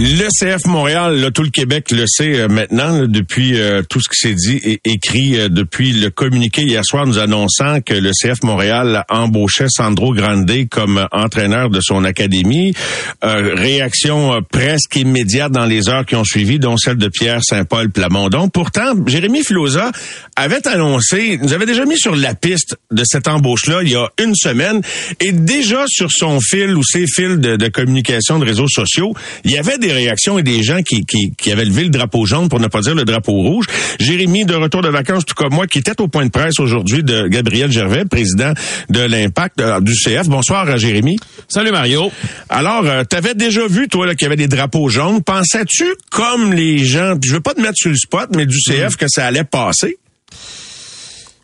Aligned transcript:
Le 0.00 0.28
CF 0.28 0.64
Montréal, 0.66 1.16
là, 1.16 1.32
tout 1.32 1.42
le 1.42 1.50
Québec 1.50 1.90
le 1.90 2.04
sait 2.06 2.38
euh, 2.38 2.46
maintenant, 2.46 3.00
là, 3.00 3.08
depuis 3.08 3.58
euh, 3.58 3.82
tout 3.82 3.98
ce 4.00 4.08
qui 4.08 4.16
s'est 4.16 4.34
dit 4.34 4.60
et 4.62 4.80
écrit 4.84 5.36
euh, 5.36 5.48
depuis 5.48 5.90
le 5.90 6.10
communiqué 6.10 6.62
hier 6.62 6.84
soir 6.84 7.04
nous 7.04 7.18
annonçant 7.18 7.80
que 7.80 7.94
le 7.94 8.12
CF 8.12 8.44
Montréal 8.44 9.04
embauchait 9.08 9.66
Sandro 9.68 10.14
Grande 10.14 10.48
comme 10.70 11.08
entraîneur 11.10 11.68
de 11.68 11.80
son 11.80 12.04
académie. 12.04 12.74
réaction 13.22 14.40
presque 14.52 14.94
immédiate 14.94 15.50
dans 15.50 15.66
les 15.66 15.88
heures 15.88 16.06
qui 16.06 16.14
ont 16.14 16.22
suivi, 16.22 16.60
dont 16.60 16.76
celle 16.76 16.96
de 16.96 17.08
Pierre 17.08 17.40
Saint-Paul 17.42 17.90
Plamondon. 17.90 18.48
Pourtant, 18.48 18.94
Jérémy 19.04 19.42
Filosa 19.42 19.90
avait 20.36 20.66
annoncé, 20.68 21.40
nous 21.42 21.52
avait 21.52 21.66
déjà 21.66 21.84
mis 21.84 21.98
sur 21.98 22.14
la 22.14 22.36
piste 22.36 22.76
de 22.92 23.02
cette 23.04 23.26
embauche-là 23.26 23.82
il 23.82 23.90
y 23.90 23.96
a 23.96 24.08
une 24.22 24.36
semaine 24.36 24.80
et 25.18 25.32
déjà 25.32 25.86
sur 25.88 26.12
son 26.12 26.38
fil 26.40 26.76
ou 26.76 26.84
ses 26.84 27.06
fils 27.08 27.38
de, 27.38 27.56
de 27.56 27.68
communication 27.68 28.38
de 28.38 28.44
réseaux 28.44 28.68
sociaux, 28.68 29.12
il 29.44 29.50
y 29.50 29.58
avait 29.58 29.78
des 29.78 29.87
réactions 29.92 30.38
et 30.38 30.42
des 30.42 30.62
gens 30.62 30.82
qui, 30.82 31.04
qui, 31.04 31.32
qui 31.36 31.52
avaient 31.52 31.64
levé 31.64 31.84
le 31.84 31.90
drapeau 31.90 32.26
jaune, 32.26 32.48
pour 32.48 32.60
ne 32.60 32.66
pas 32.66 32.80
dire 32.80 32.94
le 32.94 33.04
drapeau 33.04 33.32
rouge. 33.32 33.66
Jérémy, 34.00 34.44
de 34.44 34.54
retour 34.54 34.82
de 34.82 34.88
vacances, 34.88 35.24
tout 35.24 35.34
comme 35.34 35.54
moi, 35.54 35.66
qui 35.66 35.78
était 35.78 36.00
au 36.00 36.08
point 36.08 36.24
de 36.24 36.30
presse 36.30 36.60
aujourd'hui 36.60 37.02
de 37.02 37.28
Gabriel 37.28 37.70
Gervais, 37.70 38.04
président 38.04 38.52
de 38.88 39.00
l'Impact 39.00 39.60
euh, 39.60 39.80
du 39.80 39.92
CF. 39.92 40.28
Bonsoir, 40.28 40.68
euh, 40.68 40.76
Jérémy. 40.76 41.16
Salut, 41.48 41.70
Mario. 41.70 42.10
Alors, 42.48 42.84
euh, 42.84 43.02
tu 43.08 43.16
avais 43.16 43.34
déjà 43.34 43.66
vu, 43.66 43.88
toi, 43.88 44.14
qu'il 44.14 44.22
y 44.22 44.26
avait 44.26 44.36
des 44.36 44.48
drapeaux 44.48 44.88
jaunes. 44.88 45.22
Pensais-tu, 45.22 45.84
comme 46.10 46.52
les 46.52 46.78
gens, 46.78 47.14
je 47.24 47.32
veux 47.32 47.40
pas 47.40 47.54
te 47.54 47.60
mettre 47.60 47.76
sur 47.76 47.90
le 47.90 47.96
spot, 47.96 48.30
mais 48.36 48.46
du 48.46 48.58
CF, 48.58 48.96
que 48.96 49.06
ça 49.08 49.26
allait 49.26 49.44
passer? 49.44 49.98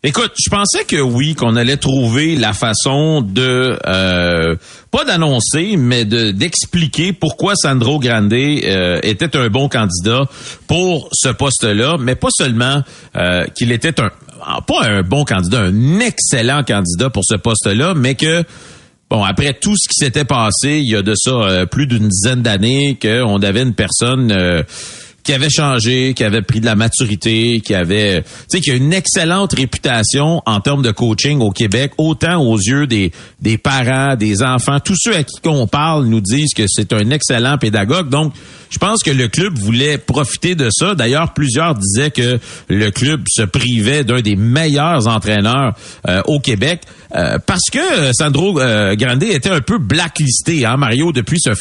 Écoute, 0.07 0.33
je 0.37 0.51
pensais 0.51 0.83
que 0.83 1.01
oui, 1.01 1.33
qu'on 1.33 1.55
allait 1.55 1.77
trouver 1.77 2.35
la 2.35 2.53
façon 2.53 3.21
de 3.21 3.75
euh, 3.87 4.55
pas 4.91 5.03
d'annoncer, 5.03 5.77
mais 5.77 6.05
de 6.05 6.29
d'expliquer 6.29 7.11
pourquoi 7.11 7.55
Sandro 7.55 7.97
Grande 7.97 8.31
euh, 8.31 8.99
était 9.01 9.35
un 9.35 9.47
bon 9.47 9.67
candidat 9.67 10.25
pour 10.67 11.09
ce 11.11 11.29
poste-là, 11.29 11.97
mais 11.99 12.13
pas 12.13 12.27
seulement 12.29 12.83
euh, 13.15 13.45
qu'il 13.55 13.71
était 13.71 13.99
un 13.99 14.11
pas 14.67 14.83
un 14.83 15.01
bon 15.01 15.25
candidat, 15.25 15.61
un 15.61 15.99
excellent 15.99 16.63
candidat 16.63 17.09
pour 17.09 17.23
ce 17.25 17.35
poste-là, 17.35 17.95
mais 17.95 18.13
que 18.13 18.43
Bon, 19.07 19.23
après 19.23 19.53
tout 19.53 19.75
ce 19.77 19.87
qui 19.87 20.03
s'était 20.03 20.25
passé, 20.25 20.79
il 20.79 20.89
y 20.89 20.95
a 20.95 21.03
de 21.03 21.13
ça 21.15 21.67
plus 21.67 21.85
d'une 21.85 22.09
dizaine 22.09 22.41
d'années, 22.41 22.97
qu'on 22.99 23.37
avait 23.37 23.61
une 23.61 23.75
personne 23.75 24.33
qui 25.25 25.33
avait 25.33 25.49
changé, 25.49 26.13
qui 26.13 26.23
avait 26.23 26.43
pris 26.43 26.61
de 26.61 26.65
la 26.65 26.75
maturité, 26.75 27.59
qui 27.59 27.73
avait, 27.73 28.21
tu 28.21 28.29
sais, 28.47 28.61
qui 28.61 28.69
a 28.69 28.75
une 28.75 28.93
excellente 28.93 29.53
réputation 29.53 30.41
en 30.45 30.59
termes 30.61 30.83
de 30.83 30.91
coaching 30.91 31.41
au 31.41 31.49
Québec, 31.49 31.93
autant 31.97 32.41
aux 32.41 32.57
yeux 32.57 32.85
des, 32.85 33.11
des 33.41 33.57
parents, 33.57 34.15
des 34.15 34.43
enfants, 34.43 34.79
tous 34.79 34.95
ceux 34.97 35.15
à 35.15 35.23
qui 35.23 35.39
on 35.45 35.65
parle 35.65 36.05
nous 36.05 36.21
disent 36.21 36.53
que 36.53 36.65
c'est 36.67 36.93
un 36.93 37.09
excellent 37.09 37.57
pédagogue. 37.57 38.09
Donc, 38.09 38.33
je 38.75 38.79
pense 38.79 39.03
que 39.03 39.11
le 39.11 39.29
club 39.29 39.57
voulait 39.57 39.97
profiter 39.97 40.53
de 40.53 40.67
ça. 40.69 40.95
D'ailleurs, 40.95 41.33
plusieurs 41.33 41.75
disaient 41.75 42.11
que 42.11 42.39
le 42.67 42.89
club 42.91 43.21
se 43.29 43.43
privait 43.43 44.03
d'un 44.03 44.19
des 44.19 44.35
meilleurs 44.35 45.07
entraîneurs 45.07 45.75
euh, 46.09 46.21
au 46.25 46.41
Québec. 46.41 46.81
Euh, 47.15 47.37
parce 47.45 47.69
que 47.71 47.79
Sandro 48.11 48.59
euh, 48.59 48.95
Grande 48.95 49.23
était 49.23 49.49
un 49.49 49.61
peu 49.61 49.77
blacklisté, 49.77 50.65
hein, 50.65 50.75
Mario, 50.75 51.13
depuis 51.13 51.39
ce, 51.39 51.51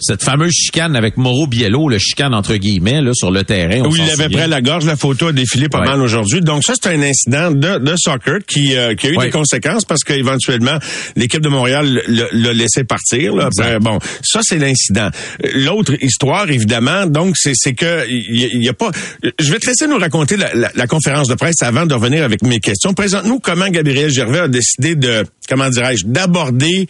cette 0.00 0.22
fameuse 0.22 0.52
chicane 0.52 0.96
avec 0.96 1.16
Mauro 1.16 1.46
Biello, 1.46 1.88
le 1.88 1.98
chicane 1.98 2.34
entre 2.34 2.56
guillemets, 2.56 3.00
là, 3.00 3.12
sur 3.14 3.30
le 3.30 3.44
terrain. 3.44 3.82
Oui, 3.88 4.00
il 4.02 4.10
avait 4.10 4.28
près 4.28 4.48
la 4.48 4.60
gorge, 4.60 4.84
la 4.84 4.96
photo 4.96 5.28
a 5.28 5.32
défilé 5.32 5.68
pas 5.68 5.84
mal 5.84 6.00
aujourd'hui. 6.00 6.40
Donc 6.40 6.64
ça, 6.64 6.74
c'est 6.80 6.90
un 6.90 7.02
incident 7.02 7.50
de, 7.52 7.78
de 7.78 7.94
soccer 7.96 8.38
qui, 8.46 8.76
euh, 8.76 8.94
qui 8.94 9.08
a 9.08 9.10
eu 9.10 9.16
des 9.16 9.30
conséquences 9.30 9.84
parce 9.84 10.02
qu'éventuellement, 10.02 10.78
l'équipe 11.16 11.42
de 11.42 11.48
Montréal 11.48 12.02
l'a 12.08 12.52
laissé 12.52 12.84
partir. 12.84 13.34
Là. 13.34 13.50
bon, 13.80 13.98
ça, 14.22 14.40
c'est 14.42 14.58
l'incident. 14.58 15.10
L'autre 15.54 15.94
histoire, 16.02 16.50
évidemment, 16.50 16.63
donc, 16.66 17.34
c'est 17.36 17.74
que 17.74 18.06
il 18.08 18.62
y, 18.62 18.68
a 18.68 18.72
pas... 18.72 18.90
Je 19.38 19.52
vais 19.52 19.58
te 19.58 19.66
laisser 19.66 19.86
nous 19.86 19.98
raconter 19.98 20.36
la, 20.36 20.54
la, 20.54 20.70
la 20.74 20.86
conférence 20.86 21.28
de 21.28 21.34
presse 21.34 21.62
avant 21.62 21.86
de 21.86 21.94
revenir 21.94 22.24
avec 22.24 22.42
mes 22.42 22.60
questions. 22.60 22.92
Présente-nous 22.92 23.38
comment 23.40 23.68
Gabriel 23.68 24.10
Gervais 24.10 24.40
a 24.40 24.48
décidé 24.48 24.94
de, 24.96 25.24
comment 25.48 25.68
dirais-je, 25.68 26.06
d'aborder 26.06 26.88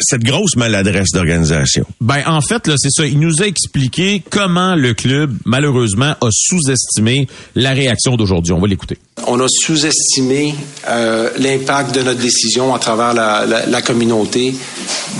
cette 0.00 0.22
grosse 0.22 0.56
maladresse 0.56 1.10
d'organisation? 1.12 1.84
Ben 2.00 2.22
en 2.26 2.40
fait 2.40 2.66
là 2.66 2.74
c'est 2.78 2.90
ça. 2.90 3.06
Il 3.06 3.20
nous 3.20 3.42
a 3.42 3.46
expliqué 3.46 4.22
comment 4.30 4.74
le 4.74 4.94
club 4.94 5.36
malheureusement 5.44 6.14
a 6.20 6.28
sous-estimé 6.30 7.28
la 7.54 7.70
réaction 7.70 8.16
d'aujourd'hui. 8.16 8.52
On 8.52 8.60
va 8.60 8.66
l'écouter. 8.66 8.98
On 9.26 9.40
a 9.40 9.46
sous-estimé 9.48 10.54
euh, 10.88 11.30
l'impact 11.38 11.94
de 11.94 12.02
notre 12.02 12.20
décision 12.20 12.74
à 12.74 12.78
travers 12.78 13.14
la, 13.14 13.46
la, 13.46 13.66
la 13.66 13.82
communauté 13.82 14.54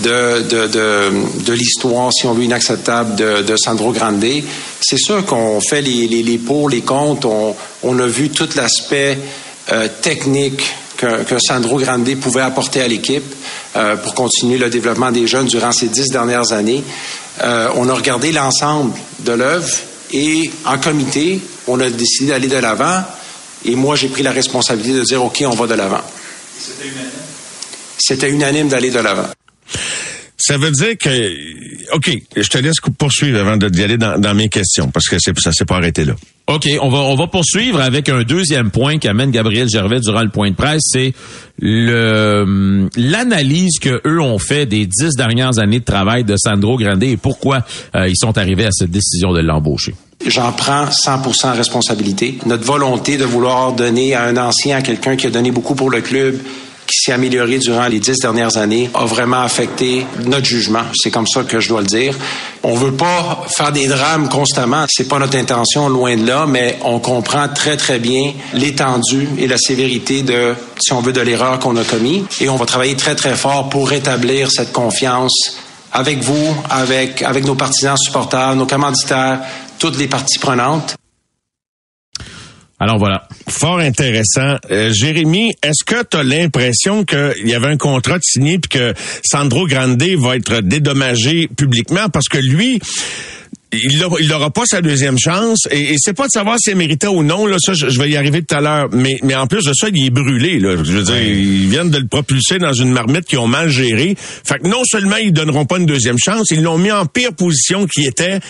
de, 0.03 0.43
de, 0.43 0.67
de, 0.69 1.44
de 1.44 1.53
l'histoire, 1.53 2.12
si 2.12 2.27
on 2.27 2.34
veut, 2.34 2.44
inacceptable 2.44 3.17
de, 3.17 3.43
de 3.43 3.56
Sandro 3.56 3.93
Grande. 3.93 4.25
C'est 4.81 4.99
sûr 4.99 5.25
qu'on 5.25 5.61
fait 5.61 5.83
les, 5.83 6.06
les, 6.06 6.23
les 6.23 6.38
pour, 6.38 6.69
les 6.69 6.83
contre. 6.83 7.27
On, 7.28 7.56
on 7.83 7.99
a 7.99 8.06
vu 8.06 8.28
tout 8.31 8.49
l'aspect 8.55 9.19
euh, 9.72 9.88
technique 10.00 10.62
que, 10.97 11.25
que, 11.25 11.38
Sandro 11.38 11.78
Grande 11.78 12.15
pouvait 12.16 12.41
apporter 12.41 12.81
à 12.81 12.88
l'équipe 12.88 13.34
euh, 13.75 13.97
pour 13.97 14.15
continuer 14.15 14.59
le 14.59 14.71
développement 14.71 15.10
des 15.10 15.27
jeunes 15.27 15.47
durant 15.47 15.72
ces 15.72 15.88
dix 15.88 16.09
dernières 16.09 16.53
années. 16.53 16.82
Euh, 17.43 17.69
on 17.76 17.88
a 17.88 17.94
regardé 17.94 18.32
l'ensemble 18.32 18.94
de 19.21 19.32
l'œuvre 19.32 19.69
et 20.12 20.50
en 20.65 20.78
comité, 20.78 21.41
on 21.66 21.81
a 21.81 21.91
décidé 21.91 22.31
d'aller 22.31 22.49
de 22.49 22.56
l'avant. 22.56 23.03
Et 23.65 23.75
moi, 23.75 23.97
j'ai 23.97 24.09
pris 24.09 24.22
la 24.22 24.32
responsabilité 24.32 24.99
de 24.99 25.05
dire, 25.05 25.25
OK, 25.25 25.43
on 25.47 25.55
va 25.55 25.66
de 25.66 25.75
l'avant. 25.75 26.03
C'était 26.59 26.88
unanime? 26.88 27.10
C'était 27.99 28.31
unanime 28.31 28.69
d'aller 28.69 28.91
de 28.91 29.00
l'avant. 29.00 29.28
Ça 30.39 30.59
veut 30.59 30.71
dire 30.71 30.99
que, 30.99 31.95
OK, 31.95 32.11
je 32.37 32.49
te 32.49 32.59
laisse 32.59 32.77
poursuivre 32.99 33.41
avant 33.41 33.57
d'y 33.57 33.83
aller 33.83 33.97
dans, 33.97 34.21
dans, 34.21 34.35
mes 34.35 34.49
questions, 34.49 34.91
parce 34.91 35.09
que 35.09 35.17
ça 35.19 35.53
s'est 35.53 35.65
pas 35.65 35.77
arrêté 35.77 36.05
là. 36.05 36.15
OK, 36.49 36.69
on 36.81 36.89
va, 36.89 36.99
on 36.99 37.17
va 37.17 37.27
poursuivre 37.27 37.81
avec 37.81 38.09
un 38.09 38.23
deuxième 38.23 38.71
point 38.71 38.99
qu'amène 38.99 39.33
Gabriel 39.33 39.69
Gervais 39.69 39.99
durant 39.99 40.23
le 40.23 40.29
point 40.29 40.51
de 40.51 40.55
presse, 40.55 40.83
c'est 40.93 41.13
le 41.59 42.89
l'analyse 42.97 43.79
que 43.81 44.01
eux 44.07 44.21
ont 44.21 44.39
fait 44.39 44.65
des 44.67 44.87
dix 44.87 45.17
dernières 45.17 45.59
années 45.59 45.81
de 45.81 45.85
travail 45.85 46.23
de 46.23 46.37
Sandro 46.37 46.77
Grande 46.77 47.03
et 47.03 47.17
pourquoi 47.17 47.65
euh, 47.97 48.07
ils 48.07 48.17
sont 48.17 48.39
arrivés 48.39 48.67
à 48.67 48.71
cette 48.71 48.93
décision 48.93 49.33
de 49.33 49.41
l'embaucher. 49.41 49.95
J'en 50.25 50.53
prends 50.53 50.87
100% 50.87 51.57
responsabilité. 51.57 52.39
Notre 52.47 52.65
volonté 52.65 53.17
de 53.17 53.25
vouloir 53.25 53.73
donner 53.73 54.15
à 54.15 54.25
un 54.25 54.37
ancien, 54.37 54.77
à 54.77 54.83
quelqu'un 54.83 55.17
qui 55.17 55.27
a 55.27 55.31
donné 55.31 55.51
beaucoup 55.51 55.75
pour 55.75 55.91
le 55.91 56.01
club, 56.01 56.37
qui 56.87 56.99
s'est 56.99 57.13
amélioré 57.13 57.59
durant 57.59 57.87
les 57.87 57.99
dix 57.99 58.19
dernières 58.19 58.57
années 58.57 58.91
a 58.95 59.05
vraiment 59.05 59.43
affecté 59.43 60.07
notre 60.25 60.47
jugement. 60.47 60.85
C'est 60.95 61.11
comme 61.11 61.27
ça 61.27 61.43
que 61.43 61.61
je 61.61 61.69
dois 61.69 61.81
le 61.81 61.87
dire. 61.87 62.15
On 62.63 62.75
veut 62.75 62.93
pas 62.93 63.45
faire 63.49 63.73
des 63.73 63.87
drames 63.87 64.29
constamment. 64.29 64.87
C'est 64.89 65.09
pas 65.09 65.19
notre 65.19 65.37
intention, 65.37 65.89
loin 65.89 66.17
de 66.17 66.27
là, 66.27 66.47
mais 66.47 66.79
on 66.83 66.99
comprend 66.99 67.49
très, 67.49 67.77
très 67.77 67.99
bien 67.99 68.33
l'étendue 68.55 69.29
et 69.39 69.47
la 69.47 69.59
sévérité 69.59 70.23
de, 70.23 70.55
si 70.79 70.93
on 70.93 71.01
veut, 71.01 71.13
de 71.13 71.21
l'erreur 71.21 71.59
qu'on 71.59 71.77
a 71.77 71.85
commis. 71.85 72.25
Et 72.41 72.49
on 72.49 72.57
va 72.57 72.67
travailler 72.67 72.97
très, 72.97 73.15
très 73.15 73.35
fort 73.35 73.69
pour 73.69 73.89
rétablir 73.89 74.51
cette 74.51 74.73
confiance 74.73 75.59
avec 75.93 76.23
vous, 76.23 76.55
avec, 76.71 77.23
avec 77.23 77.45
nos 77.45 77.55
partisans 77.55 77.97
supporters, 77.97 78.55
nos 78.55 78.67
commanditaires, 78.67 79.41
toutes 79.79 79.99
les 79.99 80.09
parties 80.09 80.39
prenantes. 80.39 80.97
Alors 82.78 82.98
voilà. 82.98 83.26
Fort 83.48 83.78
intéressant. 83.78 84.56
Euh, 84.70 84.92
Jérémy, 84.92 85.53
est-ce 85.62 85.84
que 85.84 86.03
tu 86.03 86.16
as 86.16 86.22
l'impression 86.22 87.04
qu'il 87.04 87.47
y 87.48 87.54
avait 87.54 87.69
un 87.69 87.78
contrat 87.78 88.19
signé 88.20 88.59
puis 88.59 88.78
que 88.78 88.94
Sandro 89.25 89.66
Grande 89.66 90.03
va 90.19 90.37
être 90.37 90.60
dédommagé 90.60 91.48
publiquement? 91.48 92.09
Parce 92.10 92.28
que 92.28 92.38
lui 92.38 92.78
il 93.72 94.28
n'aura 94.28 94.50
pas 94.50 94.64
sa 94.66 94.81
deuxième 94.81 95.19
chance. 95.19 95.67
Et, 95.70 95.93
et 95.93 95.94
c'est 95.99 96.12
pas 96.12 96.26
de 96.26 96.31
savoir 96.31 96.56
s'il 96.58 96.76
méritait 96.76 97.06
ou 97.06 97.23
non 97.23 97.46
là. 97.46 97.56
Ça 97.58 97.73
je, 97.73 97.87
vais 97.99 98.11
y 98.11 98.17
arriver 98.17 98.43
tout 98.43 98.55
à 98.55 98.61
l'heure. 98.61 98.88
Mais 98.93 99.19
mais 99.22 99.34
en 99.34 99.46
plus 99.46 99.64
de 99.64 99.72
ça 99.75 99.88
il 99.93 100.06
est 100.06 100.11
brûlé 100.11 100.58
là. 100.58 100.76
Je 100.76 100.93
veux 100.93 101.02
dire 101.02 101.22
ils 101.22 101.69
viennent 101.69 101.90
de 101.90 101.99
le 101.99 102.06
propulser 102.06 102.58
dans 102.58 102.72
une 102.72 102.93
marmite 102.93 103.25
qu'ils 103.25 103.38
ont 103.38 103.49
mal 103.49 103.69
gérée. 103.69 104.17
Fait 104.19 104.58
que 104.58 104.69
non 104.69 104.82
seulement 104.84 105.17
ils 105.17 105.32
donneront 105.32 105.64
pas 105.64 105.79
une 105.79 105.87
deuxième 105.87 106.19
chance 106.19 106.50
ils 106.50 106.62
l'ont 106.62 106.79
mis 106.79 106.93
en 106.93 107.06
pire 107.06 107.32
position 107.32 107.87
qui 107.87 108.05
était 108.05 108.40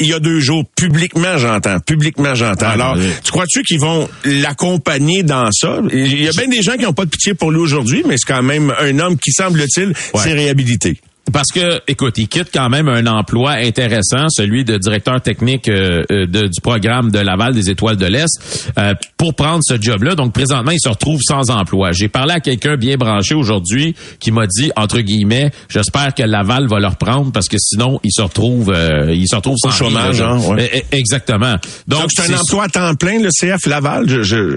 il 0.00 0.06
y 0.06 0.14
a 0.14 0.18
deux 0.20 0.40
jours, 0.40 0.64
publiquement, 0.76 1.38
j'entends. 1.38 1.78
Publiquement, 1.80 2.34
j'entends. 2.34 2.66
Ah, 2.68 2.72
Alors, 2.72 2.98
tu 3.22 3.30
crois-tu 3.30 3.62
qu'ils 3.62 3.80
vont 3.80 4.08
l'accompagner 4.24 5.22
dans 5.22 5.48
ça? 5.52 5.80
Il 5.92 6.22
y 6.22 6.28
a 6.28 6.32
bien 6.32 6.48
des 6.48 6.62
gens 6.62 6.72
qui 6.76 6.82
n'ont 6.82 6.92
pas 6.92 7.04
de 7.04 7.10
pitié 7.10 7.34
pour 7.34 7.50
lui 7.50 7.60
aujourd'hui, 7.60 8.02
mais 8.06 8.16
c'est 8.16 8.32
quand 8.32 8.42
même 8.42 8.72
un 8.80 8.98
homme 8.98 9.18
qui, 9.18 9.32
semble-t-il, 9.32 9.92
s'est 10.14 10.32
réhabilité. 10.32 10.98
Parce 11.30 11.48
que, 11.52 11.80
écoute, 11.86 12.18
il 12.18 12.26
quitte 12.26 12.48
quand 12.52 12.68
même 12.68 12.88
un 12.88 13.06
emploi 13.06 13.52
intéressant, 13.52 14.28
celui 14.28 14.64
de 14.64 14.76
directeur 14.76 15.20
technique 15.20 15.68
euh, 15.68 16.02
euh, 16.10 16.26
de, 16.26 16.48
du 16.48 16.60
programme 16.60 17.12
de 17.12 17.20
Laval 17.20 17.54
des 17.54 17.70
Étoiles 17.70 17.96
de 17.96 18.06
l'Est, 18.06 18.72
euh, 18.76 18.92
pour 19.16 19.34
prendre 19.34 19.60
ce 19.62 19.80
job-là. 19.80 20.16
Donc, 20.16 20.32
présentement, 20.32 20.72
il 20.72 20.80
se 20.80 20.88
retrouve 20.88 21.20
sans 21.22 21.50
emploi. 21.50 21.92
J'ai 21.92 22.08
parlé 22.08 22.32
à 22.34 22.40
quelqu'un 22.40 22.76
bien 22.76 22.96
branché 22.96 23.36
aujourd'hui 23.36 23.94
qui 24.18 24.32
m'a 24.32 24.46
dit, 24.48 24.72
entre 24.74 25.00
guillemets, 25.00 25.52
j'espère 25.68 26.12
que 26.12 26.24
Laval 26.24 26.66
va 26.66 26.80
le 26.80 26.88
reprendre 26.88 27.30
parce 27.30 27.48
que 27.48 27.56
sinon, 27.58 28.00
il 28.02 28.10
se 28.12 28.22
retrouve, 28.22 28.74
il 29.08 29.28
se 29.28 29.36
retrouve 29.36 29.56
sans 29.58 29.68
Au 29.68 29.72
chômage. 29.72 30.20
Hein, 30.20 30.38
ouais. 30.40 30.70
E, 30.74 30.78
e, 30.78 30.96
exactement. 30.98 31.56
Donc, 31.86 32.00
Donc 32.00 32.10
c'est 32.10 32.32
un 32.32 32.38
emploi 32.38 32.64
à 32.64 32.68
temps 32.68 32.94
plein, 32.96 33.20
le 33.20 33.28
CF 33.30 33.66
Laval. 33.66 34.08
je... 34.08 34.22
je... 34.22 34.56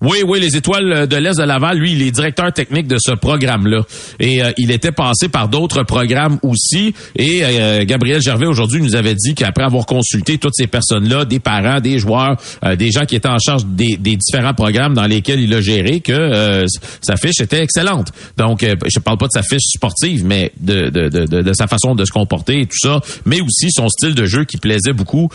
Oui, 0.00 0.18
oui, 0.24 0.38
les 0.38 0.56
étoiles 0.56 1.08
de 1.08 1.16
l'Est 1.16 1.38
de 1.38 1.42
Laval, 1.42 1.76
lui, 1.76 1.90
il 1.90 2.02
est 2.02 2.12
directeur 2.12 2.52
technique 2.52 2.86
de 2.86 2.98
ce 3.00 3.10
programme-là. 3.10 3.82
Et 4.20 4.44
euh, 4.44 4.52
il 4.56 4.70
était 4.70 4.92
passé 4.92 5.28
par 5.28 5.48
d'autres 5.48 5.82
programmes 5.82 6.38
aussi. 6.44 6.94
Et 7.16 7.40
euh, 7.42 7.84
Gabriel 7.84 8.22
Gervais, 8.22 8.46
aujourd'hui, 8.46 8.80
nous 8.80 8.94
avait 8.94 9.16
dit 9.16 9.34
qu'après 9.34 9.64
avoir 9.64 9.86
consulté 9.86 10.38
toutes 10.38 10.54
ces 10.54 10.68
personnes-là, 10.68 11.24
des 11.24 11.40
parents, 11.40 11.80
des 11.80 11.98
joueurs, 11.98 12.36
euh, 12.64 12.76
des 12.76 12.92
gens 12.92 13.06
qui 13.06 13.16
étaient 13.16 13.28
en 13.28 13.40
charge 13.40 13.66
des, 13.66 13.96
des, 13.96 14.14
différents 14.16 14.54
programmes 14.54 14.94
dans 14.94 15.06
lesquels 15.06 15.40
il 15.40 15.52
a 15.52 15.60
géré, 15.60 15.98
que 15.98 16.64
sa 17.00 17.16
fiche 17.16 17.40
était 17.40 17.60
excellente. 17.60 18.12
Donc, 18.36 18.64
je 18.64 18.98
parle 19.00 19.18
pas 19.18 19.26
de 19.26 19.32
sa 19.32 19.42
fiche 19.42 19.66
sportive, 19.74 20.24
mais 20.24 20.52
de, 20.60 20.90
de, 20.90 21.08
de, 21.08 21.24
de, 21.24 21.52
sa 21.52 21.66
façon 21.66 21.96
de 21.96 22.04
se 22.04 22.12
comporter 22.12 22.60
et 22.60 22.66
tout 22.66 22.78
ça, 22.78 23.00
mais 23.26 23.40
aussi 23.40 23.72
son 23.72 23.88
style 23.88 24.14
de 24.14 24.26
jeu 24.26 24.44
qui 24.44 24.58
plaisait 24.58 24.92
beaucoup 24.92 25.28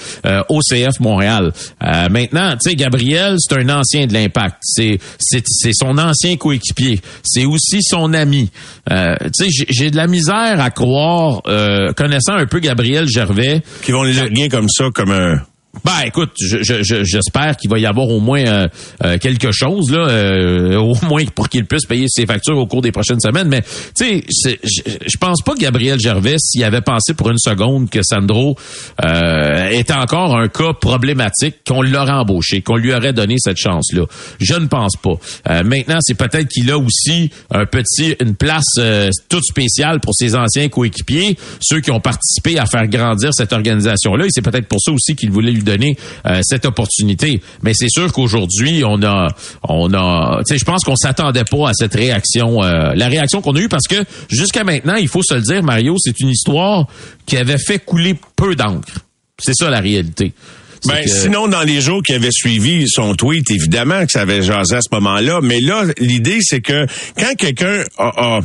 au 0.49 0.59
CF 0.59 0.99
Montréal. 0.99 1.51
maintenant, 1.81 2.51
tu 2.51 2.69
sais, 2.69 2.75
Gabriel, 2.75 3.35
c'est 3.39 3.57
un 3.57 3.69
ancien 3.69 4.07
de 4.07 4.13
l'impact 4.13 4.52
c'est 4.61 4.99
c'est 5.19 5.73
son 5.73 5.97
ancien 5.97 6.35
coéquipier, 6.37 7.01
c'est 7.23 7.45
aussi 7.45 7.79
son 7.81 8.13
ami. 8.13 8.49
Euh, 8.91 9.15
tu 9.37 9.49
sais, 9.49 9.65
j'ai 9.69 9.91
de 9.91 9.97
la 9.97 10.07
misère 10.07 10.59
à 10.59 10.69
croire, 10.69 11.41
euh, 11.47 11.93
connaissant 11.93 12.33
un 12.33 12.45
peu 12.45 12.59
Gabriel 12.59 13.07
Gervais, 13.07 13.61
qui 13.83 13.91
vont 13.91 14.03
les 14.03 14.13
larguer 14.13 14.49
comme 14.49 14.69
ça, 14.69 14.85
comme 14.93 15.11
un 15.11 15.41
ben 15.83 16.01
écoute, 16.05 16.33
j'espère 16.37 16.83
je, 16.83 17.03
je, 17.03 17.57
qu'il 17.59 17.69
va 17.69 17.79
y 17.79 17.87
avoir 17.87 18.07
au 18.07 18.19
moins 18.19 18.45
euh, 18.45 18.67
euh, 19.03 19.17
quelque 19.17 19.51
chose 19.51 19.91
là, 19.91 20.07
euh, 20.07 20.75
au 20.77 20.93
moins 21.07 21.25
pour 21.33 21.49
qu'il 21.49 21.65
puisse 21.65 21.87
payer 21.87 22.05
ses 22.07 22.27
factures 22.27 22.57
au 22.59 22.67
cours 22.67 22.83
des 22.83 22.91
prochaines 22.91 23.19
semaines. 23.19 23.47
Mais 23.47 23.63
tu 23.97 24.23
sais, 24.29 24.59
je 24.63 25.17
pense 25.17 25.41
pas 25.41 25.53
que 25.55 25.59
Gabriel 25.59 25.99
Gervais, 25.99 26.35
s'il 26.37 26.63
avait 26.63 26.81
pensé 26.81 27.15
pour 27.15 27.31
une 27.31 27.39
seconde 27.39 27.89
que 27.89 28.03
Sandro 28.03 28.55
était 29.71 29.93
encore 29.93 30.37
un 30.37 30.47
cas 30.47 30.73
problématique, 30.73 31.55
qu'on 31.67 31.81
l'aurait 31.81 32.11
embauché, 32.11 32.61
qu'on 32.61 32.77
lui 32.77 32.93
aurait 32.93 33.13
donné 33.13 33.35
cette 33.39 33.57
chance 33.57 33.91
là. 33.93 34.05
Je 34.39 34.53
ne 34.53 34.67
pense 34.67 34.95
pas. 34.97 35.63
maintenant, 35.63 35.97
c'est 36.01 36.13
peut-être 36.13 36.49
qu'il 36.49 36.69
a 36.69 36.77
aussi 36.77 37.31
un 37.49 37.65
petit, 37.65 38.15
une 38.21 38.35
place 38.35 38.79
toute 39.27 39.43
spéciale 39.43 39.99
pour 40.01 40.13
ses 40.13 40.35
anciens 40.35 40.69
coéquipiers, 40.69 41.35
ceux 41.61 41.81
qui 41.81 41.89
ont 41.89 41.99
participé 41.99 42.59
à 42.59 42.67
faire 42.67 42.87
grandir 42.87 43.33
cette 43.33 43.53
organisation 43.53 44.15
là. 44.15 44.25
Et 44.25 44.29
c'est 44.29 44.43
peut-être 44.43 44.67
pour 44.67 44.79
ça 44.79 44.91
aussi 44.91 45.15
qu'il 45.15 45.31
voulait 45.31 45.51
lui 45.51 45.62
donner 45.63 45.97
euh, 46.25 46.39
cette 46.43 46.65
opportunité. 46.65 47.41
Mais 47.61 47.73
c'est 47.73 47.89
sûr 47.89 48.11
qu'aujourd'hui, 48.11 48.83
on 48.85 49.01
a, 49.03 49.29
on 49.67 49.93
a, 49.93 50.39
tu 50.45 50.53
sais, 50.53 50.59
je 50.59 50.65
pense 50.65 50.83
qu'on 50.83 50.95
s'attendait 50.95 51.43
pas 51.43 51.69
à 51.69 51.73
cette 51.73 51.93
réaction, 51.93 52.63
euh, 52.63 52.93
la 52.95 53.07
réaction 53.07 53.41
qu'on 53.41 53.55
a 53.55 53.59
eue 53.59 53.69
parce 53.69 53.87
que 53.87 54.03
jusqu'à 54.29 54.63
maintenant, 54.63 54.95
il 54.95 55.07
faut 55.07 55.23
se 55.23 55.33
le 55.33 55.41
dire, 55.41 55.63
Mario, 55.63 55.95
c'est 55.97 56.19
une 56.19 56.29
histoire 56.29 56.87
qui 57.25 57.37
avait 57.37 57.57
fait 57.57 57.79
couler 57.79 58.15
peu 58.35 58.55
d'encre. 58.55 58.99
C'est 59.41 59.55
ça 59.55 59.69
la 59.69 59.79
réalité. 59.79 60.33
Ben, 60.85 61.07
sinon, 61.07 61.47
dans 61.47 61.63
les 61.63 61.81
jours 61.81 62.01
qui 62.03 62.13
avaient 62.13 62.31
suivi 62.31 62.85
son 62.87 63.15
tweet, 63.15 63.49
évidemment 63.51 64.05
que 64.05 64.11
ça 64.11 64.21
avait 64.21 64.41
jasé 64.41 64.75
à 64.75 64.81
ce 64.81 64.89
moment-là. 64.93 65.39
Mais 65.41 65.59
là, 65.59 65.85
l'idée, 65.97 66.39
c'est 66.41 66.61
que 66.61 66.85
quand 67.17 67.33
quelqu'un 67.37 67.83
a, 67.97 68.39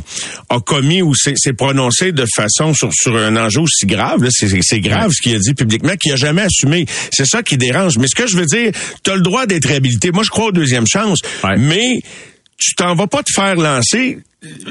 a, 0.49 0.59
commis 0.59 1.01
ou 1.01 1.13
s'est 1.15 1.53
prononcé 1.53 2.11
de 2.11 2.25
façon 2.33 2.73
sur, 2.73 2.89
sur 2.93 3.15
un 3.17 3.35
enjeu 3.35 3.61
aussi 3.61 3.85
grave, 3.85 4.27
c'est 4.29 4.79
grave 4.79 5.11
ce 5.11 5.21
qu'il 5.21 5.35
a 5.35 5.39
dit 5.39 5.53
publiquement, 5.53 5.95
qu'il 5.95 6.13
a 6.13 6.15
jamais 6.15 6.43
assumé. 6.43 6.85
C'est 7.11 7.25
ça 7.25 7.43
qui 7.43 7.57
dérange. 7.57 7.97
Mais 7.97 8.07
ce 8.07 8.15
que 8.15 8.27
je 8.27 8.37
veux 8.37 8.45
dire, 8.45 8.71
tu 9.03 9.11
as 9.11 9.15
le 9.15 9.21
droit 9.21 9.45
d'être 9.45 9.65
réhabilité. 9.65 10.11
Moi, 10.11 10.23
je 10.23 10.29
crois 10.29 10.47
aux 10.47 10.51
deuxième 10.51 10.87
chance. 10.87 11.19
Mais 11.57 12.01
tu 12.57 12.75
t'en 12.75 12.93
vas 12.95 13.07
pas 13.07 13.23
te 13.23 13.31
faire 13.33 13.55
lancer 13.55 14.19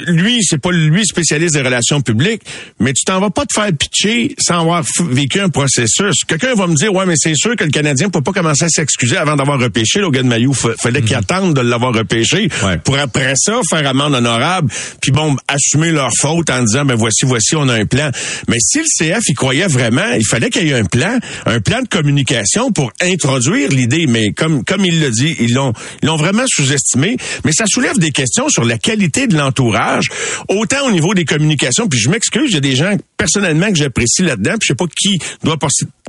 lui, 0.06 0.38
c'est 0.42 0.58
pas 0.58 0.70
lui 0.72 1.04
spécialiste 1.04 1.54
des 1.54 1.60
relations 1.60 2.00
publiques, 2.00 2.40
mais 2.80 2.94
tu 2.94 3.04
t'en 3.04 3.20
vas 3.20 3.28
pas 3.28 3.44
te 3.44 3.52
faire 3.52 3.70
pitcher 3.76 4.34
sans 4.38 4.60
avoir 4.60 4.82
vécu 5.10 5.40
un 5.40 5.50
processus. 5.50 6.24
Quelqu'un 6.26 6.54
va 6.54 6.66
me 6.66 6.74
dire, 6.74 6.92
ouais, 6.94 7.04
mais 7.04 7.16
c'est 7.16 7.34
sûr 7.36 7.54
que 7.54 7.64
le 7.64 7.70
Canadien 7.70 8.08
peut 8.08 8.22
pas 8.22 8.32
commencer 8.32 8.64
à 8.64 8.68
s'excuser 8.70 9.18
avant 9.18 9.36
d'avoir 9.36 9.60
repêché 9.60 10.00
Logan 10.00 10.26
Mayou. 10.26 10.54
Fallait 10.54 11.02
qu'il 11.02 11.12
mhm. 11.12 11.18
attende 11.18 11.54
de 11.54 11.60
l'avoir 11.60 11.92
repêché 11.92 12.48
pour 12.82 12.98
après 12.98 13.34
ça 13.36 13.60
faire 13.68 13.86
amende 13.86 14.14
honorable, 14.14 14.70
puis 15.02 15.10
bon, 15.10 15.36
assumer 15.46 15.92
leur 15.92 16.10
faute 16.18 16.48
en 16.48 16.62
disant, 16.62 16.86
ben 16.86 16.94
voici, 16.94 17.26
voici, 17.26 17.54
on 17.54 17.68
a 17.68 17.74
un 17.74 17.84
plan. 17.84 18.10
Mais 18.48 18.56
si 18.60 18.78
le 18.78 18.84
CF 18.84 19.22
il 19.28 19.34
croyait 19.34 19.66
vraiment, 19.66 20.12
il 20.16 20.26
fallait 20.26 20.48
qu'il 20.48 20.66
y 20.66 20.70
ait 20.70 20.78
un 20.78 20.84
plan, 20.84 21.18
un 21.44 21.60
plan 21.60 21.82
de 21.82 21.88
communication 21.88 22.72
pour 22.72 22.90
introduire 23.02 23.70
l'idée. 23.70 24.06
Mais 24.06 24.30
comme 24.30 24.64
comme 24.64 24.84
il 24.86 25.00
le 25.00 25.10
dit, 25.10 25.36
ils 25.40 25.52
l'ont 25.52 25.74
ils 26.02 26.06
l'ont 26.06 26.16
vraiment 26.16 26.44
sous-estimé. 26.46 27.16
Mais 27.44 27.52
ça 27.52 27.64
soulève 27.66 27.98
des 27.98 28.12
questions 28.12 28.48
sur 28.48 28.64
la 28.64 28.78
qualité 28.78 29.26
de 29.26 29.36
autant 29.58 30.86
au 30.86 30.90
niveau 30.90 31.14
des 31.14 31.24
communications, 31.24 31.88
puis 31.88 31.98
je 31.98 32.08
m'excuse, 32.08 32.50
il 32.50 32.54
y 32.54 32.58
a 32.58 32.60
des 32.60 32.76
gens 32.76 32.96
personnellement 33.16 33.68
que 33.68 33.76
j'apprécie 33.76 34.22
là-dedans, 34.22 34.52
puis 34.52 34.68
je 34.68 34.68
sais 34.68 34.74
pas 34.74 34.86
qui 34.96 35.18
doit 35.42 35.56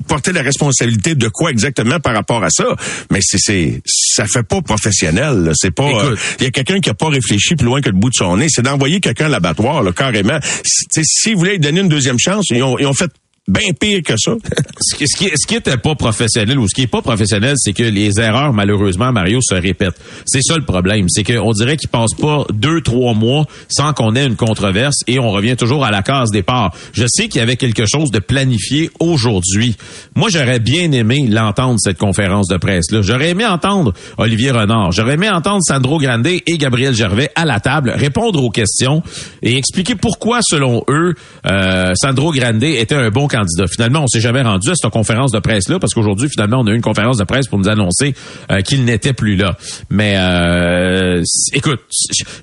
porter 0.07 0.31
la 0.31 0.41
responsabilité 0.41 1.15
de 1.15 1.27
quoi 1.27 1.51
exactement 1.51 1.99
par 1.99 2.13
rapport 2.13 2.43
à 2.43 2.49
ça, 2.49 2.75
mais 3.11 3.19
c'est 3.21 3.39
c'est 3.39 3.81
ça 3.85 4.25
fait 4.25 4.43
pas 4.43 4.61
professionnel, 4.61 5.51
c'est 5.55 5.71
pas 5.71 5.89
euh, 5.89 6.15
il 6.39 6.43
y 6.43 6.47
a 6.47 6.51
quelqu'un 6.51 6.79
qui 6.79 6.89
a 6.89 6.93
pas 6.93 7.09
réfléchi 7.09 7.55
plus 7.55 7.65
loin 7.65 7.81
que 7.81 7.89
le 7.89 7.95
bout 7.95 8.09
de 8.09 8.15
son 8.15 8.37
nez, 8.37 8.47
c'est 8.49 8.61
d'envoyer 8.61 8.99
quelqu'un 8.99 9.25
à 9.25 9.29
l'abattoir 9.29 9.83
là, 9.83 9.91
carrément. 9.91 10.39
S'ils 10.63 11.03
si 11.05 11.33
voulaient 11.33 11.53
lui 11.53 11.59
donner 11.59 11.81
une 11.81 11.89
deuxième 11.89 12.19
chance, 12.19 12.45
ils 12.49 12.63
ont, 12.63 12.77
ils 12.77 12.85
ont 12.85 12.93
fait 12.93 13.11
bien 13.49 13.73
pire 13.77 14.01
que 14.05 14.13
ça. 14.17 14.33
ce, 14.81 14.95
qui, 14.95 15.07
ce 15.07 15.47
qui 15.47 15.55
était 15.55 15.77
pas 15.77 15.95
professionnel 15.95 16.59
ou 16.59 16.67
ce 16.67 16.75
qui 16.75 16.83
est 16.83 16.87
pas 16.87 17.01
professionnel, 17.01 17.55
c'est 17.57 17.73
que 17.73 17.83
les 17.83 18.19
erreurs, 18.19 18.53
malheureusement, 18.53 19.11
Mario, 19.11 19.39
se 19.41 19.55
répètent. 19.55 19.99
C'est 20.25 20.41
ça 20.41 20.55
le 20.55 20.63
problème. 20.63 21.07
C'est 21.09 21.23
qu'on 21.23 21.51
dirait 21.51 21.77
qu'il 21.77 21.89
passe 21.89 22.13
pas 22.13 22.45
deux, 22.53 22.81
trois 22.81 23.13
mois 23.13 23.45
sans 23.67 23.93
qu'on 23.93 24.15
ait 24.15 24.25
une 24.25 24.35
controverse 24.35 24.97
et 25.07 25.19
on 25.19 25.31
revient 25.31 25.55
toujours 25.55 25.83
à 25.83 25.91
la 25.91 26.03
case 26.03 26.29
départ. 26.31 26.73
Je 26.93 27.05
sais 27.07 27.27
qu'il 27.27 27.39
y 27.39 27.41
avait 27.41 27.55
quelque 27.55 27.85
chose 27.85 28.11
de 28.11 28.19
planifié 28.19 28.91
aujourd'hui. 28.99 29.75
Moi, 30.15 30.29
j'aurais 30.29 30.59
bien 30.59 30.91
aimé 30.91 31.27
l'entendre, 31.27 31.79
cette 31.79 31.97
conférence 31.97 32.47
de 32.47 32.57
presse-là. 32.57 33.01
J'aurais 33.01 33.29
aimé 33.29 33.45
entendre 33.45 33.93
Olivier 34.17 34.51
Renard. 34.51 34.91
J'aurais 34.91 35.13
aimé 35.13 35.29
entendre 35.29 35.61
Sandro 35.63 35.97
Grandet 35.99 36.43
et 36.45 36.57
Gabriel 36.57 36.93
Gervais 36.93 37.31
à 37.35 37.45
la 37.45 37.59
table 37.59 37.91
répondre 37.95 38.43
aux 38.43 38.51
questions 38.51 39.01
et 39.41 39.57
expliquer 39.57 39.95
pourquoi, 39.95 40.39
selon 40.41 40.83
eux, 40.89 41.15
euh, 41.45 41.93
Sandro 41.95 42.31
Grandet 42.31 42.79
était 42.79 42.95
un 42.95 43.09
bon 43.09 43.27
candidat 43.27 43.38
Finalement, 43.71 44.03
on 44.03 44.07
s'est 44.07 44.19
jamais 44.19 44.41
rendu 44.41 44.69
à 44.69 44.73
cette 44.75 44.91
conférence 44.91 45.31
de 45.31 45.39
presse-là 45.39 45.79
parce 45.79 45.93
qu'aujourd'hui, 45.93 46.29
finalement, 46.29 46.59
on 46.59 46.67
a 46.67 46.71
eu 46.71 46.75
une 46.75 46.81
conférence 46.81 47.17
de 47.17 47.23
presse 47.23 47.47
pour 47.47 47.59
nous 47.59 47.69
annoncer 47.69 48.13
euh, 48.51 48.61
qu'il 48.61 48.85
n'était 48.85 49.13
plus 49.13 49.35
là. 49.35 49.57
Mais 49.89 50.15
euh, 50.17 51.23
écoute, 51.53 51.81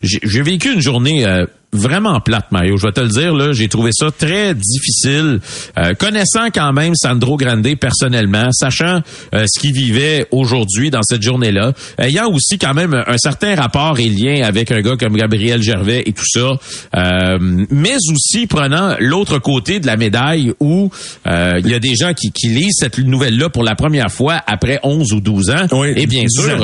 j'ai 0.03 0.43
vécu 0.43 0.73
une 0.73 0.81
journée 0.81 1.27
euh, 1.27 1.47
vraiment 1.77 2.21
plate, 2.21 2.51
Mario. 2.51 2.77
Je 2.77 2.87
vais 2.87 2.93
te 2.93 3.01
le 3.01 3.09
dire, 3.09 3.35
là, 3.35 3.53
j'ai 3.53 3.69
trouvé 3.69 3.91
ça 3.93 4.11
très 4.11 4.55
difficile. 4.55 5.41
Euh, 5.79 5.95
connaissant 5.95 6.49
quand 6.53 6.73
même 6.73 6.95
Sandro 6.95 7.37
Grande 7.37 7.67
personnellement, 7.81 8.51
sachant 8.53 9.01
euh, 9.35 9.45
ce 9.47 9.61
qu'il 9.61 9.73
vivait 9.73 10.27
aujourd'hui 10.31 10.91
dans 10.91 11.03
cette 11.03 11.23
journée-là, 11.23 11.73
ayant 11.99 12.31
aussi 12.31 12.59
quand 12.59 12.75
même 12.75 12.95
un 13.07 13.19
certain 13.19 13.55
rapport 13.55 13.99
et 13.99 14.09
lien 14.09 14.43
avec 14.43 14.71
un 14.71 14.81
gars 14.81 14.97
comme 14.97 15.17
Gabriel 15.17 15.63
Gervais 15.63 16.03
et 16.07 16.13
tout 16.13 16.27
ça, 16.27 16.59
euh, 16.97 17.39
mais 17.71 17.97
aussi 18.13 18.47
prenant 18.47 18.97
l'autre 18.99 19.39
côté 19.39 19.81
de 19.81 19.87
la 19.87 19.97
médaille 19.97 20.53
où 20.61 20.91
il 21.27 21.69
y 21.69 21.75
a 21.75 21.79
des 21.79 21.95
gens 21.95 22.13
qui, 22.15 22.31
qui 22.31 22.49
lisent 22.49 22.77
cette 22.79 22.99
nouvelle-là 22.99 23.49
pour 23.49 23.65
la 23.65 23.75
première 23.75 24.11
fois 24.11 24.41
après 24.47 24.79
11 24.83 25.13
ou 25.13 25.21
12 25.21 25.51
ans 25.51 25.85
et 25.85 26.07
bien 26.07 26.25
sûr 26.29 26.59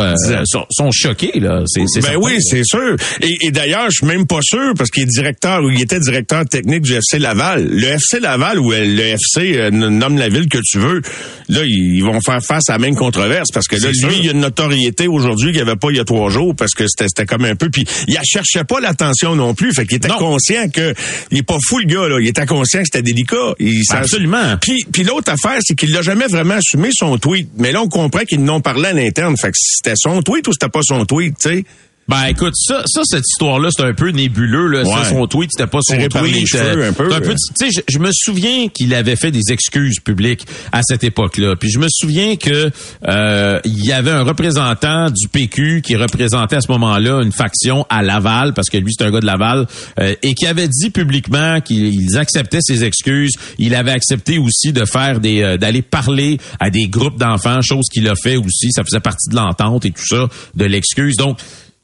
sont, 0.70 0.90
choqués. 0.90 1.40
Là. 1.40 1.62
C'est, 1.66 2.00
ben 2.00 2.16
oui, 2.20 2.38
c'est 2.40 2.64
sûr. 2.64 2.96
Et, 3.20 3.46
et 3.46 3.50
d'ailleurs, 3.50 3.86
je 3.90 3.96
suis 3.98 4.06
même 4.06 4.26
pas 4.26 4.40
sûr 4.42 4.72
parce 4.76 4.90
qu'il 4.90 5.01
est 5.02 5.06
directeur 5.06 5.62
ou 5.62 5.70
il 5.70 5.80
était 5.80 6.00
directeur 6.00 6.44
technique 6.44 6.82
du 6.82 6.94
FC 6.94 7.18
Laval. 7.18 7.68
Le 7.68 7.88
FC 7.88 8.20
Laval 8.20 8.58
ou 8.58 8.70
le 8.70 9.00
FC 9.00 9.56
euh, 9.56 9.70
nomme 9.70 10.18
la 10.18 10.28
ville 10.28 10.48
que 10.48 10.58
tu 10.64 10.78
veux, 10.78 11.02
là 11.48 11.60
ils 11.64 12.02
vont 12.02 12.20
faire 12.24 12.42
face 12.42 12.68
à 12.70 12.74
la 12.74 12.78
même 12.78 12.94
controverse 12.94 13.48
parce 13.52 13.68
que 13.68 13.76
là 13.76 13.90
lui 13.90 14.18
il 14.18 14.26
y 14.26 14.28
a 14.28 14.32
une 14.32 14.40
notoriété 14.40 15.08
aujourd'hui 15.08 15.52
qu'il 15.52 15.62
n'y 15.62 15.68
avait 15.68 15.78
pas 15.78 15.90
il 15.90 15.96
y 15.96 16.00
a 16.00 16.04
trois 16.04 16.30
jours 16.30 16.54
parce 16.56 16.72
que 16.72 16.84
c'était 16.86 17.26
comme 17.26 17.44
un 17.44 17.56
peu 17.56 17.70
puis 17.70 17.84
il 18.08 18.18
cherchait 18.24 18.64
pas 18.64 18.80
l'attention 18.80 19.34
non 19.36 19.54
plus, 19.54 19.72
fait 19.74 19.86
qu'il 19.86 19.96
était 19.96 20.08
conscient 20.08 20.68
que 20.68 20.94
il 21.30 21.38
est 21.38 21.42
pas 21.42 21.58
fou 21.66 21.78
le 21.78 21.86
gars 21.86 22.08
là, 22.08 22.18
il 22.20 22.28
était 22.28 22.46
conscient 22.46 22.80
que 22.80 22.86
c'était 22.86 23.02
délicat. 23.02 23.54
Il, 23.58 23.82
Absolument. 23.90 24.56
Puis 24.60 24.84
puis 24.92 25.04
l'autre 25.04 25.32
affaire 25.32 25.58
c'est 25.60 25.74
qu'il 25.74 25.92
l'a 25.92 26.02
jamais 26.02 26.26
vraiment 26.26 26.54
assumé 26.54 26.90
son 26.92 27.18
tweet, 27.18 27.48
mais 27.58 27.72
là 27.72 27.82
on 27.82 27.88
comprend 27.88 28.20
qu'ils 28.20 28.42
n'ont 28.42 28.60
parlé 28.60 28.88
à 28.88 28.92
l'interne, 28.92 29.36
fait 29.36 29.50
que 29.50 29.56
c'était 29.58 29.96
son 29.96 30.22
tweet 30.22 30.46
ou 30.48 30.52
c'était 30.52 30.68
pas 30.68 30.82
son 30.82 31.04
tweet, 31.04 31.34
tu 31.40 31.48
sais? 31.48 31.64
Ben 32.12 32.26
écoute, 32.28 32.54
ça, 32.56 32.82
ça 32.86 33.02
cette 33.04 33.24
histoire-là, 33.26 33.70
c'est 33.74 33.84
un 33.84 33.94
peu 33.94 34.10
nébuleux. 34.10 34.66
Là. 34.66 34.82
Ouais. 34.82 35.04
son 35.08 35.26
tweet, 35.26 35.50
c'était 35.52 35.68
pas 35.68 35.78
son 35.82 35.96
tweet. 35.96 36.46
cheveux, 36.46 36.82
euh, 36.82 36.90
un 36.90 36.92
peu. 36.92 37.10
c'est 37.10 37.54
tu 37.54 37.70
sais, 37.70 37.70
je, 37.70 37.80
je 37.94 37.98
me 37.98 38.10
souviens 38.12 38.68
qu'il 38.68 38.94
avait 38.94 39.16
fait 39.16 39.30
des 39.30 39.50
excuses 39.50 39.98
publiques 40.00 40.46
à 40.72 40.82
cette 40.82 41.04
époque-là. 41.04 41.56
Puis 41.56 41.70
je 41.70 41.78
me 41.78 41.86
souviens 41.90 42.36
que 42.36 42.70
euh, 43.08 43.60
il 43.64 43.84
y 43.84 43.92
avait 43.92 44.10
un 44.10 44.22
représentant 44.22 45.10
du 45.10 45.28
PQ 45.28 45.82
qui 45.82 45.96
représentait 45.96 46.56
à 46.56 46.60
ce 46.60 46.70
moment-là 46.72 47.22
une 47.22 47.32
faction 47.32 47.86
à 47.88 48.02
Laval, 48.02 48.52
parce 48.54 48.68
que 48.68 48.76
lui 48.76 48.92
c'est 48.96 49.04
un 49.04 49.10
gars 49.10 49.20
de 49.20 49.26
Laval, 49.26 49.66
euh, 50.00 50.14
et 50.22 50.34
qui 50.34 50.46
avait 50.46 50.68
dit 50.68 50.90
publiquement 50.90 51.60
qu'ils 51.60 52.16
acceptaient 52.18 52.60
ses 52.60 52.84
excuses. 52.84 53.32
Il 53.58 53.74
avait 53.74 53.92
accepté 53.92 54.38
aussi 54.38 54.72
de 54.72 54.84
faire 54.84 55.20
des, 55.20 55.42
euh, 55.42 55.56
d'aller 55.56 55.82
parler 55.82 56.38
à 56.60 56.70
des 56.70 56.88
groupes 56.88 57.18
d'enfants, 57.18 57.62
chose 57.62 57.86
qu'il 57.92 58.08
a 58.08 58.14
fait 58.22 58.36
aussi. 58.36 58.70
Ça 58.72 58.84
faisait 58.84 59.00
partie 59.00 59.30
de 59.30 59.36
l'entente 59.36 59.84
et 59.84 59.90
tout 59.90 60.06
ça, 60.06 60.28
de 60.54 60.64
l'excuse. 60.64 61.16
Donc 61.16 61.38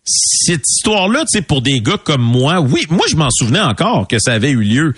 cette 0.08 0.62
histoire-là, 0.66 1.20
tu 1.20 1.38
sais, 1.38 1.42
pour 1.42 1.62
des 1.62 1.80
gars 1.80 1.98
comme 2.02 2.22
moi, 2.22 2.60
oui, 2.60 2.86
moi 2.90 3.04
je 3.10 3.16
m'en 3.16 3.30
souvenais 3.30 3.60
encore 3.60 4.08
que 4.08 4.18
ça 4.18 4.32
avait 4.32 4.50
eu 4.50 4.62
lieu. 4.62 4.94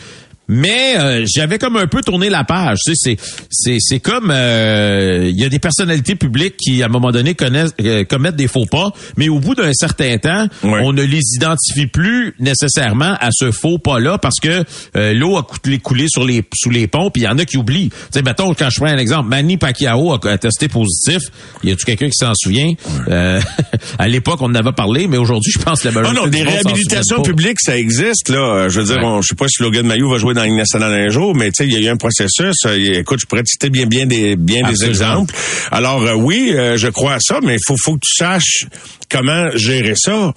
Mais 0.52 0.96
euh, 0.98 1.24
j'avais 1.32 1.58
comme 1.58 1.76
un 1.76 1.86
peu 1.86 2.00
tourné 2.00 2.28
la 2.28 2.42
page. 2.42 2.78
Tu 2.84 2.94
sais, 2.96 3.16
c'est 3.16 3.16
c'est 3.50 3.76
c'est 3.78 4.00
comme 4.00 4.32
euh, 4.32 5.28
il 5.30 5.38
y 5.40 5.44
a 5.44 5.48
des 5.48 5.60
personnalités 5.60 6.16
publiques 6.16 6.56
qui 6.56 6.82
à 6.82 6.86
un 6.86 6.88
moment 6.88 7.12
donné 7.12 7.34
connaissent 7.34 7.72
euh, 7.80 8.02
commettent 8.04 8.34
des 8.34 8.48
faux 8.48 8.66
pas, 8.66 8.90
mais 9.16 9.28
au 9.28 9.38
bout 9.38 9.54
d'un 9.54 9.72
certain 9.72 10.18
temps, 10.18 10.48
Ouais. 10.64 10.80
on 10.84 10.92
ne 10.92 11.02
les 11.02 11.20
identifie 11.36 11.86
plus 11.86 12.34
nécessairement 12.40 13.14
à 13.20 13.28
ce 13.32 13.52
faux 13.52 13.78
pas 13.78 14.00
là 14.00 14.18
parce 14.18 14.40
que 14.42 14.64
euh, 14.96 15.12
l'eau 15.14 15.36
a 15.38 15.46
coulé, 15.82 16.06
sur 16.08 16.24
les 16.24 16.42
sous 16.54 16.70
les 16.70 16.88
ponts, 16.88 17.10
puis 17.10 17.22
il 17.22 17.26
y 17.26 17.28
en 17.28 17.38
a 17.38 17.44
qui 17.44 17.56
oublient. 17.56 17.90
Tu 17.90 17.96
sais, 18.10 18.22
mettons 18.22 18.52
quand 18.54 18.70
je 18.70 18.80
prends 18.80 18.90
un 18.90 18.98
exemple, 18.98 19.28
Manny 19.28 19.56
Pacquiao 19.56 20.12
a, 20.14 20.38
testé 20.38 20.66
positif. 20.68 21.22
Y 21.62 21.70
a-tu 21.70 21.84
quelqu'un 21.86 22.08
qui 22.08 22.16
s'en 22.16 22.32
souvient? 22.34 22.72
Euh, 23.08 23.40
À 23.98 24.08
l'époque, 24.08 24.40
on 24.42 24.46
en 24.46 24.54
avait 24.54 24.72
parlé, 24.72 25.06
mais 25.06 25.16
aujourd'hui, 25.16 25.52
je 25.52 25.58
pense 25.58 25.82
que 25.82 25.88
la 25.88 25.94
majorité 25.94 26.20
non, 26.20 26.26
du 26.26 26.30
des 26.38 26.42
réhabilitations 26.42 27.22
publiques, 27.22 27.58
ça 27.60 27.76
existe, 27.76 28.28
là. 28.28 28.68
Je 28.68 28.80
veux 28.80 28.86
dire, 28.86 28.96
Ouais. 28.96 29.04
on- 29.04 29.22
je 29.22 29.28
sais 29.28 29.34
pas 29.34 29.46
si 29.48 29.62
Logan 29.62 29.86
Mayo 29.86 30.10
va 30.10 30.18
jouer 30.18 30.34
dans 30.34 30.39
la 30.40 30.46
Ligue 30.46 30.56
nationale 30.56 30.92
un 30.92 31.10
jour, 31.10 31.34
mais 31.34 31.50
tu 31.50 31.64
sais, 31.64 31.66
il 31.66 31.72
y 31.72 31.76
a 31.76 31.88
eu 31.88 31.88
un 31.88 31.96
processus. 31.96 32.54
Euh, 32.66 33.00
Écoute, 33.00 33.20
je 33.20 33.26
pourrais 33.26 33.42
te 33.42 33.48
citer 33.48 33.70
bien, 33.70 33.86
bien 33.86 34.06
des, 34.06 34.36
bien 34.36 34.68
des 34.68 34.84
exemples. 34.84 35.34
Alors, 35.70 36.02
euh, 36.02 36.14
oui, 36.14 36.52
euh, 36.54 36.76
je 36.76 36.88
crois 36.88 37.14
à 37.14 37.20
ça, 37.20 37.40
mais 37.42 37.54
il 37.54 37.60
faut, 37.66 37.76
faut 37.80 37.94
que 37.94 38.00
tu 38.02 38.14
saches 38.14 38.66
comment 39.10 39.50
gérer 39.54 39.94
ça. 39.96 40.32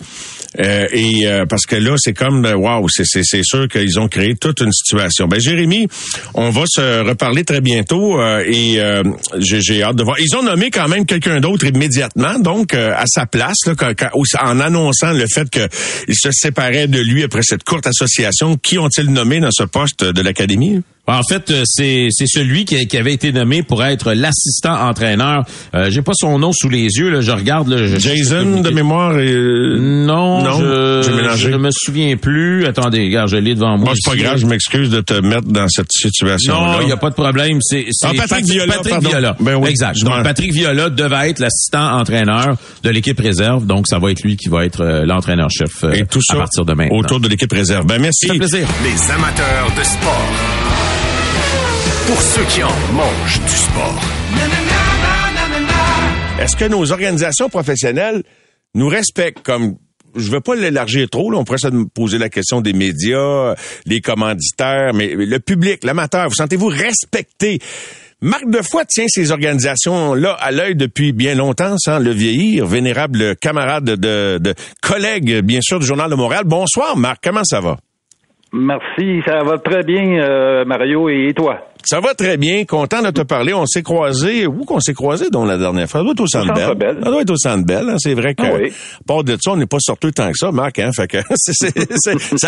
Euh, 0.59 0.85
et 0.91 1.25
euh, 1.25 1.45
parce 1.47 1.65
que 1.65 1.75
là, 1.75 1.95
c'est 1.97 2.13
comme 2.13 2.45
euh, 2.45 2.55
waouh, 2.55 2.87
c'est 2.89 3.43
sûr 3.43 3.67
qu'ils 3.67 3.99
ont 3.99 4.07
créé 4.07 4.35
toute 4.35 4.61
une 4.61 4.71
situation. 4.71 5.27
Ben 5.27 5.39
Jérémy, 5.39 5.87
on 6.35 6.51
va 6.51 6.63
se 6.67 7.01
reparler 7.07 7.43
très 7.43 7.61
bientôt 7.61 8.19
euh, 8.19 8.43
et 8.45 8.79
euh, 8.79 9.03
j'ai 9.39 9.81
hâte 9.81 9.95
de 9.95 10.03
voir. 10.03 10.17
Ils 10.19 10.35
ont 10.35 10.43
nommé 10.43 10.69
quand 10.69 10.87
même 10.87 11.05
quelqu'un 11.05 11.39
d'autre 11.39 11.65
immédiatement, 11.65 12.37
donc 12.39 12.73
euh, 12.73 12.93
à 12.95 13.05
sa 13.07 13.25
place, 13.25 13.57
là, 13.65 13.73
en 14.41 14.59
annonçant 14.59 15.13
le 15.13 15.25
fait 15.27 15.49
qu'ils 15.49 16.15
se 16.15 16.29
séparaient 16.31 16.87
de 16.87 16.99
lui 16.99 17.23
après 17.23 17.41
cette 17.43 17.63
courte 17.63 17.87
association. 17.87 18.57
Qui 18.57 18.77
ont-ils 18.77 19.11
nommé 19.11 19.39
dans 19.39 19.51
ce 19.51 19.63
poste 19.63 20.03
de 20.03 20.21
l'académie? 20.21 20.81
En 21.05 21.21
fait, 21.21 21.51
euh, 21.51 21.63
c'est 21.65 22.07
c'est 22.11 22.27
celui 22.27 22.63
qui, 22.63 22.87
qui 22.87 22.97
avait 22.97 23.11
été 23.13 23.33
nommé 23.33 23.61
pour 23.61 23.83
être 23.83 24.13
l'assistant 24.13 24.87
entraîneur. 24.87 25.43
Euh, 25.75 25.89
J'ai 25.89 26.01
pas 26.01 26.13
son 26.15 26.39
nom 26.39 26.51
sous 26.53 26.69
les 26.69 26.83
yeux. 26.83 27.09
Là, 27.09 27.19
je 27.19 27.31
regarde. 27.31 27.67
Là, 27.67 27.75
je- 27.85 27.97
Jason 27.99 28.61
de 28.61 28.69
mémoire. 28.69 29.19
Et, 29.19 29.33
Non, 29.35 30.41
Non, 30.41 30.59
je, 30.59 31.01
j'ai 31.05 31.13
mélangé. 31.13 31.43
je 31.43 31.49
ne 31.49 31.57
me 31.57 31.69
souviens 31.71 32.15
plus. 32.15 32.65
Attendez, 32.65 33.03
regarde, 33.03 33.27
je 33.27 33.35
l'ai 33.35 33.53
devant 33.53 33.77
moi. 33.77 33.89
Bon, 33.89 33.91
c'est 33.95 34.09
pas 34.11 34.15
grave, 34.15 34.33
là. 34.35 34.37
je 34.37 34.45
m'excuse 34.45 34.89
de 34.91 35.01
te 35.01 35.13
mettre 35.15 35.47
dans 35.49 35.67
cette 35.67 35.91
situation-là. 35.91 36.59
Non, 36.77 36.81
il 36.81 36.85
n'y 36.85 36.93
a 36.93 36.97
pas 36.97 37.09
de 37.09 37.15
problème. 37.15 37.57
C'est 37.61 37.85
c'est 37.91 38.07
Ah, 38.07 38.11
Patrick 38.15 38.45
Viola, 38.45 38.73
Patrick 38.75 38.93
pardon. 38.93 39.09
Viola. 39.09 39.35
Ben 39.41 39.55
oui, 39.55 39.69
exact. 39.71 39.99
Donc 40.03 40.23
Patrick 40.23 40.53
Viola 40.53 40.89
devait 40.89 41.29
être 41.31 41.39
l'assistant 41.39 41.97
entraîneur 41.99 42.55
de 42.81 42.89
l'équipe 42.89 43.19
réserve. 43.19 43.65
Donc 43.65 43.87
ça 43.89 43.99
va 43.99 44.09
être 44.11 44.23
lui 44.23 44.37
qui 44.37 44.47
va 44.47 44.63
être 44.63 44.79
euh, 44.81 45.05
l'entraîneur-chef 45.05 45.83
euh, 45.83 45.91
Et 45.91 46.05
tout 46.05 46.21
ça 46.25 46.35
à 46.35 46.37
partir 46.37 46.63
de 46.63 46.73
maintenant. 46.73 46.97
autour 46.97 47.19
de 47.19 47.27
l'équipe 47.27 47.51
réserve. 47.51 47.85
Ben 47.87 47.99
merci. 47.99 48.27
Ça 48.27 48.33
fait 48.33 48.39
plaisir. 48.39 48.67
Les 48.85 49.11
amateurs 49.11 49.67
de 49.77 49.83
sport. 49.83 50.29
Pour 52.07 52.21
ceux 52.21 52.43
qui 52.43 52.63
en 52.63 52.75
mangent 52.93 53.41
du 53.41 53.55
sport. 53.55 54.01
Est-ce 56.39 56.55
que 56.55 56.65
nos 56.65 56.91
organisations 56.91 57.49
professionnelles 57.49 58.23
nous 58.75 58.87
respectent 58.87 59.43
comme 59.43 59.77
je 60.15 60.29
veux 60.29 60.41
pas 60.41 60.55
l'élargir 60.55 61.09
trop, 61.09 61.31
là, 61.31 61.39
on 61.39 61.43
pourrait 61.43 61.57
se 61.57 61.67
poser 61.93 62.17
la 62.17 62.29
question 62.29 62.61
des 62.61 62.73
médias, 62.73 63.55
les 63.85 63.99
commanditaires, 63.99 64.93
mais 64.93 65.07
le 65.15 65.39
public, 65.39 65.83
l'amateur, 65.83 66.29
vous 66.29 66.35
sentez-vous 66.35 66.67
respecté? 66.67 67.59
Marc 68.21 68.47
Defoy 68.47 68.85
tient 68.87 69.05
ces 69.07 69.31
organisations-là 69.31 70.33
à 70.39 70.51
l'œil 70.51 70.75
depuis 70.75 71.11
bien 71.11 71.35
longtemps, 71.35 71.75
sans 71.77 71.99
le 71.99 72.11
vieillir. 72.11 72.65
Vénérable 72.65 73.35
camarade 73.35 73.83
de, 73.83 74.37
de 74.37 74.53
collègue, 74.81 75.39
bien 75.41 75.59
sûr, 75.61 75.79
du 75.79 75.85
Journal 75.85 76.09
de 76.09 76.15
Montréal. 76.15 76.43
Bonsoir, 76.45 76.95
Marc. 76.95 77.21
Comment 77.21 77.43
ça 77.43 77.59
va? 77.59 77.77
Merci, 78.53 79.23
ça 79.25 79.43
va 79.43 79.57
très 79.57 79.81
bien, 79.81 80.19
euh, 80.19 80.63
Mario, 80.63 81.09
et 81.09 81.33
toi? 81.35 81.72
Ça 81.85 81.99
va 81.99 82.13
très 82.13 82.37
bien. 82.37 82.65
Content 82.65 83.01
de 83.01 83.11
te 83.11 83.21
parler. 83.21 83.53
On 83.53 83.65
s'est 83.65 83.83
croisés. 83.83 84.47
Où 84.47 84.65
qu'on 84.65 84.79
s'est 84.79 84.93
croisés, 84.93 85.29
donc, 85.29 85.47
la 85.47 85.57
dernière 85.57 85.89
fois? 85.89 86.01
Ça 86.01 86.03
doit 86.03 86.11
être 86.13 86.21
au 86.21 86.27
Centre 86.27 86.47
Centre 86.47 86.75
Bell. 86.75 86.95
Bell. 86.95 87.03
Ça 87.03 87.09
doit 87.09 87.21
être 87.21 87.29
au 87.31 87.89
hein. 87.89 87.95
C'est 87.97 88.13
vrai 88.13 88.35
que, 88.35 88.43
Ah 88.43 88.53
oui. 88.61 88.71
part 89.05 89.23
de 89.23 89.37
ça, 89.41 89.51
on 89.51 89.57
n'est 89.57 89.65
pas 89.65 89.77
sortis 89.79 90.11
tant 90.11 90.31
que 90.31 90.37
ça, 90.37 90.51
Marc, 90.51 90.79
hein. 90.79 90.89
Fait 90.95 91.07
que, 91.07 91.17
c'est, 91.35 91.73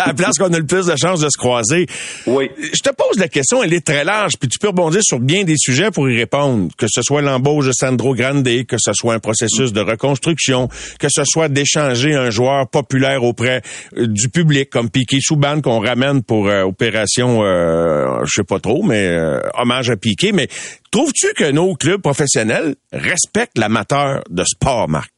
la 0.06 0.14
place 0.14 0.38
qu'on 0.38 0.52
a 0.52 0.58
le 0.58 0.66
plus 0.66 0.86
de 0.86 0.94
chances 0.96 1.20
de 1.20 1.28
se 1.28 1.38
croiser. 1.38 1.86
Oui. 2.26 2.50
Je 2.58 2.80
te 2.80 2.90
pose 2.94 3.18
la 3.18 3.28
question, 3.28 3.62
elle 3.62 3.72
est 3.72 3.84
très 3.86 4.04
large, 4.04 4.34
puis 4.38 4.48
tu 4.48 4.58
peux 4.58 4.68
rebondir 4.68 5.00
sur 5.02 5.20
bien 5.20 5.44
des 5.44 5.56
sujets 5.56 5.90
pour 5.90 6.08
y 6.08 6.16
répondre. 6.16 6.68
Que 6.76 6.86
ce 6.88 7.02
soit 7.02 7.22
l'embauche 7.22 7.66
de 7.66 7.72
Sandro 7.72 8.14
Grande, 8.14 8.48
que 8.66 8.76
ce 8.78 8.92
soit 8.92 9.14
un 9.14 9.18
processus 9.18 9.72
de 9.72 9.80
reconstruction, 9.80 10.68
que 10.98 11.08
ce 11.10 11.22
soit 11.24 11.48
d'échanger 11.48 12.14
un 12.14 12.30
joueur 12.30 12.68
populaire 12.68 13.22
auprès 13.24 13.62
euh, 13.96 14.06
du 14.06 14.28
public, 14.28 14.70
comme 14.70 14.90
Piqué 14.90 15.18
Souban 15.20 15.60
qu'on 15.60 15.80
ramène 15.80 16.22
pour 16.22 16.48
euh, 16.48 16.62
opération, 16.62 17.42
euh, 17.42 18.24
je 18.24 18.32
sais 18.36 18.44
pas 18.44 18.60
trop, 18.60 18.82
mais 18.82 19.25
euh, 19.26 19.40
hommage 19.54 19.90
à 19.90 19.96
Piqué. 19.96 20.32
Mais 20.32 20.46
trouves-tu 20.90 21.34
que 21.34 21.50
nos 21.50 21.74
clubs 21.74 22.00
professionnels 22.00 22.74
respectent 22.92 23.58
l'amateur 23.58 24.22
de 24.30 24.44
sport, 24.44 24.88
Marc? 24.88 25.10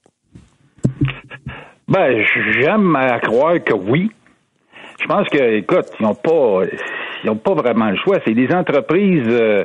Ben, 1.88 2.24
j'aime 2.52 2.96
à 2.96 3.18
croire 3.20 3.62
que 3.64 3.74
oui. 3.74 4.10
Je 5.00 5.06
pense 5.06 5.28
que, 5.28 5.58
écoute, 5.58 5.86
ils 6.00 6.02
n'ont 6.02 6.14
pas, 6.14 6.62
ils 7.24 7.30
ont 7.30 7.36
pas 7.36 7.54
vraiment 7.54 7.90
le 7.90 7.96
choix. 7.96 8.18
C'est 8.26 8.34
des 8.34 8.52
entreprises 8.52 9.28
euh, 9.28 9.64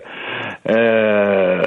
euh, 0.70 1.62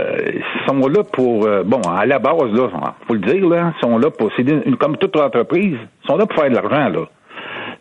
sont 0.66 0.88
là 0.88 1.02
pour, 1.12 1.46
euh, 1.46 1.62
bon, 1.64 1.80
à 1.80 2.06
la 2.06 2.18
base 2.18 2.52
là, 2.52 2.68
faut 3.06 3.14
le 3.14 3.20
dire 3.20 3.46
là, 3.48 3.72
sont 3.82 3.98
là 3.98 4.10
pour, 4.10 4.30
comme 4.78 4.96
toute 4.96 5.16
entreprise, 5.16 5.76
sont 6.06 6.16
là 6.16 6.26
pour 6.26 6.40
faire 6.40 6.50
de 6.50 6.54
l'argent 6.54 6.88
là. 6.88 7.06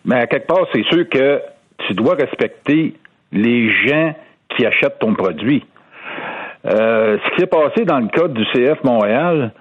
Mais 0.04 0.16
à 0.16 0.28
quelque 0.28 0.48
part, 0.48 0.66
c'est 0.74 0.84
sûr 0.92 1.08
que 1.10 1.42
tu 1.88 1.94
dois 1.94 2.16
respecter 2.16 2.94
les 3.32 3.70
gens 3.88 4.14
qui 4.50 4.66
achètent 4.66 5.00
ton 5.00 5.14
produit. 5.14 5.66
Euh, 6.66 7.18
ce 7.24 7.30
qui 7.36 7.42
s'est 7.42 7.48
passé 7.48 7.86
dans 7.86 8.00
le 8.00 8.08
cas 8.08 8.28
du 8.28 8.44
CF 8.54 8.84
Montréal, 8.84 9.52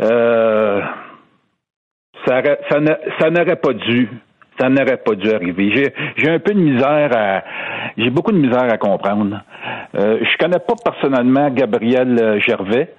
euh, 0.00 0.80
ça, 2.26 2.38
aurait- 2.38 2.60
ça, 2.70 2.80
n'a- 2.80 2.98
ça 3.18 3.30
n'aurait 3.30 3.56
pas 3.56 3.72
dû. 3.74 4.08
Ça 4.58 4.68
n'aurait 4.68 4.98
pas 4.98 5.14
dû 5.16 5.30
arriver. 5.32 5.72
J'ai, 5.74 5.92
j'ai 6.16 6.30
un 6.30 6.38
peu 6.38 6.54
de 6.54 6.60
misère 6.60 7.10
à. 7.14 7.42
J'ai 7.98 8.10
beaucoup 8.10 8.30
de 8.32 8.38
misère 8.38 8.72
à 8.72 8.78
comprendre. 8.78 9.40
Euh, 9.96 10.18
je 10.22 10.36
connais 10.38 10.60
pas 10.60 10.74
personnellement 10.82 11.50
Gabriel 11.50 12.16
euh, 12.20 12.38
Gervais, 12.40 12.94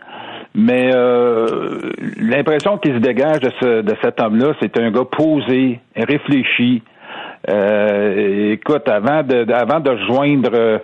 mais 0.54 0.92
euh, 0.94 1.48
l'impression 2.20 2.78
qui 2.78 2.90
se 2.90 2.98
dégage 2.98 3.40
de, 3.40 3.50
ce, 3.62 3.82
de 3.82 3.96
cet 4.04 4.22
homme-là, 4.22 4.54
c'est 4.62 4.78
un 4.78 4.92
gars 4.92 5.06
posé, 5.10 5.80
réfléchi. 5.96 6.84
Euh, 7.48 8.54
écoute, 8.54 8.88
avant 8.88 9.22
de, 9.22 9.52
avant 9.52 9.80
de 9.80 9.92
rejoindre 9.92 10.50
euh, 10.54 10.80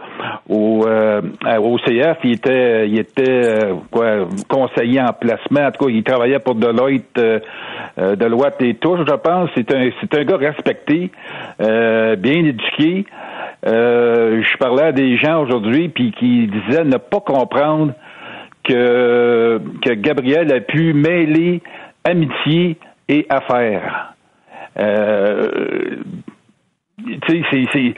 au, 0.48 0.86
euh, 0.86 1.22
au 1.60 1.78
CF, 1.80 2.18
il 2.24 2.34
était, 2.34 2.88
il 2.88 3.00
était 3.00 3.46
euh, 3.46 3.74
quoi, 3.90 4.28
conseiller 4.48 5.02
en 5.02 5.14
placement. 5.14 5.62
En 5.62 5.72
tout 5.72 5.86
cas, 5.86 5.92
il 5.92 6.04
travaillait 6.04 6.40
pour 6.40 6.56
Deloitte, 6.56 7.18
euh, 7.18 7.40
euh, 7.98 8.16
Deloitte 8.16 8.62
et 8.62 8.76
tout. 8.76 8.96
Je 8.98 9.16
pense. 9.16 9.50
C'est 9.56 9.74
un, 9.74 9.90
c'est 10.00 10.20
un 10.20 10.24
gars 10.24 10.38
respecté, 10.38 11.12
bien 11.60 12.46
éduqué. 12.46 13.06
Je 13.64 14.58
parlais 14.58 14.84
à 14.84 14.92
des 14.92 15.18
gens 15.18 15.42
aujourd'hui 15.42 15.90
puis 15.90 16.12
qui 16.12 16.48
disaient 16.48 16.84
ne 16.84 16.98
pas 16.98 17.22
comprendre 17.22 17.94
que 18.64 19.60
que 19.82 19.94
Gabriel 19.94 20.52
a 20.54 20.60
pu 20.60 20.94
mêler 20.94 21.62
amitié 22.04 22.78
et 23.10 23.26
affaires. 23.30 24.14
Euh, 24.80 25.98
tu 27.28 27.44
sais, 27.52 27.66
c'est, 27.74 27.94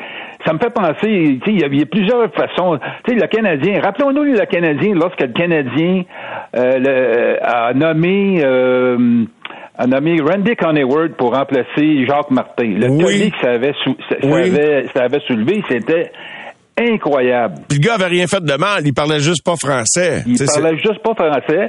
ça 0.45 0.53
me 0.53 0.59
fait 0.59 0.73
penser, 0.73 1.39
tu 1.43 1.51
sais, 1.57 1.65
il 1.67 1.73
y, 1.73 1.77
y 1.79 1.81
a 1.81 1.85
plusieurs 1.85 2.31
façons. 2.33 2.77
Tu 3.05 3.13
sais, 3.13 3.19
le 3.21 3.27
Canadien, 3.27 3.81
rappelons-nous 3.81 4.23
le 4.23 4.45
Canadien, 4.45 4.93
lorsque 4.95 5.21
le 5.21 5.27
Canadien 5.33 6.03
euh, 6.55 6.77
le- 6.79 7.37
a 7.45 7.73
nommé 7.73 8.41
euh, 8.43 9.23
a 9.77 9.87
nommé 9.87 10.19
Randy 10.21 10.55
Conneyward 10.55 11.13
pour 11.17 11.35
remplacer 11.35 12.05
Jacques 12.05 12.29
Martin. 12.31 12.75
Le 12.77 12.89
Oui. 12.89 13.31
que 13.31 13.37
ça 13.41 13.51
avait, 13.53 13.73
sou- 13.83 13.97
ça, 14.09 14.15
avait, 14.27 14.85
ça 14.93 15.03
avait 15.05 15.19
soulevé, 15.21 15.63
c'était 15.67 16.11
incroyable. 16.79 17.55
Puis 17.69 17.79
le 17.79 17.87
gars 17.87 17.95
avait 17.95 18.07
rien 18.07 18.27
fait 18.27 18.43
de 18.43 18.57
mal, 18.57 18.81
il 18.85 18.93
parlait 18.93 19.19
juste 19.19 19.43
pas 19.45 19.55
français. 19.55 20.23
Il 20.25 20.37
parlait 20.45 20.77
juste 20.77 21.01
pas 21.03 21.13
français. 21.15 21.67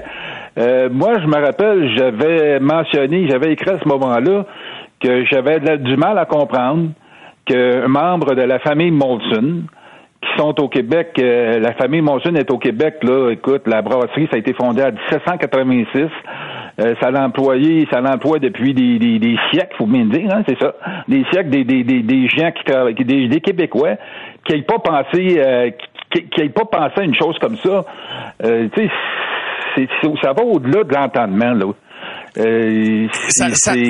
Euh, 0.58 0.88
moi, 0.90 1.14
je 1.20 1.26
me 1.26 1.44
rappelle, 1.44 1.90
j'avais 1.96 2.58
mentionné, 2.60 3.26
j'avais 3.28 3.52
écrit 3.52 3.70
à 3.70 3.78
ce 3.82 3.88
moment-là 3.88 4.44
que 5.02 5.24
j'avais 5.30 5.60
du 5.78 5.96
mal 5.96 6.18
à 6.18 6.24
comprendre 6.26 6.90
qu'un 7.46 7.88
membre 7.88 8.34
de 8.34 8.42
la 8.42 8.58
famille 8.58 8.90
Molson, 8.90 9.62
qui 10.20 10.38
sont 10.38 10.60
au 10.60 10.68
Québec, 10.68 11.12
euh, 11.18 11.58
la 11.58 11.74
famille 11.74 12.00
Molson 12.00 12.34
est 12.34 12.50
au 12.50 12.58
Québec, 12.58 12.96
là, 13.02 13.30
écoute, 13.30 13.62
la 13.66 13.82
brasserie, 13.82 14.26
ça 14.30 14.36
a 14.36 14.38
été 14.38 14.54
fondé 14.54 14.82
en 14.82 14.92
1786. 14.92 16.08
Euh, 16.80 16.94
ça 17.00 17.10
l'employé, 17.10 17.86
ça 17.92 18.00
l'emploie 18.00 18.40
depuis 18.40 18.74
des, 18.74 18.98
des, 18.98 19.18
des, 19.20 19.36
siècles, 19.52 19.76
faut 19.78 19.86
bien 19.86 20.06
dire, 20.06 20.28
hein, 20.32 20.42
c'est 20.48 20.58
ça. 20.58 20.74
Des 21.06 21.24
siècles, 21.30 21.50
des, 21.50 21.64
des, 21.64 21.84
des, 21.84 22.28
gens 22.28 22.50
qui 22.50 22.64
travaillent, 22.64 22.94
des, 22.94 23.28
des 23.28 23.40
Québécois 23.40 23.96
qui 24.44 24.54
n'aient 24.54 24.62
pas 24.62 24.80
pensé, 24.80 25.36
euh, 25.38 25.70
qui, 26.10 26.24
qui 26.28 26.48
pas 26.48 26.64
pensé 26.64 27.00
à 27.00 27.04
une 27.04 27.14
chose 27.14 27.38
comme 27.38 27.56
ça. 27.58 27.84
Euh, 28.44 28.68
tu 28.74 28.88
sais, 29.76 29.88
ça 30.22 30.32
va 30.32 30.42
au-delà 30.42 30.82
de 30.82 30.94
l'entendement, 30.94 31.52
là. 31.52 31.66
Euh, 32.36 33.06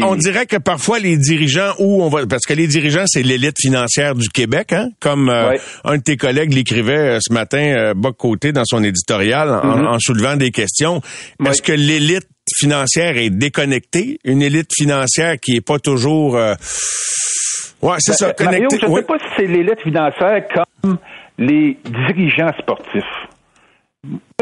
on 0.03 0.17
dirait 0.17 0.45
que 0.45 0.57
parfois 0.57 0.99
les 0.99 1.17
dirigeants 1.17 1.73
ou 1.79 2.03
on 2.03 2.09
va 2.09 2.27
parce 2.27 2.45
que 2.45 2.53
les 2.53 2.67
dirigeants 2.67 3.05
c'est 3.07 3.23
l'élite 3.23 3.57
financière 3.59 4.15
du 4.15 4.29
Québec, 4.29 4.73
hein, 4.73 4.91
comme 5.01 5.31
euh, 5.31 5.57
un 5.85 5.97
de 5.97 6.03
tes 6.03 6.19
collègues 6.19 6.53
l'écrivait 6.53 7.17
euh, 7.17 7.19
ce 7.21 7.33
matin, 7.33 7.63
euh, 7.63 7.95
Boc 7.95 8.17
Côté 8.19 8.53
dans 8.53 8.65
son 8.67 8.85
éditorial 8.85 9.49
en, 9.49 9.95
mm-hmm. 9.95 9.99
soulevant 10.01 10.37
des 10.37 10.51
questions. 10.51 11.01
Est-ce 11.45 11.63
que 11.63 11.73
l'élite 11.73 12.29
financière 12.55 13.17
est 13.17 13.31
déconnectée, 13.31 14.19
une 14.25 14.43
élite 14.43 14.73
financière 14.75 15.37
qui 15.41 15.57
est 15.57 15.67
pas 15.67 15.79
toujours 15.79 16.35
Ouais, 16.35 17.97
c'est 17.99 18.13
ça. 18.13 18.33
Ben, 18.39 18.45
Mario, 18.47 18.69
je 18.71 18.87
ne 18.87 18.95
sais 18.95 19.03
pas 19.03 19.19
si 19.19 19.25
c'est 19.37 19.47
l'élite 19.47 19.81
financière 19.83 20.43
comme 20.55 20.99
les 21.39 21.79
dirigeants 21.85 22.53
sportifs. 22.59 23.03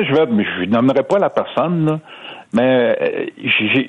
Je 0.00 0.12
ne 0.12 0.42
je 0.42 0.70
nommerai 0.70 1.02
pas 1.02 1.18
la 1.18 1.30
personne, 1.30 1.86
là, 1.86 2.00
mais 2.52 2.96
euh, 3.00 3.26
j'ai, 3.36 3.86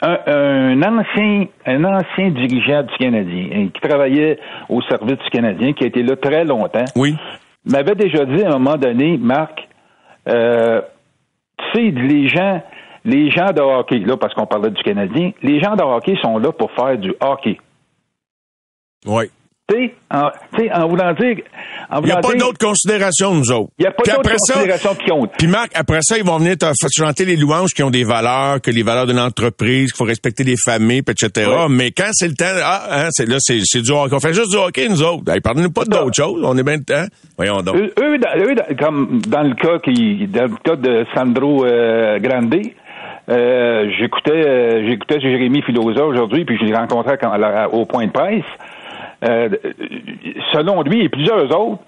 un, 0.00 0.82
ancien, 0.82 1.46
un 1.66 1.84
ancien 1.84 2.30
dirigeant 2.30 2.82
du 2.82 2.96
Canadien 2.98 3.48
hein, 3.52 3.68
qui 3.72 3.80
travaillait 3.80 4.38
au 4.68 4.80
service 4.82 5.18
du 5.18 5.30
Canadien, 5.30 5.72
qui 5.72 5.84
a 5.84 5.86
été 5.88 6.02
là 6.02 6.16
très 6.16 6.44
longtemps, 6.44 6.84
oui. 6.96 7.16
m'avait 7.64 7.94
déjà 7.94 8.24
dit 8.24 8.42
à 8.42 8.48
un 8.48 8.58
moment 8.58 8.76
donné, 8.76 9.16
Marc, 9.18 9.66
euh, 10.28 10.82
tu 11.58 11.64
sais, 11.74 11.90
les 11.90 12.28
gens, 12.28 12.62
les 13.04 13.30
gens 13.30 13.52
de 13.52 13.60
hockey, 13.60 13.98
là, 13.98 14.16
parce 14.16 14.34
qu'on 14.34 14.46
parlait 14.46 14.70
du 14.70 14.82
Canadien, 14.82 15.32
les 15.42 15.60
gens 15.60 15.74
de 15.74 15.82
hockey 15.82 16.16
sont 16.22 16.38
là 16.38 16.52
pour 16.52 16.70
faire 16.72 16.96
du 16.96 17.14
hockey. 17.20 17.58
Oui. 19.06 19.30
Tu 19.68 19.90
en, 20.10 20.30
en 20.72 20.88
voulant 20.88 21.12
dire. 21.12 21.36
Il 22.00 22.04
n'y 22.04 22.10
a 22.10 22.20
pas 22.20 22.32
d'autres 22.34 22.58
considérations, 22.58 23.34
nous 23.34 23.52
autres. 23.52 23.70
Il 23.78 23.82
n'y 23.82 23.88
a 23.88 23.90
pas 23.90 24.02
d'autres 24.02 24.30
considérations 24.30 24.94
qui 24.94 25.10
comptent. 25.10 25.32
Puis 25.36 25.46
Marc, 25.46 25.72
après 25.74 25.98
ça, 26.00 26.16
ils 26.16 26.24
vont 26.24 26.38
venir 26.38 26.56
te 26.56 26.64
chanter 26.96 27.26
les 27.26 27.36
louanges 27.36 27.74
qui 27.74 27.82
ont 27.82 27.90
des 27.90 28.04
valeurs, 28.04 28.62
que 28.62 28.70
les 28.70 28.82
valeurs 28.82 29.06
d'une 29.06 29.18
entreprise, 29.18 29.92
qu'il 29.92 29.96
faut 29.98 30.04
respecter 30.04 30.42
les 30.42 30.54
familles, 30.56 31.02
etc. 31.06 31.50
Mais 31.68 31.90
quand 31.90 32.08
c'est 32.12 32.28
le 32.28 32.34
temps, 32.34 32.46
ah, 32.64 32.88
hein, 32.90 33.08
c'est 33.10 33.28
là, 33.28 33.36
c'est, 33.40 33.82
du 33.82 33.90
hockey. 33.90 34.14
On 34.14 34.20
fait 34.20 34.32
juste 34.32 34.50
du 34.50 34.56
hockey, 34.56 34.88
nous 34.88 35.02
autres. 35.02 35.30
Hey, 35.30 35.40
Parlez-nous 35.40 35.70
pas 35.70 35.84
d'autres 35.84 36.16
choses. 36.16 36.42
On 36.42 36.56
est 36.56 36.62
bien 36.62 36.78
de 36.78 36.84
temps. 36.84 37.04
Voyons 37.36 37.60
donc. 37.60 37.76
Eux, 37.76 37.92
eux, 38.00 38.18
comme 38.80 39.20
dans 39.28 39.42
le 39.42 39.54
cas 39.54 39.78
qui, 39.84 40.26
dans 40.28 40.44
le 40.44 40.56
cas 40.64 40.76
de 40.76 41.04
Sandro 41.14 41.66
euh, 41.66 42.18
Grande, 42.20 42.54
euh, 43.28 43.90
j'écoutais, 43.98 44.48
euh, 44.48 44.88
j'écoutais 44.88 45.20
Jérémy 45.20 45.60
Filosa 45.62 46.06
aujourd'hui, 46.06 46.46
puis 46.46 46.56
je 46.58 46.64
l'ai 46.64 46.74
rencontré 46.74 47.16
au 47.72 47.84
point 47.84 48.06
de 48.06 48.12
presse. 48.12 48.44
Euh, 49.24 49.48
selon 50.52 50.82
lui 50.82 51.04
et 51.04 51.08
plusieurs 51.08 51.44
autres, 51.58 51.82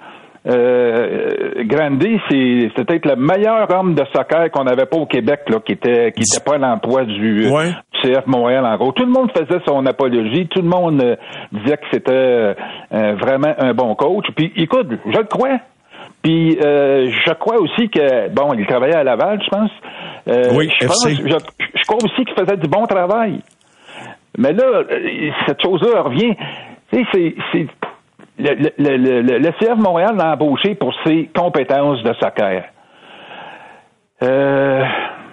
euh, 0.48 1.64
Grandy, 1.64 2.18
c'est 2.30 2.70
peut-être 2.74 3.04
le 3.04 3.16
meilleur 3.16 3.70
homme 3.70 3.94
de 3.94 4.02
soccer 4.14 4.50
qu'on 4.50 4.64
n'avait 4.64 4.86
pas 4.86 4.96
au 4.96 5.04
Québec, 5.04 5.40
là, 5.48 5.58
qui 5.60 5.72
était 5.72 6.12
qui 6.12 6.22
était 6.22 6.42
pas 6.42 6.54
à 6.54 6.58
l'emploi 6.58 7.04
du, 7.04 7.46
CF 8.02 8.26
Montréal 8.26 8.64
en 8.64 8.76
gros. 8.76 8.92
Tout 8.92 9.04
le 9.04 9.12
monde 9.12 9.30
faisait 9.32 9.60
son 9.66 9.84
apologie, 9.84 10.48
tout 10.48 10.62
le 10.62 10.68
monde 10.68 11.02
euh, 11.02 11.16
disait 11.52 11.76
que 11.76 11.84
c'était 11.92 12.12
euh, 12.12 13.14
vraiment 13.20 13.52
un 13.58 13.74
bon 13.74 13.94
coach. 13.94 14.24
Puis 14.34 14.50
écoute, 14.56 14.88
je 15.04 15.18
le 15.18 15.24
crois. 15.24 15.58
Puis 16.22 16.58
je 16.60 17.32
crois 17.34 17.58
aussi 17.60 17.88
que 17.88 18.28
bon, 18.28 18.52
il 18.54 18.66
travaillait 18.66 18.96
à 18.96 19.04
Laval, 19.04 19.40
je 19.42 19.48
pense. 19.48 19.70
oui, 20.54 20.70
je, 20.80 20.86
pense, 20.86 21.08
je 21.08 21.86
crois 21.86 21.98
aussi 22.04 22.24
qu'il 22.24 22.34
faisait 22.38 22.58
du 22.58 22.68
bon 22.68 22.86
travail. 22.86 23.40
Mais 24.36 24.52
là, 24.52 24.84
cette 25.46 25.62
chose-là 25.62 26.02
revient. 26.02 26.34
Tu 26.92 27.06
sais, 27.12 27.34
c'est 27.52 27.66
le, 28.38 28.70
le, 28.78 28.96
le, 28.96 29.38
le, 29.38 29.50
CF 29.52 29.76
Montréal 29.76 30.16
l'a 30.16 30.32
embauché 30.32 30.74
pour 30.74 30.94
ses 31.04 31.28
compétences 31.34 32.02
de 32.02 32.12
soccer. 32.14 32.64
Euh, 34.22 34.84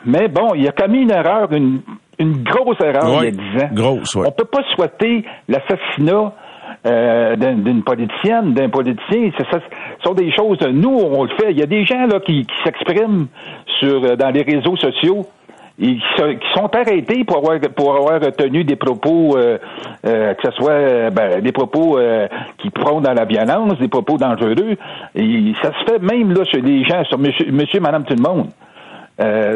mais 0.05 0.27
bon, 0.27 0.53
il 0.55 0.67
a 0.67 0.71
commis 0.71 1.01
une 1.01 1.11
erreur, 1.11 1.51
une, 1.51 1.81
une 2.19 2.43
grosse 2.43 2.79
erreur 2.81 3.23
il 3.23 3.25
y 3.25 3.27
a 3.27 3.31
dix 3.31 3.63
ans. 3.63 3.69
Grosse, 3.73 4.15
On 4.15 4.31
peut 4.31 4.45
pas 4.45 4.63
souhaiter 4.75 5.25
l'assassinat 5.47 6.33
euh, 6.85 7.35
d'une 7.35 7.83
politicienne, 7.83 8.53
d'un 8.53 8.69
politicien. 8.69 9.31
Ce 9.37 9.43
sont 10.03 10.13
des 10.13 10.31
choses, 10.31 10.59
nous, 10.61 10.97
on 10.97 11.23
le 11.23 11.29
fait. 11.29 11.51
Il 11.51 11.59
y 11.59 11.63
a 11.63 11.65
des 11.65 11.85
gens 11.85 12.05
là 12.05 12.19
qui, 12.19 12.45
qui 12.45 12.55
s'expriment 12.63 13.27
sur 13.79 14.03
euh, 14.03 14.15
dans 14.15 14.29
les 14.29 14.43
réseaux 14.43 14.77
sociaux 14.77 15.25
ils 15.79 16.01
sont 16.55 16.69
arrêtés 16.75 17.23
pour 17.23 17.37
avoir 17.37 17.59
pour 17.75 17.95
avoir 17.95 18.19
tenu 18.31 18.63
des 18.63 18.75
propos 18.75 19.37
euh, 19.37 19.59
euh, 20.05 20.33
que 20.33 20.49
ce 20.49 20.55
soit 20.55 20.71
euh, 20.71 21.09
ben, 21.11 21.39
des 21.41 21.51
propos 21.51 21.99
qui 22.57 22.69
prônent 22.71 23.03
dans 23.03 23.13
la 23.13 23.25
violence, 23.25 23.77
des 23.77 23.87
propos 23.87 24.17
dangereux. 24.17 24.75
Et 25.15 25.53
ça 25.61 25.71
se 25.73 25.91
fait 25.91 25.99
même 25.99 26.33
là 26.33 26.43
chez 26.45 26.61
les 26.61 26.83
gens, 26.83 27.03
sur 27.05 27.19
monsieur, 27.19 27.51
monsieur 27.51 27.79
madame 27.79 28.05
tout 28.05 28.15
le 28.15 28.21
monde. 28.21 28.49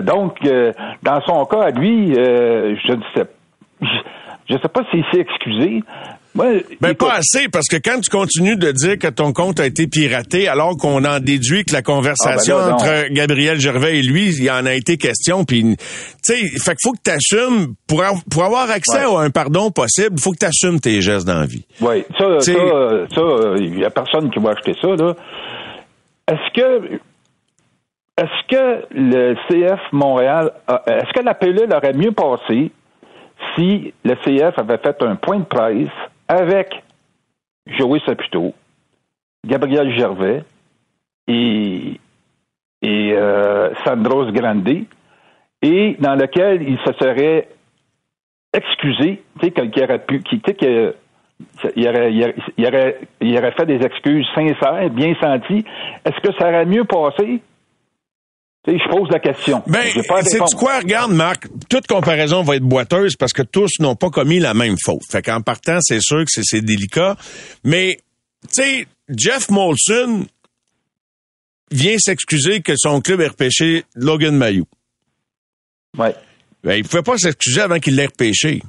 donc, 0.03 0.39
dans 1.01 1.21
son 1.21 1.45
cas 1.45 1.71
lui, 1.71 2.13
je 2.13 2.93
ne 2.93 3.01
sais 3.15 3.25
je 4.47 4.55
ne 4.55 4.59
sais 4.59 4.67
pas 4.67 4.81
s'il 4.91 5.05
s'est 5.05 5.21
excusé, 5.21 5.81
ben, 6.33 6.95
pas 6.95 7.13
assez, 7.13 7.49
parce 7.49 7.67
que 7.67 7.75
quand 7.75 7.99
tu 7.99 8.09
continues 8.09 8.55
de 8.55 8.71
dire 8.71 8.97
que 8.97 9.07
ton 9.07 9.33
compte 9.33 9.59
a 9.59 9.65
été 9.65 9.87
piraté, 9.87 10.47
alors 10.47 10.77
qu'on 10.77 11.03
en 11.03 11.19
déduit 11.19 11.65
que 11.65 11.73
la 11.73 11.81
conversation 11.81 12.55
ah, 12.57 12.67
ben 12.67 12.73
entre 12.73 13.13
Gabriel 13.13 13.59
Gervais 13.59 13.99
et 13.99 14.01
lui, 14.01 14.29
il 14.29 14.49
en 14.49 14.65
a 14.65 14.73
été 14.73 14.97
question, 14.97 15.43
puis, 15.43 15.75
tu 15.75 15.77
sais, 16.21 16.59
fait 16.59 16.77
faut 16.81 16.93
que 16.93 17.01
tu 17.03 17.11
assumes, 17.11 17.75
pour, 17.87 18.03
pour 18.31 18.45
avoir 18.45 18.69
accès 18.71 19.03
à 19.03 19.19
un 19.19 19.29
pardon 19.29 19.71
possible, 19.71 20.15
il 20.17 20.21
faut 20.21 20.31
que 20.31 20.39
tu 20.39 20.45
assumes 20.45 20.79
tes 20.79 21.01
gestes 21.01 21.27
dans 21.27 21.39
la 21.39 21.45
vie. 21.45 21.65
Oui, 21.81 22.05
ça, 22.17 22.39
ça, 22.39 22.53
ça, 23.13 23.21
il 23.57 23.79
y 23.79 23.85
a 23.85 23.89
personne 23.89 24.31
qui 24.31 24.39
va 24.39 24.51
acheter 24.51 24.73
ça, 24.81 24.87
là. 24.87 25.13
Est-ce 26.29 26.53
que, 26.53 26.99
est-ce 28.17 28.47
que 28.47 28.85
le 28.91 29.35
CF 29.49 29.81
Montréal, 29.91 30.51
est-ce 30.87 31.11
que 31.13 31.25
la 31.25 31.33
pilule 31.33 31.73
aurait 31.75 31.93
mieux 31.93 32.13
passé 32.13 32.71
si 33.55 33.93
le 34.05 34.15
CF 34.15 34.57
avait 34.57 34.77
fait 34.77 35.01
un 35.01 35.15
point 35.15 35.39
de 35.39 35.45
presse 35.45 35.89
avec 36.31 36.81
Joey 37.67 37.99
Saputo, 38.05 38.53
Gabriel 39.45 39.93
Gervais 39.93 40.43
et, 41.27 41.99
et 42.81 43.13
euh, 43.13 43.73
Sandros 43.83 44.31
Grande, 44.31 44.85
et 45.61 45.95
dans 45.99 46.15
lequel 46.15 46.61
il 46.63 46.77
se 46.79 46.93
serait 46.93 47.49
excusé, 48.53 49.21
tu 49.39 49.45
sais, 49.45 49.51
qu'il 49.51 50.93
il 51.75 53.37
aurait 53.37 53.51
fait 53.51 53.65
des 53.65 53.83
excuses 53.85 54.27
sincères, 54.33 54.89
bien 54.89 55.13
senties. 55.15 55.65
Est-ce 56.05 56.19
que 56.21 56.33
ça 56.37 56.47
aurait 56.47 56.65
mieux 56.65 56.85
passé? 56.85 57.41
Je 58.67 58.89
pose 58.89 59.09
la 59.09 59.19
question. 59.19 59.63
Ben, 59.67 59.83
c'est 60.23 60.39
quoi, 60.55 60.79
regarde, 60.79 61.11
Marc, 61.11 61.47
toute 61.69 61.87
comparaison 61.87 62.43
va 62.43 62.55
être 62.57 62.63
boiteuse 62.63 63.15
parce 63.15 63.33
que 63.33 63.41
tous 63.41 63.79
n'ont 63.79 63.95
pas 63.95 64.09
commis 64.09 64.39
la 64.39 64.53
même 64.53 64.75
faute. 64.83 65.01
Fait 65.09 65.21
qu'en 65.21 65.41
partant, 65.41 65.79
c'est 65.81 66.01
sûr 66.01 66.23
que 66.25 66.31
c'est 66.31 66.61
délicat. 66.61 67.17
Mais, 67.63 67.97
tu 68.43 68.61
sais, 68.63 68.87
Jeff 69.09 69.49
Molson 69.49 70.25
vient 71.71 71.97
s'excuser 71.97 72.61
que 72.61 72.73
son 72.75 73.01
club 73.01 73.21
ait 73.21 73.27
repêché 73.27 73.85
Logan 73.95 74.35
Mayou. 74.35 74.65
Ouais. 75.97 76.15
Ben, 76.63 76.75
il 76.75 76.83
pouvait 76.83 77.01
pas 77.01 77.17
s'excuser 77.17 77.61
avant 77.61 77.79
qu'il 77.79 77.95
l'ait 77.95 78.05
repêché. 78.05 78.61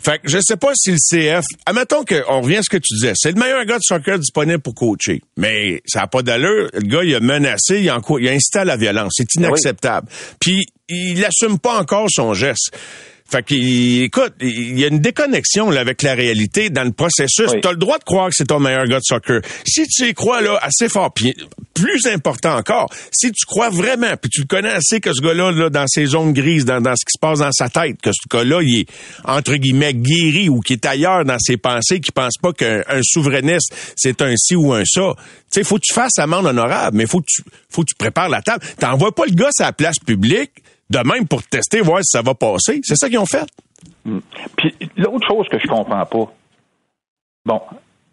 Fait 0.00 0.18
que 0.18 0.28
je 0.28 0.38
sais 0.40 0.56
pas 0.56 0.72
si 0.74 0.90
le 0.90 0.96
CF, 0.96 1.44
admettons 1.64 2.04
qu'on 2.04 2.40
revient 2.40 2.56
à 2.56 2.62
ce 2.62 2.70
que 2.70 2.76
tu 2.76 2.94
disais, 2.94 3.12
c'est 3.14 3.32
le 3.32 3.40
meilleur 3.40 3.64
gars 3.64 3.78
de 3.78 3.82
soccer 3.82 4.18
disponible 4.18 4.60
pour 4.60 4.74
coacher, 4.74 5.22
mais 5.36 5.80
ça 5.86 6.02
a 6.02 6.06
pas 6.06 6.22
d'allure. 6.22 6.68
Le 6.72 6.80
gars, 6.80 7.04
il 7.04 7.14
a 7.14 7.20
menacé, 7.20 7.80
il 7.80 7.88
a, 7.88 8.00
il 8.18 8.28
a 8.28 8.32
incité 8.32 8.60
à 8.60 8.64
la 8.64 8.76
violence. 8.76 9.14
C'est 9.16 9.34
inacceptable. 9.34 10.08
Puis, 10.40 10.66
il 10.88 11.24
assume 11.24 11.58
pas 11.58 11.78
encore 11.78 12.08
son 12.10 12.34
geste. 12.34 12.76
Fait 13.28 13.44
écoute, 13.50 14.34
il 14.40 14.78
y 14.78 14.84
a 14.84 14.86
une 14.86 15.00
déconnexion 15.00 15.70
là, 15.70 15.80
avec 15.80 16.02
la 16.02 16.14
réalité 16.14 16.70
dans 16.70 16.84
le 16.84 16.92
processus. 16.92 17.50
Tu 17.60 17.68
as 17.68 17.72
le 17.72 17.76
droit 17.76 17.98
de 17.98 18.04
croire 18.04 18.28
que 18.28 18.34
c'est 18.36 18.46
ton 18.46 18.60
meilleur 18.60 18.84
gars 18.84 18.98
de 18.98 19.04
soccer. 19.04 19.40
Si 19.66 19.84
tu 19.88 20.08
y 20.08 20.14
crois 20.14 20.40
là 20.42 20.58
assez 20.62 20.88
fort, 20.88 21.12
puis 21.12 21.34
plus 21.74 22.06
important 22.06 22.56
encore, 22.56 22.88
si 23.10 23.32
tu 23.32 23.44
crois 23.44 23.68
vraiment, 23.68 24.16
puis 24.20 24.30
tu 24.30 24.42
le 24.42 24.46
connais 24.46 24.70
assez 24.70 25.00
que 25.00 25.12
ce 25.12 25.20
gars-là, 25.20 25.50
là, 25.50 25.70
dans 25.70 25.86
ses 25.88 26.06
zones 26.06 26.32
grises, 26.32 26.64
dans, 26.64 26.80
ce 26.80 27.04
qui 27.04 27.12
se 27.14 27.20
passe 27.20 27.40
dans 27.40 27.50
sa 27.50 27.68
tête, 27.68 28.00
que 28.00 28.10
ce 28.12 28.28
gars-là, 28.30 28.60
il 28.62 28.80
est 28.80 28.88
entre 29.24 29.56
guillemets 29.56 29.94
guéri 29.94 30.48
ou 30.48 30.60
qui 30.60 30.74
est 30.74 30.86
ailleurs 30.86 31.24
dans 31.24 31.38
ses 31.40 31.56
pensées, 31.56 31.98
qui 31.98 32.12
pense 32.12 32.38
pas 32.40 32.52
qu'un 32.52 32.82
souverainiste, 33.02 33.74
c'est 33.96 34.22
un 34.22 34.34
ci 34.36 34.54
ou 34.54 34.72
un 34.72 34.84
ça. 34.84 35.14
Tu 35.16 35.60
sais, 35.60 35.64
faut 35.64 35.76
que 35.76 35.84
tu 35.84 35.94
fasses 35.94 36.18
amende 36.18 36.46
honorable, 36.46 36.96
mais 36.96 37.06
faut 37.06 37.18
que 37.18 37.26
tu, 37.28 37.42
faut 37.68 37.82
que 37.82 37.88
tu 37.88 37.96
prépares 37.96 38.28
la 38.28 38.40
table. 38.40 38.64
T'envoies 38.78 39.12
pas 39.12 39.26
le 39.26 39.34
gars 39.34 39.50
à 39.58 39.64
la 39.64 39.72
place 39.72 39.98
publique 39.98 40.52
de 40.90 40.98
même 40.98 41.26
pour 41.26 41.42
tester, 41.42 41.80
voir 41.80 41.98
si 42.02 42.16
ça 42.16 42.22
va 42.22 42.34
passer. 42.34 42.80
C'est 42.82 42.96
ça 42.96 43.08
qu'ils 43.08 43.18
ont 43.18 43.26
fait. 43.26 43.46
Puis 44.56 44.74
l'autre 44.96 45.26
chose 45.28 45.46
que 45.50 45.58
je 45.58 45.66
comprends 45.66 46.04
pas, 46.06 46.32
bon, 47.44 47.60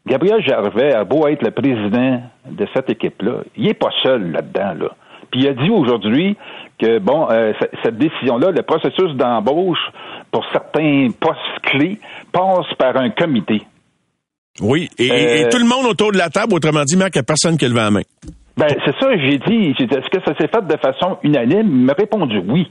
Gabriel 0.05 0.41
Gervais 0.43 0.93
a 0.93 1.03
beau 1.03 1.27
être 1.27 1.43
le 1.43 1.51
président 1.51 2.21
de 2.49 2.67
cette 2.73 2.89
équipe-là, 2.89 3.43
il 3.55 3.67
est 3.67 3.73
pas 3.73 3.91
seul 4.01 4.31
là-dedans, 4.31 4.73
là. 4.85 4.89
Puis 5.31 5.41
il 5.41 5.47
a 5.47 5.53
dit 5.53 5.69
aujourd'hui 5.69 6.35
que, 6.79 6.99
bon, 6.99 7.27
euh, 7.31 7.53
cette 7.83 7.97
décision-là, 7.97 8.51
le 8.51 8.61
processus 8.61 9.15
d'embauche 9.15 9.79
pour 10.31 10.45
certains 10.51 11.09
postes 11.19 11.39
clés 11.63 11.99
passe 12.31 12.71
par 12.77 12.97
un 12.97 13.09
comité. 13.09 13.63
Oui. 14.61 14.89
Et 14.99 15.09
Euh, 15.45 15.49
tout 15.49 15.57
le 15.57 15.65
monde 15.65 15.85
autour 15.87 16.11
de 16.11 16.17
la 16.17 16.29
table, 16.29 16.53
autrement 16.53 16.83
dit, 16.83 16.97
Marc, 16.97 17.15
il 17.15 17.17
n'y 17.17 17.21
a 17.21 17.23
personne 17.23 17.57
qui 17.57 17.65
a 17.65 17.69
levé 17.69 17.79
la 17.79 17.89
main. 17.91 18.01
Ben, 18.55 18.67
c'est 18.85 18.95
ça, 18.99 19.07
j'ai 19.17 19.39
dit. 19.39 19.73
J'ai 19.77 19.87
dit, 19.87 19.95
est-ce 19.95 20.09
que 20.09 20.23
ça 20.23 20.35
s'est 20.37 20.47
fait 20.47 20.65
de 20.65 20.77
façon 20.77 21.17
unanime? 21.23 21.67
Il 21.71 21.85
m'a 21.85 21.93
répondu 21.93 22.41
oui. 22.47 22.69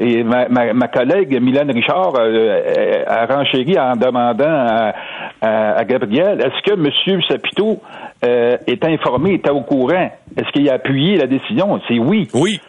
Et 0.00 0.22
ma, 0.22 0.48
ma, 0.48 0.72
ma 0.74 0.86
collègue 0.88 1.40
Mylène 1.42 1.72
Richard 1.72 2.12
euh, 2.18 3.02
a 3.06 3.26
renchéri 3.26 3.76
en 3.78 3.96
demandant 3.96 4.44
à, 4.48 4.94
à- 5.40 5.72
à 5.78 5.84
Gabriel 5.84 6.40
est-ce 6.40 6.62
que 6.62 6.74
M. 6.78 7.20
Sapito 7.28 7.80
euh, 8.24 8.56
est 8.68 8.84
informé, 8.84 9.34
était 9.34 9.50
au 9.50 9.62
courant? 9.62 10.10
Est-ce 10.36 10.50
qu'il 10.52 10.68
a 10.70 10.74
appuyé 10.74 11.16
la 11.16 11.26
décision? 11.26 11.80
C'est 11.88 11.98
oui. 11.98 12.28
Oui. 12.32 12.60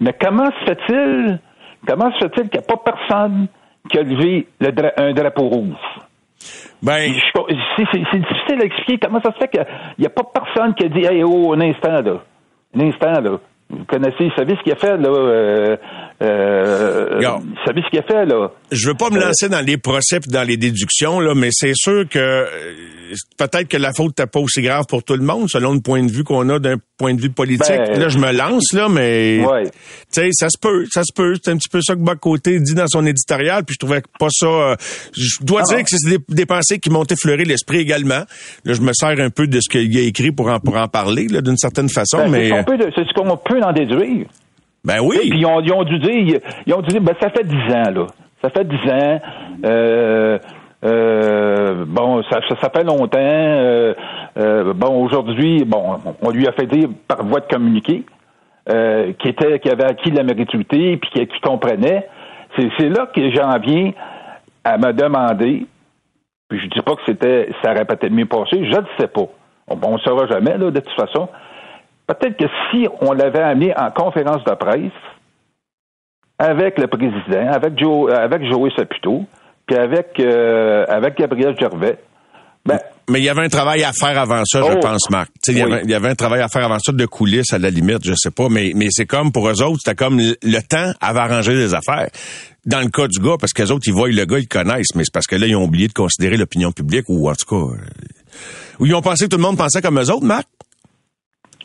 Mais 0.00 0.12
comment 0.20 0.46
se 0.60 0.64
fait-il 0.64 1.38
comment 1.86 2.10
se 2.14 2.18
fait-il 2.18 2.48
qu'il 2.48 2.58
n'y 2.60 2.66
a 2.66 2.76
pas 2.76 2.82
personne 2.84 3.46
qui 3.88 3.98
a 3.98 4.02
levé 4.02 4.46
le 4.60 4.72
dra- 4.72 4.92
un 4.96 5.12
drapeau 5.12 5.48
rouge? 5.48 5.76
Ben, 6.82 7.12
Je- 7.12 7.54
C'est 7.76 8.18
difficile 8.18 8.60
à 8.60 8.64
expliquer 8.64 8.98
comment 8.98 9.20
ça 9.20 9.32
se 9.32 9.38
fait 9.38 9.48
qu'il 9.48 9.66
n'y 9.98 10.06
a 10.06 10.10
pas 10.10 10.24
personne 10.24 10.74
qui 10.74 10.84
a 10.84 10.88
dit 10.88 11.04
Hey, 11.04 11.22
oh, 11.24 11.52
un 11.52 11.60
instant, 11.60 12.00
là. 12.02 12.22
Un 12.76 12.80
instant, 12.80 13.20
là. 13.20 13.38
Vous 13.70 13.84
connaissez, 13.86 14.28
vous 14.28 14.34
savez 14.36 14.56
ce 14.56 14.62
qu'il 14.62 14.72
a 14.72 14.76
fait, 14.76 14.96
là. 14.96 15.08
Euh, 15.08 15.76
euh, 16.22 17.18
vous 17.20 17.64
savez 17.66 17.82
ce 17.82 17.90
qu'il 17.90 17.98
a 17.98 18.02
fait, 18.02 18.24
là? 18.26 18.50
je 18.70 18.88
veux 18.88 18.94
pas 18.94 19.10
me 19.10 19.18
lancer 19.20 19.48
dans 19.48 19.60
les 19.64 19.76
procès 19.76 20.20
dans 20.28 20.46
les 20.46 20.56
déductions, 20.56 21.20
là, 21.20 21.34
mais 21.34 21.48
c'est 21.50 21.74
sûr 21.74 22.08
que 22.08 22.18
euh, 22.18 22.46
peut-être 23.36 23.68
que 23.68 23.76
la 23.76 23.92
faute 23.92 24.18
n'est 24.18 24.26
pas 24.26 24.40
aussi 24.40 24.62
grave 24.62 24.84
pour 24.88 25.02
tout 25.04 25.14
le 25.14 25.22
monde, 25.24 25.48
selon 25.48 25.74
le 25.74 25.80
point 25.80 26.02
de 26.02 26.10
vue 26.10 26.24
qu'on 26.24 26.48
a 26.50 26.58
d'un 26.58 26.76
point 26.96 27.14
de 27.14 27.20
vue 27.20 27.30
politique. 27.30 27.68
Ben, 27.68 28.00
là, 28.00 28.08
je 28.08 28.18
me 28.18 28.32
lance, 28.32 28.72
là, 28.72 28.88
mais 28.88 29.44
Ouais. 29.44 29.64
tu 29.64 29.70
sais, 30.12 30.28
ça 30.32 30.48
se 30.48 30.58
peut, 30.58 30.86
ça 30.90 31.02
se 31.02 31.12
peut. 31.12 31.34
C'est 31.42 31.50
un 31.50 31.56
petit 31.56 31.68
peu 31.68 31.80
ça 31.82 31.94
que 31.94 32.00
Boc 32.00 32.18
Côté 32.20 32.58
dit 32.60 32.74
dans 32.74 32.86
son 32.86 33.04
éditorial, 33.06 33.64
puis 33.64 33.74
je 33.74 33.84
trouvais 33.84 34.02
pas 34.18 34.28
ça. 34.30 34.46
euh, 34.46 34.76
je 35.16 35.44
dois 35.44 35.62
Ah 35.68 35.74
dire 35.74 35.84
que 35.84 35.90
c'est 35.90 36.08
des, 36.10 36.18
des 36.28 36.46
pensées 36.46 36.78
qui 36.78 36.90
m'ont 36.90 37.04
effleuré 37.04 37.44
l'esprit 37.44 37.78
également. 37.78 38.22
Là, 38.64 38.72
je 38.74 38.80
me 38.80 38.92
sers 38.92 39.18
un 39.20 39.30
peu 39.30 39.46
de 39.46 39.58
ce 39.60 39.68
qu'il 39.68 39.96
a 39.98 40.00
écrit 40.02 40.32
pour 40.32 40.48
en, 40.48 40.60
pour 40.60 40.76
en 40.76 40.88
parler, 40.88 41.26
là, 41.28 41.40
d'une 41.40 41.58
certaine 41.58 41.88
façon, 41.88 42.18
Ben, 42.18 42.30
mais 42.30 42.48
c'est 42.96 43.04
ce 43.06 43.12
qu'on 43.14 43.36
peut 43.36 43.60
en 43.62 43.72
déduire. 43.72 44.26
Ben 44.84 44.98
Puis 44.98 45.06
oui. 45.08 45.30
ils 45.34 45.46
ont, 45.46 45.60
ils 45.60 45.72
ont 45.72 45.84
dû 45.84 45.98
dire, 45.98 46.40
ils 46.66 46.74
ont 46.74 46.80
dû 46.82 46.88
dire, 46.88 47.00
ben, 47.00 47.14
ça 47.20 47.30
fait 47.30 47.44
dix 47.44 47.74
ans, 47.74 47.90
là. 47.90 48.06
Ça 48.42 48.50
fait 48.50 48.64
dix 48.64 48.90
ans. 48.90 49.20
Euh, 49.64 50.38
euh, 50.84 51.84
bon, 51.86 52.22
ça, 52.24 52.40
ça, 52.60 52.70
fait 52.70 52.84
longtemps. 52.84 53.18
euh, 53.18 53.94
euh, 54.36 54.74
bon, 54.74 55.02
aujourd'hui, 55.02 55.64
bon, 55.64 55.96
on 56.20 56.30
lui 56.30 56.46
a 56.46 56.52
fait 56.52 56.66
dire 56.66 56.88
par 57.08 57.24
voie 57.24 57.40
de 57.40 57.46
communiqué 57.46 58.04
euh, 58.68 59.12
qui 59.18 59.28
était, 59.28 59.58
qui 59.60 59.70
avait 59.70 59.84
acquis 59.84 60.10
la 60.10 60.22
mérituité 60.24 60.98
puis 60.98 61.10
qui, 61.10 61.26
qui 61.26 61.40
comprenait. 61.40 62.06
C'est, 62.56 62.68
c'est 62.78 62.88
là 62.90 63.06
que 63.06 63.30
j'en 63.34 63.58
viens 63.58 63.92
à 64.64 64.76
me 64.76 64.92
demander. 64.92 65.66
Puis 66.48 66.60
je 66.60 66.66
dis 66.68 66.82
pas 66.82 66.94
que 66.96 67.02
c'était, 67.06 67.48
ça 67.62 67.72
aurait 67.72 67.86
peut-être 67.86 68.12
mieux 68.12 68.26
passé. 68.26 68.64
Je 68.64 68.76
ne 68.78 68.86
sais 68.98 69.08
pas. 69.08 69.24
On 69.68 69.92
ne 69.94 69.98
saura 70.00 70.26
jamais 70.26 70.58
là, 70.58 70.70
de 70.70 70.80
toute 70.80 70.94
façon. 70.94 71.28
Peut-être 72.06 72.36
que 72.36 72.44
si 72.70 72.86
on 73.00 73.12
l'avait 73.12 73.40
amené 73.42 73.72
en 73.76 73.90
conférence 73.90 74.44
de 74.44 74.54
presse 74.54 74.92
avec 76.38 76.78
le 76.78 76.86
président, 76.86 77.50
avec 77.52 77.78
Joe, 77.78 78.12
avec 78.12 78.44
Joey 78.50 78.70
Saputo, 78.76 79.24
puis 79.66 79.76
avec 79.76 80.08
euh, 80.20 80.84
avec 80.88 81.16
Gabriel 81.16 81.54
Gervais, 81.58 81.98
ben 82.66 82.78
Mais 83.08 83.20
il 83.20 83.24
y 83.24 83.28
avait 83.28 83.44
un 83.44 83.48
travail 83.48 83.84
à 83.84 83.92
faire 83.92 84.18
avant 84.18 84.42
ça, 84.44 84.60
je 84.62 84.72
Oh. 84.76 84.80
pense, 84.80 85.08
Marc. 85.10 85.30
Il 85.48 85.58
y, 85.58 85.62
Oui. 85.64 85.72
avait, 85.72 85.82
il 85.84 85.90
y 85.90 85.94
avait 85.94 86.08
un 86.08 86.14
travail 86.14 86.40
à 86.40 86.48
faire 86.48 86.64
avant 86.64 86.78
ça 86.78 86.92
de 86.92 87.06
coulisses, 87.06 87.52
à 87.52 87.58
la 87.58 87.68
limite, 87.70 88.04
je 88.04 88.14
sais 88.16 88.30
pas, 88.30 88.48
mais, 88.50 88.72
mais 88.74 88.86
c'est 88.90 89.06
comme 89.06 89.32
pour 89.32 89.48
eux 89.48 89.62
autres, 89.62 89.80
c'était 89.84 89.94
comme 89.94 90.18
le, 90.18 90.60
temps 90.68 90.92
avait 91.00 91.20
arrangé 91.20 91.54
les 91.54 91.74
affaires. 91.74 92.08
Dans 92.66 92.80
le 92.80 92.88
cas 92.88 93.06
du 93.06 93.20
gars, 93.20 93.36
parce 93.38 93.52
qu'eux 93.52 93.70
autres, 93.70 93.84
ils 93.86 93.92
voient 93.92 94.08
le 94.08 94.24
gars, 94.24 94.38
ils 94.38 94.48
le 94.50 94.62
connaissent, 94.62 94.94
mais 94.94 95.04
c'est 95.04 95.12
parce 95.12 95.26
que 95.26 95.36
là, 95.36 95.46
ils 95.46 95.54
ont 95.56 95.64
oublié 95.64 95.88
de 95.88 95.92
considérer 95.92 96.36
l'opinion 96.38 96.72
publique, 96.72 97.04
ou 97.08 97.28
en 97.30 97.34
tout 97.34 97.46
cas... 97.48 97.74
euh, 97.74 97.76
ou 98.80 98.86
ils 98.86 98.94
ont 98.94 99.02
pensé 99.02 99.26
que 99.26 99.30
tout 99.30 99.36
le 99.36 99.42
monde 99.42 99.58
pensait 99.58 99.82
comme 99.82 99.98
eux 100.00 100.10
autres, 100.10 100.24
Marc? 100.24 100.46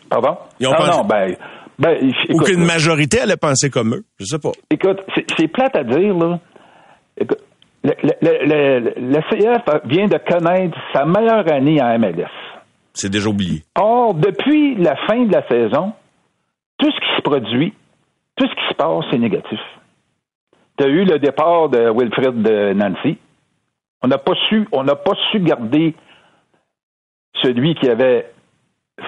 Pardon? 0.09 0.37
Ils 0.59 0.67
ont 0.67 0.71
non, 0.71 0.77
pensé- 0.77 0.91
non, 0.97 1.03
ben, 1.05 1.35
ben 1.77 2.11
Ou 2.29 2.39
qu'une 2.39 2.65
majorité 2.65 3.21
allait 3.21 3.37
penser 3.37 3.69
comme 3.69 3.95
eux? 3.95 4.03
Je 4.19 4.25
sais 4.25 4.39
pas. 4.39 4.51
Écoute, 4.69 4.99
c'est- 5.37 5.47
plate 5.47 5.75
à 5.75 5.83
dire, 5.83 6.13
là. 6.17 6.39
Écoute, 7.17 7.39
le, 7.83 7.93
le, 8.03 8.11
le, 8.21 8.79
le- 8.79 8.93
le 8.97 9.19
CF 9.29 9.85
vient 9.85 10.07
de 10.07 10.17
connaître 10.17 10.77
sa 10.93 11.05
meilleure 11.05 11.49
année 11.51 11.81
en 11.81 11.97
MLS. 11.97 12.27
C'est 12.93 13.09
déjà 13.09 13.29
oublié. 13.29 13.63
Or, 13.79 14.13
depuis 14.13 14.75
la 14.75 14.95
fin 15.07 15.23
de 15.25 15.31
la 15.33 15.47
saison, 15.47 15.93
tout 16.77 16.91
ce 16.91 16.99
qui 16.99 17.15
se 17.17 17.21
produit, 17.21 17.73
tout 18.35 18.45
ce 18.47 18.53
qui 18.55 18.67
se 18.69 18.73
passe, 18.73 19.05
c'est 19.11 19.17
négatif. 19.17 19.59
Tu 20.77 20.83
as 20.83 20.87
eu 20.87 21.05
le 21.05 21.19
départ 21.19 21.69
de 21.69 21.89
Wilfred 21.91 22.41
de 22.41 22.73
Nancy. 22.73 23.17
On 24.01 24.07
n'a 24.07 24.17
pas 24.17 24.33
su, 24.49 24.67
on 24.71 24.83
n'a 24.83 24.95
pas 24.95 25.11
su 25.31 25.39
garder 25.39 25.93
celui 27.41 27.75
qui 27.75 27.89
avait 27.89 28.31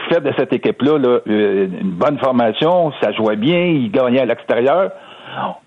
fait 0.10 0.21
de 0.21 0.32
cette 0.38 0.54
équipe-là 0.54 0.97
là, 0.97 1.19
euh, 1.27 1.67
une 1.82 1.91
bonne 1.91 2.17
formation, 2.19 2.91
ça 3.01 3.12
jouait 3.12 3.36
bien, 3.36 3.60
il 3.65 3.91
gagnait 3.91 4.21
à 4.21 4.25
l'extérieur. 4.25 4.91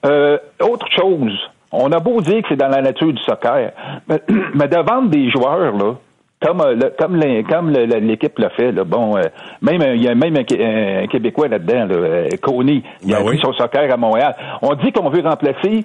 Euh, 0.07 0.39
autre 0.61 0.87
chose, 0.91 1.33
on 1.73 1.91
a 1.93 1.99
beau 1.99 2.21
dire 2.21 2.43
que 2.43 2.49
c'est 2.51 2.57
dans 2.57 2.69
la 2.69 2.83
nature 2.83 3.13
du 3.13 3.23
soccer, 3.23 3.71
mais, 4.09 4.21
mais 4.55 4.69
de 4.69 4.77
vendre 4.77 5.09
des 5.09 5.31
joueurs, 5.31 5.75
là, 5.77 5.95
comme, 6.43 6.61
euh, 6.61 6.75
le- 6.75 6.93
comme, 6.99 7.17
les- 7.17 7.43
comme 7.45 7.71
le- 7.71 7.87
le- 7.87 8.01
l'équipe 8.01 8.39
l'a 8.39 8.51
fait, 8.51 8.73
là, 8.73 8.85
bon, 8.85 9.17
euh, 9.17 9.23
même 9.63 9.81
il 9.95 10.03
y 10.03 10.09
a 10.09 10.15
même 10.15 10.37
un, 10.37 10.45
Qué- 10.45 10.63
un 11.03 11.07
Québécois 11.07 11.49
là-dedans, 11.49 11.87
là, 11.87 12.29
Coney, 12.43 12.83
il 13.03 13.15
a 13.15 13.19
Ben 13.19 13.25
pris 13.25 13.37
oui. 13.37 13.41
son 13.43 13.53
soccer 13.55 13.91
à 13.91 13.97
Montréal. 13.97 14.35
On 14.61 14.75
dit 14.75 14.93
qu'on 14.93 15.09
veut 15.09 15.23
remplacer, 15.23 15.85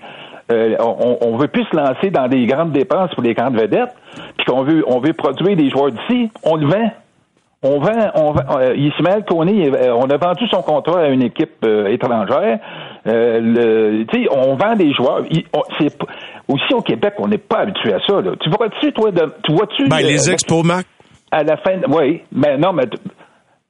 euh, 0.51 0.75
on, 0.79 1.17
on 1.21 1.37
veut 1.37 1.47
plus 1.47 1.63
se 1.71 1.75
lancer 1.77 2.09
dans 2.09 2.27
des 2.27 2.45
grandes 2.47 2.71
dépenses 2.73 3.13
pour 3.13 3.23
les 3.23 3.33
grandes 3.33 3.55
vedettes, 3.55 3.93
puis 4.35 4.45
qu'on 4.45 4.63
veut, 4.63 4.83
on 4.87 4.99
veut 4.99 5.13
produire 5.13 5.55
des 5.55 5.69
joueurs 5.69 5.91
d'ici, 5.91 6.29
on 6.43 6.57
le 6.57 6.65
vend. 6.67 6.91
On 7.61 7.79
vend, 7.79 8.11
on 8.15 8.31
vend, 8.31 8.57
euh, 8.57 8.73
Ismaël 8.75 9.25
Koné, 9.27 9.69
euh, 9.69 9.93
on 9.93 10.05
a 10.09 10.15
vendu 10.17 10.47
son 10.49 10.61
contrat 10.61 11.01
à 11.01 11.07
une 11.09 11.23
équipe 11.23 11.57
euh, 11.65 11.87
étrangère. 11.87 12.59
Euh, 13.05 13.39
le, 13.41 14.05
on 14.31 14.55
vend 14.55 14.75
des 14.77 14.93
joueurs. 14.93 15.25
Il- 15.29 15.43
on- 15.53 15.63
c'est 15.77 15.89
p- 15.97 16.05
aussi 16.47 16.73
au 16.73 16.81
Québec, 16.81 17.15
on 17.17 17.27
n'est 17.27 17.37
pas 17.37 17.59
habitué 17.59 17.93
à 17.93 17.99
ça. 18.07 18.21
Là. 18.21 18.31
Tu 18.39 18.49
vois-tu, 18.49 18.93
toi, 18.93 19.11
de, 19.11 19.25
tu 19.43 19.51
vois-tu 19.53 19.89
Ben, 19.89 19.97
les 19.97 20.31
expos, 20.31 20.63
Marc, 20.63 20.85
à 21.31 21.43
la 21.43 21.57
fin, 21.57 21.81
oui, 21.89 22.21
mais 22.31 22.57
non, 22.57 22.71
mais 22.71 22.87
tu, 22.87 22.97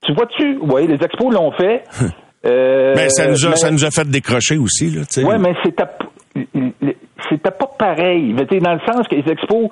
tu 0.04 0.14
vois-tu, 0.14 0.60
oui, 0.62 0.86
les 0.86 1.04
expos 1.04 1.34
l'ont 1.34 1.52
fait. 1.54 1.84
euh, 2.46 2.94
ben, 2.94 3.10
ça, 3.10 3.26
nous 3.28 3.44
a, 3.44 3.50
mais- 3.50 3.56
ça 3.56 3.72
nous 3.72 3.86
a 3.86 3.90
fait 3.90 4.08
décrocher 4.08 4.58
aussi, 4.58 4.92
là. 4.92 5.02
Ouais, 5.28 5.40
mais 5.40 5.56
c'était 5.66 5.86
p- 5.86 6.44
c'était 7.28 7.52
pas 7.52 7.70
pareil. 7.78 8.34
Mais 8.34 8.46
dans 8.60 8.74
le 8.74 8.80
sens 8.88 9.08
que 9.08 9.16
les 9.16 9.32
expos, 9.32 9.70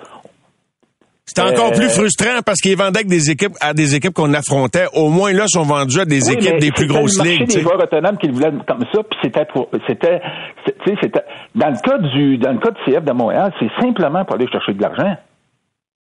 C'était 1.28 1.42
encore 1.42 1.72
Euh, 1.74 1.76
plus 1.76 1.90
frustrant 1.90 2.40
parce 2.46 2.60
qu'ils 2.62 2.78
vendaient 2.78 3.00
avec 3.00 3.08
des 3.10 3.30
équipes 3.30 3.52
à 3.62 3.74
des 3.74 3.96
équipes 3.96 4.14
qu'on 4.14 4.34
affrontait. 4.34 4.86
Au 4.94 5.10
moins 5.10 5.34
là, 5.34 5.44
sont 5.48 5.64
vendus 5.64 6.00
à 6.00 6.06
des 6.06 6.26
Oui, 6.30 6.34
équipes 6.36 6.58
des 6.60 6.72
plus 6.72 6.84
c'était 6.88 6.94
grosses 6.94 7.22
ligues. 7.24 7.48
tu 7.50 7.58
des 7.58 7.62
joueurs 7.64 7.84
autonomes 7.84 8.18
qu'ils 8.18 8.32
voulaient 8.32 8.52
comme 8.66 8.86
ça, 8.94 9.04
puis 9.04 9.20
c'était 9.22 9.46
pour, 9.54 9.70
c'était, 9.88 10.22
c'est- 10.66 10.76
tu 10.86 10.92
sais, 10.92 10.98
c'était, 11.04 11.24
dans 11.54 11.68
le 11.70 11.76
cas 11.84 11.98
du, 11.98 12.38
dans 12.38 12.54
le 12.54 12.60
cas 12.60 12.72
du 12.72 12.80
CF 12.92 13.04
de 13.04 13.12
Montréal, 13.12 13.54
c'est 13.60 13.70
simplement 13.82 14.24
pour 14.26 14.36
aller 14.36 14.48
chercher 14.50 14.74
de 14.74 14.82
l'argent. 14.82 15.16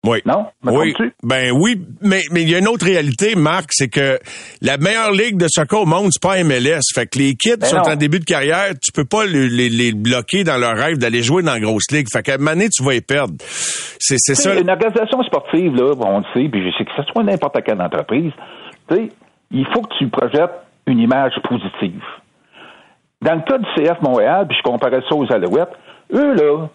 Oui. 0.06 0.18
Non? 0.24 0.46
Oui. 0.64 0.94
Ben 1.22 1.52
oui, 1.52 1.80
mais 2.00 2.22
mais 2.30 2.42
il 2.42 2.50
y 2.50 2.54
a 2.54 2.58
une 2.58 2.68
autre 2.68 2.84
réalité, 2.84 3.34
Marc, 3.34 3.70
c'est 3.70 3.88
que 3.88 4.18
la 4.62 4.76
meilleure 4.76 5.12
ligue 5.12 5.36
de 5.36 5.46
soccer 5.48 5.80
au 5.82 5.86
monde, 5.86 6.10
c'est 6.10 6.22
pas 6.22 6.42
MLS. 6.42 6.80
Fait 6.94 7.06
que 7.06 7.18
les 7.18 7.34
kids 7.34 7.56
Ben 7.60 7.66
sont 7.66 7.76
non. 7.76 7.92
en 7.92 7.96
début 7.96 8.20
de 8.20 8.24
carrière, 8.24 8.72
tu 8.80 8.92
peux 8.92 9.04
pas 9.04 9.26
les, 9.26 9.48
les, 9.48 9.68
les 9.68 9.92
bloquer 9.92 10.44
dans 10.44 10.56
leur 10.58 10.76
rêve 10.76 10.98
d'aller 10.98 11.22
jouer 11.22 11.42
dans 11.42 11.52
la 11.54 11.60
grosse 11.60 11.90
ligue. 11.90 12.06
Fait 12.12 12.22
qu'à 12.22 12.34
un 12.34 12.38
moment 12.38 12.52
donné, 12.52 12.68
tu 12.68 12.82
vas 12.84 12.94
y 12.94 13.00
perdre. 13.00 13.34
C'est 13.98 14.16
c'est 14.18 14.34
ça. 14.34 14.54
Une 14.58 14.70
organisation 14.70 15.22
sportive, 15.24 15.74
là, 15.74 15.92
on 16.00 16.18
le 16.18 16.24
sait, 16.34 16.48
puis 16.48 16.62
je 16.64 16.76
sais 16.76 16.84
que 16.84 16.92
ce 16.96 17.02
soit 17.10 17.22
n'importe 17.22 17.56
quelle 17.64 17.80
entreprise, 17.80 18.32
tu 18.88 18.94
sais, 18.94 19.08
il 19.50 19.66
faut 19.72 19.82
que 19.82 19.94
tu 19.98 20.08
projettes 20.08 20.52
une 20.86 20.98
image 20.98 21.32
positive. 21.48 22.02
Dans 23.22 23.34
le 23.34 23.40
cas 23.40 23.58
du 23.58 23.66
CF 23.76 24.00
Montréal, 24.02 24.46
puis 24.48 24.56
je 24.58 24.62
comparais 24.62 25.00
ça 25.08 25.14
aux 25.14 25.30
Alouettes, 25.32 25.72
eux, 26.12 26.34
là, 26.34 26.68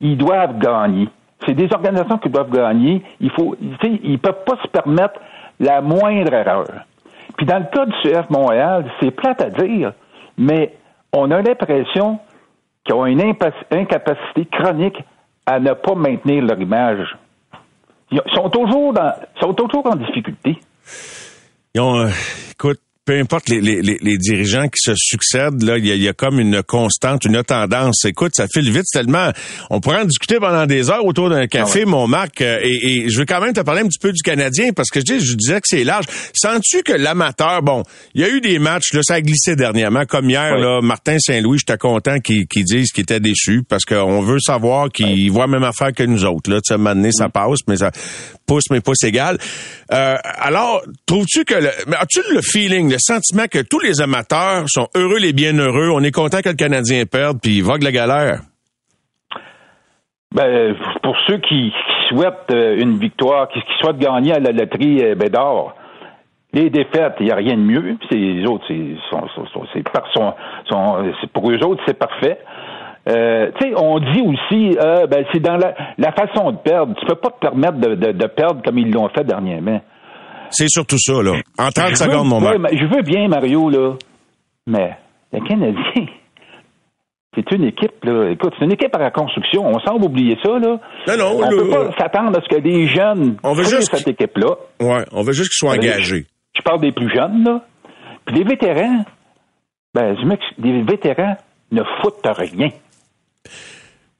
ils 0.00 0.16
doivent 0.16 0.58
gagner. 0.58 1.08
C'est 1.46 1.54
des 1.54 1.68
organisations 1.72 2.18
qui 2.18 2.28
doivent 2.28 2.50
gagner. 2.50 3.02
Il 3.20 3.30
faut, 3.30 3.56
ils 3.60 4.18
peuvent 4.18 4.44
pas 4.44 4.56
se 4.62 4.68
permettre 4.68 5.20
la 5.60 5.80
moindre 5.80 6.32
erreur. 6.32 6.66
Puis 7.36 7.46
dans 7.46 7.58
le 7.58 7.66
cas 7.66 7.86
du 7.86 7.92
CF 8.02 8.28
Montréal, 8.30 8.90
c'est 9.00 9.10
plate 9.10 9.40
à 9.40 9.50
dire, 9.50 9.92
mais 10.36 10.74
on 11.12 11.30
a 11.30 11.40
l'impression 11.40 12.18
qu'ils 12.84 12.94
ont 12.94 13.06
une 13.06 13.22
incapacité 13.22 14.46
chronique 14.50 14.98
à 15.46 15.60
ne 15.60 15.72
pas 15.72 15.94
maintenir 15.94 16.44
leur 16.44 16.60
image. 16.60 17.16
Ils 18.10 18.20
sont 18.34 18.50
toujours 18.50 18.92
dans, 18.92 19.12
sont 19.40 19.54
toujours 19.54 19.86
en 19.86 19.96
difficulté. 19.96 20.58
Ils 21.74 21.80
ont, 21.80 21.96
euh, 21.96 22.08
écoute, 22.52 22.80
peu 23.08 23.18
importe 23.18 23.48
les, 23.48 23.62
les, 23.62 23.80
les, 23.80 24.18
dirigeants 24.18 24.68
qui 24.68 24.82
se 24.82 24.92
succèdent, 24.94 25.62
là, 25.62 25.78
il 25.78 25.86
y 25.86 25.92
a, 25.92 25.94
y 25.94 26.08
a, 26.08 26.12
comme 26.12 26.38
une 26.38 26.62
constante, 26.62 27.24
une 27.24 27.42
tendance. 27.42 28.04
Écoute, 28.04 28.32
ça 28.34 28.46
file 28.52 28.70
vite 28.70 28.84
tellement. 28.92 29.30
On 29.70 29.80
pourrait 29.80 30.02
en 30.02 30.04
discuter 30.04 30.36
pendant 30.38 30.66
des 30.66 30.90
heures 30.90 31.06
autour 31.06 31.30
d'un 31.30 31.46
café, 31.46 31.84
ah 31.86 31.88
mon 31.88 32.06
Marc. 32.06 32.42
Euh, 32.42 32.58
et, 32.62 33.06
et, 33.06 33.08
je 33.08 33.18
veux 33.18 33.24
quand 33.24 33.40
même 33.40 33.54
te 33.54 33.60
parler 33.60 33.80
un 33.80 33.88
petit 33.88 33.98
peu 33.98 34.12
du 34.12 34.20
Canadien 34.20 34.72
parce 34.74 34.90
que 34.90 35.00
je, 35.00 35.06
dis, 35.06 35.20
je 35.24 35.36
disais 35.36 35.54
que 35.54 35.66
c'est 35.68 35.84
large. 35.84 36.04
Sens-tu 36.34 36.82
que 36.82 36.92
l'amateur, 36.92 37.62
bon, 37.62 37.82
il 38.12 38.20
y 38.20 38.24
a 38.24 38.28
eu 38.28 38.42
des 38.42 38.58
matchs, 38.58 38.92
là, 38.92 39.00
ça 39.02 39.14
a 39.14 39.22
glissé 39.22 39.56
dernièrement, 39.56 40.04
comme 40.04 40.28
hier, 40.28 40.58
là, 40.58 40.82
Martin 40.82 41.16
Saint-Louis, 41.18 41.60
j'étais 41.60 41.78
content 41.78 42.18
qu'ils 42.18 42.46
disent 42.64 42.92
qu'il 42.92 43.04
était 43.04 43.20
déçu 43.20 43.62
parce 43.66 43.86
qu'on 43.86 44.20
veut 44.20 44.38
savoir 44.38 44.90
qu'il 44.90 45.32
voit 45.32 45.46
la 45.46 45.52
même 45.52 45.64
affaire 45.64 45.94
que 45.94 46.02
nous 46.02 46.26
autres. 46.26 46.50
Là, 46.50 46.60
tu 46.60 46.74
sais, 46.74 46.78
maintenant, 46.78 47.10
ça 47.10 47.30
passe, 47.30 47.60
mais 47.68 47.78
ça 47.78 47.90
pousse, 48.48 48.64
mais 48.70 48.80
pas 48.80 48.92
égal. 49.04 49.36
Euh, 49.92 50.16
alors, 50.22 50.82
trouves-tu 51.06 51.44
que, 51.44 51.54
as-tu 51.54 52.20
le 52.32 52.40
feeling, 52.42 52.90
le 52.90 52.98
sentiment 52.98 53.46
que 53.50 53.62
tous 53.62 53.80
les 53.80 54.00
amateurs 54.00 54.64
sont 54.66 54.88
heureux 54.96 55.18
les 55.18 55.32
bienheureux, 55.32 55.90
on 55.92 56.02
est 56.02 56.10
content 56.10 56.40
que 56.40 56.48
le 56.48 56.56
Canadien 56.56 57.04
perde, 57.04 57.38
puis 57.40 57.60
vogue 57.60 57.82
la 57.82 57.92
galère? 57.92 58.40
Ben, 60.34 60.74
pour 61.02 61.16
ceux 61.26 61.38
qui, 61.38 61.72
souhaitent 62.08 62.50
euh, 62.50 62.76
une 62.78 62.98
victoire, 62.98 63.48
qui, 63.48 63.60
souhaitent 63.80 63.98
gagner 63.98 64.32
à 64.32 64.40
la 64.40 64.50
loterie 64.50 65.02
euh, 65.02 65.14
Bédard, 65.14 65.74
les 66.52 66.70
défaites, 66.70 67.14
il 67.20 67.26
n'y 67.26 67.32
a 67.32 67.36
rien 67.36 67.56
de 67.56 67.62
mieux. 67.62 67.98
les 68.10 68.46
autres, 68.46 68.64
c'est, 68.68 68.96
pour 71.32 71.50
eux 71.50 71.62
autres, 71.62 71.82
c'est 71.86 71.98
parfait. 71.98 72.38
Euh, 73.08 73.50
tu 73.58 73.68
sais, 73.68 73.74
on 73.76 73.98
dit 74.00 74.20
aussi, 74.20 74.76
euh, 74.78 75.06
ben, 75.06 75.24
c'est 75.32 75.40
dans 75.40 75.56
la, 75.56 75.74
la, 75.96 76.12
façon 76.12 76.52
de 76.52 76.58
perdre. 76.58 76.94
Tu 77.00 77.06
peux 77.06 77.14
pas 77.14 77.30
te 77.30 77.38
permettre 77.38 77.78
de, 77.78 77.94
de, 77.94 78.26
perdre 78.26 78.60
comme 78.62 78.78
ils 78.78 78.90
l'ont 78.90 79.08
fait 79.08 79.24
dernièrement. 79.24 79.80
C'est 80.50 80.68
surtout 80.68 80.98
ça, 80.98 81.22
là. 81.22 81.32
En 81.58 81.70
30 81.70 81.96
secondes, 81.96 82.28
mon 82.28 82.40
ouais, 82.40 82.58
Je 82.72 82.84
veux 82.84 83.02
bien, 83.02 83.28
Mario, 83.28 83.70
là, 83.70 83.94
mais 84.66 84.96
le 85.32 85.40
Canadien, 85.40 85.80
c'est 87.34 87.50
une 87.52 87.64
équipe, 87.64 88.04
là. 88.04 88.30
Écoute, 88.30 88.52
c'est 88.58 88.64
une 88.66 88.72
équipe 88.72 88.94
à 88.94 88.98
la 88.98 89.10
construction. 89.10 89.66
On 89.66 89.78
semble 89.80 90.04
oublier 90.04 90.36
ça, 90.42 90.58
là. 90.58 90.78
Non, 91.08 91.16
non, 91.16 91.38
on 91.38 91.50
ne 91.50 91.62
peut 91.62 91.70
pas 91.70 91.90
s'attendre 91.98 92.38
à 92.38 92.42
ce 92.42 92.54
que 92.54 92.60
des 92.60 92.88
jeunes 92.88 93.36
on 93.42 93.54
veut 93.54 93.64
juste 93.64 93.94
cette 93.94 94.08
équipe-là. 94.08 94.54
Ouais, 94.80 95.04
on 95.12 95.22
veut 95.22 95.32
juste 95.32 95.50
qu'ils 95.50 95.66
soient 95.66 95.72
engagés. 95.72 96.26
Je 96.54 96.62
parle 96.62 96.80
des 96.80 96.92
plus 96.92 97.08
jeunes, 97.14 97.44
là. 97.44 97.62
Puis 98.26 98.36
les 98.36 98.44
vétérans, 98.44 99.04
ben, 99.94 100.14
des 100.58 100.82
vétérans 100.82 101.36
ne 101.72 101.82
foutent 102.02 102.26
rien. 102.26 102.68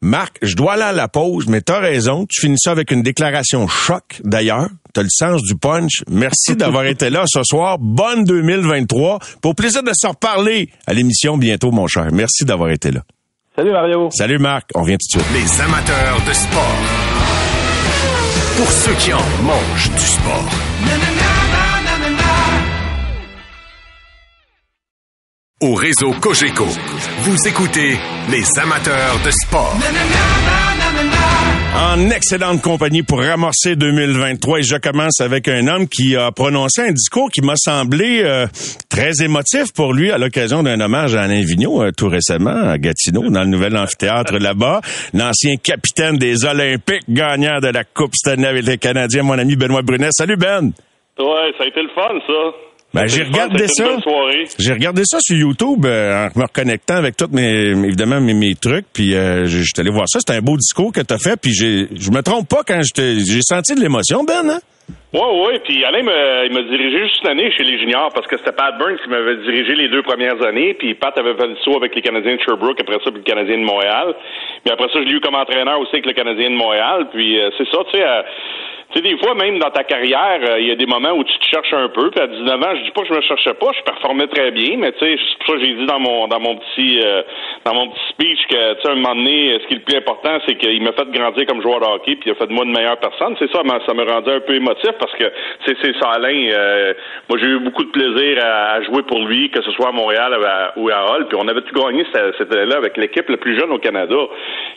Marc, 0.00 0.38
je 0.42 0.54
dois 0.54 0.74
aller 0.74 0.82
à 0.82 0.92
la 0.92 1.08
pause, 1.08 1.48
mais 1.48 1.60
t'as 1.60 1.80
raison. 1.80 2.24
Tu 2.28 2.42
finis 2.42 2.58
ça 2.58 2.70
avec 2.70 2.92
une 2.92 3.02
déclaration 3.02 3.66
choc, 3.66 4.20
d'ailleurs. 4.22 4.68
T'as 4.94 5.02
le 5.02 5.08
sens 5.10 5.42
du 5.42 5.56
punch. 5.56 6.04
Merci 6.08 6.54
d'avoir 6.56 6.84
été 6.84 7.10
là 7.10 7.24
ce 7.26 7.42
soir. 7.42 7.78
Bonne 7.80 8.24
2023. 8.24 9.18
Pour 9.42 9.56
plaisir 9.56 9.82
de 9.82 9.90
se 9.92 10.06
reparler 10.06 10.70
à 10.86 10.94
l'émission 10.94 11.36
bientôt, 11.36 11.72
mon 11.72 11.88
cher. 11.88 12.08
Merci 12.12 12.44
d'avoir 12.44 12.70
été 12.70 12.92
là. 12.92 13.02
Salut, 13.56 13.72
Mario. 13.72 14.08
Salut, 14.12 14.38
Marc. 14.38 14.70
On 14.76 14.82
revient 14.82 14.98
tout 14.98 15.18
de 15.18 15.22
suite. 15.24 15.34
Les 15.34 15.60
amateurs 15.60 16.20
de 16.24 16.32
sport. 16.32 16.76
Pour 18.56 18.70
ceux 18.70 18.94
qui 18.94 19.12
en 19.12 19.42
mangent 19.42 19.90
du 19.90 19.98
sport. 19.98 21.37
Au 25.60 25.74
réseau 25.74 26.12
Cogeco, 26.22 26.66
vous 26.66 27.48
écoutez 27.48 27.96
les 28.30 28.60
amateurs 28.60 29.18
de 29.24 29.30
sport. 29.32 29.74
En 31.74 32.10
excellente 32.10 32.62
compagnie 32.62 33.02
pour 33.02 33.18
ramorcer 33.18 33.74
2023 33.74 34.60
et 34.60 34.62
je 34.62 34.76
commence 34.76 35.20
avec 35.20 35.48
un 35.48 35.66
homme 35.66 35.88
qui 35.88 36.14
a 36.14 36.30
prononcé 36.30 36.82
un 36.82 36.92
discours 36.92 37.28
qui 37.32 37.40
m'a 37.40 37.56
semblé 37.56 38.22
euh, 38.22 38.46
très 38.88 39.20
émotif 39.20 39.72
pour 39.74 39.92
lui 39.92 40.12
à 40.12 40.18
l'occasion 40.18 40.62
d'un 40.62 40.78
hommage 40.78 41.16
à 41.16 41.22
Alain 41.22 41.42
Vigneault 41.42 41.82
euh, 41.82 41.90
tout 41.90 42.08
récemment 42.08 42.70
à 42.70 42.78
Gatineau 42.78 43.28
dans 43.28 43.42
le 43.42 43.48
nouvel 43.48 43.76
amphithéâtre 43.76 44.34
là-bas. 44.38 44.80
L'ancien 45.12 45.56
capitaine 45.56 46.18
des 46.18 46.44
Olympiques 46.44 47.02
gagnant 47.08 47.58
de 47.58 47.66
la 47.66 47.82
Coupe 47.82 48.14
Stanley 48.14 48.46
avec 48.46 48.64
les 48.64 48.78
Canadiens, 48.78 49.24
mon 49.24 49.36
ami 49.36 49.56
Benoît 49.56 49.82
Brunet. 49.82 50.10
Salut 50.12 50.36
Ben! 50.36 50.70
Ouais, 51.18 51.52
ça 51.58 51.64
a 51.64 51.66
été 51.66 51.82
le 51.82 51.90
fun 51.96 52.14
ça. 52.28 52.67
Ben, 52.94 53.06
j'ai 53.06 53.22
regardé 53.22 53.68
ça. 53.68 53.84
J'ai 54.58 54.72
regardé 54.72 55.02
ça 55.04 55.18
sur 55.20 55.36
YouTube 55.36 55.84
euh, 55.84 56.28
en 56.34 56.38
me 56.38 56.44
reconnectant 56.44 56.96
avec 56.96 57.16
tous 57.16 57.28
mes 57.30 57.70
évidemment 57.70 58.20
mes, 58.20 58.32
mes 58.32 58.54
trucs 58.54 58.86
puis 58.94 59.14
euh, 59.14 59.44
j'étais 59.44 59.80
allé 59.80 59.90
voir 59.90 60.08
ça, 60.08 60.20
c'était 60.20 60.38
un 60.38 60.42
beau 60.42 60.56
discours 60.56 60.90
que 60.90 61.00
tu 61.00 61.12
as 61.12 61.18
fait 61.18 61.38
puis 61.38 61.52
j'ai 61.52 61.88
je 61.94 62.10
me 62.10 62.22
trompe 62.22 62.48
pas 62.48 62.62
quand 62.66 62.80
j'ai 62.82 63.42
senti 63.42 63.74
de 63.74 63.80
l'émotion 63.80 64.24
Ben 64.24 64.48
hein? 64.48 64.60
Oui, 65.12 65.20
oui, 65.20 65.58
puis 65.64 65.84
Alain 65.84 66.00
il 66.00 66.52
m'a 66.52 66.62
dirigé 66.62 67.08
juste 67.08 67.22
une 67.22 67.30
année 67.30 67.50
chez 67.56 67.64
les 67.64 67.78
juniors 67.78 68.10
parce 68.14 68.26
que 68.26 68.36
c'était 68.38 68.52
Pat 68.52 68.76
Burns 68.78 68.98
qui 69.02 69.08
m'avait 69.08 69.36
dirigé 69.36 69.74
les 69.74 69.88
deux 69.88 70.02
premières 70.02 70.40
années, 70.42 70.74
puis 70.74 70.94
Pat 70.94 71.16
avait 71.18 71.34
fait 71.34 71.46
le 71.46 71.56
saut 71.64 71.76
avec 71.76 71.94
les 71.94 72.02
Canadiens 72.02 72.36
de 72.36 72.40
Sherbrooke, 72.40 72.78
après 72.80 72.98
ça, 73.04 73.10
puis 73.10 73.20
le 73.20 73.24
Canadien 73.24 73.56
de 73.56 73.64
Montréal. 73.64 74.14
Mais 74.66 74.72
après 74.72 74.88
ça, 74.88 75.00
je 75.00 75.08
l'ai 75.08 75.16
eu 75.16 75.20
comme 75.20 75.34
entraîneur 75.34 75.80
aussi 75.80 75.92
avec 75.92 76.06
le 76.06 76.12
Canadien 76.12 76.50
de 76.50 76.56
Montréal, 76.56 77.08
puis 77.10 77.40
euh, 77.40 77.48
c'est 77.56 77.68
ça, 77.70 77.78
tu 77.90 77.96
sais, 77.96 78.04
tu 78.90 79.00
sais, 79.00 79.02
des 79.02 79.18
fois, 79.18 79.34
même 79.34 79.58
dans 79.58 79.70
ta 79.70 79.84
carrière, 79.84 80.40
euh, 80.48 80.60
il 80.60 80.66
y 80.66 80.70
a 80.70 80.74
des 80.74 80.86
moments 80.86 81.12
où 81.12 81.22
tu 81.22 81.38
te 81.38 81.44
cherches 81.44 81.74
un 81.74 81.88
peu. 81.88 82.10
Puis 82.10 82.20
à 82.20 82.26
19 82.26 82.62
ans, 82.62 82.74
je 82.74 82.84
dis 82.84 82.90
pas 82.92 83.02
que 83.02 83.08
je 83.08 83.14
me 83.14 83.20
cherchais 83.20 83.52
pas, 83.52 83.66
je 83.76 83.82
performais 83.82 84.26
très 84.28 84.50
bien, 84.50 84.78
mais 84.78 84.92
tu 84.92 85.00
sais, 85.00 85.18
c'est 85.18 85.38
pour 85.44 85.46
ça 85.48 85.60
que 85.60 85.66
j'ai 85.66 85.74
dit 85.74 85.84
dans 85.84 86.00
mon 86.00 86.26
dans 86.26 86.40
mon 86.40 86.56
petit 86.56 87.00
euh, 87.04 87.22
dans 87.66 87.74
mon 87.74 87.88
petit 87.88 88.08
speech 88.10 88.46
que 88.48 88.74
tu 88.74 88.80
sais, 88.80 88.88
un 88.88 88.94
moment 88.94 89.14
donné, 89.14 89.58
ce 89.60 89.66
qui 89.66 89.74
est 89.74 89.76
le 89.76 89.82
plus 89.82 89.96
important, 89.96 90.38
c'est 90.46 90.56
qu'il 90.56 90.82
m'a 90.82 90.92
fait 90.92 91.10
grandir 91.10 91.46
comme 91.46 91.60
joueur 91.60 91.80
de 91.80 91.84
hockey, 91.84 92.16
puis 92.16 92.30
il 92.30 92.32
a 92.32 92.34
fait 92.36 92.46
de 92.46 92.52
moi 92.54 92.64
une 92.64 92.72
meilleure 92.72 92.96
personne. 92.96 93.36
C'est 93.38 93.52
ça, 93.52 93.60
ça 93.86 93.94
me 93.94 94.10
rendait 94.10 94.32
un 94.32 94.40
peu 94.40 94.54
émotif 94.54 94.92
parce 94.98 95.12
que 95.16 95.30
c'est 95.66 95.76
c'est 95.82 95.92
ça, 96.00 96.12
Alain. 96.12 96.48
Euh, 96.50 96.94
moi, 97.28 97.38
j'ai 97.40 97.48
eu 97.48 97.58
beaucoup 97.58 97.84
de 97.84 97.90
plaisir 97.90 98.42
à, 98.42 98.80
jouer 98.82 99.02
pour 99.02 99.20
lui, 99.20 99.50
que 99.50 99.62
ce 99.62 99.70
soit 99.72 99.88
à 99.88 99.92
Montréal 99.92 100.34
ou 100.76 100.88
à 100.88 101.12
Hall. 101.12 101.28
Puis 101.28 101.36
on 101.38 101.46
avait 101.46 101.60
tout 101.60 101.74
gagné 101.78 102.06
cette 102.12 102.52
année-là 102.52 102.76
avec 102.78 102.96
l'équipe 102.96 103.28
la 103.28 103.36
plus 103.36 103.58
jeune 103.58 103.70
au 103.70 103.78
Canada? 103.78 104.16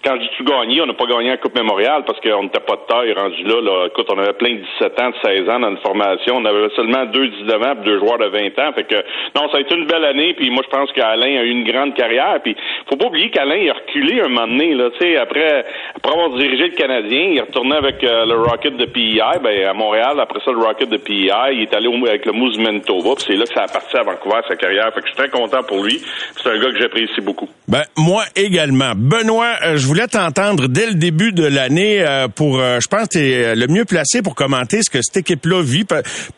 Quand 0.04 0.18
j'ai 0.20 0.30
tout 0.38 0.44
gagné, 0.44 0.82
on 0.82 0.86
n'a 0.86 0.94
pas 0.94 1.06
gagné 1.06 1.30
la 1.30 1.38
Coupe 1.38 1.56
Mémorial 1.56 2.04
parce 2.06 2.20
qu'on 2.20 2.44
n'était 2.44 2.60
pas 2.60 2.76
de 2.76 2.94
taille 2.94 3.14
rendu 3.14 3.44
là. 3.44 3.62
là 3.62 3.90
on 4.10 4.20
avait 4.20 4.34
plein 4.34 4.56
de 4.56 4.62
17 4.80 5.00
ans, 5.02 5.10
de 5.10 5.16
16 5.24 5.50
ans 5.50 5.60
dans 5.60 5.70
une 5.70 5.78
formation. 5.78 6.38
On 6.38 6.46
avait 6.46 6.70
seulement 6.76 7.06
deux 7.06 7.28
19 7.28 7.64
ans 7.64 7.76
deux 7.84 8.00
joueurs 8.00 8.18
de 8.18 8.28
20 8.28 8.60
ans. 8.60 8.74
Fait 8.74 8.84
que, 8.84 8.96
non, 9.36 9.50
ça 9.52 9.58
a 9.58 9.62
été 9.62 9.76
une 9.76 9.86
belle 9.86 10.06
année. 10.06 10.34
Puis 10.34 10.50
moi, 10.50 10.64
je 10.66 10.70
pense 10.70 10.92
qu'Alain 10.94 11.40
a 11.40 11.44
eu 11.44 11.50
une 11.50 11.64
grande 11.64 11.94
carrière. 11.96 12.40
Puis 12.44 12.56
faut 12.90 12.96
pas 12.96 13.08
oublier 13.08 13.30
qu'Alain 13.30 13.70
a 13.70 13.74
reculé 13.74 14.22
un 14.22 14.30
moment 14.30 14.48
donné. 14.48 14.74
Là, 14.74 14.90
après, 15.22 15.66
après 15.96 16.12
avoir 16.12 16.38
dirigé 16.38 16.68
le 16.68 16.76
Canadien, 16.76 17.30
il 17.32 17.38
est 17.38 17.42
retourné 17.42 17.76
avec 17.76 18.04
euh, 18.04 18.26
le 18.26 18.42
Rocket 18.42 18.78
de 18.78 18.86
PEI, 18.86 19.40
ben, 19.44 19.68
à 19.68 19.74
Montréal. 19.74 20.20
Après 20.20 20.40
ça, 20.44 20.52
le 20.52 20.60
Rocket 20.60 20.90
de 20.90 20.98
PEI, 20.98 21.54
il 21.54 21.62
est 21.64 21.74
allé 21.74 21.88
avec 22.08 22.26
le 22.26 22.32
Moose 22.32 22.58
Manitoba. 22.58 23.12
c'est 23.18 23.36
là 23.36 23.46
que 23.46 23.54
ça 23.54 23.64
a 23.64 23.68
parti 23.68 23.96
à 23.98 24.04
Vancouver, 24.04 24.42
sa 24.48 24.56
carrière. 24.56 24.94
Fait 24.94 25.02
que 25.02 25.08
je 25.08 25.14
suis 25.14 25.18
très 25.18 25.30
content 25.30 25.64
pour 25.64 25.84
lui. 25.84 26.00
C'est 26.42 26.50
un 26.50 26.60
gars 26.60 26.72
que 26.72 26.80
j'apprécie 26.80 27.22
beaucoup. 27.22 27.50
Ben, 27.68 27.84
moi 27.98 28.24
également. 28.36 28.94
Benoît, 28.96 29.54
euh, 29.66 29.78
je 29.78 29.86
voulais 29.88 30.08
t'entendre 30.08 30.68
dès 30.68 30.88
le 30.88 30.96
début 30.96 31.32
de 31.32 31.46
l'année 31.46 32.02
euh, 32.02 32.28
pour, 32.28 32.58
je 32.60 32.88
pense, 32.88 33.08
que 33.08 33.20
tu 33.20 33.20
es 33.20 33.56
le 33.56 33.68
mieux 33.68 33.86
placé 33.92 34.22
pour 34.22 34.36
commenter 34.36 34.82
ce 34.84 34.90
que 34.90 35.02
cette 35.02 35.18
équipe-là 35.18 35.62
vit. 35.62 35.86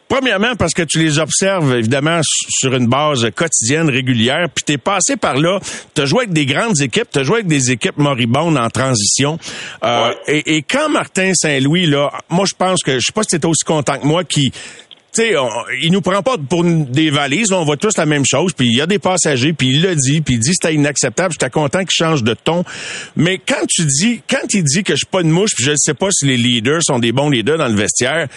Premièrement, 0.08 0.56
parce 0.56 0.74
que 0.74 0.82
tu 0.82 0.98
les 0.98 1.20
observes, 1.20 1.76
évidemment, 1.76 2.20
sur 2.50 2.74
une 2.74 2.88
base 2.88 3.30
quotidienne, 3.36 3.90
régulière, 3.90 4.48
puis 4.54 4.64
t'es 4.66 4.80
passé 4.80 5.18
par 5.18 5.36
là, 5.38 5.60
t'as 5.94 6.06
joué 6.06 6.24
avec 6.24 6.34
des 6.34 6.48
grandes 6.48 6.82
équipes, 6.82 7.08
t'as 7.12 7.22
joué 7.22 7.36
avec 7.36 7.48
des 7.48 7.72
équipes 7.72 7.98
moribondes 7.98 8.58
en 8.58 8.70
transition. 8.70 9.38
Euh, 9.84 10.14
et, 10.28 10.64
quand 10.64 10.90
Martin 10.90 11.32
Saint-Louis, 11.36 11.86
là, 11.86 12.12
moi, 12.30 12.46
je 12.48 12.56
pense 12.56 12.82
que, 12.82 12.94
je 12.94 13.06
sais 13.06 13.12
pas 13.14 13.22
si 13.22 13.30
t'étais 13.30 13.46
aussi 13.46 13.66
content 13.66 14.00
que 14.00 14.08
moi, 14.08 14.24
qui 14.24 14.52
sais, 15.22 15.34
il 15.82 15.92
nous 15.92 16.02
prend 16.02 16.22
pas 16.22 16.38
pour 16.38 16.64
des 16.64 17.10
valises, 17.10 17.52
on 17.52 17.64
voit 17.64 17.78
tous 17.78 17.98
la 17.98 18.06
même 18.06 18.26
chose, 18.26 18.54
puis 18.54 18.68
il 18.68 18.78
y 18.78 18.82
a 18.82 18.86
des 18.86 19.00
passagers, 19.00 19.54
puis 19.54 19.70
il 19.70 19.82
le 19.82 19.96
dit, 19.96 20.22
puis 20.22 20.36
il 20.36 20.40
dit 20.40 20.52
c'était 20.54 20.74
inacceptable, 20.74 21.34
j'étais 21.34 21.50
content 21.50 21.80
qu'il 21.80 21.92
change 21.92 22.24
de 22.24 22.34
ton. 22.34 22.64
Mais 23.16 23.38
quand 23.38 23.66
tu 23.68 23.86
dis, 23.86 24.22
quand 24.30 24.54
il 24.54 24.64
dit 24.64 24.84
que 24.84 24.94
je 24.94 24.98
suis 24.98 25.08
pas 25.08 25.22
une 25.22 25.30
mouche, 25.30 25.52
puis 25.56 25.66
je 25.66 25.72
ne 25.72 25.78
sais 25.78 25.94
pas 25.94 26.10
si 26.12 26.26
les 26.26 26.38
leaders 26.38 26.82
sont 26.84 27.00
des 27.00 27.12
bons 27.12 27.30
leaders 27.30 27.58
dans 27.58 27.68
le 27.68 27.76
vestiaire, 27.76 28.28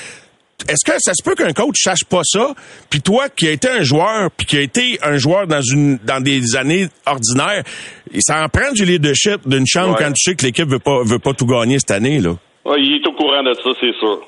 est-ce 0.68 0.90
que 0.90 0.98
ça 0.98 1.12
se 1.14 1.22
peut 1.22 1.34
qu'un 1.34 1.52
coach 1.52 1.76
sache 1.82 2.04
pas 2.04 2.22
ça? 2.24 2.54
Puis 2.88 3.00
toi, 3.00 3.28
qui 3.28 3.46
as 3.46 3.52
été 3.52 3.68
un 3.68 3.82
joueur, 3.82 4.30
puis 4.30 4.46
qui 4.46 4.56
a 4.56 4.62
été 4.62 4.98
un 5.02 5.16
joueur 5.16 5.46
dans 5.46 5.60
une 5.60 5.98
dans 6.04 6.20
des 6.20 6.56
années 6.56 6.88
ordinaires, 7.04 7.62
ça 8.20 8.42
en 8.42 8.48
prend 8.48 8.72
du 8.72 8.84
leadership 8.84 9.46
d'une 9.46 9.66
chambre 9.66 9.96
quand 9.98 10.12
tu 10.12 10.30
sais 10.30 10.34
que 10.34 10.44
l'équipe 10.44 10.68
veut 10.68 10.78
pas 10.78 11.02
veut 11.04 11.18
pas 11.18 11.34
tout 11.34 11.46
gagner 11.46 11.78
cette 11.78 11.90
année 11.90 12.20
là. 12.20 12.36
il 12.78 13.00
est 13.00 13.06
au 13.06 13.12
courant 13.12 13.42
de 13.42 13.52
ça, 13.54 13.70
c'est 13.80 13.92
sûr 13.98 14.20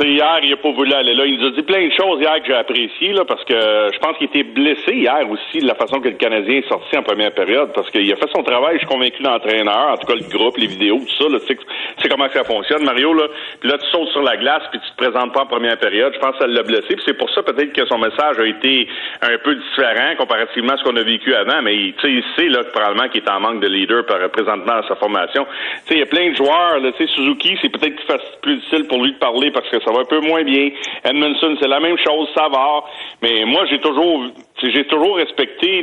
hier, 0.00 0.40
il 0.42 0.50
n'a 0.50 0.56
pas 0.56 0.70
voulu 0.70 0.92
aller 0.92 1.14
là. 1.14 1.26
Il 1.26 1.38
nous 1.38 1.46
a 1.46 1.50
dit 1.50 1.62
plein 1.62 1.86
de 1.86 1.92
choses 1.92 2.20
hier 2.20 2.40
que 2.40 2.46
j'ai 2.46 2.54
apprécié, 2.54 3.12
là, 3.12 3.24
parce 3.24 3.44
que 3.44 3.54
je 3.54 3.98
pense 3.98 4.16
qu'il 4.16 4.26
était 4.26 4.42
blessé 4.42 4.94
hier 4.94 5.28
aussi 5.30 5.58
de 5.60 5.66
la 5.66 5.74
façon 5.74 6.00
que 6.00 6.08
le 6.08 6.16
Canadien 6.16 6.58
est 6.58 6.68
sorti 6.68 6.96
en 6.96 7.02
première 7.02 7.32
période, 7.32 7.72
parce 7.74 7.90
qu'il 7.90 8.10
a 8.10 8.16
fait 8.16 8.30
son 8.34 8.42
travail, 8.42 8.74
je 8.74 8.78
suis 8.78 8.86
convaincu, 8.86 9.22
l'entraîneur, 9.22 9.90
en 9.92 9.96
tout 9.96 10.06
cas 10.06 10.14
le 10.14 10.28
groupe, 10.28 10.56
les 10.56 10.66
vidéos, 10.66 10.98
tout 10.98 11.24
ça, 11.24 11.30
là, 11.30 11.38
tu 11.46 11.56
sais 12.02 12.08
comment 12.08 12.28
ça 12.28 12.42
fonctionne, 12.44 12.84
Mario, 12.84 13.12
là. 13.12 13.26
Puis 13.60 13.68
là, 13.68 13.78
tu 13.78 13.86
sautes 13.90 14.08
sur 14.08 14.22
la 14.22 14.36
glace, 14.36 14.62
puis 14.70 14.80
tu 14.80 14.90
te 14.90 14.96
présentes 14.96 15.32
pas 15.32 15.42
en 15.42 15.46
première 15.46 15.78
période. 15.78 16.12
Je 16.14 16.18
pense 16.18 16.32
que 16.32 16.38
ça 16.38 16.46
l'a 16.46 16.62
blessé, 16.62 16.88
puis 16.88 17.02
c'est 17.04 17.18
pour 17.18 17.30
ça 17.30 17.42
peut-être 17.42 17.72
que 17.72 17.84
son 17.86 17.98
message 17.98 18.38
a 18.38 18.46
été 18.46 18.88
un 19.20 19.36
peu 19.44 19.54
différent 19.54 20.16
comparativement 20.16 20.72
à 20.72 20.76
ce 20.78 20.84
qu'on 20.84 20.96
a 20.96 21.02
vécu 21.02 21.34
avant, 21.34 21.60
mais 21.62 21.74
tu 21.76 22.00
sais, 22.00 22.12
il 22.12 22.24
sait, 22.36 22.48
là, 22.48 22.64
probablement 22.72 23.08
qu'il 23.08 23.22
est 23.22 23.30
en 23.30 23.40
manque 23.40 23.60
de 23.60 23.68
leader 23.68 24.06
par 24.06 24.20
représentement 24.22 24.74
à 24.74 24.88
sa 24.88 24.96
formation. 24.96 25.46
Tu 25.86 25.88
sais, 25.88 25.94
il 25.96 26.00
y 26.00 26.02
a 26.02 26.06
plein 26.06 26.30
de 26.30 26.36
joueurs, 26.36 26.78
tu 26.80 26.92
sais, 26.96 27.12
Suzuki, 27.12 27.58
c'est 27.60 27.68
peut-être 27.68 28.00
plus 28.40 28.56
difficile 28.56 28.86
pour 28.86 29.02
lui 29.02 29.12
de 29.12 29.18
parler 29.18 29.50
parce 29.50 29.68
que 29.68 29.81
ça 29.84 29.92
va 29.92 30.00
un 30.00 30.04
peu 30.04 30.20
moins 30.20 30.42
bien. 30.44 30.70
Edmondson, 31.04 31.56
c'est 31.60 31.68
la 31.68 31.80
même 31.80 31.96
chose, 31.98 32.28
ça 32.34 32.48
va. 32.48 32.84
Mais 33.22 33.44
moi, 33.44 33.64
j'ai 33.66 33.80
toujours 33.80 34.24
j'ai 34.70 34.84
toujours 34.84 35.16
respecté 35.16 35.82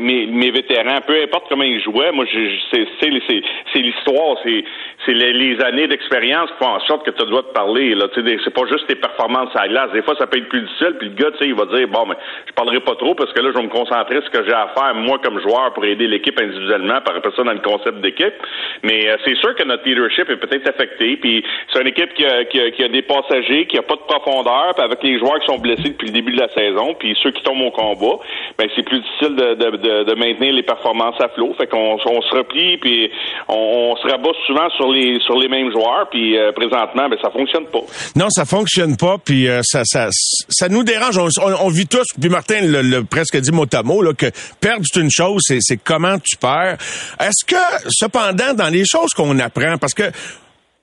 mes, 0.00 0.26
mes, 0.26 0.50
vétérans, 0.50 1.00
peu 1.06 1.20
importe 1.22 1.46
comment 1.48 1.64
ils 1.64 1.80
jouaient. 1.80 2.12
Moi, 2.12 2.26
c'est 2.72 3.80
l'histoire, 3.80 4.36
c'est 4.44 4.64
c'est 5.04 5.14
les, 5.14 5.60
années 5.62 5.86
d'expérience 5.86 6.50
qui 6.50 6.64
font 6.64 6.70
en 6.70 6.80
sorte 6.80 7.04
que 7.04 7.10
tu 7.10 7.24
dois 7.26 7.42
te 7.42 7.52
parler. 7.52 7.94
Là, 7.94 8.06
c'est 8.14 8.54
pas 8.54 8.66
juste 8.70 8.86
tes 8.86 8.94
performances 8.94 9.54
à 9.54 9.62
la 9.62 9.68
glace. 9.68 9.92
Des 9.92 10.02
fois, 10.02 10.14
ça 10.18 10.26
peut 10.26 10.38
être 10.38 10.48
plus 10.48 10.62
difficile. 10.62 10.94
Puis 10.98 11.08
le 11.08 11.14
gars, 11.14 11.30
il 11.40 11.54
va 11.54 11.66
dire 11.66 11.88
bon, 11.88 12.06
mais 12.06 12.14
je 12.46 12.52
parlerai 12.52 12.80
pas 12.80 12.94
trop 12.94 13.14
parce 13.14 13.32
que 13.32 13.40
là, 13.40 13.50
je 13.52 13.58
vais 13.58 13.64
me 13.64 13.68
concentrer 13.68 14.16
sur 14.16 14.24
ce 14.26 14.30
que 14.30 14.44
j'ai 14.44 14.52
à 14.52 14.68
faire 14.76 14.94
moi 14.94 15.18
comme 15.22 15.40
joueur 15.40 15.72
pour 15.74 15.84
aider 15.84 16.06
l'équipe 16.06 16.38
individuellement, 16.40 17.00
par 17.00 17.14
rapport 17.14 17.34
ça 17.34 17.42
dans 17.42 17.52
le 17.52 17.60
concept 17.60 18.00
d'équipe. 18.00 18.34
Mais 18.82 19.08
euh, 19.08 19.16
c'est 19.24 19.36
sûr 19.36 19.54
que 19.54 19.64
notre 19.64 19.84
leadership 19.84 20.30
est 20.30 20.36
peut-être 20.36 20.68
affecté. 20.68 21.16
Puis 21.16 21.44
c'est 21.72 21.80
une 21.80 21.88
équipe 21.88 22.14
qui 22.14 22.24
a, 22.24 22.44
qui, 22.44 22.60
a, 22.60 22.70
qui 22.70 22.84
a, 22.84 22.88
des 22.88 23.02
passagers, 23.02 23.66
qui 23.66 23.78
a 23.78 23.82
pas 23.82 23.96
de 23.96 24.06
profondeur, 24.06 24.74
puis 24.74 24.84
avec 24.84 25.02
les 25.02 25.18
joueurs 25.18 25.40
qui 25.40 25.46
sont 25.46 25.58
blessés 25.58 25.90
depuis 25.90 26.08
le 26.08 26.12
début 26.12 26.32
de 26.32 26.40
la 26.40 26.48
saison, 26.48 26.94
puis 26.94 27.16
ceux 27.22 27.30
qui 27.30 27.42
tombent 27.42 27.62
au 27.62 27.70
combat, 27.70 28.01
ben 28.58 28.68
c'est 28.74 28.82
plus 28.82 29.00
difficile 29.00 29.36
de, 29.36 30.04
de, 30.04 30.14
maintenir 30.14 30.52
les 30.52 30.62
performances 30.62 31.20
à 31.20 31.28
flot. 31.28 31.54
Fait 31.56 31.66
qu'on 31.66 31.98
on 32.04 32.22
se 32.22 32.34
replie, 32.34 32.76
puis 32.78 33.10
on, 33.48 33.94
se 33.96 34.08
rabat 34.08 34.30
souvent 34.46 34.68
sur 34.76 34.90
les 34.90 35.18
sur 35.20 35.38
les 35.38 35.48
mêmes 35.48 35.70
joueurs, 35.70 36.08
puis 36.10 36.36
euh, 36.36 36.52
présentement, 36.52 37.08
ben 37.08 37.16
ça 37.22 37.30
fonctionne 37.30 37.66
pas. 37.66 37.80
Non, 38.16 38.28
ça 38.30 38.44
fonctionne 38.44 38.96
pas, 38.96 39.16
puis 39.24 39.48
euh, 39.48 39.60
ça, 39.62 39.82
ça 39.84 40.08
ça 40.10 40.68
nous 40.68 40.84
dérange. 40.84 41.18
On, 41.18 41.68
vit 41.68 41.86
tous, 41.86 42.06
puis 42.20 42.28
Martin 42.28 42.60
le, 42.62 43.02
presque 43.04 43.36
dit 43.38 43.52
mot 43.52 43.66
à 43.72 43.82
mot, 43.82 44.02
là, 44.02 44.12
que 44.12 44.26
perdre 44.60 44.84
c'est 44.84 45.00
une 45.00 45.10
chose, 45.10 45.42
c'est 45.46 45.76
comment 45.82 46.18
tu 46.18 46.36
perds. 46.36 46.76
Est-ce 47.20 47.44
que 47.46 47.88
cependant 47.88 48.54
dans 48.54 48.68
les 48.68 48.84
choses 48.84 49.10
qu'on 49.16 49.38
apprend, 49.38 49.78
parce 49.78 49.94
que 49.94 50.04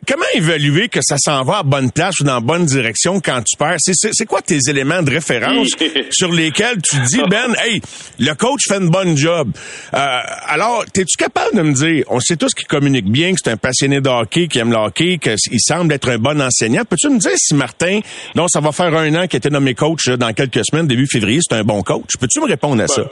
Comment 0.07 0.25
évaluer 0.33 0.88
que 0.88 1.01
ça 1.01 1.17
s'en 1.17 1.43
va 1.43 1.57
à 1.57 1.63
bonne 1.63 1.91
place 1.91 2.21
ou 2.21 2.23
dans 2.23 2.35
la 2.35 2.39
bonne 2.39 2.65
direction 2.65 3.19
quand 3.19 3.41
tu 3.43 3.57
perds? 3.57 3.75
C'est 3.79 4.25
quoi 4.25 4.41
tes 4.41 4.57
éléments 4.69 5.01
de 5.01 5.12
référence 5.12 5.67
sur 6.12 6.31
lesquels 6.31 6.81
tu 6.81 6.95
dis, 7.07 7.21
Ben, 7.29 7.53
hey, 7.62 7.81
le 8.17 8.33
coach 8.33 8.62
fait 8.67 8.77
une 8.77 8.89
bonne 8.89 9.17
job. 9.17 9.51
Euh, 9.93 10.19
alors, 10.47 10.85
es-tu 10.95 11.17
capable 11.17 11.55
de 11.55 11.62
me 11.63 11.73
dire, 11.73 12.05
on 12.07 12.21
sait 12.21 12.38
tous 12.38 12.53
qu'il 12.53 12.65
communique 12.67 13.12
bien, 13.12 13.33
que 13.33 13.39
c'est 13.43 13.51
un 13.51 13.57
passionné 13.57 13.99
de 13.99 14.07
hockey, 14.07 14.47
qui 14.47 14.59
aime 14.59 14.71
le 14.71 14.77
hockey, 14.77 15.17
qu'il 15.17 15.59
semble 15.59 15.93
être 15.93 16.09
un 16.09 16.17
bon 16.17 16.41
enseignant. 16.41 16.83
Peux-tu 16.89 17.09
me 17.09 17.19
dire 17.19 17.33
si 17.35 17.53
Martin, 17.53 17.99
non, 18.35 18.47
ça 18.47 18.62
va 18.62 18.71
faire 18.71 18.95
un 18.95 19.13
an 19.15 19.27
qu'il 19.27 19.38
été 19.38 19.49
nommé 19.49 19.75
coach 19.75 20.07
dans 20.07 20.31
quelques 20.31 20.65
semaines, 20.65 20.88
début 20.88 21.07
février, 21.12 21.39
c'est 21.41 21.57
un 21.57 21.63
bon 21.63 21.83
coach? 21.83 22.12
Peux-tu 22.19 22.39
me 22.39 22.45
répondre 22.45 22.81
à 22.81 22.88
ça? 22.88 23.03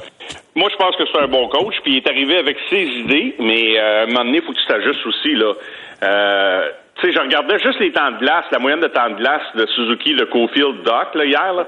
Moi, 0.56 0.70
je 0.72 0.78
pense 0.78 0.96
que 0.96 1.04
c'est 1.12 1.20
un 1.22 1.28
bon 1.28 1.50
coach, 1.50 1.76
puis 1.84 1.94
il 1.94 1.98
est 1.98 2.08
arrivé 2.08 2.38
avec 2.38 2.58
ses 2.70 2.84
idées, 2.84 3.36
mais 3.40 3.78
euh, 3.78 4.00
à 4.00 4.04
un 4.04 4.08
moment 4.08 4.24
donné, 4.24 4.38
il 4.38 4.44
faut 4.44 4.54
que 4.54 4.58
tu 4.58 4.66
t'ajustes 4.68 5.06
aussi, 5.06 5.36
là. 5.36 5.54
Euh, 6.04 6.70
tu 6.96 7.08
sais, 7.08 7.14
je 7.14 7.20
regardais 7.20 7.60
juste 7.60 7.80
les 7.80 7.92
temps 7.92 8.12
de 8.12 8.18
glace, 8.18 8.46
la 8.52 8.60
moyenne 8.60 8.80
de 8.80 8.88
temps 8.88 9.10
de 9.10 9.16
glace 9.16 9.44
de 9.56 9.66
Suzuki, 9.68 10.14
le 10.14 10.26
Cofield 10.26 10.84
Dock, 10.84 11.16
là, 11.16 11.26
hier, 11.26 11.54
là. 11.54 11.68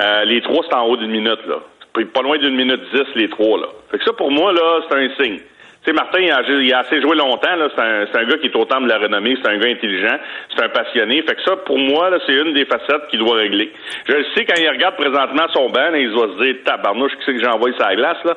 Euh, 0.00 0.24
les 0.24 0.40
trois, 0.40 0.64
c'est 0.68 0.74
en 0.74 0.86
haut 0.86 0.96
d'une 0.96 1.10
minute, 1.10 1.46
là. 1.46 1.56
Pas 1.92 2.22
loin 2.22 2.38
d'une 2.38 2.56
minute 2.56 2.80
dix, 2.94 3.04
les 3.14 3.28
trois, 3.28 3.58
là. 3.58 3.66
Fait 3.90 3.98
que 3.98 4.04
ça, 4.04 4.12
pour 4.14 4.30
moi, 4.30 4.52
là, 4.52 4.80
c'est 4.88 4.96
un 4.96 5.08
signe. 5.20 5.38
Tu 5.38 5.90
sais, 5.90 5.92
Martin, 5.92 6.20
il 6.20 6.72
a, 6.72 6.78
assez 6.78 7.02
joué 7.02 7.16
longtemps, 7.16 7.54
là. 7.54 7.68
C'est 7.74 7.82
un, 7.82 8.22
un, 8.22 8.24
gars 8.24 8.38
qui 8.38 8.46
est 8.46 8.56
au 8.56 8.64
temps 8.64 8.80
de 8.80 8.88
la 8.88 8.98
renommée, 8.98 9.36
c'est 9.42 9.50
un 9.50 9.58
gars 9.58 9.68
intelligent, 9.68 10.16
c'est 10.56 10.64
un 10.64 10.68
passionné. 10.70 11.20
Fait 11.22 11.34
que 11.34 11.42
ça, 11.42 11.56
pour 11.56 11.78
moi, 11.78 12.08
là, 12.08 12.18
c'est 12.26 12.32
une 12.32 12.54
des 12.54 12.64
facettes 12.64 13.08
qu'il 13.10 13.18
doit 13.18 13.36
régler. 13.36 13.70
Je 14.08 14.12
le 14.14 14.24
sais, 14.34 14.46
quand 14.46 14.54
il 14.58 14.68
regarde 14.70 14.96
présentement 14.96 15.46
son 15.52 15.68
banc, 15.68 15.92
il 15.94 16.10
doit 16.12 16.28
se 16.28 16.42
dire, 16.42 16.56
tabarnouche, 16.64 17.12
qui 17.12 17.24
c'est 17.26 17.34
que 17.34 17.42
j'ai 17.42 17.48
envoyé 17.48 17.76
sa 17.76 17.94
glace, 17.94 18.24
là? 18.24 18.36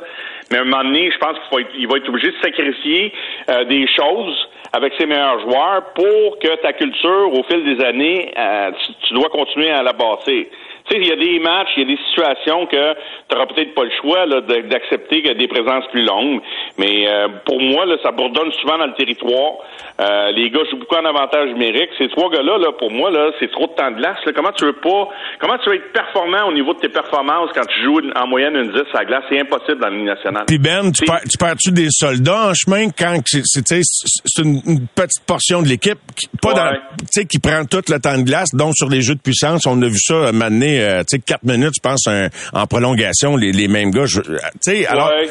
Mais 0.52 0.58
à 0.58 0.62
un 0.62 0.66
moment 0.66 0.84
donné, 0.84 1.10
je 1.12 1.18
pense 1.18 1.38
qu'il 1.50 1.88
va 1.88 1.98
être 1.98 2.10
obligé 2.10 2.32
de 2.32 2.38
sacrifier 2.42 3.14
euh, 3.50 3.64
des 3.64 3.88
choses 3.88 4.50
avec 4.76 4.94
ses 4.98 5.06
meilleurs 5.06 5.40
joueurs 5.40 5.84
pour 5.94 6.38
que 6.40 6.62
ta 6.62 6.74
culture, 6.74 7.34
au 7.34 7.44
fil 7.44 7.64
des 7.64 7.84
années, 7.84 8.32
euh, 8.38 8.72
tu, 9.08 9.14
dois 9.14 9.30
continuer 9.30 9.70
à 9.72 9.82
la 9.82 9.94
bâtir. 9.94 10.46
Tu 10.88 10.96
sais, 10.96 11.02
il 11.02 11.08
y 11.08 11.12
a 11.12 11.16
des 11.16 11.40
matchs, 11.40 11.70
il 11.78 11.84
y 11.84 11.94
a 11.94 11.96
des 11.96 12.02
situations 12.10 12.68
que 12.68 12.94
tu 12.94 13.34
n'auras 13.34 13.48
peut-être 13.48 13.74
pas 13.74 13.84
le 13.84 13.92
choix 14.02 14.26
d'accepter 14.70 15.22
des 15.34 15.48
présences 15.48 15.86
plus 15.92 16.04
longues. 16.04 16.42
Mais 16.78 17.08
euh, 17.08 17.28
pour 17.46 17.60
moi, 17.60 17.86
là, 17.86 17.96
ça 18.04 18.12
bourdonne 18.12 18.52
souvent 18.62 18.78
dans 18.78 18.86
le 18.86 18.94
territoire. 18.94 19.54
Euh, 20.00 20.32
les 20.32 20.50
gars 20.50 20.62
jouent 20.70 20.78
beaucoup 20.78 20.96
en 20.96 21.06
avantage 21.06 21.50
numérique. 21.50 21.90
Ces 21.98 22.08
trois 22.10 22.30
gars-là, 22.30 22.58
là, 22.60 22.72
pour 22.78 22.92
moi, 22.92 23.10
là, 23.10 23.32
c'est 23.40 23.50
trop 23.52 23.68
de 23.68 23.74
temps 23.74 23.90
de 23.92 23.98
glace. 23.98 24.18
Comment 24.36 24.52
tu 24.52 24.66
veux 24.66 24.74
pas 24.74 25.10
comment 25.40 25.58
tu 25.58 25.70
veux 25.70 25.76
être 25.76 25.92
performant 25.92 26.48
au 26.48 26.54
niveau 26.54 26.74
de 26.74 26.80
tes 26.80 26.90
performances 26.90 27.50
quand 27.54 27.66
tu 27.66 27.84
joues 27.84 28.02
en 28.16 28.28
moyenne 28.28 28.56
une 28.56 28.72
10 28.72 28.80
à 28.94 29.00
la 29.00 29.06
glace? 29.06 29.24
C'est 29.30 29.40
impossible 29.40 29.80
dans 29.80 29.88
la 29.88 29.96
Ligue 29.96 30.06
nationale. 30.06 30.44
Puis 30.48 30.60
Ben, 30.60 30.92
tu, 30.92 31.06
perds, 31.06 31.22
tu 31.30 31.38
perds-tu 31.38 31.72
des 31.72 31.88
soldats 31.90 32.50
en 32.50 32.54
chemin 32.54 32.90
quand 32.90 33.18
c'est 33.26 34.42
une, 34.42 34.62
une 34.66 34.88
petite 34.88 35.26
portion 35.26 35.62
de 35.62 35.68
l'équipe 35.68 35.98
qui, 36.16 36.28
pas 36.42 36.54
dans, 36.54 37.26
qui 37.26 37.40
prend 37.40 37.66
tout 37.66 37.82
le 37.90 38.00
temps 38.00 38.18
de 38.18 38.24
glace, 38.24 38.50
donc 38.54 38.74
sur 38.76 38.90
les 38.90 39.02
jeux 39.02 39.16
de 39.16 39.22
puissance, 39.22 39.66
on 39.66 39.82
a 39.82 39.88
vu 39.88 39.98
ça 39.98 40.32
mener 40.32 40.75
euh, 40.80 41.00
tu 41.00 41.18
sais, 41.18 41.20
quatre 41.20 41.44
minutes, 41.44 41.74
je 41.76 41.82
pense, 41.82 42.08
en 42.08 42.68
prolongation, 42.68 43.36
les, 43.36 43.52
les 43.52 43.68
mêmes 43.68 43.92
gars. 43.92 44.06
Tu 44.06 44.22
sais, 44.62 44.86
alors, 44.86 45.12
Moi, 45.12 45.26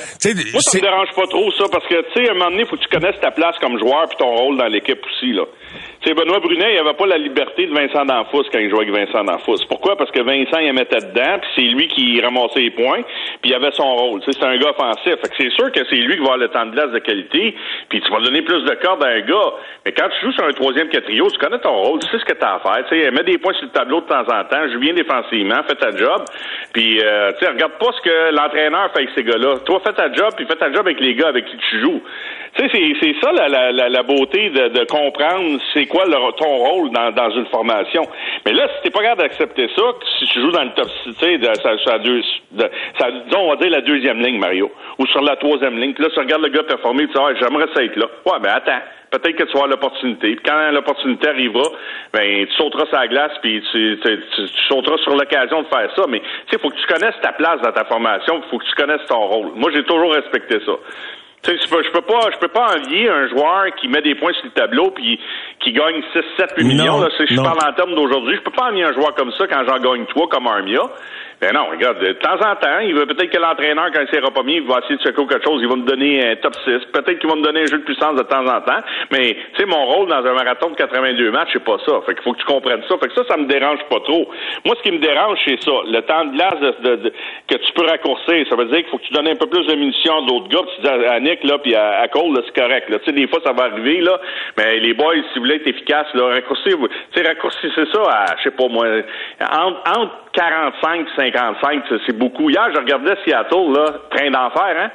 ça 0.61 0.79
me 0.79 0.83
dérange 0.83 1.09
pas 1.15 1.27
trop 1.27 1.51
ça, 1.53 1.65
parce 1.71 1.87
que, 1.87 2.01
tu 2.13 2.23
sais, 2.23 2.29
à 2.29 2.33
un 2.33 2.35
moment 2.35 2.51
donné, 2.51 2.63
il 2.63 2.69
faut 2.69 2.77
que 2.77 2.83
tu 2.83 2.89
connaisses 2.89 3.21
ta 3.21 3.31
place 3.31 3.57
comme 3.61 3.79
joueur 3.79 4.09
puis 4.09 4.19
ton 4.19 4.35
rôle 4.35 4.57
dans 4.57 4.67
l'équipe 4.67 5.01
aussi, 5.05 5.33
là. 5.33 5.45
Tu 6.01 6.11
sais, 6.11 6.15
Benoît 6.15 6.39
Brunet, 6.39 6.75
il 6.75 6.79
avait 6.79 6.95
pas 6.95 7.07
la 7.07 7.19
liberté 7.19 7.67
de 7.67 7.73
Vincent 7.73 8.05
D'Anfous 8.05 8.45
quand 8.53 8.59
il 8.59 8.69
jouait 8.69 8.87
avec 8.87 8.95
Vincent 8.95 9.25
D'Anfous. 9.25 9.65
Pourquoi? 9.69 9.97
Parce 9.97 10.11
que 10.11 10.21
Vincent, 10.21 10.59
il 10.59 10.73
mettait 10.73 11.01
dedans, 11.01 11.39
puis 11.41 11.51
c'est 11.57 11.63
lui 11.63 11.89
qui 11.89 12.21
ramassait 12.21 12.61
les 12.61 12.71
points, 12.71 13.01
puis 13.45 13.51
il 13.51 13.55
avait 13.57 13.73
son 13.73 13.95
rôle. 13.95 14.23
C'est 14.27 14.43
un 14.43 14.57
gars 14.57 14.71
offensif. 14.71 15.17
C'est 15.37 15.51
sûr 15.51 15.71
que 15.71 15.81
c'est 15.91 15.97
lui 15.97 16.15
qui 16.15 16.21
va 16.21 16.33
avoir 16.33 16.39
le 16.39 16.49
temps 16.49 16.65
de 16.65 16.71
glace 16.71 16.91
de 16.93 16.99
qualité, 16.99 17.55
puis 17.91 18.01
tu 18.01 18.11
vas 18.11 18.21
donner 18.21 18.41
plus 18.41 18.65
de 18.65 18.75
cordes 18.77 19.05
à 19.05 19.09
un 19.09 19.21
gars. 19.21 19.53
Mais 19.85 19.93
quand 19.93 20.09
tu 20.09 20.25
joues 20.25 20.33
sur 20.33 20.45
un 20.45 20.53
troisième, 20.53 20.89
quatrième, 20.89 21.27
tu 21.27 21.37
connais 21.37 21.59
ton 21.59 21.77
rôle, 21.77 22.01
tu 22.01 22.09
sais 22.09 22.19
ce 22.19 22.25
que 22.25 22.33
tu 22.33 22.43
as 22.43 22.55
à 22.55 22.59
faire. 22.61 22.87
Tu 22.89 22.95
mets 23.11 23.23
des 23.23 23.37
points 23.37 23.53
sur 23.53 23.65
le 23.65 23.73
tableau 23.73 24.01
de 24.01 24.07
temps 24.07 24.23
en 24.23 24.45
temps, 24.45 24.67
joue 24.73 24.79
bien 24.79 24.95
défensivement, 24.95 25.63
fais 25.69 25.75
ta 25.75 25.95
job, 25.95 26.25
puis 26.73 27.03
euh, 27.05 27.33
tu 27.39 27.47
regarde 27.47 27.73
pas 27.73 27.93
ce 27.93 28.01
que 28.01 28.35
l'entraîneur 28.35 28.91
fait 28.93 29.01
avec 29.01 29.11
ces 29.15 29.25
gars-là. 29.25 29.59
Toi, 29.67 29.83
fais 29.85 29.93
ta 29.93 30.11
job, 30.11 30.31
puis 30.39 30.47
fais 30.47 30.57
ta 30.57 30.73
job 30.73 30.87
avec 30.87 31.01
les 31.01 31.15
gars 31.15 31.29
avec 31.29 31.45
qui 31.45 31.59
tu 31.69 31.81
joues. 31.83 32.01
Tu 32.57 32.69
sais, 32.69 32.95
c'est 33.03 33.15
ça 33.21 33.33
la, 33.33 33.73
la, 33.73 33.89
la, 33.89 34.03
beauté 34.05 34.49
de, 34.49 34.69
de 34.69 34.85
comprendre 34.85 35.61
c'est 35.75 35.87
quoi 35.87 36.05
le, 36.07 36.33
ton 36.39 36.57
rôle 36.57 36.91
dans, 36.93 37.11
dans 37.11 37.31
une 37.31 37.47
formation. 37.47 38.07
Mais 38.47 38.53
là, 38.53 38.69
si 38.69 38.85
t'es 38.85 38.91
pas 38.91 39.03
capable 39.03 39.23
d'accepter 39.23 39.69
ça, 39.75 39.83
si 40.19 40.27
tu 40.27 40.41
joues 40.41 40.53
dans 40.53 40.63
le 40.63 40.71
top, 40.71 40.89
tu 41.05 41.13
sais, 41.15 41.39
ça, 41.43 41.73
ça, 41.85 41.99
de, 41.99 42.23
ça, 42.99 43.11
disons, 43.35 43.47
on 43.47 43.51
va 43.51 43.57
dire 43.57 43.71
la 43.71 43.81
deuxième 43.81 44.21
ligne, 44.21 44.39
Mario, 44.39 44.71
ou 44.99 45.07
sur 45.07 45.23
la 45.23 45.37
troisième 45.37 45.79
ligne, 45.79 45.95
puis 45.95 46.05
là, 46.05 46.11
tu 46.13 46.19
regardes 46.19 46.43
le 46.43 46.49
gars 46.49 46.63
performer, 46.63 47.07
tu 47.07 47.13
dis, 47.13 47.19
ah, 47.19 47.35
j'aimerais 47.41 47.67
ça 47.75 47.83
être 47.83 47.97
là. 47.97 48.07
Ouais, 48.27 48.39
ben 48.41 48.51
attends, 48.55 48.81
peut-être 49.11 49.37
que 49.37 49.45
tu 49.45 49.51
avoir 49.51 49.69
l'opportunité. 49.69 50.37
Puis 50.37 50.45
quand 50.45 50.71
l'opportunité 50.71 51.29
arrivera, 51.29 51.69
ben 52.13 52.47
tu 52.47 52.53
sauteras 52.55 52.87
sur 52.87 52.99
la 52.99 53.09
glace, 53.09 53.33
puis 53.43 53.63
tu, 53.73 53.99
tu, 54.03 54.21
tu, 54.35 54.47
sauteras 54.69 54.99
sur 54.99 55.17
l'occasion 55.17 55.63
de 55.63 55.67
faire 55.67 55.91
ça. 55.95 56.05
Mais 56.09 56.21
tu 56.21 56.27
sais, 56.51 56.57
il 56.57 56.59
faut 56.61 56.71
que 56.71 56.81
tu 56.81 56.87
connaisses 56.87 57.21
ta 57.23 57.33
place 57.33 57.61
dans 57.63 57.73
ta 57.73 57.85
formation, 57.85 58.41
il 58.45 58.51
faut 58.51 58.59
que 58.59 58.65
tu 58.65 58.75
connaisses 58.75 59.07
ton 59.09 59.21
rôle. 59.27 59.53
Moi, 59.57 59.71
j'ai 59.75 59.85
toujours 59.85 60.13
respecté 60.13 60.61
ça. 60.65 60.73
Tu 61.43 61.51
sais, 61.51 61.59
je 61.63 61.69
peux, 61.69 61.83
je 61.83 61.91
peux 61.91 62.01
pas, 62.01 62.31
je 62.33 62.39
peux 62.39 62.49
pas 62.49 62.75
envier 62.75 63.11
un 63.11 63.29
joueur 63.29 63.67
qui 63.79 63.87
met 63.89 64.01
des 64.01 64.15
points 64.15 64.33
sur 64.33 64.47
le 64.47 64.53
tableau 64.53 64.91
puis 64.93 65.21
qui 65.61 65.73
gagne 65.73 66.03
6, 66.15 66.21
7, 66.39 66.55
8 66.57 66.65
millions. 66.65 67.01
Là, 67.01 67.09
si 67.19 67.27
je 67.27 67.37
parle 67.37 67.59
en 67.69 67.73
termes 67.75 67.95
d'aujourd'hui, 67.95 68.37
je 68.37 68.41
peux 68.41 68.51
pas 68.51 68.71
envier 68.71 68.85
un 68.85 68.95
joueur 68.95 69.15
comme 69.15 69.31
ça 69.33 69.47
quand 69.47 69.63
j'en 69.67 69.79
gagne 69.79 70.07
trois 70.07 70.27
comme 70.29 70.47
Armia. 70.47 70.81
Ben 71.45 71.53
non, 71.53 71.67
regarde, 71.69 71.99
de 71.99 72.13
temps 72.13 72.41
en 72.41 72.57
temps, 72.57 72.79
il 72.81 72.95
veut 72.95 73.05
peut-être 73.05 73.29
que 73.29 73.37
l'entraîneur, 73.37 73.91
quand 73.93 74.01
il 74.01 74.09
sera 74.09 74.31
pas 74.31 74.43
bien, 74.43 74.57
il 74.57 74.67
va 74.67 74.79
essayer 74.79 74.97
de 74.97 75.03
checker 75.03 75.27
quelque 75.27 75.45
chose, 75.45 75.61
il 75.61 75.69
va 75.69 75.77
me 75.77 75.85
donner 75.85 76.31
un 76.31 76.37
top 76.37 76.55
6. 76.65 76.89
Peut-être 76.91 77.19
qu'il 77.19 77.29
va 77.29 77.37
me 77.37 77.43
donner 77.43 77.65
un 77.65 77.67
jeu 77.67 77.77
de 77.77 77.85
puissance 77.85 78.17
de 78.17 78.23
temps 78.23 78.47
en 78.47 78.63
temps. 78.63 78.81
Mais, 79.13 79.37
tu 79.53 79.61
sais, 79.61 79.67
mon 79.67 79.85
rôle 79.85 80.09
dans 80.09 80.25
un 80.25 80.33
marathon 80.33 80.71
de 80.71 80.77
82 80.77 81.31
matchs, 81.33 81.51
c'est 81.53 81.63
pas 81.63 81.77
ça. 81.85 82.01
Fait 82.07 82.15
qu'il 82.15 82.23
faut 82.23 82.33
que 82.33 82.39
tu 82.39 82.47
comprennes 82.47 82.81
ça. 82.89 82.97
Fait 82.97 83.09
que 83.09 83.15
ça, 83.15 83.25
ça 83.29 83.37
me 83.37 83.45
dérange 83.45 83.81
pas 83.91 84.01
trop. 84.01 84.27
Moi, 84.65 84.75
ce 84.79 84.83
qui 84.89 84.93
me 84.93 85.01
dérange, 85.01 85.39
c'est 85.45 85.61
ça. 85.63 85.85
Le 85.85 86.01
temps 86.01 86.25
de 86.25 86.33
glace 86.33 86.61
de, 86.81 87.13
que 87.47 87.57
tu 87.57 87.73
peux 87.75 87.85
raccourcir. 87.85 88.47
Ça 88.49 88.57
veut 88.57 88.65
dire 88.65 88.79
qu'il 88.79 88.89
faut 88.89 88.97
que 88.97 89.05
tu 89.05 89.13
donnes 89.13 89.29
un 89.29 89.37
peu 89.37 89.47
plus 89.47 89.67
de 89.67 89.75
munitions 89.75 90.25
à 90.25 90.27
d'autres 90.27 90.49
gars. 90.49 90.65
tu 90.77 90.81
dis 90.81 90.89
à, 90.89 91.21
Nick, 91.21 91.45
là, 91.45 91.59
puis 91.59 91.75
à, 91.75 92.09
Cole, 92.09 92.33
là, 92.33 92.41
c'est 92.47 92.59
correct. 92.59 92.89
Tu 92.89 93.05
sais, 93.05 93.13
des 93.13 93.29
fois, 93.29 93.41
ça 93.45 93.53
va 93.53 93.65
arriver, 93.65 94.01
là. 94.01 94.19
Mais 94.57 94.81
les 94.81 94.95
boys, 94.95 95.13
si 95.13 95.35
vous 95.35 95.41
voulez 95.41 95.57
être 95.57 95.67
efficaces, 95.67 96.09
là, 96.15 96.29
raccourcir, 96.29 96.79
tu 96.79 97.21
sais, 97.21 97.29
raccourcissez 97.29 97.85
ça 97.93 98.01
à, 98.09 98.37
je 98.39 98.45
sais 98.45 98.51
pas 98.51 98.67
moi, 98.69 98.87
45 100.35 101.01
et 101.01 101.33
55, 101.33 101.83
c'est 102.07 102.19
beaucoup. 102.19 102.51
Hier, 102.51 102.67
je 102.75 102.79
regardais 102.79 103.15
Seattle, 103.25 103.73
là, 103.73 103.95
train 104.11 104.31
d'enfer, 104.31 104.75
hein? 104.77 104.91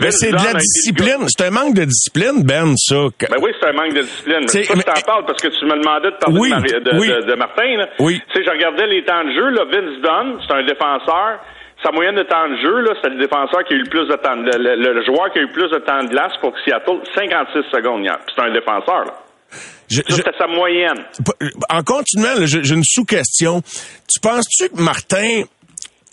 Mais 0.00 0.10
c'est 0.10 0.30
de 0.30 0.36
la 0.36 0.54
discipline. 0.54 1.26
C'est 1.26 1.46
un 1.46 1.50
manque 1.50 1.74
de 1.74 1.84
discipline, 1.84 2.42
Ben, 2.44 2.74
ça. 2.76 3.10
Ben 3.20 3.36
oui, 3.42 3.50
c'est 3.60 3.68
un 3.68 3.72
manque 3.72 3.94
de 3.94 4.02
discipline. 4.02 4.48
Ça, 4.48 4.62
je 4.62 4.82
t'en 4.82 5.00
parle 5.06 5.24
parce 5.26 5.42
que 5.42 5.48
tu 5.48 5.64
me 5.66 5.76
demandais 5.76 6.10
de 6.10 6.16
parler 6.16 6.50
de, 6.80 7.30
de, 7.30 7.34
Martin. 7.34 7.76
Là. 7.76 7.88
Oui. 7.98 8.20
Tu 8.28 8.38
sais, 8.38 8.44
je 8.44 8.50
regardais 8.50 8.86
les 8.86 9.04
temps 9.04 9.24
de 9.24 9.32
jeu. 9.32 9.48
Là, 9.50 9.64
Vince 9.64 10.00
Dunn, 10.00 10.38
c'est 10.46 10.54
un 10.54 10.64
défenseur. 10.64 11.40
Sa 11.82 11.90
moyenne 11.90 12.14
de 12.14 12.22
temps 12.22 12.48
de 12.48 12.56
jeu, 12.62 12.80
là, 12.80 12.94
c'est 13.02 13.10
le 13.10 13.18
défenseur 13.18 13.64
qui 13.64 13.74
a 13.74 13.76
eu 13.76 13.82
le 13.82 13.90
plus 13.90 14.06
de 14.06 14.14
temps, 14.14 14.36
le, 14.36 14.76
le, 14.76 15.04
joueur 15.04 15.32
qui 15.32 15.40
a 15.40 15.42
eu 15.42 15.46
le 15.46 15.52
plus 15.52 15.68
de 15.68 15.78
temps 15.78 16.04
de 16.04 16.08
glace 16.08 16.32
pour 16.40 16.54
Seattle, 16.64 17.00
56 17.12 17.64
secondes 17.72 18.04
hier. 18.04 18.18
C'est 18.32 18.40
un 18.40 18.52
défenseur, 18.52 19.04
là. 19.04 19.14
C'était 19.92 20.36
sa 20.38 20.46
moyenne. 20.46 21.04
En 21.68 21.82
continuant, 21.82 22.34
j'ai 22.44 22.74
une 22.74 22.84
sous-question. 22.84 23.62
Tu 24.12 24.20
penses-tu 24.20 24.68
que 24.70 24.80
Martin, 24.80 25.42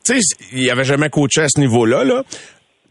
tu 0.03 0.21
sais, 0.21 0.35
il 0.53 0.69
avait 0.69 0.83
jamais 0.83 1.09
coaché 1.09 1.41
à 1.41 1.47
ce 1.47 1.59
niveau-là, 1.59 2.03
là. 2.03 2.23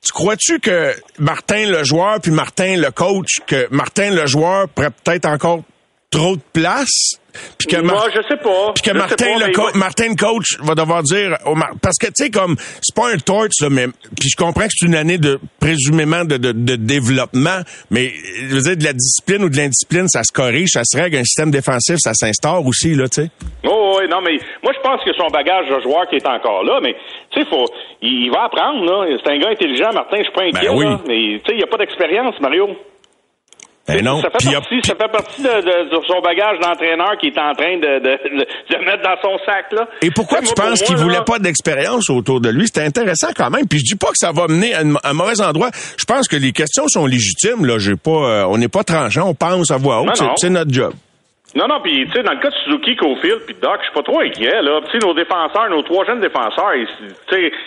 Tu 0.05 0.13
crois-tu 0.13 0.61
que 0.61 0.95
Martin 1.19 1.67
le 1.69 1.83
joueur 1.83 2.21
puis 2.21 2.31
Martin 2.31 2.77
le 2.77 2.91
coach, 2.93 3.41
que 3.47 3.67
Martin 3.71 4.11
le 4.13 4.27
joueur 4.27 4.69
pourrait 4.69 4.91
peut-être 4.91 5.27
encore 5.27 5.63
trop 6.11 6.37
de 6.37 6.43
place? 6.53 7.19
Puis 7.57 7.69
que 7.69 7.77
Moi, 7.81 8.03
je 8.13 8.21
sais 8.27 8.37
pas. 8.39 8.73
puis 8.75 8.83
que 8.83 8.91
Je 8.91 8.97
Martin, 8.99 9.39
pas, 9.39 9.47
le 9.47 9.53
co- 9.53 9.79
Martin, 9.79 10.09
le 10.09 10.17
coach, 10.17 10.59
va 10.61 10.75
devoir 10.75 11.03
dire... 11.05 11.37
au 11.47 11.55
Mar- 11.55 11.75
parce 11.81 11.97
que, 11.99 12.07
tu 12.07 12.25
sais, 12.25 12.31
comme, 12.31 12.57
c'est 12.59 12.95
pas 12.97 13.11
un 13.13 13.19
torch, 13.19 13.53
là, 13.61 13.69
mais... 13.71 13.87
Puis 14.19 14.31
je 14.31 14.37
comprends 14.37 14.65
que 14.65 14.73
c'est 14.77 14.87
une 14.87 14.97
année 14.97 15.19
de, 15.19 15.39
présumément, 15.61 16.25
de, 16.25 16.37
de, 16.37 16.51
de 16.51 16.75
développement, 16.77 17.61
mais, 17.91 18.11
je 18.41 18.55
veux 18.57 18.63
dire, 18.63 18.77
de 18.77 18.83
la 18.85 18.93
discipline 18.93 19.45
ou 19.45 19.51
de 19.51 19.57
l'indiscipline, 19.57 20.09
ça 20.09 20.23
se 20.25 20.33
corrige, 20.33 20.71
ça 20.71 20.83
se 20.85 20.97
règle, 20.97 21.19
un 21.19 21.25
système 21.25 21.51
défensif, 21.53 21.97
ça 21.99 22.13
s'instaure 22.15 22.67
aussi, 22.67 22.95
là, 22.97 23.09
tu 23.09 23.23
sais. 23.23 23.31
Oh, 23.65 23.99
oui, 24.01 24.09
non, 24.11 24.21
mais 24.21 24.39
moi, 24.65 24.73
je 24.75 24.81
pense 24.81 25.05
que 25.05 25.13
son 25.13 25.29
bagage 25.29 25.69
de 25.69 25.81
joueur 25.83 26.09
qui 26.09 26.17
est 26.17 26.27
encore 26.27 26.65
là, 26.65 26.81
mais, 26.83 26.97
tu 27.31 27.41
sais, 27.41 27.47
faut, 27.49 27.67
il, 28.03 28.31
va 28.33 28.45
apprendre, 28.47 28.83
là. 28.85 29.07
C'est 29.23 29.31
un 29.31 29.39
gars 29.39 29.51
intelligent, 29.51 29.93
Martin, 29.93 30.17
je 30.19 30.23
suis 30.25 30.33
pas 30.33 30.43
inquiet, 30.45 30.69
Ben 30.71 30.77
oui. 30.77 30.85
là. 30.87 31.01
Mais, 31.07 31.39
tu 31.39 31.47
sais, 31.47 31.53
il 31.53 31.57
n'y 31.59 31.63
a 31.63 31.67
pas 31.69 31.77
d'expérience, 31.79 32.35
Mario. 32.41 32.69
Ben 33.89 34.05
non. 34.05 34.21
Ça 34.21 34.29
fait 34.31 34.49
a- 34.49 34.61
partie, 34.61 34.81
ça 34.85 34.95
fait 34.95 35.09
partie 35.11 35.43
de, 35.43 35.49
de- 35.49 35.91
de 35.91 36.05
son 36.07 36.21
bagage 36.21 36.59
d'entraîneur 36.61 37.17
qui 37.19 37.29
est 37.29 37.39
en 37.39 37.55
train 37.55 37.77
de, 37.79 37.99
de, 38.01 38.85
mettre 38.85 39.03
dans 39.03 39.17
son 39.23 39.39
sac, 39.45 39.73
là. 39.73 39.89
Et 40.03 40.11
pourquoi 40.11 40.41
Tu 40.41 40.53
penses 40.55 40.83
qu'il 40.83 40.97
voulait 40.97 41.17
là, 41.17 41.23
pas 41.23 41.39
d'expérience 41.39 42.11
autour 42.11 42.41
de 42.41 42.51
lui? 42.51 42.67
C'était 42.67 42.83
intéressant 42.85 43.29
quand 43.37 43.51
même. 43.51 43.67
Puis 43.67 43.79
je 43.81 43.85
dis 43.95 43.97
pas 43.97 44.09
que 44.09 44.17
ça 44.19 44.31
va 44.33 44.47
mener 44.49 44.75
à 44.75 44.81
un, 45.05 45.13
mauvais 45.15 45.41
endroit. 45.41 45.71
Je 45.99 46.05
pense 46.05 46.29
que 46.29 46.37
les 46.37 46.53
questions 46.53 46.87
sont 46.89 47.07
légitimes. 47.07 47.65
Là, 47.65 47.79
j'ai 47.79 47.97
pas, 47.97 48.11
euh, 48.11 48.45
on 48.49 48.59
n'est 48.59 48.69
pas 48.69 48.85
tranchant. 48.85 49.29
On 49.29 49.35
pense 49.35 49.71
à 49.71 49.77
voix 49.79 50.03
haute. 50.03 50.11
C'est- 50.17 50.25
non. 50.25 50.35
C'est 50.37 50.51
notre 50.51 50.73
job. 50.73 50.93
Non, 51.57 51.67
non, 51.67 51.81
puis 51.81 52.05
tu 52.07 52.13
sais, 52.13 52.23
dans 52.23 52.33
le 52.33 52.39
cas 52.41 52.51
de 52.51 52.55
Suzuki, 52.57 52.95
Cofield, 52.95 53.41
puis 53.47 53.57
Doc, 53.61 53.79
je 53.81 53.85
suis 53.85 53.95
pas 53.95 54.03
trop 54.03 54.21
inquiet, 54.21 54.61
là. 54.61 54.81
Tu 54.85 54.93
sais, 54.93 55.07
nos 55.07 55.15
défenseurs, 55.15 55.71
nos 55.71 55.83
trois 55.83 56.05
jeunes 56.05 56.21
défenseurs, 56.21 56.75
ils, 56.75 56.87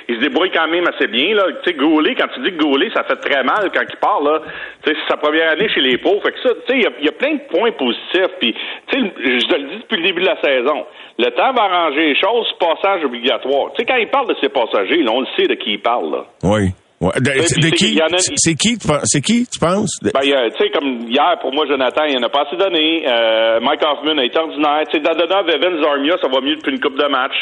ils 0.08 0.16
se 0.16 0.20
débrouillent 0.22 0.52
quand 0.52 0.68
même 0.68 0.88
assez 0.88 1.08
bien, 1.08 1.34
là. 1.34 1.46
Tu 1.64 1.72
sais, 1.72 1.74
Goulet, 1.76 2.14
quand 2.14 2.28
tu 2.34 2.42
dis 2.42 2.52
que 2.56 2.62
Goulet, 2.64 2.92
ça 2.94 3.04
fait 3.04 3.16
très 3.16 3.44
mal 3.44 3.72
quand 3.74 3.82
il 3.90 3.98
part, 3.98 4.22
là. 4.22 4.40
Tu 4.84 4.92
sais, 4.92 4.98
c'est 5.02 5.12
sa 5.12 5.18
première 5.18 5.50
année 5.52 5.68
chez 5.70 5.82
les 5.82 5.98
pauvres. 5.98 6.22
Fait 6.24 6.32
que 6.32 6.40
ça, 6.42 6.50
tu 6.54 6.72
sais, 6.74 6.78
il 6.78 6.84
y 6.84 6.86
a- 6.86 6.92
il 7.00 7.06
y, 7.06 7.10
a 7.10 7.12
plein 7.14 7.34
de 7.34 7.42
points 7.50 7.72
positifs, 7.72 8.32
puis 8.40 8.56
tu 8.88 9.00
sais, 9.02 9.12
je 9.40 9.48
te 9.48 9.56
le 9.56 9.68
dis 9.70 9.78
depuis 9.78 9.98
le 9.98 10.04
début 10.04 10.22
de 10.22 10.28
la 10.28 10.40
saison. 10.42 10.86
Le 11.18 11.30
temps 11.32 11.52
va 11.54 11.64
arranger 11.64 12.10
les 12.14 12.16
choses, 12.16 12.48
passage 12.60 13.04
obligatoire. 13.04 13.72
Tu 13.74 13.78
sais, 13.80 13.86
quand 13.86 13.96
il 13.98 14.08
parle 14.10 14.28
de 14.28 14.36
ses 14.40 14.50
passagers, 14.50 15.02
là, 15.02 15.12
on 15.12 15.22
le 15.22 15.28
sait 15.36 15.48
de 15.48 15.56
qui 15.56 15.72
il 15.74 15.82
parle, 15.82 16.12
là. 16.12 16.26
Oui. 16.44 16.70
Ouais. 17.02 17.12
De, 17.20 17.32
puis 17.32 17.40
de 17.42 17.46
c'est- 17.46 17.72
qui? 17.72 18.00
C'est 18.38 18.56
qui? 18.56 18.78
tu 18.78 18.88
penses- 18.88 19.02
C'est 19.06 19.22
qui, 19.22 19.48
tu 19.48 19.60
penses? 19.60 20.00
De- 20.04 20.12
Ben, 20.14 20.22
a- 20.22 20.50
tu 20.52 20.58
sais, 20.64 20.70
comme 20.70 21.02
hier, 21.10 21.36
pour 21.42 21.52
moi, 21.52 21.66
Jonathan, 21.68 22.04
il 22.08 22.16
en 22.18 22.24
a 22.24 22.30
pas 22.30 22.44
assez 22.46 22.56
donné. 22.56 23.04
Euh, 23.08 23.60
Mike 23.60 23.82
Hoffman 23.84 24.20
a 24.20 24.24
été 24.24 24.38
ordinaire. 24.38 24.84
Tu 24.90 24.98
sais, 24.98 25.04
Dadonov, 25.04 25.50
Evans, 25.50 25.84
Armia, 25.84 26.16
ça 26.22 26.28
va 26.28 26.40
mieux 26.42 26.56
depuis 26.58 26.72
une 26.74 26.80
coupe 26.80 26.98
de 26.98 27.08
match. 27.08 27.34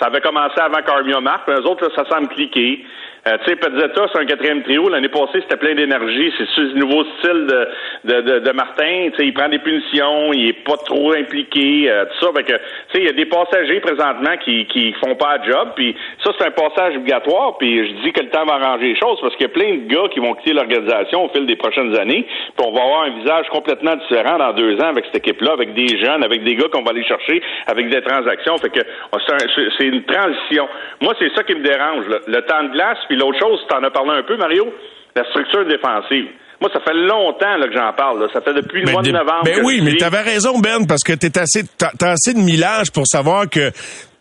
Ça 0.00 0.06
avait 0.06 0.20
commencé 0.20 0.60
avant 0.60 0.82
qu'Armia 0.84 1.20
marque, 1.20 1.48
mais 1.48 1.54
eux 1.54 1.66
autres, 1.66 1.84
là, 1.88 1.90
ça 1.94 2.04
semble 2.10 2.28
cliquer. 2.28 2.84
Euh, 3.28 3.36
tu 3.44 3.50
sais, 3.50 3.58
c'est 3.60 4.18
un 4.20 4.24
quatrième 4.24 4.62
trio. 4.62 4.88
L'année 4.88 5.08
passée, 5.08 5.40
c'était 5.42 5.56
plein 5.56 5.74
d'énergie. 5.74 6.32
C'est 6.38 6.46
ce 6.54 6.60
nouveau 6.76 7.02
style 7.18 7.46
de, 7.46 7.68
de, 8.04 8.20
de, 8.20 8.38
de 8.38 8.50
Martin. 8.52 9.08
Tu 9.10 9.16
sais, 9.16 9.26
il 9.26 9.34
prend 9.34 9.48
des 9.48 9.58
punitions, 9.58 10.32
il 10.32 10.50
est 10.50 10.64
pas 10.64 10.76
trop 10.84 11.12
impliqué, 11.12 11.90
euh, 11.90 12.04
tout 12.04 12.26
ça. 12.26 12.32
Fait 12.36 12.44
que, 12.44 12.52
tu 12.52 12.58
sais, 12.92 12.98
il 12.98 13.04
y 13.04 13.08
a 13.08 13.12
des 13.12 13.26
passagers 13.26 13.80
présentement 13.80 14.36
qui, 14.44 14.66
qui 14.66 14.92
font 15.04 15.16
pas 15.16 15.38
le 15.38 15.50
job. 15.52 15.70
Puis 15.74 15.96
ça, 16.22 16.30
c'est 16.38 16.46
un 16.46 16.50
passage 16.52 16.96
obligatoire. 16.96 17.58
Puis 17.58 17.88
je 17.88 17.92
dis 18.04 18.12
que 18.12 18.20
le 18.20 18.28
temps 18.28 18.44
va 18.44 18.54
arranger 18.54 18.88
les 18.94 18.96
choses 19.00 19.18
parce 19.20 19.34
qu'il 19.34 19.46
y 19.48 19.50
a 19.50 19.52
plein 19.52 19.74
de 19.74 19.88
gars 19.92 20.08
qui 20.12 20.20
vont 20.20 20.34
quitter 20.34 20.52
l'organisation 20.52 21.24
au 21.24 21.28
fil 21.30 21.46
des 21.46 21.56
prochaines 21.56 21.96
années. 21.96 22.22
Puis 22.56 22.64
on 22.66 22.70
va 22.72 22.80
avoir 22.82 23.02
un 23.02 23.10
visage 23.18 23.46
complètement 23.48 23.96
différent 23.96 24.38
dans 24.38 24.52
deux 24.52 24.76
ans 24.80 24.88
avec 24.90 25.04
cette 25.06 25.16
équipe-là, 25.26 25.52
avec 25.52 25.74
des 25.74 25.88
jeunes, 25.98 26.22
avec 26.22 26.44
des 26.44 26.54
gars 26.54 26.68
qu'on 26.70 26.82
va 26.82 26.90
aller 26.90 27.02
chercher, 27.04 27.42
avec 27.66 27.88
des 27.88 28.02
transactions. 28.02 28.56
Fait 28.58 28.70
que 28.70 28.80
oh, 29.12 29.18
c'est 29.26 29.32
un- 29.32 29.84
une 29.86 30.02
transition. 30.04 30.68
Moi, 31.00 31.14
c'est 31.18 31.34
ça 31.34 31.42
qui 31.42 31.54
me 31.54 31.62
dérange. 31.62 32.06
là. 32.08 32.18
Le 32.26 32.42
temps 32.42 32.62
de 32.64 32.68
glace, 32.68 32.98
puis 33.08 33.15
l'autre 33.16 33.38
chose, 33.40 33.58
tu 33.68 33.74
en 33.74 33.82
as 33.82 33.90
parlé 33.90 34.12
un 34.12 34.22
peu, 34.22 34.36
Mario, 34.36 34.66
la 35.14 35.24
structure 35.30 35.66
défensive. 35.66 36.26
Moi, 36.58 36.70
ça 36.72 36.80
fait 36.80 36.94
longtemps 36.94 37.54
là, 37.58 37.66
que 37.68 37.74
j'en 37.74 37.92
parle. 37.92 38.18
là. 38.18 38.28
Ça 38.32 38.40
fait 38.40 38.54
depuis 38.54 38.82
le 38.82 38.90
mois 38.90 39.02
de 39.02 39.10
novembre. 39.10 39.44
ben 39.44 39.60
oui, 39.62 39.82
mais 39.82 39.94
t'avais 39.96 40.22
raison, 40.22 40.58
Ben, 40.58 40.86
parce 40.86 41.02
que 41.02 41.12
t'es 41.12 41.36
assez, 41.38 41.64
t'as, 41.76 41.90
t'as 41.98 42.12
assez 42.12 42.32
de 42.32 42.38
millage 42.38 42.90
pour 42.92 43.06
savoir 43.06 43.50
que 43.50 43.70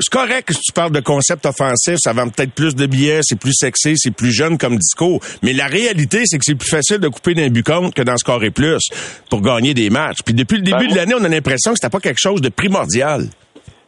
c'est 0.01 0.11
correct 0.11 0.49
que 0.49 0.53
si 0.53 0.59
tu 0.59 0.73
parles 0.73 0.91
de 0.91 0.99
concept 0.99 1.45
offensif, 1.45 1.95
ça 1.97 2.11
vend 2.11 2.27
peut-être 2.27 2.51
plus 2.51 2.75
de 2.75 2.87
billets, 2.87 3.21
c'est 3.23 3.39
plus 3.39 3.53
sexy, 3.53 3.93
c'est 3.95 4.13
plus 4.13 4.33
jeune 4.33 4.57
comme 4.57 4.75
discours. 4.75 5.21
Mais 5.43 5.53
la 5.53 5.67
réalité, 5.67 6.23
c'est 6.25 6.37
que 6.37 6.43
c'est 6.43 6.55
plus 6.55 6.69
facile 6.69 6.97
de 6.97 7.07
couper 7.07 7.35
d'un 7.35 7.47
but 7.47 7.65
contre 7.65 7.93
que 7.93 8.01
d'en 8.01 8.17
scorer 8.17 8.51
plus 8.51 8.83
pour 9.29 9.41
gagner 9.41 9.73
des 9.73 9.89
matchs. 9.89 10.17
Puis 10.25 10.33
depuis 10.33 10.57
le 10.57 10.63
début 10.63 10.87
Ben, 10.87 10.91
de 10.91 10.95
l'année, 10.97 11.15
on 11.17 11.23
a 11.23 11.29
l'impression 11.29 11.71
que 11.71 11.77
c'était 11.81 11.89
pas 11.89 12.01
quelque 12.01 12.19
chose 12.19 12.41
de 12.41 12.49
primordial. 12.49 13.27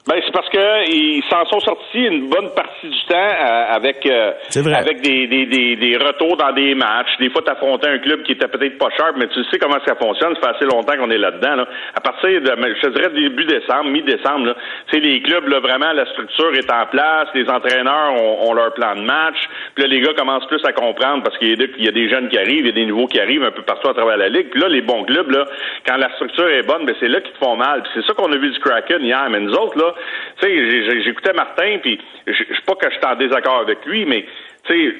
Ben, 0.08 0.22
c'est 0.26 0.32
parce 0.32 0.47
que 0.49 0.89
ils 0.89 1.22
s'en 1.30 1.45
sont 1.47 1.60
sortis 1.60 1.99
une 2.05 2.30
bonne 2.30 2.49
partie 2.55 2.88
du 2.88 3.03
temps 3.10 3.16
euh, 3.18 3.76
avec 3.76 4.05
euh, 4.05 4.32
C'est 4.49 4.64
avec 4.74 5.01
des, 5.01 5.28
des, 5.28 5.45
des, 5.47 5.76
des 5.76 5.97
retours 5.97 6.38
dans 6.38 6.53
des 6.53 6.76
matchs. 6.76 7.10
Des 7.20 7.30
fois, 7.30 7.41
t'affrontais 7.41 7.89
un 7.89 7.97
club 7.99 8.24
qui 8.24 8.32
était 8.32 8.47
peut-être 8.47 8.78
pas 8.78 8.89
sharp, 8.97 9.16
mais 9.18 9.28
tu 9.28 9.43
sais 9.51 9.60
comment 9.60 9.78
ça 9.86 9.95
fonctionne. 9.95 10.34
Ça 10.36 10.41
fait 10.49 10.55
assez 10.55 10.66
longtemps 10.66 10.95
qu'on 10.97 11.12
est 11.12 11.18
là-dedans. 11.18 11.55
Là. 11.55 11.68
À 11.95 11.99
partir 12.01 12.30
de, 12.41 12.47
je 12.47 12.82
te 12.82 12.88
dirais 12.88 13.10
début 13.10 13.45
décembre, 13.45 13.89
mi-décembre, 13.89 14.55
sais, 14.91 14.99
les 14.99 15.22
clubs, 15.22 15.47
là, 15.49 15.60
vraiment, 15.60 15.91
la 15.91 16.05
structure 16.05 16.53
est 16.55 16.72
en 16.72 16.86
place. 16.86 17.28
Les 17.34 17.49
entraîneurs 17.49 18.14
ont, 18.14 18.49
ont 18.49 18.53
leur 18.53 18.74
plan 18.74 18.95
de 18.95 19.01
match. 19.01 19.38
Puis 19.76 19.84
là, 19.84 19.89
les 19.89 19.99
gars 19.99 20.14
commencent 20.14 20.47
plus 20.47 20.64
à 20.66 20.72
comprendre 20.72 21.24
parce 21.24 21.38
qu'il 21.38 21.49
y, 21.49 21.53
a 21.53 21.55
des- 21.58 21.74
il 21.78 21.86
y 21.86 21.89
a 21.89 21.91
des 21.91 22.10
jeunes 22.10 22.30
qui 22.30 22.38
arrivent, 22.38 22.62
il 22.66 22.68
y 22.68 22.70
a 22.70 22.72
des 22.72 22.86
nouveaux 22.86 23.08
qui 23.08 23.20
arrivent 23.20 23.43
un 23.43 23.51
peu 23.51 23.62
partout 23.64 23.89
à 23.89 23.93
travers 23.93 24.16
la 24.18 24.30
ligue. 24.30 24.49
Puis 24.51 24.62
là, 24.62 24.70
les 24.70 24.82
bons 24.82 25.03
clubs, 25.03 25.30
là, 25.32 25.45
quand 25.86 25.97
la 25.97 26.10
structure 26.16 26.47
est 26.47 26.66
bonne, 26.66 26.86
ben 26.86 26.95
c'est 26.99 27.10
là 27.10 27.20
qu'ils 27.20 27.34
te 27.34 27.39
font 27.43 27.58
mal. 27.58 27.82
Puis 27.84 27.91
c'est 27.95 28.05
ça 28.08 28.14
qu'on 28.14 28.32
a 28.32 28.38
vu 28.38 28.49
du 28.51 28.60
Kraken 28.60 29.03
hier. 29.03 29.28
Mais 29.30 29.39
nous 29.41 29.53
autres, 29.53 29.78
là, 29.78 29.93
tu 30.39 30.48
sais, 30.48 31.02
j'écoutais 31.02 31.34
Martin, 31.34 31.78
puis 31.82 32.00
je 32.26 32.34
suis 32.34 32.62
pas 32.66 32.76
que 32.76 32.89
je 32.89 32.95
suis 32.95 33.06
en 33.06 33.16
désaccord 33.16 33.60
avec 33.60 33.86
lui, 33.86 34.06
mais 34.06 34.26
tu 34.66 34.74
sais, 34.74 34.95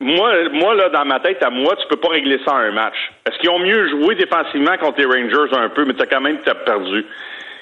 moi, 0.00 0.48
moi 0.52 0.74
là, 0.74 0.88
dans 0.88 1.04
ma 1.04 1.20
tête, 1.20 1.42
à 1.42 1.50
moi, 1.50 1.76
tu 1.76 1.86
peux 1.88 1.96
pas 1.96 2.08
régler 2.08 2.40
ça 2.44 2.54
en 2.54 2.58
un 2.58 2.72
match. 2.72 2.96
Est-ce 3.26 3.38
qu'ils 3.38 3.50
ont 3.50 3.58
mieux 3.58 3.88
joué 3.90 4.14
défensivement 4.14 4.76
contre 4.78 4.98
les 4.98 5.04
Rangers 5.04 5.54
un 5.54 5.68
peu, 5.68 5.84
mais 5.84 5.92
t'as 5.92 6.06
quand 6.06 6.22
même 6.22 6.38
t'as 6.42 6.54
perdu. 6.54 7.04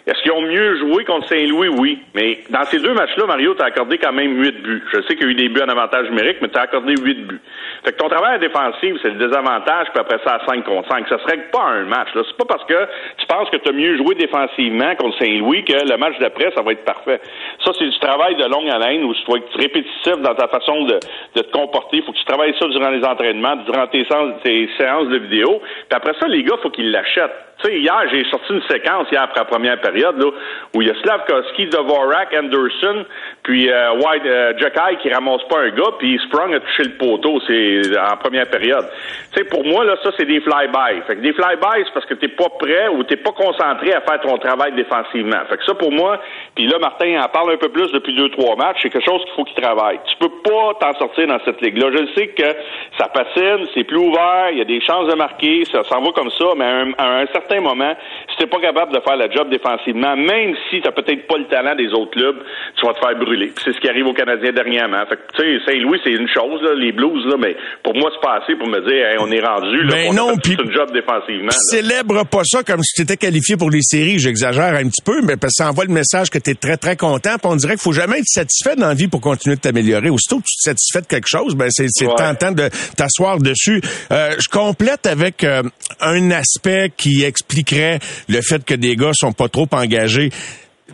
Est-ce 0.08 0.22
qu'ils 0.22 0.32
ont 0.32 0.40
mieux 0.40 0.78
joué 0.78 1.04
contre 1.04 1.28
Saint-Louis? 1.28 1.68
Oui. 1.68 1.98
Mais 2.14 2.38
dans 2.48 2.64
ces 2.64 2.78
deux 2.78 2.94
matchs-là, 2.94 3.26
Mario, 3.26 3.52
t'as 3.52 3.66
accordé 3.66 3.98
quand 3.98 4.14
même 4.14 4.42
huit 4.42 4.62
buts. 4.62 4.82
Je 4.90 5.02
sais 5.02 5.16
qu'il 5.16 5.26
y 5.26 5.28
a 5.28 5.32
eu 5.32 5.34
des 5.34 5.50
buts 5.50 5.60
en 5.60 5.68
avantage 5.68 6.08
numérique, 6.08 6.38
mais 6.40 6.48
t'as 6.48 6.62
accordé 6.62 6.94
huit 6.96 7.26
buts. 7.26 7.40
Fait 7.84 7.92
que 7.92 7.98
ton 7.98 8.08
travail 8.08 8.38
défensif, 8.38 8.96
c'est 9.02 9.10
le 9.10 9.26
désavantage, 9.26 9.88
puis 9.92 10.00
après 10.00 10.18
ça, 10.24 10.36
à 10.36 10.46
5 10.46 10.64
contre 10.64 10.88
5. 10.88 11.06
Ça 11.10 11.18
se 11.18 11.24
règle 11.26 11.50
pas 11.52 11.62
un 11.62 11.84
match. 11.84 12.08
Là. 12.14 12.22
C'est 12.26 12.38
pas 12.38 12.46
parce 12.46 12.64
que 12.64 12.88
tu 13.18 13.26
penses 13.26 13.50
que 13.50 13.58
tu 13.58 13.68
as 13.68 13.72
mieux 13.72 13.98
joué 13.98 14.14
défensivement 14.14 14.96
contre 14.96 15.18
Saint-Louis 15.18 15.64
que 15.66 15.74
le 15.74 15.96
match 15.98 16.18
d'après, 16.20 16.52
ça 16.54 16.62
va 16.62 16.72
être 16.72 16.86
parfait. 16.86 17.20
Ça, 17.62 17.72
c'est 17.78 17.88
du 17.88 17.98
travail 17.98 18.34
de 18.36 18.44
longue 18.44 18.70
haleine 18.70 19.04
où 19.04 19.12
tu 19.12 19.24
dois 19.26 19.36
être 19.36 19.58
répétitif 19.58 20.16
dans 20.22 20.34
ta 20.34 20.48
façon 20.48 20.84
de, 20.84 21.00
de 21.34 21.42
te 21.42 21.52
comporter. 21.52 22.00
faut 22.00 22.12
que 22.12 22.18
tu 22.18 22.24
travailles 22.24 22.54
ça 22.58 22.66
durant 22.66 22.88
les 22.88 23.04
entraînements, 23.04 23.56
durant 23.56 23.86
tes 23.88 24.06
séances, 24.06 24.40
tes 24.42 24.70
séances 24.78 25.08
de 25.08 25.18
vidéo. 25.18 25.60
Puis 25.60 25.96
après 25.96 26.14
ça, 26.18 26.26
les 26.28 26.42
gars, 26.44 26.56
faut 26.62 26.70
qu'ils 26.70 26.90
l'achètent. 26.90 27.47
Tu 27.60 27.66
sais, 27.66 27.78
hier, 27.80 28.02
j'ai 28.12 28.24
sorti 28.30 28.52
une 28.52 28.62
séquence 28.68 29.08
hier 29.10 29.22
après 29.22 29.40
la 29.40 29.44
première 29.44 29.80
période 29.80 30.16
là, 30.16 30.30
où 30.74 30.82
il 30.82 30.88
y 30.88 30.90
a 30.90 30.94
Slavkovski, 31.02 31.66
Dvorak, 31.66 32.32
Anderson, 32.38 33.04
puis 33.42 33.68
euh, 33.68 33.94
White, 33.94 34.22
euh, 34.26 34.52
Jacky 34.58 34.96
qui 35.02 35.12
ramasse 35.12 35.42
pas 35.50 35.62
un 35.62 35.70
gars, 35.70 35.90
puis 35.98 36.20
Sprung 36.26 36.54
a 36.54 36.60
touché 36.60 36.84
le 36.84 36.96
poteau, 36.98 37.40
c'est 37.48 37.82
en 37.98 38.16
première 38.16 38.48
période. 38.48 38.86
Tu 39.32 39.40
sais, 39.40 39.44
pour 39.44 39.64
moi 39.64 39.84
là, 39.84 39.96
ça 40.04 40.10
c'est 40.16 40.24
des 40.24 40.40
fly-by. 40.40 41.02
Fait 41.08 41.16
que 41.16 41.20
des 41.20 41.32
fly-by, 41.32 41.84
c'est 41.84 41.94
parce 41.94 42.06
que 42.06 42.14
t'es 42.14 42.28
pas 42.28 42.48
prêt 42.60 42.88
ou 42.88 43.02
t'es 43.02 43.16
pas 43.16 43.32
concentré 43.32 43.92
à 43.92 44.02
faire 44.02 44.20
ton 44.20 44.38
travail 44.38 44.72
défensivement. 44.74 45.40
Fait 45.48 45.56
que 45.56 45.64
ça 45.64 45.74
pour 45.74 45.90
moi, 45.90 46.20
puis 46.54 46.68
là 46.68 46.78
Martin 46.78 47.20
en 47.20 47.28
parle 47.28 47.54
un 47.54 47.56
peu 47.56 47.70
plus 47.70 47.90
depuis 47.90 48.14
deux 48.14 48.28
trois 48.30 48.54
matchs, 48.54 48.78
c'est 48.82 48.90
quelque 48.90 49.04
chose 49.04 49.24
qu'il 49.24 49.34
faut 49.34 49.44
qu'il 49.44 49.60
travaille. 49.60 49.98
Tu 50.06 50.16
peux 50.18 50.32
pas 50.44 50.74
t'en 50.78 50.96
sortir 50.96 51.26
dans 51.26 51.40
cette 51.44 51.60
ligue-là. 51.60 51.90
Je 51.90 52.14
sais 52.14 52.28
que 52.28 52.54
ça 52.98 53.08
patine, 53.08 53.66
c'est 53.74 53.82
plus 53.82 53.98
ouvert, 53.98 54.50
il 54.52 54.58
y 54.58 54.60
a 54.60 54.64
des 54.64 54.80
chances 54.80 55.08
de 55.08 55.14
marquer, 55.14 55.64
ça 55.64 55.82
s'en 55.82 56.00
va 56.02 56.12
comme 56.12 56.30
ça, 56.30 56.44
mais 56.56 56.64
à 56.64 56.68
un, 56.68 56.92
à 56.98 57.20
un 57.22 57.26
certain 57.26 57.47
moment, 57.56 57.94
si 58.30 58.36
t'es 58.38 58.46
pas 58.46 58.60
capable 58.60 58.92
de 58.94 59.00
faire 59.00 59.16
la 59.16 59.30
job 59.30 59.48
défensivement, 59.50 60.16
même 60.16 60.54
si 60.70 60.80
t'as 60.82 60.92
peut-être 60.92 61.26
pas 61.26 61.38
le 61.38 61.46
talent 61.46 61.74
des 61.74 61.88
autres 61.92 62.10
clubs, 62.12 62.36
tu 62.78 62.86
vas 62.86 62.94
te 62.94 62.98
faire 63.00 63.16
brûler. 63.18 63.52
C'est 63.64 63.72
ce 63.72 63.80
qui 63.80 63.88
arrive 63.88 64.06
aux 64.06 64.12
Canadiens 64.14 64.52
dernièrement. 64.52 65.04
Fait 65.08 65.16
que, 65.16 65.22
tu 65.36 65.42
sais, 65.42 65.64
Saint-Louis, 65.72 66.00
c'est 66.04 66.12
une 66.12 66.28
chose, 66.28 66.62
là, 66.62 66.74
les 66.74 66.92
Blues, 66.92 67.24
là, 67.26 67.36
mais 67.38 67.56
pour 67.82 67.94
moi, 67.94 68.10
c'est 68.14 68.20
pas 68.20 68.40
assez 68.42 68.54
pour 68.56 68.68
me 68.68 68.80
dire, 68.80 69.06
Hey, 69.08 69.16
on 69.20 69.30
est 69.30 69.40
rendu, 69.44 69.82
là, 69.84 69.92
Ben 69.94 70.06
on 70.10 70.12
non, 70.14 70.28
a 70.30 70.34
fait 70.44 70.54
une 70.62 70.72
job 70.72 70.92
défensivement. 70.92 71.50
Célèbre 71.70 72.24
pas 72.26 72.42
ça 72.44 72.62
comme 72.62 72.82
si 72.82 72.94
tu 72.94 73.02
étais 73.02 73.16
qualifié 73.16 73.56
pour 73.56 73.70
les 73.70 73.82
séries. 73.82 74.18
J'exagère 74.18 74.74
un 74.74 74.88
petit 74.88 75.02
peu, 75.04 75.20
mais 75.22 75.36
parce 75.36 75.54
que 75.56 75.64
ça 75.64 75.70
envoie 75.70 75.84
le 75.84 75.92
message 75.92 76.30
que 76.30 76.38
tu 76.38 76.50
es 76.50 76.54
très, 76.54 76.76
très 76.76 76.96
content. 76.96 77.36
Puis 77.38 77.50
on 77.50 77.56
dirait 77.56 77.74
qu'il 77.74 77.82
faut 77.82 77.92
jamais 77.92 78.18
être 78.18 78.26
satisfait 78.26 78.76
dans 78.76 78.88
la 78.88 78.94
vie 78.94 79.08
pour 79.08 79.20
continuer 79.20 79.56
de 79.56 79.60
t'améliorer. 79.60 80.10
Aussitôt 80.10 80.36
que 80.38 80.44
tu 80.46 80.56
te 80.56 80.62
satisfais 80.70 81.00
de 81.00 81.06
quelque 81.06 81.28
chose, 81.28 81.54
ben 81.56 81.68
c'est 81.70 81.86
Ouais. 82.06 82.14
tentant 82.16 82.52
de 82.52 82.68
t'asseoir 82.96 83.38
dessus. 83.38 83.80
Euh, 84.12 84.34
je 84.38 84.48
complète 84.48 85.06
avec 85.06 85.44
euh, 85.44 85.62
un 86.00 86.30
aspect 86.30 86.90
qui 86.96 87.22
expliquerait 87.42 87.98
le 88.28 88.40
fait 88.42 88.64
que 88.64 88.74
des 88.74 88.96
gars 88.96 89.12
sont 89.14 89.32
pas 89.32 89.48
trop 89.48 89.68
engagés. 89.72 90.30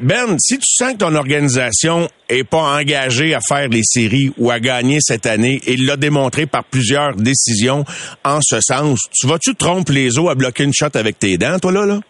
Ben, 0.01 0.37
si 0.41 0.59
tu 0.59 0.65
sens 0.67 0.95
que 0.95 0.99
ton 0.99 1.15
organisation 1.15 2.09
est 2.29 2.43
pas 2.43 2.77
engagée 2.79 3.33
à 3.33 3.39
faire 3.49 3.69
les 3.69 3.83
séries 3.85 4.33
ou 4.39 4.51
à 4.51 4.59
gagner 4.59 4.99
cette 5.01 5.25
année, 5.25 5.61
et 5.69 5.77
l'a 5.77 5.97
démontré 5.97 6.47
par 6.47 6.65
plusieurs 6.65 7.15
décisions 7.15 7.85
en 8.25 8.41
ce 8.43 8.61
sens, 8.61 8.99
tu 9.15 9.29
vas-tu 9.29 9.55
tromper 9.55 9.93
les 9.93 10.19
os 10.19 10.29
à 10.29 10.35
bloquer 10.35 10.65
une 10.65 10.73
shot 10.75 10.89
avec 10.95 11.19
tes 11.21 11.37
dents, 11.39 11.59
toi, 11.61 11.71
là, 11.71 11.87
là? 11.87 12.01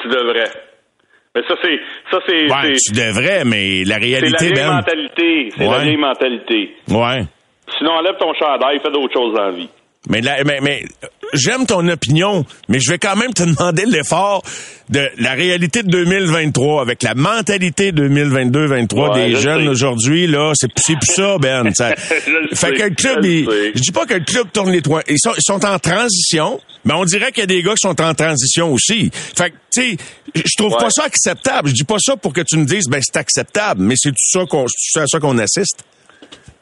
Tu 0.00 0.08
devrais. 0.08 0.50
Mais 1.34 1.42
ça, 1.48 1.54
c'est, 1.62 1.78
ça, 2.10 2.18
c'est, 2.26 2.44
Ouais, 2.46 2.76
tu 2.76 2.92
devrais, 2.92 3.44
mais 3.44 3.82
la 3.84 3.84
c'est 3.84 3.90
la 3.90 3.96
réalité, 3.98 4.44
vieille 4.46 4.52
Ben. 4.54 4.72
mentalité. 4.74 5.48
C'est 5.56 5.64
la 5.64 5.70
Ouais. 5.70 5.82
vieille 5.82 5.96
mentalité. 5.96 6.70
Ouais. 6.88 7.24
Sinon, 7.78 7.92
enlève 7.92 8.16
ton 8.20 8.32
chandail, 8.34 8.78
fais 8.80 8.90
d'autres 8.92 9.12
choses 9.14 9.34
dans 9.34 9.46
la 9.46 9.50
vie. 9.52 9.68
Mais, 10.08 10.20
mais, 10.44 10.58
mais 10.60 10.84
j'aime 11.32 11.64
ton 11.64 11.86
opinion, 11.88 12.44
mais 12.68 12.80
je 12.80 12.90
vais 12.90 12.98
quand 12.98 13.14
même 13.14 13.32
te 13.32 13.42
demander 13.44 13.84
l'effort 13.86 14.42
de 14.90 15.08
la 15.18 15.32
réalité 15.34 15.84
de 15.84 15.90
2023 15.90 16.82
avec 16.82 17.02
la 17.04 17.14
mentalité 17.14 17.92
2022-23 17.92 19.12
Ouais, 19.12 19.26
des 19.30 19.36
je 19.36 19.40
jeunes 19.40 19.68
aujourd'hui 19.68 20.26
là, 20.26 20.52
c'est 20.56 20.68
c'est 20.76 20.96
plus 20.96 21.12
ça 21.14 21.38
Ben. 21.38 21.72
Ça- 21.74 21.94
Je 22.50 22.56
fait 22.56 22.56
sais, 22.56 22.72
que 22.74 22.82
le 22.82 22.90
club, 22.94 23.22
je 23.22 23.28
il- 23.28 23.72
je 23.76 23.80
dis 23.80 23.92
pas 23.92 24.04
que 24.06 24.14
le 24.14 24.24
club 24.24 24.48
tourne 24.52 24.72
les 24.72 24.82
toits, 24.82 25.02
ils 25.08 25.18
sont, 25.20 25.32
ils 25.36 25.42
sont 25.42 25.64
en 25.64 25.78
transition, 25.78 26.60
mais 26.84 26.94
on 26.94 27.04
dirait 27.04 27.30
qu'il 27.30 27.42
y 27.42 27.44
a 27.44 27.46
des 27.46 27.62
gars 27.62 27.74
qui 27.74 27.88
sont 27.88 28.00
en 28.00 28.14
transition 28.14 28.72
aussi. 28.72 29.10
Fait 29.36 29.50
que 29.50 29.56
tu 29.72 29.82
sais, 29.92 29.96
je 30.34 30.52
trouve 30.58 30.72
Ouais. 30.72 30.78
pas 30.80 30.90
ça 30.90 31.04
acceptable. 31.04 31.68
Je 31.68 31.74
dis 31.74 31.84
pas 31.84 31.98
ça 32.00 32.16
pour 32.16 32.32
que 32.32 32.40
tu 32.40 32.56
me 32.56 32.64
dises 32.64 32.86
ben 32.88 33.00
c'est 33.02 33.16
acceptable, 33.18 33.82
mais 33.82 33.94
c'est 33.96 34.10
tout 34.10 34.16
ça 34.40 34.44
qu'on 34.46 34.66
c'est 34.76 35.00
à 35.00 35.06
ça 35.06 35.20
qu'on 35.20 35.38
assiste? 35.38 35.84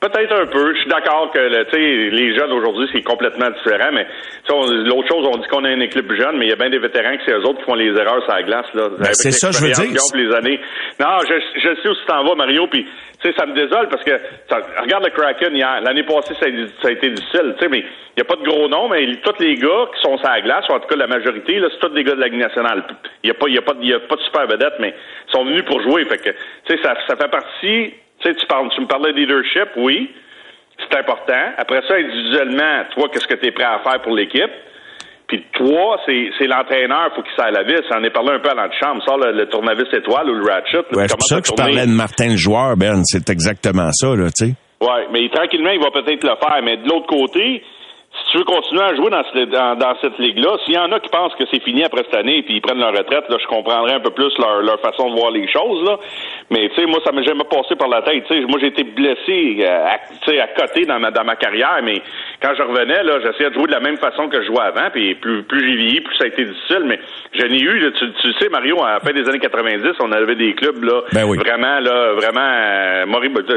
Peut-être 0.00 0.32
un 0.32 0.46
peu. 0.46 0.74
Je 0.74 0.80
suis 0.80 0.88
d'accord 0.88 1.30
que 1.30 1.38
le- 1.38 2.10
les 2.10 2.34
jeunes 2.34 2.52
aujourd'hui, 2.52 2.88
c'est 2.92 3.02
complètement 3.02 3.50
différent, 3.50 3.90
mais 3.92 4.06
l'autre 4.48 5.08
chose, 5.08 5.26
on 5.30 5.36
dit 5.36 5.46
qu'on 5.48 5.64
a 5.64 5.70
une 5.72 5.82
équipe 5.82 6.10
jeune, 6.14 6.38
mais 6.38 6.46
il 6.46 6.48
y 6.48 6.52
a 6.52 6.56
bien 6.56 6.70
des 6.70 6.78
vétérans 6.78 7.16
que 7.18 7.22
c'est 7.26 7.32
eux 7.32 7.44
autres 7.46 7.58
qui 7.58 7.64
font 7.64 7.74
les 7.74 7.90
erreurs 7.94 8.22
sur 8.24 8.32
la 8.32 8.42
glace. 8.42 8.66
Là, 8.74 8.88
Ben, 8.98 9.08
c'est 9.12 9.30
ça, 9.32 9.50
je 9.50 9.58
veux 9.60 9.70
dire. 9.72 9.92
les 10.14 10.34
années. 10.34 10.58
Non, 10.98 11.18
je, 11.28 11.34
je 11.60 11.82
sais 11.82 11.88
où 11.88 11.94
tu 11.94 12.04
t'en 12.06 12.24
vas, 12.24 12.34
Mario, 12.34 12.66
puis 12.68 12.86
tu 13.20 13.28
sais, 13.28 13.34
ça 13.36 13.44
me 13.44 13.52
désole 13.54 13.88
parce 13.90 14.02
que 14.02 14.16
ça- 14.48 14.60
regarde 14.80 15.04
le 15.04 15.10
Kraken 15.10 15.54
hier. 15.54 15.80
L'année 15.82 16.04
passée, 16.04 16.32
ça 16.40 16.46
a, 16.46 16.82
ça 16.82 16.88
a 16.88 16.92
été 16.92 17.10
difficile, 17.10 17.54
tu 17.58 17.64
sais, 17.64 17.68
mais 17.68 17.80
il 17.80 18.16
n'y 18.16 18.22
a 18.22 18.24
pas 18.24 18.36
de 18.36 18.42
gros 18.42 18.68
noms, 18.68 18.88
mais 18.88 19.04
tous 19.22 19.38
les 19.38 19.56
gars 19.56 19.84
qui 19.94 20.00
sont 20.00 20.16
sur 20.16 20.28
la 20.30 20.40
glace, 20.40 20.64
ou 20.70 20.72
en 20.72 20.80
tout 20.80 20.88
cas 20.88 20.96
la 20.96 21.06
majorité, 21.08 21.58
là, 21.58 21.68
c'est 21.70 21.78
tous 21.86 21.92
des 21.94 22.04
gars 22.04 22.14
de 22.14 22.20
la 22.20 22.28
Ligue 22.28 22.40
nationale. 22.40 22.84
Il 23.22 23.26
n'y 23.26 23.30
a, 23.32 23.34
pas- 23.34 23.48
y 23.48 23.58
a, 23.58 23.62
pas 23.62 23.74
y 23.82 23.92
a 23.92 24.00
pas 24.00 24.16
de 24.16 24.22
super 24.22 24.46
vedettes, 24.46 24.78
mais 24.80 24.94
ils 25.28 25.30
sont 25.32 25.44
venus 25.44 25.62
pour 25.66 25.82
jouer. 25.82 26.06
Fait 26.06 26.16
que, 26.16 26.30
tu 26.30 26.36
sais, 26.76 26.78
ça, 26.82 26.94
ça 27.06 27.16
fait 27.16 27.30
partie. 27.30 27.92
Tu 28.20 28.28
sais, 28.28 28.34
tu, 28.34 28.46
parles, 28.46 28.68
tu 28.74 28.80
me 28.80 28.86
parlais 28.86 29.12
de 29.12 29.18
leadership, 29.18 29.68
oui 29.76 30.10
c'est 30.88 30.98
important. 30.98 31.44
Après 31.58 31.80
ça, 31.86 31.94
individuellement, 31.94 32.84
toi, 32.94 33.08
qu'est-ce 33.12 33.26
que 33.26 33.34
tu 33.34 33.48
es 33.48 33.52
prêt 33.52 33.64
à 33.64 33.80
faire 33.80 34.00
pour 34.02 34.14
l'équipe? 34.14 34.50
Puis 35.28 35.44
toi, 35.52 35.96
c'est, 36.06 36.46
l'entraîneur, 36.46 37.14
faut 37.14 37.22
qu'il 37.22 37.32
serre 37.36 37.52
la 37.52 37.62
vis. 37.62 37.80
On 37.94 38.02
est 38.02 38.10
parlé 38.10 38.32
un 38.32 38.40
peu 38.40 38.50
à 38.50 38.54
l'antichambre. 38.54 39.00
Sors 39.04 39.18
le, 39.18 39.32
le 39.32 39.46
tournevis 39.46 39.86
étoile 39.92 40.28
ou 40.28 40.34
le 40.34 40.42
ratchet. 40.42 40.82
Ouais, 40.92 41.06
c'est 41.06 41.16
pour 41.16 41.28
ça 41.28 41.40
que 41.40 41.46
je 41.46 41.52
parlais 41.52 41.86
de 41.86 41.92
Martin 41.92 42.30
le 42.30 42.36
joueur, 42.36 42.76
Ben. 42.76 43.02
C'est 43.04 43.30
exactement 43.30 43.92
ça, 43.92 44.08
là, 44.16 44.26
tu 44.34 44.46
sais. 44.46 44.54
Ouais, 44.80 45.06
mais 45.12 45.28
tranquillement, 45.28 45.70
il 45.70 45.80
va 45.80 45.90
peut-être 45.92 46.24
le 46.24 46.34
faire. 46.34 46.58
Mais 46.64 46.78
de 46.78 46.88
l'autre 46.88 47.06
côté, 47.06 47.62
tu 48.30 48.38
veux 48.38 48.44
continuer 48.44 48.82
à 48.82 48.94
jouer 48.94 49.10
dans, 49.10 49.22
ce- 49.24 49.44
dans, 49.46 49.76
dans 49.76 49.94
cette 50.00 50.18
ligue-là, 50.18 50.56
s'il 50.64 50.74
y 50.74 50.78
en 50.78 50.90
a 50.92 51.00
qui 51.00 51.08
pensent 51.10 51.34
que 51.34 51.44
c'est 51.52 51.62
fini 51.62 51.82
après 51.84 52.02
cette 52.04 52.14
année 52.14 52.42
puis 52.42 52.54
ils 52.56 52.60
prennent 52.60 52.78
leur 52.80 52.92
retraite, 52.96 53.24
là, 53.28 53.36
je 53.40 53.46
comprendrais 53.46 53.94
un 53.94 54.00
peu 54.00 54.10
plus 54.10 54.32
leur, 54.38 54.62
leur 54.62 54.80
façon 54.80 55.10
de 55.10 55.16
voir 55.18 55.30
les 55.30 55.46
choses, 55.50 55.84
là. 55.84 55.98
Mais, 56.50 56.68
tu 56.70 56.76
sais, 56.80 56.86
moi, 56.86 56.98
ça 57.04 57.12
m'est 57.12 57.22
jamais 57.24 57.44
passé 57.44 57.76
par 57.76 57.88
la 57.88 58.02
tête. 58.02 58.24
Moi, 58.48 58.58
j'ai 58.60 58.68
été 58.68 58.82
blessé, 58.84 59.58
euh, 59.60 59.86
à, 59.86 59.98
tu 60.24 60.30
sais, 60.32 60.40
à 60.40 60.48
côté 60.48 60.84
dans 60.84 60.98
ma, 60.98 61.10
dans 61.10 61.24
ma 61.24 61.36
carrière, 61.36 61.78
mais 61.82 62.02
quand 62.42 62.52
je 62.56 62.62
revenais, 62.62 63.02
là, 63.04 63.20
j'essayais 63.22 63.50
de 63.50 63.54
jouer 63.54 63.66
de 63.66 63.72
la 63.72 63.80
même 63.80 63.96
façon 63.98 64.28
que 64.28 64.40
je 64.42 64.46
jouais 64.46 64.62
avant, 64.62 64.90
puis 64.92 65.14
plus, 65.14 65.42
plus 65.44 65.60
j'ai 65.60 65.76
vieilli, 65.76 66.00
plus 66.00 66.16
ça 66.16 66.24
a 66.24 66.28
été 66.28 66.44
difficile, 66.44 66.82
mais 66.86 66.98
je 67.32 67.46
n'ai 67.46 67.60
eu, 67.60 67.78
là, 67.78 67.90
tu, 67.98 68.10
tu 68.20 68.32
sais, 68.38 68.48
Mario, 68.48 68.82
à 68.82 68.94
la 68.94 69.00
fin 69.00 69.12
des 69.12 69.28
années 69.28 69.38
90, 69.38 69.92
on 70.00 70.12
avait 70.12 70.34
des 70.34 70.54
clubs, 70.54 70.82
là, 70.82 71.02
Ben 71.12 71.24
oui. 71.24 71.38
vraiment, 71.38 71.78
là, 71.80 72.12
vraiment, 72.14 72.40
euh, 72.40 73.04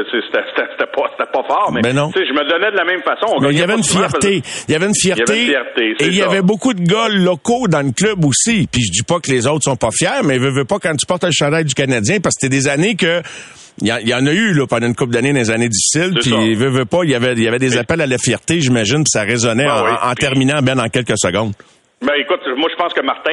c'était, 0.02 0.86
pas, 0.86 1.10
c'était 1.16 1.30
pas 1.32 1.42
fort, 1.48 1.70
mais, 1.72 1.80
Ben 1.82 1.94
non. 1.94 2.10
tu 2.10 2.20
sais, 2.20 2.26
je 2.26 2.32
me 2.32 2.44
donnais 2.48 2.70
de 2.70 2.76
la 2.76 2.84
même 2.84 3.02
façon. 3.02 3.26
On 3.36 3.40
Mais 3.40 3.50
il 3.50 3.58
y 3.58 3.62
avait 3.62 3.74
une 3.74 3.82
fierté. 3.84 4.42
Il 4.68 4.72
y 4.72 4.74
avait 4.74 4.86
une 4.86 4.94
fierté. 4.94 5.22
Il 5.44 5.50
y 5.50 5.54
avait 5.54 5.70
une 5.70 5.74
fierté, 5.74 6.04
et 6.04 6.06
il 6.08 6.14
y 6.14 6.22
avait 6.22 6.42
beaucoup 6.42 6.72
de 6.74 6.82
gars 6.82 7.08
locaux 7.08 7.68
dans 7.68 7.82
le 7.82 7.92
club 7.92 8.24
aussi. 8.24 8.66
Puis 8.70 8.82
je 8.82 8.90
dis 8.90 9.02
pas 9.02 9.20
que 9.20 9.30
les 9.30 9.46
autres 9.46 9.64
sont 9.64 9.76
pas 9.76 9.90
fiers, 9.92 10.22
mais 10.24 10.38
veux, 10.38 10.50
veux 10.50 10.64
pas 10.64 10.78
quand 10.78 10.94
tu 10.96 11.06
portes 11.06 11.24
le 11.24 11.30
chandail 11.32 11.64
du 11.64 11.74
Canadien, 11.74 12.18
parce 12.20 12.34
que 12.36 12.42
c'était 12.42 12.56
des 12.56 12.68
années 12.68 12.94
que 12.96 13.22
il 13.80 13.88
y, 13.88 14.14
en 14.14 14.24
a 14.24 14.30
eu 14.32 14.52
là, 14.54 14.68
pendant 14.68 14.86
une 14.86 14.94
couple 14.94 15.12
d'années 15.12 15.32
dans 15.32 15.40
les 15.40 15.50
années 15.50 15.68
difficiles. 15.68 16.14
Puis 16.14 16.30
ça. 16.30 16.36
veux, 16.36 16.68
veux 16.70 16.84
pas, 16.84 17.00
il 17.02 17.10
y 17.10 17.14
avait, 17.16 17.32
il 17.32 17.42
y 17.42 17.48
avait 17.48 17.58
des 17.58 17.76
appels 17.76 18.00
à 18.00 18.06
la 18.06 18.18
fierté, 18.18 18.60
j'imagine, 18.60 18.98
puis 18.98 19.10
ça 19.10 19.22
résonnait 19.22 19.64
Ben 19.64 19.72
en, 19.72 19.84
oui, 19.84 19.90
en 20.00 20.06
puis- 20.14 20.24
terminant 20.26 20.62
ben 20.62 20.78
en 20.78 20.88
quelques 20.88 21.18
secondes. 21.18 21.54
Ben 22.00 22.12
écoute, 22.18 22.40
moi 22.56 22.68
je 22.70 22.76
pense 22.76 22.92
que 22.92 23.00
Martin, 23.00 23.32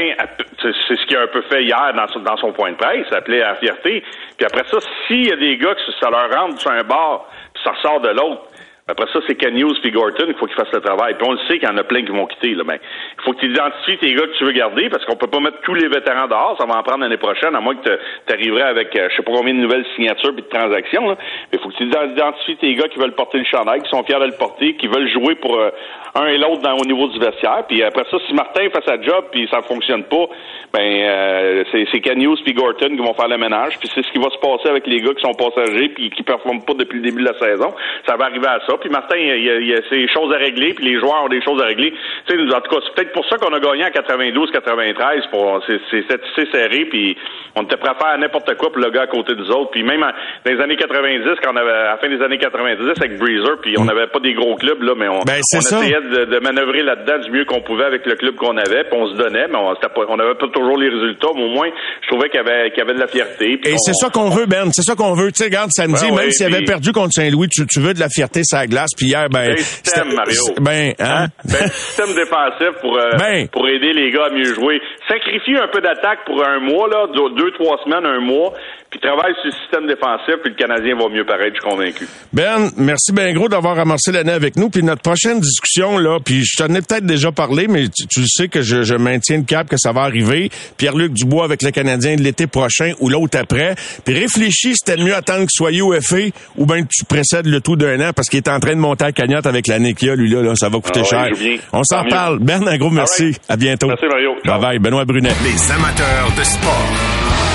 c'est 0.61 0.95
ce 0.95 1.05
qu'il 1.05 1.17
a 1.17 1.21
un 1.23 1.27
peu 1.27 1.41
fait 1.49 1.63
hier 1.63 1.93
dans 1.95 2.07
son, 2.07 2.19
dans 2.21 2.37
son 2.37 2.53
point 2.53 2.71
de 2.71 2.77
presse, 2.77 3.05
appelé 3.11 3.41
à 3.41 3.49
la 3.53 3.55
fierté. 3.57 4.01
Puis 4.37 4.45
après 4.45 4.63
ça, 4.71 4.77
s'il 5.07 5.27
y 5.27 5.31
a 5.31 5.35
des 5.35 5.57
gars 5.57 5.75
que 5.75 5.81
ça 5.99 6.09
leur 6.09 6.31
rentre 6.31 6.59
sur 6.59 6.71
un 6.71 6.83
bar, 6.83 7.27
puis 7.53 7.61
ça 7.63 7.71
ressort 7.71 8.01
de 8.01 8.09
l'autre, 8.09 8.41
après 8.87 9.05
ça, 9.13 9.19
c'est 9.27 9.35
Ken 9.35 9.55
Hughes 9.55 9.79
puis 9.81 9.91
Gorton, 9.91 10.25
il 10.27 10.33
faut 10.35 10.47
qu'ils 10.47 10.55
fassent 10.55 10.73
le 10.73 10.81
travail. 10.81 11.13
Puis 11.13 11.27
on 11.27 11.33
le 11.33 11.37
sait 11.47 11.59
qu'il 11.59 11.69
y 11.69 11.71
en 11.71 11.77
a 11.77 11.83
plein 11.83 12.03
qui 12.03 12.11
vont 12.11 12.25
quitter. 12.25 12.55
Là. 12.55 12.63
Ben, 12.63 12.77
il 12.77 13.23
faut 13.23 13.33
que 13.33 13.39
tu 13.39 13.49
identifies 13.49 13.97
tes 13.97 14.13
gars 14.13 14.23
que 14.23 14.37
tu 14.37 14.43
veux 14.43 14.51
garder, 14.51 14.89
parce 14.89 15.05
qu'on 15.05 15.15
peut 15.15 15.27
pas 15.27 15.39
mettre 15.39 15.61
tous 15.61 15.75
les 15.75 15.87
vétérans 15.87 16.27
dehors, 16.27 16.57
ça 16.59 16.65
va 16.65 16.79
en 16.79 16.83
prendre 16.83 17.01
l'année 17.01 17.17
prochaine, 17.17 17.55
à 17.55 17.61
moins 17.61 17.75
que 17.75 17.89
tu 18.27 18.33
arriverais 18.33 18.63
avec 18.63 18.95
euh, 18.97 19.07
je 19.09 19.17
sais 19.17 19.23
pas 19.23 19.31
combien 19.31 19.53
de 19.53 19.59
nouvelles 19.59 19.85
signatures 19.95 20.33
puis 20.33 20.43
de 20.43 20.49
transactions. 20.49 21.09
Là. 21.09 21.15
Mais 21.51 21.57
il 21.57 21.59
faut 21.59 21.69
que 21.69 21.77
tu 21.77 21.85
identifies 21.85 22.57
tes 22.57 22.73
gars 22.73 22.87
qui 22.87 22.99
veulent 22.99 23.13
porter 23.13 23.37
le 23.37 23.45
chandail, 23.45 23.81
qui 23.81 23.89
sont 23.89 24.03
fiers 24.03 24.19
de 24.19 24.25
le 24.25 24.37
porter, 24.37 24.75
qui 24.75 24.87
veulent 24.87 25.09
jouer 25.09 25.35
pour 25.35 25.57
euh, 25.57 25.69
un 26.15 26.25
et 26.25 26.37
l'autre 26.37 26.67
au 26.67 26.85
niveau 26.85 27.07
du 27.07 27.19
vestiaire. 27.19 27.63
Puis 27.67 27.83
après 27.83 28.03
ça, 28.09 28.17
si 28.27 28.33
Martin 28.33 28.67
fait 28.69 28.83
sa 28.85 29.01
job 29.01 29.25
puis 29.31 29.47
ça 29.51 29.61
fonctionne 29.61 30.03
pas, 30.03 30.25
ben 30.73 30.81
euh, 30.81 31.63
c'est, 31.71 32.01
Ken 32.01 32.17
puis 32.43 32.53
Gorton 32.53 32.89
qui 32.89 32.97
vont 32.97 33.13
faire 33.13 33.27
le 33.27 33.37
ménage. 33.37 33.77
Puis 33.79 33.89
c'est 33.93 34.03
ce 34.03 34.11
qui 34.11 34.17
va 34.17 34.29
se 34.29 34.37
passer 34.39 34.69
avec 34.69 34.87
les 34.87 35.01
gars 35.01 35.13
qui 35.13 35.21
sont 35.21 35.33
passagers 35.33 35.89
puis 35.89 36.09
qui 36.09 36.23
performent 36.23 36.63
pas 36.63 36.73
depuis 36.73 36.97
le 36.99 37.03
début 37.03 37.23
de 37.23 37.29
la 37.29 37.37
saison. 37.39 37.73
Ça 38.07 38.15
va 38.15 38.25
arriver 38.25 38.47
à 38.47 38.59
ça. 38.67 38.70
Puis 38.79 38.89
Martin, 38.89 39.15
il 39.17 39.43
y 39.43 39.49
a, 39.49 39.55
il 39.59 39.67
y 39.67 39.73
a 39.73 39.81
ses 39.89 40.07
choses 40.13 40.33
à 40.33 40.37
régler 40.37 40.73
puis 40.73 40.85
les 40.85 40.99
joueurs 40.99 41.23
ont 41.25 41.29
des 41.29 41.41
choses 41.41 41.61
à 41.61 41.65
régler. 41.65 41.93
Tu 42.27 42.35
sais, 42.35 42.55
en 42.55 42.61
tout 42.61 42.69
cas, 42.75 42.81
c'est 42.85 42.93
peut-être 42.95 43.13
pour 43.13 43.25
ça 43.27 43.37
qu'on 43.37 43.53
a 43.53 43.59
gagné 43.59 43.83
en 43.85 43.89
92-93. 43.89 45.29
Pour 45.29 45.61
c'est, 45.67 45.79
c'est, 45.89 46.03
c'est 46.09 46.21
tissé 46.21 46.47
serré 46.51 46.85
puis 46.85 47.17
on 47.55 47.63
était 47.63 47.77
prêt 47.77 47.89
à 47.91 47.95
faire 47.95 48.17
n'importe 48.17 48.55
quoi 48.57 48.71
pour 48.71 48.81
le 48.81 48.89
gars 48.91 49.03
à 49.03 49.07
côté 49.07 49.35
des 49.35 49.49
autres. 49.49 49.71
Puis 49.71 49.83
même 49.83 50.03
en- 50.03 50.11
dans 50.45 50.51
les 50.51 50.61
années 50.61 50.75
90, 50.77 51.23
quand 51.43 51.51
on 51.53 51.57
avait 51.57 51.71
à 51.71 51.83
la 51.91 51.97
fin 51.97 52.09
des 52.09 52.21
années 52.23 52.37
90 52.37 52.89
avec 52.97 53.17
Breezer, 53.17 53.59
puis 53.61 53.75
on 53.77 53.85
n'avait 53.85 54.07
pas 54.07 54.19
des 54.19 54.33
gros 54.33 54.55
clubs 54.55 54.81
là, 54.83 54.93
mais 54.97 55.07
on, 55.07 55.19
Ben, 55.23 55.41
on 55.55 55.61
ça. 55.61 55.77
essayait 55.79 56.01
de, 56.01 56.25
de 56.25 56.39
manœuvrer 56.39 56.83
là-dedans 56.83 57.19
du 57.19 57.31
mieux 57.31 57.45
qu'on 57.45 57.61
pouvait 57.61 57.85
avec 57.85 58.05
le 58.05 58.15
club 58.15 58.35
qu'on 58.35 58.57
avait, 58.57 58.83
puis 58.85 58.93
on 58.99 59.07
se 59.07 59.15
donnait, 59.17 59.47
mais 59.47 59.57
on 59.57 60.15
n'avait 60.17 60.35
pas 60.35 60.47
toujours 60.47 60.77
les 60.77 60.89
résultats, 60.89 61.27
mais 61.35 61.43
au 61.43 61.49
moins, 61.49 61.69
je 62.01 62.07
trouvais 62.07 62.29
qu'il 62.29 62.37
y 62.39 62.43
avait, 62.43 62.69
qu'il 62.71 62.79
y 62.79 62.81
avait 62.81 62.93
de 62.93 62.99
la 62.99 63.07
fierté. 63.07 63.59
Et 63.65 63.73
on- 63.73 63.77
c'est 63.77 63.93
ça 63.93 64.09
qu'on 64.09 64.29
veut, 64.29 64.45
Ben. 64.45 64.69
C'est 64.71 64.83
ça 64.83 64.95
qu'on 64.95 65.13
veut. 65.13 65.31
Tu 65.31 65.39
sais, 65.39 65.45
regarde, 65.45 65.69
samedi, 65.71 66.05
Ben 66.09 66.15
même 66.15 66.25
oui, 66.27 66.33
s'il 66.33 66.45
avait 66.45 66.57
puis- 66.57 66.65
perdu 66.65 66.91
contre 66.91 67.11
Saint-Louis, 67.13 67.47
tu, 67.49 67.65
tu 67.67 67.79
veux 67.79 67.93
de 67.93 67.99
la 67.99 68.09
fierté 68.09 68.41
la 68.61 68.67
glace. 68.67 68.89
Puis 68.95 69.07
hier, 69.07 69.27
ben... 69.29 69.57
Système, 69.57 70.13
Mario. 70.13 70.41
Ben, 70.61 70.93
hein? 70.99 71.27
Ben, 71.45 71.67
système 71.69 72.13
défensif 72.15 72.79
pour, 72.81 72.97
euh, 72.97 73.17
Ben. 73.17 73.47
pour 73.49 73.67
aider 73.67 73.93
les 73.93 74.11
gars 74.11 74.25
à 74.25 74.33
mieux 74.33 74.53
jouer. 74.53 74.79
Sacrifier 75.07 75.57
un 75.57 75.67
peu 75.67 75.81
d'attaque 75.81 76.19
pour 76.25 76.43
un 76.45 76.59
mois, 76.59 76.87
là, 76.87 77.07
deux, 77.13 77.51
trois 77.51 77.77
semaines, 77.83 78.05
un 78.05 78.19
mois, 78.19 78.53
puis 78.91 78.99
travaille 78.99 79.33
sur 79.41 79.45
le 79.45 79.51
système 79.53 79.87
défensif, 79.87 80.35
puis 80.43 80.51
le 80.51 80.57
Canadien 80.57 80.95
va 80.97 81.07
mieux 81.09 81.25
paraître, 81.25 81.55
je 81.55 81.61
suis 81.61 81.69
convaincu. 81.69 82.07
Ben, 82.33 82.69
merci 82.77 83.13
bien 83.13 83.31
gros 83.33 83.47
d'avoir 83.47 83.79
amorcé 83.79 84.11
l'année 84.11 84.33
avec 84.33 84.57
nous. 84.57 84.69
Puis 84.69 84.83
notre 84.83 85.01
prochaine 85.01 85.39
discussion, 85.39 85.97
là, 85.97 86.19
puis 86.23 86.43
je 86.43 86.57
t'en 86.61 86.67
ai 86.75 86.81
peut-être 86.81 87.05
déjà 87.05 87.31
parlé, 87.31 87.67
mais 87.69 87.87
tu, 87.87 88.05
tu 88.07 88.27
sais 88.27 88.49
que 88.49 88.61
je, 88.61 88.83
je 88.83 88.95
maintiens 88.95 89.37
le 89.37 89.43
cap 89.43 89.69
que 89.69 89.77
ça 89.77 89.93
va 89.93 90.01
arriver. 90.01 90.49
Pierre-Luc 90.75 91.13
Dubois 91.13 91.45
avec 91.45 91.61
le 91.63 91.71
Canadien 91.71 92.17
de 92.17 92.21
l'été 92.21 92.47
prochain 92.47 92.91
ou 92.99 93.07
l'autre 93.07 93.37
après. 93.39 93.75
Puis 94.03 94.13
réfléchis, 94.13 94.75
c'était 94.75 95.01
mieux 95.01 95.15
attendre 95.15 95.47
qu'il 95.47 95.51
soit 95.53 95.71
UFA 95.71 96.35
ou 96.57 96.65
bien 96.65 96.83
que 96.83 96.89
tu 96.91 97.05
précèdes 97.05 97.47
le 97.47 97.61
tout 97.61 97.77
d'un 97.77 97.97
an 98.09 98.11
parce 98.13 98.27
qu'il 98.27 98.37
est 98.37 98.49
en 98.49 98.59
train 98.59 98.71
de 98.75 98.79
monter 98.81 99.05
à 99.05 99.11
cagnotte 99.13 99.45
avec 99.45 99.67
l'année 99.67 99.93
qu'il 99.93 100.09
y 100.09 100.11
a, 100.11 100.15
lui, 100.15 100.29
là, 100.29 100.41
là, 100.41 100.53
ça 100.55 100.67
va 100.67 100.79
coûter 100.81 101.01
Ah 101.11 101.27
ouais, 101.29 101.33
cher. 101.35 101.59
On 101.71 101.83
s'en 101.85 102.03
parle. 102.03 102.39
Ben, 102.39 102.67
un 102.67 102.77
gros 102.77 102.89
merci. 102.89 103.23
right. 103.27 103.41
À 103.47 103.55
bientôt. 103.55 103.87
Merci, 103.87 104.05
Mario. 104.07 104.35
Bye 104.43 104.59
bye. 104.59 104.79
Benoît 104.79 105.05
Brunet. 105.05 105.31
Les 105.43 105.71
amateurs 105.71 106.27
de 106.37 106.43
sport. 106.43 107.50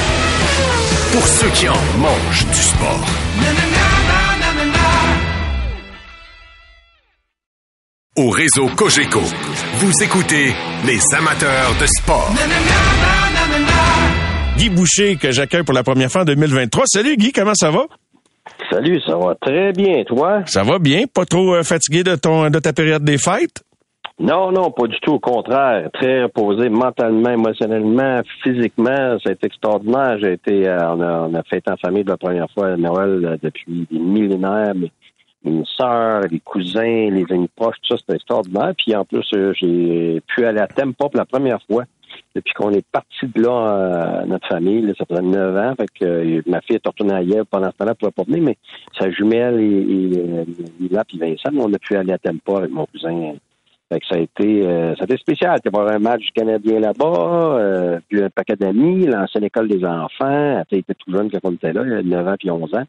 Pour 1.17 1.27
ceux 1.27 1.49
qui 1.49 1.67
en 1.67 1.99
mangent 1.99 2.47
du 2.47 2.61
sport. 2.61 3.07
Au 8.19 8.29
réseau 8.29 8.67
Cogeco, 8.77 9.21
vous 9.79 10.03
écoutez 10.03 10.53
les 10.85 11.01
amateurs 11.17 11.75
de 11.81 11.87
sport. 11.87 12.31
Guy 14.59 14.69
Boucher, 14.69 15.17
que 15.17 15.33
j'accueille 15.33 15.63
pour 15.63 15.73
la 15.73 15.83
première 15.83 16.11
fois 16.11 16.21
en 16.21 16.25
2023. 16.27 16.85
Salut 16.85 17.17
Guy, 17.17 17.33
comment 17.33 17.55
ça 17.55 17.71
va? 17.71 17.87
Salut, 18.71 19.01
ça 19.07 19.17
va 19.17 19.35
très 19.41 19.73
bien, 19.73 20.05
toi? 20.05 20.43
Ça 20.45 20.65
va 20.65 20.79
bien? 20.79 21.05
Pas 21.07 21.25
trop 21.25 21.55
euh, 21.55 21.63
fatigué 21.63 22.05
de 22.05 22.17
ton 22.17 22.51
de 22.51 22.59
ta 22.59 22.75
période 22.75 23.05
des 23.05 23.17
fêtes? 23.17 23.63
Non, 24.19 24.51
non, 24.51 24.71
pas 24.71 24.87
du 24.87 24.99
tout. 25.01 25.13
Au 25.13 25.19
contraire, 25.19 25.91
très 25.93 26.23
reposé 26.23 26.71
mentalement, 26.71 27.31
émotionnellement, 27.31 28.23
physiquement. 28.43 29.19
Été 29.19 29.47
extraordinaire. 29.47 30.19
J'ai 30.19 30.33
été, 30.33 30.67
euh, 30.67 30.95
on, 30.95 31.01
a, 31.03 31.29
on 31.29 31.35
a 31.35 31.41
en 31.41 31.77
famille 31.77 32.03
pour 32.03 32.13
la 32.13 32.17
première 32.17 32.51
fois 32.53 32.69
à 32.69 32.77
Noël 32.77 33.25
euh, 33.25 33.37
depuis 33.43 33.87
des 33.91 33.99
millénaires. 33.99 34.75
Mes, 34.75 34.91
mes 35.45 35.65
sœurs, 35.77 36.23
les 36.31 36.41
cousins, 36.41 37.11
les 37.11 37.27
amis 37.31 37.51
proches, 37.55 37.77
tout 37.83 37.95
ça, 37.95 37.99
c'était 37.99 38.15
extraordinaire. 38.15 38.73
Puis 38.79 38.97
en 38.97 39.05
plus, 39.05 39.27
euh, 39.35 39.53
j'ai 39.61 40.23
pu 40.27 40.47
aller 40.47 40.61
à 40.61 40.67
Tempa 40.67 41.11
pour 41.11 41.17
la 41.19 41.27
première 41.27 41.61
fois 41.71 41.85
depuis 42.35 42.55
qu'on 42.55 42.71
est 42.73 42.87
parti 42.91 43.27
de 43.27 43.43
là, 43.43 43.51
euh, 43.51 44.27
notre 44.27 44.47
famille. 44.49 44.83
Là, 44.83 44.93
ça 44.99 45.05
faisait 45.07 45.23
neuf 45.23 45.57
ans. 45.57 45.75
Fait 45.77 45.87
que 45.87 46.05
euh, 46.05 46.43
ma 46.47 46.61
fille 46.63 46.77
est 46.77 46.87
retournée 46.87 47.23
Yale 47.25 47.45
pendant 47.45 47.71
ce 47.71 47.77
temps-là, 47.77 47.93
elle 47.93 47.97
pouvait 47.97 48.13
pas 48.13 48.25
venir, 48.25 48.43
mais 48.43 48.57
sa 48.99 49.11
jumelle 49.11 49.61
et, 49.61 49.65
et, 49.65 50.19
euh, 50.19 50.45
Lila 50.81 51.05
puis 51.05 51.19
Vincent, 51.19 51.51
on 51.55 51.73
a 51.73 51.79
pu 51.79 51.97
aller 51.97 52.13
à 52.13 52.19
Tempa 52.19 52.59
avec 52.59 52.71
mon 52.71 52.87
cousin. 52.87 53.35
Fait 53.89 54.01
que 54.01 54.07
ça 54.07 54.17
a 54.17 54.19
été, 54.19 54.67
euh, 54.67 54.97
ça 54.97 55.03
a 55.03 55.05
été 55.05 55.17
spécial. 55.17 55.61
Il 55.65 55.67
y 55.67 55.77
avoir 55.77 55.93
un 55.93 55.99
match 56.01 56.23
du 56.23 56.33
Canadien 56.33 56.81
là-bas, 56.81 57.59
euh, 57.59 58.01
puis 58.09 58.23
un 58.23 58.31
paquet 58.31 58.57
d'amis, 58.57 59.07
l'ancienne 59.07 59.45
école 59.45 59.69
des 59.69 59.85
enfants. 59.85 60.65
Elle 60.71 60.79
était 60.79 60.95
tout 60.95 61.13
jeune 61.13 61.31
quand 61.31 61.39
on 61.45 61.53
était 61.53 61.73
là, 61.73 61.83
il 61.85 61.93
y 61.93 61.95
a 61.95 62.03
9 62.03 62.29
ans 62.29 62.35
puis 62.39 62.51
11 62.51 62.75
ans. 62.75 62.85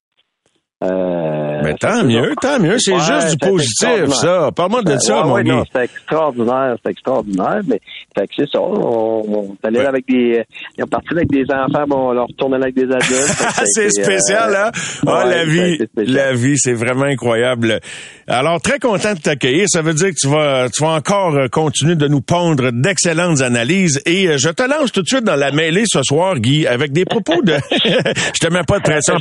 Euh, 0.84 1.62
mais 1.64 1.74
tant 1.74 2.04
mieux, 2.04 2.36
tant 2.40 2.60
mieux. 2.60 2.78
C'est 2.78 3.00
juste 3.00 3.32
du 3.32 3.38
positif, 3.38 4.14
ça. 4.14 4.52
Parle-moi 4.56 4.84
de 4.84 4.98
ça, 5.00 5.24
mon 5.24 5.42
gars. 5.42 5.64
C'est 5.74 5.86
extraordinaire, 5.86 6.76
c'est 6.84 6.92
extraordinaire. 6.92 7.62
Mais 7.68 7.82
fait 8.16 8.28
que 8.28 8.34
c'est 8.38 8.50
ça. 8.52 8.62
On, 8.62 9.24
on 9.28 9.58
allait 9.64 9.86
avec 9.86 10.06
des. 10.08 10.44
Ils 10.78 10.84
ont 10.84 10.88
parti 10.88 11.08
avec 11.12 11.30
des 11.30 11.46
enfants, 11.52 11.86
bon, 11.88 12.10
on 12.10 12.14
leur 12.14 12.28
retournait 12.28 12.58
avec 12.58 12.76
des 12.76 12.84
adultes. 12.84 13.66
c'est 13.66 13.90
spécial, 13.90 14.56
hein? 14.56 14.72
Ah, 15.08 15.26
la 15.26 15.46
vie, 15.46 15.80
la 15.96 16.34
vie, 16.34 16.58
c'est 16.58 16.74
vraiment 16.74 17.06
incroyable. 17.06 17.80
Alors, 18.28 18.62
très 18.62 18.78
content 18.78 19.14
de 19.14 19.20
t'accueillir. 19.20 19.66
Ça 19.70 19.82
veut 19.82 19.94
dire 19.94 20.10
que 20.10 20.20
tu 20.20 20.28
vas, 20.28 20.68
tu 20.70 20.84
vas 20.84 20.92
encore 20.92 21.36
euh, 21.36 21.48
continuer 21.48 21.96
de 21.96 22.08
nous 22.08 22.22
pondre 22.22 22.72
d'excellentes 22.72 23.42
analyses. 23.42 24.00
Et 24.06 24.28
euh, 24.28 24.38
je 24.38 24.50
te 24.50 24.64
lance 24.64 24.92
tout 24.92 25.02
de 25.02 25.08
suite 25.08 25.24
dans 25.24 25.36
la 25.36 25.52
mêlée 25.52 25.86
ce 25.88 26.04
soir, 26.04 26.36
Guy, 26.36 26.68
avec 26.68 26.92
des 26.92 27.06
propos 27.06 27.42
de. 27.42 27.54
je 27.72 28.40
te 28.40 28.54
mets 28.54 28.64
pas 28.68 28.78
de 28.78 28.84
pression 28.84 29.16
en 29.16 29.20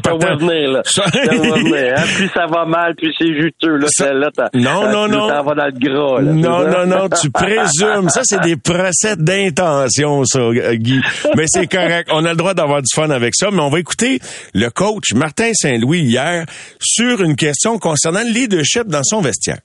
partant. 1.49 1.74
Hein? 1.74 2.05
Plus 2.16 2.28
ça 2.28 2.47
va 2.47 2.64
mal, 2.64 2.94
plus 2.94 3.12
c'est 3.18 3.34
juteux. 3.34 3.76
Là, 3.76 3.86
ça... 3.90 4.12
là 4.12 4.30
non, 4.55 4.90
non, 4.90 5.09
non. 5.09 5.28
Ça 5.28 5.42
va 5.42 5.55
dans 5.55 5.66
le 5.66 5.72
gras. 5.72 6.20
Là, 6.20 6.32
non, 6.32 6.68
non, 6.68 6.86
non, 6.86 7.09
tu 7.09 7.30
présumes. 7.32 8.09
Ça, 8.09 8.22
c'est 8.24 8.40
des 8.40 8.57
procès 8.57 9.16
d'intention, 9.16 10.24
ça, 10.24 10.40
Guy. 10.74 11.01
Mais 11.36 11.44
c'est 11.47 11.66
correct. 11.66 12.09
On 12.12 12.24
a 12.24 12.30
le 12.30 12.36
droit 12.36 12.55
d'avoir 12.55 12.82
du 12.82 12.88
fun 12.94 13.11
avec 13.11 13.34
ça. 13.34 13.51
Mais 13.51 13.61
on 13.61 13.70
va 13.70 13.80
écouter 13.80 14.20
le 14.55 14.68
coach 14.70 15.12
Martin 15.14 15.51
Saint-Louis 15.55 16.01
hier 16.01 16.47
sur 16.80 17.22
une 17.22 17.36
question 17.36 17.78
concernant 17.78 18.22
le 18.22 18.30
leadership 18.32 18.88
dans 18.88 19.03
son 19.03 19.20
vestiaire. 19.20 19.59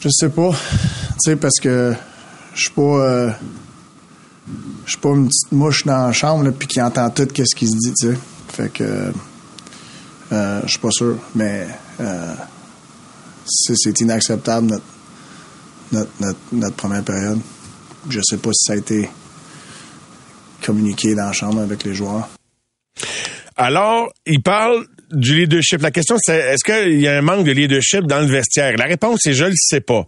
Je 0.00 0.08
sais 0.10 0.28
pas. 0.28 0.50
Tu 0.50 1.30
sais, 1.30 1.36
parce 1.36 1.58
que 1.60 1.94
je 2.54 2.60
suis 2.62 2.70
pas... 2.70 2.82
Euh, 2.82 3.30
je 4.84 4.92
suis 4.92 5.00
pas 5.00 5.08
une 5.08 5.26
petite 5.26 5.52
mouche 5.52 5.84
dans 5.84 6.06
la 6.06 6.12
chambre 6.12 6.48
puis 6.52 6.68
qui 6.68 6.80
entend 6.80 7.10
tout 7.10 7.26
ce 7.34 7.54
qui 7.56 7.66
se 7.66 7.76
dit, 7.76 7.92
tu 8.00 8.08
sais. 8.08 8.18
Fait 8.48 8.72
que 8.72 9.12
euh, 10.32 10.60
je 10.64 10.68
suis 10.68 10.78
pas 10.78 10.90
sûr, 10.90 11.16
mais 11.34 11.68
euh, 12.00 12.34
c'est 13.46 14.00
inacceptable 14.00 14.80
notre, 15.92 16.10
notre, 16.52 16.76
première 16.76 17.04
période. 17.04 17.40
Je 18.08 18.20
sais 18.22 18.38
pas 18.38 18.50
si 18.52 18.66
ça 18.66 18.72
a 18.72 18.76
été 18.76 19.08
communiqué 20.64 21.14
dans 21.14 21.26
la 21.26 21.32
chambre 21.32 21.60
avec 21.60 21.84
les 21.84 21.94
joueurs. 21.94 22.28
Alors, 23.56 24.12
il 24.26 24.42
parle 24.42 24.86
du 25.12 25.36
leadership. 25.36 25.82
La 25.82 25.90
question, 25.90 26.16
c'est 26.18 26.36
est-ce 26.36 26.64
qu'il 26.64 27.00
y 27.00 27.08
a 27.08 27.16
un 27.16 27.22
manque 27.22 27.44
de 27.44 27.52
leadership 27.52 28.02
dans 28.06 28.20
le 28.20 28.26
vestiaire? 28.26 28.76
La 28.76 28.84
réponse 28.84 29.26
est 29.26 29.32
je 29.32 29.44
le 29.44 29.52
sais 29.54 29.80
pas. 29.80 30.04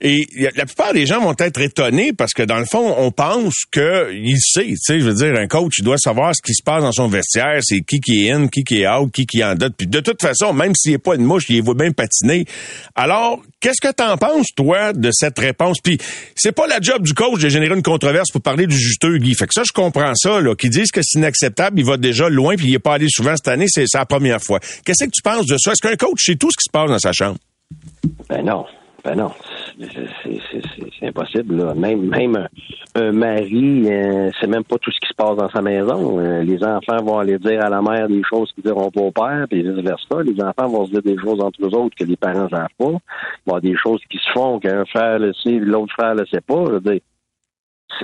Et 0.00 0.24
la 0.56 0.64
plupart 0.64 0.92
des 0.92 1.06
gens 1.06 1.20
vont 1.20 1.34
être 1.38 1.60
étonnés 1.60 2.12
parce 2.12 2.32
que 2.32 2.42
dans 2.42 2.58
le 2.58 2.64
fond, 2.64 2.94
on 2.98 3.10
pense 3.10 3.64
qu'il 3.70 4.38
sait. 4.38 4.64
Tu 4.64 4.76
sais, 4.76 5.00
je 5.00 5.04
veux 5.04 5.14
dire, 5.14 5.34
un 5.38 5.46
coach, 5.46 5.74
il 5.78 5.84
doit 5.84 5.98
savoir 5.98 6.34
ce 6.34 6.40
qui 6.42 6.54
se 6.54 6.62
passe 6.62 6.82
dans 6.82 6.92
son 6.92 7.08
vestiaire, 7.08 7.58
c'est 7.60 7.80
qui 7.80 8.00
qui 8.00 8.26
est 8.26 8.32
in, 8.32 8.48
qui 8.48 8.64
qui 8.64 8.82
est 8.82 8.88
out, 8.88 9.10
qui 9.12 9.26
qui 9.26 9.44
en 9.44 9.54
dote. 9.54 9.74
Puis 9.76 9.86
de 9.86 10.00
toute 10.00 10.20
façon, 10.20 10.52
même 10.52 10.72
s'il 10.74 10.92
n'est 10.92 10.98
pas 10.98 11.14
une 11.14 11.24
mouche, 11.24 11.44
il 11.50 11.62
voit 11.62 11.74
bien 11.74 11.92
patiner. 11.92 12.46
Alors, 12.94 13.42
qu'est-ce 13.60 13.80
que 13.80 13.92
t'en 13.92 14.16
penses, 14.16 14.48
toi, 14.56 14.92
de 14.92 15.10
cette 15.12 15.38
réponse? 15.38 15.78
Puis 15.82 15.98
c'est 16.34 16.52
pas 16.52 16.66
la 16.66 16.80
job 16.80 17.02
du 17.02 17.14
coach 17.14 17.40
de 17.40 17.48
générer 17.48 17.74
une 17.74 17.82
controverse 17.82 18.30
pour 18.30 18.42
parler 18.42 18.66
du 18.66 18.76
juteux, 18.76 19.18
Guy. 19.18 19.34
Fait 19.34 19.46
que 19.46 19.54
ça, 19.54 19.62
je 19.64 19.72
comprends 19.72 20.14
ça, 20.14 20.40
là. 20.40 20.54
Qui 20.54 20.68
disent 20.68 20.90
que 20.90 21.00
c'est 21.02 21.18
inacceptable, 21.18 21.78
il 21.78 21.86
va 21.86 21.96
déjà 21.96 22.28
loin, 22.28 22.56
puis 22.56 22.68
il 22.68 22.74
est 22.74 22.78
pas 22.78 22.94
allé 22.94 23.06
souvent 23.08 23.36
cette 23.36 23.48
année, 23.48 23.66
c'est 23.68 23.86
sa 23.86 24.04
première 24.06 24.40
fois. 24.42 24.58
Qu'est-ce 24.84 25.04
que 25.04 25.10
tu 25.10 25.22
penses 25.22 25.46
de 25.46 25.56
ça? 25.58 25.72
Est-ce 25.72 25.86
qu'un 25.86 25.96
coach 25.96 26.24
sait 26.24 26.36
tout 26.36 26.50
ce 26.50 26.56
qui 26.56 26.64
se 26.64 26.70
passe 26.72 26.90
dans 26.90 26.98
sa 26.98 27.12
chambre? 27.12 27.38
Ben 28.28 28.44
non. 28.44 28.64
Ben 29.02 29.14
non, 29.14 29.32
c'est 29.80 31.06
impossible. 31.06 31.56
Là. 31.56 31.74
Même, 31.74 32.08
même 32.08 32.48
un, 32.94 33.12
mari, 33.12 33.90
euh, 33.90 34.30
c'est 34.40 34.46
même 34.46 34.64
pas 34.64 34.76
tout 34.78 34.90
ce 34.90 35.00
qui 35.00 35.08
se 35.08 35.14
passe 35.14 35.36
dans 35.36 35.50
sa 35.50 35.62
maison. 35.62 36.18
Euh, 36.18 36.42
les 36.42 36.62
enfants 36.64 37.02
vont 37.02 37.18
aller 37.18 37.38
dire 37.38 37.64
à 37.64 37.68
la 37.68 37.80
mère 37.80 38.08
des 38.08 38.22
choses 38.22 38.52
qu'ils 38.52 38.64
diront 38.64 38.90
pas 38.90 39.00
au 39.00 39.10
père, 39.10 39.46
puis 39.48 39.62
vice 39.62 39.84
versa. 39.84 40.22
Les 40.22 40.42
enfants 40.42 40.68
vont 40.68 40.86
se 40.86 40.90
dire 40.90 41.02
des 41.02 41.18
choses 41.18 41.40
entre 41.40 41.62
eux 41.62 41.74
autres 41.74 41.96
que 41.96 42.04
les 42.04 42.16
parents 42.16 42.48
savent 42.48 42.68
pas. 42.78 42.92
Il 43.46 43.56
y 43.56 43.70
des 43.72 43.76
choses 43.76 44.00
qui 44.10 44.18
se 44.18 44.30
font 44.32 44.58
qu'un 44.58 44.84
frère 44.84 45.18
le 45.18 45.32
sait, 45.34 45.58
l'autre 45.58 45.92
frère 45.92 46.14
le 46.14 46.26
sait 46.26 46.40
pas. 46.40 46.64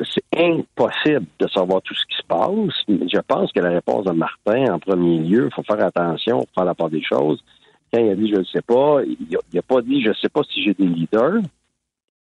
C'est 0.02 0.24
impossible 0.36 1.26
de 1.38 1.48
savoir 1.48 1.80
tout 1.82 1.94
ce 1.94 2.04
qui 2.06 2.16
se 2.16 2.26
passe. 2.26 2.74
Je 2.88 3.20
pense 3.20 3.52
que 3.52 3.60
la 3.60 3.70
réponse 3.70 4.04
de 4.04 4.12
Martin, 4.12 4.72
en 4.74 4.78
premier 4.78 5.18
lieu, 5.20 5.48
il 5.50 5.54
faut 5.54 5.62
faire 5.62 5.84
attention, 5.84 6.40
faut 6.40 6.46
faire 6.54 6.64
la 6.64 6.74
part 6.74 6.90
des 6.90 7.02
choses 7.02 7.42
quand 7.92 8.00
il 8.00 8.10
a 8.10 8.14
dit 8.14 8.30
je 8.30 8.40
ne 8.40 8.44
sais 8.44 8.62
pas, 8.62 9.00
il 9.04 9.38
n'a 9.54 9.62
pas 9.62 9.80
dit 9.82 10.02
je 10.02 10.08
ne 10.08 10.14
sais 10.14 10.28
pas 10.28 10.42
si 10.44 10.62
j'ai 10.62 10.74
des 10.74 10.86
leaders. 10.86 11.40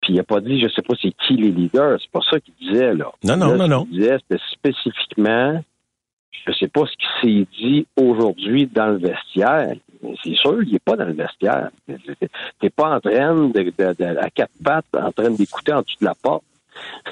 Puis 0.09 0.15
il 0.15 0.17
n'a 0.17 0.23
pas 0.23 0.41
dit 0.41 0.59
je 0.59 0.65
ne 0.65 0.69
sais 0.71 0.81
pas 0.81 0.95
c'est 0.99 1.11
qui 1.11 1.35
les 1.35 1.51
leaders. 1.51 1.99
C'est 2.01 2.09
pas 2.09 2.21
ça 2.27 2.39
qu'il 2.39 2.55
disait 2.59 2.95
là. 2.95 3.11
Non, 3.23 3.37
non, 3.37 3.55
non, 3.55 3.67
non. 3.67 3.87
Il 3.91 3.99
disait 3.99 4.17
c'était 4.27 4.43
spécifiquement 4.51 5.63
je 6.31 6.49
ne 6.49 6.55
sais 6.55 6.67
pas 6.67 6.81
ce 6.87 6.93
qui 6.93 7.05
s'est 7.21 7.47
dit 7.59 7.87
aujourd'hui 7.95 8.65
dans 8.65 8.87
le 8.87 8.97
vestiaire. 8.97 9.75
C'est 10.23 10.33
sûr, 10.35 10.63
il 10.63 10.71
n'est 10.71 10.79
pas 10.79 10.95
dans 10.95 11.05
le 11.05 11.13
vestiaire. 11.13 11.69
Tu 11.87 11.95
n'es 12.63 12.69
pas 12.71 12.95
en 12.95 12.99
train 12.99 13.35
de, 13.35 14.17
à 14.17 14.29
quatre 14.31 14.51
pattes, 14.63 14.85
en 14.93 15.11
train 15.11 15.29
d'écouter 15.29 15.73
en 15.73 15.81
dessous 15.81 15.97
de 15.99 16.05
la 16.05 16.15
porte 16.15 16.43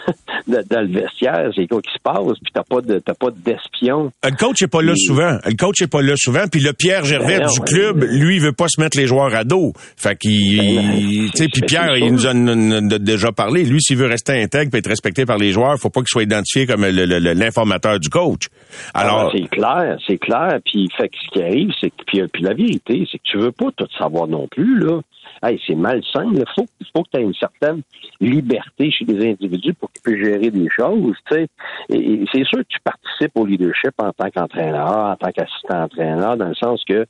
dans 0.47 0.81
le 0.81 0.87
vestiaire, 0.87 1.49
c'est 1.55 1.67
quoi 1.67 1.81
qui 1.81 1.91
se 1.91 1.99
passe, 2.01 2.39
puis 2.41 2.51
t'as 2.53 2.63
pas 2.63 2.81
de 2.81 2.99
t'as 2.99 3.13
pas 3.13 3.29
d'espion. 3.31 4.11
Le 4.23 4.35
coach 4.35 4.61
est 4.61 4.67
pas 4.67 4.81
là 4.81 4.93
souvent. 4.95 5.37
Le 5.45 5.55
coach 5.55 5.81
est 5.81 5.91
pas 5.91 6.01
là 6.01 6.13
souvent, 6.15 6.47
puis 6.51 6.61
le 6.61 6.73
Pierre 6.73 7.05
Gervais 7.05 7.39
ben 7.39 7.47
du 7.47 7.59
club, 7.61 8.03
lui, 8.03 8.35
il 8.35 8.41
veut 8.41 8.53
pas 8.53 8.67
se 8.67 8.79
mettre 8.79 8.97
les 8.97 9.07
joueurs 9.07 9.33
à 9.35 9.43
dos. 9.43 9.73
Fait 9.97 10.17
qu'il, 10.17 10.57
ben, 10.57 11.29
tu 11.31 11.37
sais, 11.37 11.47
puis 11.51 11.61
Pierre, 11.61 11.97
il 11.97 12.13
nous 12.13 12.27
a 12.27 12.99
déjà 12.99 13.31
parlé. 13.31 13.63
Lui, 13.63 13.81
s'il 13.81 13.97
veut 13.97 14.07
rester 14.07 14.41
intègre 14.41 14.75
et 14.75 14.79
être 14.79 14.89
respecté 14.89 15.25
par 15.25 15.37
les 15.37 15.51
joueurs, 15.51 15.77
faut 15.77 15.89
pas 15.89 16.01
qu'il 16.01 16.09
soit 16.09 16.23
identifié 16.23 16.65
comme 16.65 16.85
l'informateur 16.85 17.99
du 17.99 18.09
coach. 18.09 18.47
Ah, 18.93 19.01
Alors, 19.01 19.31
c'est 19.35 19.47
clair, 19.49 19.97
c'est 20.05 20.17
clair. 20.17 20.59
Puis 20.65 20.89
fait 20.95 21.09
que 21.09 21.15
ce 21.25 21.31
qui 21.31 21.43
arrive, 21.43 21.71
c'est 21.79 21.89
que 21.89 22.03
puis, 22.05 22.21
puis 22.31 22.43
la 22.43 22.53
vérité, 22.53 23.07
c'est 23.11 23.17
que 23.17 23.23
tu 23.23 23.37
veux 23.37 23.51
pas 23.51 23.67
tout 23.75 23.87
savoir 23.97 24.27
non 24.27 24.47
plus 24.47 24.79
là 24.79 25.01
hey, 25.43 25.61
c'est 25.65 25.75
malsain. 25.75 26.31
Il 26.33 26.43
faut, 26.55 26.65
faut 26.93 27.03
que 27.03 27.09
tu 27.13 27.17
aies 27.19 27.23
une 27.23 27.33
certaine 27.33 27.81
liberté 28.19 28.91
chez 28.91 29.05
les 29.05 29.31
individus 29.31 29.73
pour 29.73 29.91
qu'ils 29.91 30.01
puissent 30.01 30.25
gérer 30.25 30.51
des 30.51 30.69
choses. 30.69 31.15
C'est 31.29 31.47
sûr 31.89 32.59
que 32.59 32.67
tu 32.69 32.79
participes 32.83 33.31
au 33.35 33.45
leadership 33.45 33.93
en 33.97 34.11
tant 34.11 34.29
qu'entraîneur, 34.29 34.97
en 34.97 35.15
tant 35.15 35.31
qu'assistant 35.31 35.83
entraîneur, 35.83 36.37
dans 36.37 36.49
le 36.49 36.55
sens 36.55 36.83
que 36.85 37.05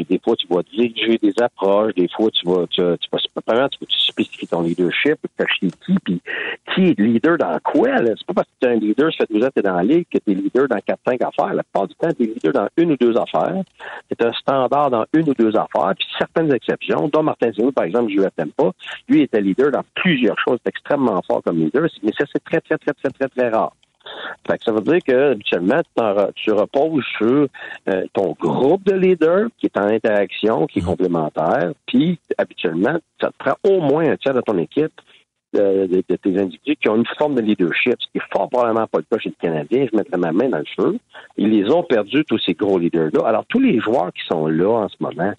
des 0.00 0.18
fois, 0.18 0.34
tu 0.36 0.46
vas 0.48 0.62
diriger 0.62 1.18
des 1.18 1.34
approches, 1.40 1.94
des 1.94 2.08
fois, 2.08 2.30
tu 2.30 2.46
vas, 2.46 2.66
tu, 2.68 2.80
tu 2.80 3.08
vas, 3.12 3.68
tu, 3.68 3.86
tu 3.86 3.98
spécifier 3.98 4.48
ton 4.48 4.62
leadership, 4.62 5.18
tu 5.38 5.68
qui, 5.84 5.94
puis 6.04 6.20
qui 6.74 6.88
est 6.88 6.98
leader 6.98 7.36
dans 7.38 7.58
quoi, 7.62 7.88
C'est 7.98 8.26
pas 8.26 8.34
parce 8.34 8.48
que 8.48 8.52
tu 8.60 8.68
es 8.68 8.72
un 8.72 8.78
leader, 8.78 9.12
ça 9.12 9.26
fait 9.26 9.34
deux 9.34 9.44
ans 9.44 9.48
que 9.48 9.54
tu 9.54 9.60
es 9.60 9.62
dans 9.62 9.76
la 9.76 9.82
ligue, 9.82 10.06
que 10.10 10.18
tu 10.18 10.32
es 10.32 10.34
leader 10.34 10.68
dans 10.68 10.78
quatre, 10.78 11.00
cinq 11.06 11.20
affaires. 11.22 11.54
La 11.54 11.62
plupart 11.62 11.88
du 11.88 11.94
temps, 11.94 12.08
tu 12.16 12.24
es 12.24 12.26
leader 12.26 12.52
dans 12.52 12.68
une 12.76 12.92
ou 12.92 12.96
deux 12.96 13.16
affaires. 13.16 13.62
Tu 14.08 14.26
un 14.26 14.32
standard 14.32 14.90
dans 14.90 15.04
une 15.12 15.28
ou 15.28 15.34
deux 15.34 15.54
affaires, 15.56 15.94
puis 15.96 16.06
certaines 16.18 16.52
exceptions, 16.52 17.08
dont 17.08 17.22
Par 17.70 17.84
exemple, 17.84 18.10
je 18.10 18.20
ne 18.20 18.28
l'aime 18.36 18.52
pas, 18.52 18.72
lui 19.08 19.22
était 19.22 19.40
leader 19.40 19.70
dans 19.70 19.84
plusieurs 19.94 20.38
choses, 20.38 20.58
extrêmement 20.66 21.20
fort 21.22 21.42
comme 21.42 21.58
leader, 21.58 21.86
mais 22.02 22.12
ça, 22.18 22.24
c'est 22.32 22.42
très, 22.42 22.60
très, 22.60 22.78
très, 22.78 22.92
très, 22.92 23.10
très, 23.10 23.28
très 23.28 23.48
rare. 23.50 23.74
Fait 24.46 24.58
que 24.58 24.64
ça 24.64 24.72
veut 24.72 24.80
dire 24.80 24.98
que 25.06 25.32
habituellement, 25.32 25.80
tu, 26.34 26.50
reposes 26.50 27.04
sur 27.16 27.46
euh, 27.88 28.04
ton 28.12 28.34
groupe 28.38 28.84
de 28.84 28.94
leaders 28.94 29.46
qui 29.58 29.66
est 29.66 29.76
en 29.76 29.86
interaction, 29.86 30.66
qui 30.66 30.80
est 30.80 30.82
mhm. 30.82 30.88
complémentaire, 30.88 31.72
puis 31.86 32.18
habituellement, 32.36 32.98
ça 33.20 33.28
te 33.28 33.34
prend 33.38 33.54
au 33.62 33.80
moins 33.80 34.10
un 34.10 34.16
tiers 34.16 34.34
de 34.34 34.40
ton 34.40 34.58
équipe 34.58 34.92
euh, 35.54 35.86
de, 35.86 36.00
tes 36.00 36.38
individus 36.38 36.76
qui 36.76 36.88
ont 36.88 36.96
une 36.96 37.06
forme 37.18 37.34
de 37.34 37.42
leadership, 37.42 37.96
ce 38.00 38.06
qui 38.10 38.18
est 38.18 38.32
fort 38.32 38.48
probablement 38.48 38.86
pas 38.86 38.98
le 38.98 39.04
cas 39.10 39.18
chez 39.18 39.28
les 39.28 39.34
Canadiens. 39.48 39.86
Je 39.92 39.96
mettrais 39.96 40.16
ma 40.16 40.32
main 40.32 40.48
dans 40.48 40.58
le 40.58 40.64
feu. 40.76 40.98
Ils 41.36 41.50
les 41.50 41.70
ont 41.70 41.82
perdus, 41.82 42.24
tous 42.24 42.38
ces 42.38 42.54
gros 42.54 42.78
leaders-là. 42.78 43.26
Alors, 43.26 43.44
tous 43.48 43.60
les 43.60 43.78
joueurs 43.78 44.12
qui 44.14 44.26
sont 44.26 44.46
là 44.46 44.70
en 44.70 44.88
ce 44.88 44.96
moment, 45.00 45.34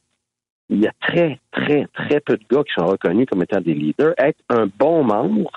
il 0.74 0.82
y 0.82 0.88
a 0.88 0.94
très, 1.02 1.40
très, 1.52 1.88
très 1.94 2.20
peu 2.20 2.38
de 2.38 2.44
gars 2.50 2.64
qui 2.64 2.74
sont 2.74 2.86
reconnus 2.86 3.28
comme 3.30 3.44
étant 3.44 3.62
des 3.62 3.74
leaders. 3.74 4.14
Être 4.18 4.40
un 4.50 4.68
bon 4.68 5.04
membre, 5.04 5.52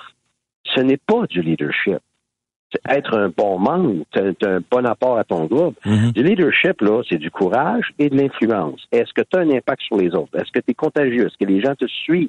ce 0.74 0.80
n'est 0.80 0.98
pas 0.98 1.26
du 1.28 1.42
leadership 1.42 2.00
être 2.88 3.16
un 3.16 3.28
bon 3.28 3.58
membre, 3.58 4.04
c'est 4.14 4.42
un 4.44 4.60
bon 4.70 4.84
apport 4.86 5.18
à 5.18 5.24
ton 5.24 5.44
groupe. 5.46 5.76
Mhm. 5.84 6.12
Du 6.12 6.22
leadership, 6.22 6.80
là, 6.80 7.02
c'est 7.08 7.18
du 7.18 7.30
courage 7.30 7.92
et 7.98 8.08
de 8.08 8.16
l'influence. 8.16 8.86
Est-ce 8.92 9.12
que 9.12 9.22
tu 9.22 9.38
as 9.38 9.40
un 9.40 9.50
impact 9.50 9.82
sur 9.82 9.96
les 9.96 10.14
autres? 10.14 10.34
Est-ce 10.34 10.52
que 10.52 10.60
tu 10.60 10.70
es 10.70 10.74
contagieux? 10.74 11.26
Est-ce 11.26 11.36
que 11.38 11.50
les 11.50 11.60
gens 11.60 11.74
te 11.74 11.86
suivent? 11.86 12.28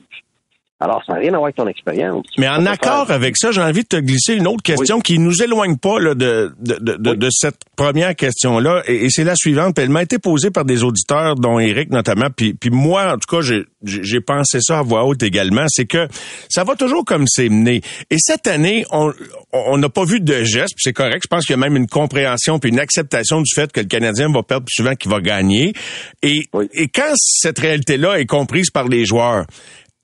Alors, 0.79 1.01
ça 1.07 1.13
n'a 1.13 1.19
rien 1.19 1.29
à 1.29 1.37
voir 1.37 1.45
avec 1.45 1.55
ton 1.55 1.67
expérience. 1.67 2.23
Mais 2.37 2.47
en 2.47 2.63
accord 2.67 3.09
avec 3.09 3.35
ça, 3.35 3.51
j'ai 3.51 3.61
envie 3.61 3.81
de 3.81 3.87
te 3.87 3.95
glisser 3.95 4.35
une 4.35 4.45
autre 4.45 4.61
question 4.61 4.99
qui 4.99 5.17
nous 5.17 5.41
éloigne 5.41 5.75
pas 5.75 5.99
là, 5.99 6.13
de, 6.13 6.53
de, 6.59 6.75
de, 6.75 7.15
de, 7.15 7.29
cette 7.31 7.61
première 7.75 8.15
question-là. 8.15 8.83
Et, 8.85 9.09
c'est 9.09 9.23
la 9.23 9.35
suivante. 9.35 9.79
Elle 9.79 9.89
m'a 9.89 10.03
été 10.03 10.19
posée 10.19 10.51
par 10.51 10.65
des 10.65 10.83
auditeurs, 10.83 11.33
dont 11.33 11.57
Eric 11.57 11.89
notamment. 11.89 12.27
Puis, 12.29 12.53
puis 12.53 12.69
moi, 12.69 13.13
en 13.13 13.17
tout 13.17 13.27
cas, 13.27 13.41
j'ai, 13.41 13.63
j'ai 13.83 14.21
pensé 14.21 14.59
ça 14.61 14.77
à 14.77 14.81
voix 14.83 15.03
haute 15.05 15.23
également. 15.23 15.65
C'est 15.67 15.87
que 15.87 16.07
ça 16.47 16.63
va 16.63 16.75
toujours 16.75 17.05
comme 17.05 17.25
c'est 17.25 17.49
mené. 17.49 17.81
Et 18.11 18.17
cette 18.19 18.45
année, 18.45 18.85
on 18.91 19.77
n'a 19.79 19.89
pas 19.89 20.05
vu 20.05 20.19
de 20.19 20.43
geste. 20.43 20.75
c'est 20.77 20.93
correct. 20.93 21.23
Je 21.23 21.27
pense 21.27 21.47
qu'il 21.47 21.55
y 21.55 21.59
a 21.59 21.61
même 21.61 21.75
une 21.75 21.87
compréhension 21.87 22.59
puis 22.59 22.69
une 22.69 22.79
acceptation 22.79 23.41
du 23.41 23.51
fait 23.51 23.71
que 23.71 23.79
le 23.79 23.87
Canadien 23.87 24.31
va 24.31 24.43
perdre 24.43 24.65
plus 24.65 24.75
souvent 24.75 24.93
qu'il 24.93 25.09
va 25.09 25.21
gagner. 25.21 25.73
Et, 26.21 26.41
et 26.73 26.87
quand 26.87 27.13
cette 27.15 27.57
réalité-là 27.57 28.19
est 28.19 28.27
comprise 28.27 28.69
par 28.69 28.87
les 28.87 29.05
joueurs, 29.05 29.45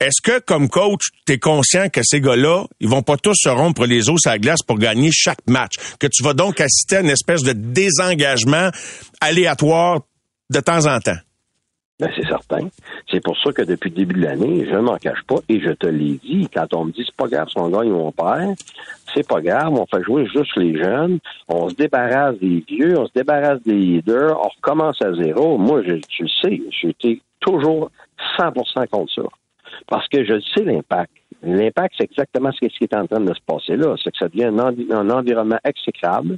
est-ce 0.03 0.21
que, 0.21 0.39
comme 0.39 0.69
coach, 0.69 1.09
tu 1.25 1.33
es 1.33 1.37
conscient 1.39 1.89
que 1.89 2.01
ces 2.03 2.19
gars-là, 2.19 2.65
ils 2.79 2.89
vont 2.89 3.03
pas 3.03 3.17
tous 3.17 3.35
se 3.35 3.49
rompre 3.49 3.85
les 3.85 4.09
os 4.09 4.25
à 4.27 4.31
la 4.31 4.39
glace 4.39 4.61
pour 4.65 4.77
gagner 4.77 5.09
chaque 5.11 5.47
match? 5.47 5.75
Que 5.99 6.07
tu 6.07 6.23
vas 6.23 6.33
donc 6.33 6.59
assister 6.59 6.97
à 6.97 7.01
une 7.01 7.09
espèce 7.09 7.41
de 7.43 7.53
désengagement 7.53 8.69
aléatoire 9.21 10.01
de 10.49 10.59
temps 10.59 10.85
en 10.85 10.99
temps? 10.99 11.19
Ben, 11.99 12.09
c'est 12.15 12.27
certain. 12.27 12.67
C'est 13.09 13.23
pour 13.23 13.37
ça 13.37 13.51
que 13.53 13.61
depuis 13.61 13.89
le 13.91 13.95
début 13.95 14.19
de 14.19 14.25
l'année, 14.25 14.65
je 14.65 14.75
ne 14.75 14.81
m'en 14.81 14.97
cache 14.97 15.23
pas 15.27 15.37
et 15.47 15.61
je 15.61 15.71
te 15.71 15.87
l'ai 15.87 16.19
dit, 16.23 16.49
quand 16.53 16.73
on 16.73 16.85
me 16.85 16.91
dit 16.91 17.03
c'est 17.05 17.15
pas 17.15 17.27
grave 17.27 17.47
si 17.49 17.57
on 17.57 17.69
gagne 17.69 17.91
ou 17.91 18.11
on 18.17 18.55
c'est 19.13 19.27
pas 19.27 19.41
grave, 19.41 19.73
on 19.73 19.85
fait 19.85 20.03
jouer 20.03 20.25
juste 20.25 20.57
les 20.57 20.75
jeunes, 20.75 21.19
on 21.47 21.69
se 21.69 21.75
débarrasse 21.75 22.37
des 22.39 22.63
vieux, 22.67 22.97
on 22.97 23.05
se 23.05 23.13
débarrasse 23.13 23.61
des 23.63 23.73
leaders, 23.73 24.37
on 24.37 24.49
recommence 24.49 25.01
à 25.01 25.13
zéro. 25.13 25.57
Moi, 25.57 25.83
je, 25.83 25.95
tu 26.09 26.23
le 26.23 26.29
sais, 26.41 26.61
j'étais 26.81 27.21
toujours 27.39 27.91
100% 28.39 28.87
contre 28.87 29.13
ça. 29.13 29.21
Parce 29.87 30.07
que 30.07 30.23
je 30.23 30.39
sais 30.55 30.63
l'impact. 30.63 31.11
L'impact, 31.41 31.95
c'est 31.97 32.05
exactement 32.05 32.51
ce 32.51 32.65
qui 32.65 32.83
est 32.83 32.95
en 32.95 33.05
train 33.05 33.19
de 33.19 33.33
se 33.33 33.41
passer 33.45 33.75
là. 33.75 33.95
C'est 34.01 34.11
que 34.11 34.17
ça 34.17 34.29
devient 34.29 34.45
un, 34.45 34.59
envi- 34.59 34.91
un 34.91 35.09
environnement 35.09 35.59
exécrable 35.63 36.37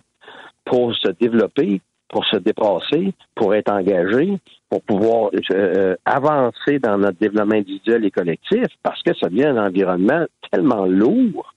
pour 0.65 0.95
se 0.95 1.09
développer, 1.11 1.79
pour 2.09 2.25
se 2.25 2.37
dépasser, 2.37 3.13
pour 3.35 3.53
être 3.53 3.71
engagé, 3.71 4.37
pour 4.69 4.81
pouvoir 4.81 5.29
euh, 5.51 5.95
avancer 6.05 6.79
dans 6.79 6.97
notre 6.97 7.19
développement 7.19 7.55
individuel 7.55 8.03
et 8.05 8.11
collectif, 8.11 8.65
parce 8.81 9.01
que 9.03 9.13
ça 9.15 9.29
devient 9.29 9.45
un 9.45 9.67
environnement 9.67 10.25
tellement 10.51 10.85
lourd 10.85 11.53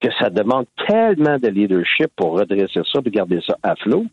que 0.00 0.08
ça 0.20 0.28
demande 0.28 0.66
tellement 0.88 1.38
de 1.38 1.48
leadership 1.48 2.08
pour 2.16 2.38
redresser 2.38 2.80
ça 2.92 3.00
et 3.04 3.10
garder 3.10 3.40
ça 3.46 3.56
à 3.62 3.76
flot 3.76 4.06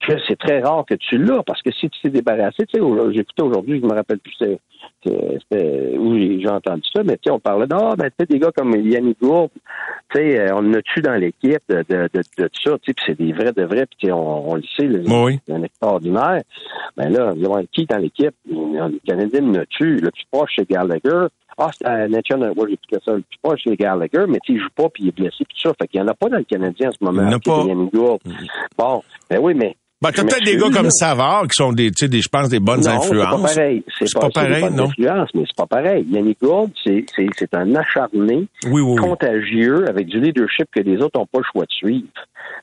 que 0.00 0.12
c'est 0.26 0.38
très 0.38 0.60
rare 0.60 0.84
que 0.86 0.94
tu 0.94 1.18
l'as, 1.18 1.42
parce 1.42 1.60
que 1.60 1.72
si 1.72 1.90
tu 1.90 2.00
t'es 2.00 2.10
débarrassé, 2.10 2.64
tu 2.66 2.80
sais, 2.80 3.18
écouté 3.20 3.42
aujourd'hui, 3.42 3.80
je 3.80 3.86
me 3.86 3.94
rappelle 3.94 4.20
plus 4.20 4.36
où 5.06 6.14
j'ai 6.16 6.40
j'ai 6.40 6.48
entendu 6.48 6.82
ça, 6.94 7.02
mais 7.02 7.14
tu 7.16 7.24
sais, 7.24 7.30
on 7.30 7.38
parlait 7.40 7.66
d'ah, 7.66 7.94
ben 7.96 8.08
tu 8.10 8.14
sais, 8.20 8.26
des 8.26 8.38
gars 8.38 8.50
comme 8.56 8.74
Yannick 8.74 9.20
Gourde, 9.20 9.50
tu 10.10 10.18
sais, 10.18 10.40
euh, 10.40 10.54
on 10.54 10.72
a 10.74 10.82
tu 10.82 11.00
dans 11.00 11.14
l'équipe 11.14 11.62
de, 11.68 11.84
de, 11.88 12.08
de, 12.12 12.22
de 12.38 12.50
ça, 12.64 12.78
tu 12.78 12.86
sais, 12.86 12.94
puis 12.94 13.04
c'est 13.06 13.18
des 13.18 13.32
vrais 13.32 13.52
de 13.52 13.62
vrais, 13.64 13.86
puis 13.86 13.96
tu 14.00 14.06
sais, 14.06 14.12
on, 14.12 14.50
on 14.50 14.54
le 14.56 14.62
sait, 14.76 14.84
le- 14.86 15.02
Oui. 15.08 15.38
c'est 15.46 15.52
un 15.54 15.62
extraordinaire. 15.62 16.42
Ben 16.96 17.10
là, 17.10 17.32
on 17.36 17.52
va 17.54 17.62
qui 17.72 17.86
dans 17.86 17.98
l'équipe? 17.98 18.34
Le 18.48 18.98
Canadien 19.06 19.40
me 19.42 19.64
tue, 19.66 19.96
le 19.96 20.10
plus 20.10 20.24
proche 20.30 20.52
c'est 20.56 20.68
Gallagher. 20.68 21.26
Ah, 21.60 21.70
c'est 21.76 21.86
à 21.86 22.06
Nature 22.06 22.38
Network, 22.38 22.68
j'ai 22.68 22.74
écouté 22.74 22.96
ça, 23.04 23.12
le 23.14 23.22
plus 23.22 23.38
proche 23.42 23.60
c'est 23.64 23.76
Gallagher, 23.76 24.24
mais 24.28 24.38
il 24.48 24.60
joue 24.60 24.68
pas, 24.76 24.88
puis 24.88 25.04
il 25.04 25.08
est 25.08 25.16
blessé, 25.16 25.44
puis 25.44 25.56
tout 25.60 25.68
ça. 25.68 25.74
Fait 25.80 25.88
qu'il 25.88 25.98
y 26.00 26.02
en 26.02 26.06
a 26.08 26.14
pas 26.14 26.28
dans 26.28 26.38
le 26.38 26.44
Canadien 26.44 26.90
en 26.90 26.92
ce 26.92 27.04
moment. 27.04 27.22
Il 27.22 27.30
y 27.30 27.34
en 27.34 27.36
a 27.36 27.40
pas. 27.40 27.68
Yannick 27.68 27.92
Gourde. 27.92 28.20
Bon, 28.78 29.02
ben 29.28 29.38
oui, 29.42 29.54
mais 29.54 29.76
Ben, 30.00 30.12
t'as 30.12 30.22
peut-être 30.22 30.44
des 30.44 30.56
gars 30.56 30.70
comme. 30.72 30.90
Savard 30.90 31.42
qui 31.48 31.54
sont 31.56 31.72
des, 31.72 31.90
tu 31.90 32.04
sais, 32.04 32.08
des, 32.08 32.20
je 32.20 32.28
pense, 32.28 32.48
des 32.48 32.60
bonnes 32.60 32.76
non, 32.76 32.82
c'est 32.82 32.90
influences. 32.90 33.42
pas 33.42 33.48
pareil. 33.54 33.82
C'est 33.98 34.04
pas 34.14 34.20
c'est 34.22 34.26
des 34.28 34.32
pareil, 34.32 34.62
bonnes 34.62 34.76
non? 34.76 34.88
mais 35.34 35.42
c'est 35.44 35.56
pas 35.56 35.66
pareil. 35.66 36.06
Yannick 36.08 36.40
Gourde, 36.40 36.70
c'est, 36.84 37.04
c'est, 37.16 37.26
c'est 37.36 37.52
un 37.54 37.74
acharné, 37.74 38.46
Oui, 38.66 38.80
oui, 38.80 38.80
oui. 38.82 38.96
contagieux, 38.96 39.88
avec 39.88 40.06
du 40.06 40.20
leadership 40.20 40.66
que 40.72 40.80
les 40.80 40.98
autres 41.02 41.18
n'ont 41.18 41.26
pas 41.26 41.38
le 41.38 41.44
choix 41.52 41.64
de 41.64 41.72
suivre. 41.72 42.06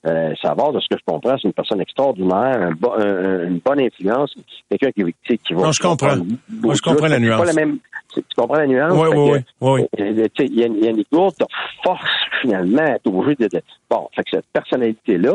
Euh, 0.08 0.34
Savard, 0.42 0.72
de 0.72 0.80
ce 0.80 0.86
que 0.90 0.98
je 0.98 1.04
comprends, 1.06 1.36
c'est 1.38 1.48
une 1.48 1.54
personne 1.54 1.82
extraordinaire, 1.82 2.58
un 2.62 2.72
bo- 2.72 2.94
un- 2.98 3.02
un- 3.06 3.48
une 3.50 3.60
bonne 3.60 3.82
influence, 3.82 4.34
quelqu'un 4.70 4.92
qui, 4.92 5.04
tu 5.04 5.14
sais, 5.28 5.38
qui 5.38 5.54
va... 5.54 5.64
Non, 5.64 5.72
je 5.74 5.82
comprends. 5.82 6.16
Moi, 6.50 6.74
je 6.76 6.82
comprends 6.82 7.08
la 7.08 7.16
C'est 7.16 7.22
nuance. 7.22 7.40
Pas 7.40 7.46
la 7.48 7.54
même, 7.54 7.78
c'est- 8.14 8.22
tu 8.22 8.36
comprends 8.36 8.58
la 8.60 8.68
nuance? 8.68 8.94
Oui, 8.94 9.08
oui, 9.14 9.32
oui, 9.32 9.82
oui. 9.82 9.82
euh, 10.00 10.28
tu 10.34 10.48
sais, 10.48 10.54
Yann- 10.54 10.78
Yannick 10.82 11.08
Gourde 11.12 11.36
te 11.38 11.44
force 11.84 12.02
finalement 12.42 12.82
à 12.82 12.92
être 12.96 13.08
obligé 13.08 13.36
de, 13.36 13.48
de- 13.58 13.62
Bon, 13.90 14.08
fait 14.16 14.24
que 14.24 14.30
cette 14.36 14.46
personnalité-là, 14.54 15.34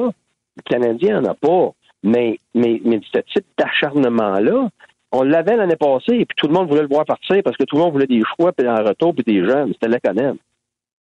le 0.56 0.62
Canadien 0.64 1.20
n'en 1.20 1.30
a 1.30 1.34
pas. 1.34 1.72
Mais, 2.02 2.38
mais, 2.54 2.80
mais 2.84 3.00
ce 3.12 3.18
type 3.20 3.46
d'acharnement-là, 3.58 4.68
on 5.12 5.22
l'avait 5.22 5.56
l'année 5.56 5.76
passée, 5.76 6.14
et 6.14 6.24
puis 6.24 6.36
tout 6.36 6.46
le 6.46 6.54
monde 6.54 6.68
voulait 6.68 6.82
le 6.82 6.88
voir 6.88 7.04
partir 7.04 7.42
parce 7.42 7.56
que 7.56 7.64
tout 7.64 7.76
le 7.76 7.82
monde 7.82 7.92
voulait 7.92 8.06
des 8.06 8.22
choix, 8.36 8.52
puis 8.52 8.68
en 8.68 8.76
retour, 8.76 9.14
puis 9.14 9.24
des 9.24 9.44
jeunes. 9.44 9.72
C'était 9.72 9.88
Laconen. 9.88 10.36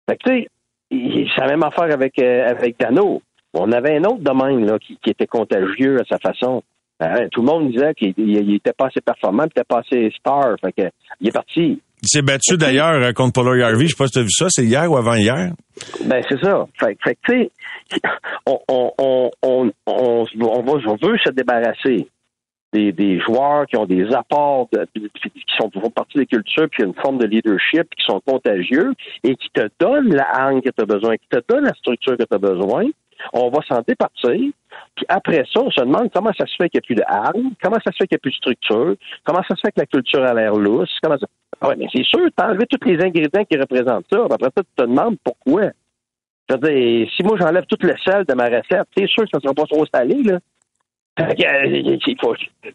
Fait 0.09 0.17
que, 0.17 0.29
tu 0.29 0.41
sais, 0.41 0.49
c'est 0.91 1.41
la 1.41 1.49
même 1.49 1.63
affaire 1.63 1.93
avec, 1.93 2.19
euh, 2.19 2.49
avec 2.49 2.79
Dano. 2.79 3.23
On 3.55 3.71
avait 3.71 3.99
un 3.99 4.05
autre 4.05 4.21
domaine 4.21 4.65
là, 4.67 4.79
qui, 4.79 4.99
était 5.07 5.27
contagieux 5.27 6.01
à 6.01 6.05
sa 6.05 6.19
façon. 6.19 6.63
Euh, 7.03 7.29
tout 7.31 7.43
le 7.43 7.47
monde 7.47 7.71
disait 7.71 7.95
qu'il 7.95 8.15
il, 8.17 8.49
il 8.49 8.55
était 8.55 8.73
pas 8.73 8.87
assez 8.87 9.01
performant, 9.01 9.45
il 9.45 9.49
était 9.49 9.65
pas 9.65 9.81
assez 9.81 10.11
star. 10.19 10.57
Fait 10.61 10.73
que, 10.73 10.91
il 11.21 11.29
est 11.29 11.33
parti. 11.33 11.81
Il 12.03 12.09
s'est 12.09 12.23
battu 12.23 12.57
d'ailleurs 12.57 13.01
euh, 13.03 13.13
contre 13.13 13.33
Paul 13.43 13.63
Harvey. 13.63 13.85
Je 13.87 13.91
sais 13.91 13.97
pas 13.97 14.07
si 14.07 14.13
tu 14.13 14.19
as 14.19 14.23
vu 14.23 14.31
ça. 14.31 14.47
C'est 14.49 14.65
hier 14.65 14.91
ou 14.91 14.97
avant-hier. 14.97 15.53
Ben 16.05 16.23
c'est 16.29 16.43
ça. 16.43 16.67
Fait, 16.81 16.97
fait 17.03 17.15
que 17.15 17.21
tu 17.33 17.51
sais, 17.93 18.01
on, 18.47 18.59
on, 18.69 18.93
on, 18.99 19.31
on, 19.43 19.71
on, 19.87 20.25
on 20.41 20.63
va, 20.63 20.73
on 20.87 20.97
veut 21.07 21.19
se 21.25 21.31
débarrasser 21.31 22.09
des, 22.73 22.91
des 22.91 23.21
joueurs 23.21 23.67
qui 23.67 23.77
ont 23.77 23.87
des 23.87 24.13
apports, 24.15 24.67
de- 24.73 24.89
qui 24.95 25.31
sont 25.59 25.71
font 25.71 25.91
partie 25.91 26.19
des 26.19 26.27
cultures, 26.27 26.69
puis 26.71 26.79
qui 26.79 26.85
ont 26.85 26.89
une 26.93 27.01
forme 27.03 27.19
de 27.19 27.27
leadership, 27.27 27.89
qui 27.97 28.05
sont 28.05 28.21
contagieux 28.27 28.95
et 29.23 29.37
qui 29.37 29.49
te 29.51 29.69
donnent 29.79 30.13
la 30.15 30.27
hargne 30.35 30.61
que 30.61 30.71
tu 30.71 30.83
as 30.83 30.87
besoin, 30.87 31.17
qui 31.17 31.29
te 31.31 31.39
donnent 31.49 31.65
la 31.67 31.75
structure 31.75 32.17
que 32.17 32.25
tu 32.25 32.35
as 32.35 32.39
besoin. 32.39 32.85
On 33.33 33.51
va 33.51 33.61
s'en 33.69 33.83
départir. 33.87 34.33
Puis 34.97 35.07
après 35.09 35.45
ça, 35.53 35.61
on 35.61 35.71
se 35.71 35.81
demande 35.81 36.11
comment 36.13 36.33
ça 36.37 36.47
se 36.47 36.55
fait 36.61 36.69
qu'il 36.69 36.81
n'y 36.81 36.85
a 36.85 36.87
plus 36.87 36.95
de 36.97 37.05
hargne, 37.07 37.51
comment 37.63 37.77
ça 37.85 37.93
se 37.93 37.97
fait 37.99 38.09
qu'il 38.09 38.17
n'y 38.17 38.21
a 38.21 38.23
plus 38.23 38.31
de 38.33 38.37
structure, 38.37 38.95
comment 39.23 39.43
ça 39.49 39.55
se 39.55 39.61
fait 39.65 39.71
que 39.71 39.81
la 39.81 39.87
culture 39.87 40.25
a 40.25 40.35
l'air 40.35 40.55
lousse, 40.55 40.91
comment 41.03 41.19
ça... 41.19 41.27
Ah 41.65 41.69
ouais, 41.69 41.77
mais 41.79 41.87
c'est 41.93 42.03
sûr, 42.05 42.21
t'as 42.37 42.49
enlevé 42.51 42.67
tous 42.67 42.89
les 42.89 43.01
ingrédients 43.03 43.45
qui 43.45 43.57
représentent 43.57 44.07
ça. 44.13 44.19
Après 44.31 44.51
ça, 44.57 44.63
tu 44.63 44.71
te 44.77 44.83
demandes 44.83 45.17
pourquoi. 45.23 45.71
Je 46.49 46.55
veux 46.57 46.61
dire, 46.61 47.09
si 47.17 47.23
moi 47.23 47.37
j'enlève 47.41 47.65
tout 47.67 47.77
le 47.81 47.95
sel 48.05 48.25
de 48.29 48.35
ma 48.35 48.47
recette, 48.47 48.89
c'est 48.97 49.07
sûr 49.07 49.23
que 49.25 49.29
ça 49.33 49.39
ne 49.39 49.43
sera 49.43 49.55
pas 49.55 49.67
trop 49.67 49.87
salé, 49.87 50.23
là. 50.25 50.39
Euh, 51.21 51.97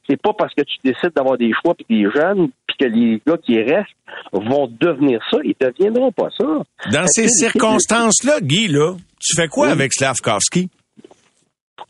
c'est 0.07 0.21
pas- 0.21 0.33
parce 0.33 0.53
que 0.53 0.61
tu 0.61 0.75
décides 0.83 1.11
d'avoir 1.15 1.37
des 1.37 1.51
choix 1.61 1.73
puis 1.73 1.85
des 1.89 2.09
jeunes, 2.11 2.49
puis 2.67 2.77
que 2.79 2.85
les 2.85 3.21
gars 3.25 3.37
qui 3.37 3.59
restent 3.61 3.89
vont 4.31 4.67
devenir 4.79 5.19
ça, 5.31 5.37
ils 5.43 5.55
deviendront 5.59 6.11
pas 6.11 6.29
ça. 6.37 6.45
Dans 6.45 7.01
Fait 7.01 7.07
ces 7.07 7.27
circonstances-là, 7.27 8.39
Guy, 8.41 8.67
là, 8.67 8.93
tu 9.19 9.35
fais 9.35 9.47
quoi 9.47 9.67
Oui. 9.67 9.73
avec 9.73 9.91
Slavkovski? 9.93 10.69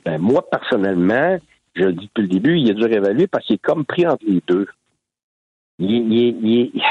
Ben, 0.05 0.17
moi, 0.19 0.41
personnellement, 0.49 1.37
je 1.75 1.83
le 1.83 1.93
dis 1.93 2.05
depuis 2.05 2.21
le 2.23 2.27
début, 2.29 2.57
il 2.57 2.71
a 2.71 2.73
dû 2.73 2.83
réévaluer 2.85 3.27
parce 3.27 3.45
qu'il 3.45 3.55
est 3.55 3.61
comme 3.61 3.83
pris 3.85 4.07
entre 4.07 4.23
les 4.25 4.41
deux. 4.47 4.67
Il, 5.79 5.91
il, 5.91 6.47
il, 6.47 6.81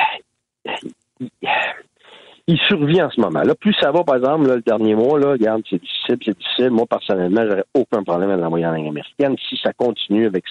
il- 2.46 2.58
survit 2.68 3.02
en 3.02 3.10
ce 3.10 3.20
moment. 3.20 3.42
Là, 3.42 3.54
plus 3.54 3.74
ça 3.80 3.90
va, 3.90 4.04
par 4.04 4.16
exemple, 4.16 4.46
là, 4.46 4.56
le 4.56 4.62
dernier 4.62 4.94
mois, 4.94 5.18
là, 5.18 5.32
regarde, 5.32 5.62
c'est 5.68 5.80
difficile, 5.80 6.16
c'est 6.24 6.38
difficile. 6.38 6.70
Moi, 6.70 6.86
personnellement, 6.88 7.42
j'aurais 7.48 7.64
aucun 7.74 8.02
problème 8.04 8.30
à 8.30 8.36
l'envoyer 8.36 8.66
en 8.66 8.72
langue 8.72 8.88
américaine 8.88 9.36
si 9.48 9.56
ça 9.62 9.72
continue 9.72 10.26
avec, 10.26 10.44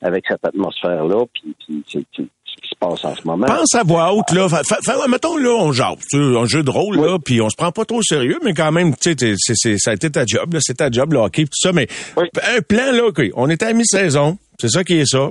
avec 0.00 0.24
cette 0.26 0.44
atmosphère-là, 0.44 1.24
puis, 1.32 1.54
puis 1.66 2.30
qui 2.62 2.68
se 2.70 2.74
passe 2.78 3.04
en 3.04 3.14
ce 3.14 3.20
moment. 3.26 3.46
Pense 3.46 3.74
à 3.74 3.82
voix 3.82 4.12
haute, 4.14 4.30
là. 4.32 4.48
Fa- 4.48 4.62
fa- 4.64 5.08
mettons, 5.08 5.36
là, 5.36 5.50
on 5.58 5.72
jase. 5.72 5.96
Un 6.14 6.46
jeu 6.46 6.62
de 6.62 6.70
rôle, 6.70 6.96
là, 6.96 7.18
puis 7.24 7.40
on 7.40 7.50
se 7.50 7.56
prend 7.56 7.72
pas 7.72 7.84
trop 7.84 7.98
au 7.98 8.02
sérieux, 8.02 8.38
mais 8.44 8.54
quand 8.54 8.72
même, 8.72 8.92
tu 8.94 9.10
sais, 9.10 9.16
t'es- 9.16 9.34
c'est- 9.36 9.54
c'est- 9.56 9.78
ça 9.78 9.90
a 9.90 9.94
été 9.94 10.10
ta 10.10 10.24
job, 10.24 10.54
là. 10.54 10.60
C'est 10.62 10.78
ta 10.78 10.90
job, 10.90 11.12
le 11.12 11.18
hockey, 11.18 11.44
tout 11.44 11.50
ça. 11.54 11.72
Mais 11.72 11.86
Oui. 12.16 12.24
un 12.56 12.60
plan, 12.62 12.92
là, 12.92 13.04
OK. 13.06 13.20
On 13.34 13.50
était 13.50 13.66
à 13.66 13.72
mi-saison. 13.72 14.38
C'est 14.60 14.68
ça 14.68 14.84
qui 14.84 14.94
est 14.98 15.06
ça. 15.06 15.30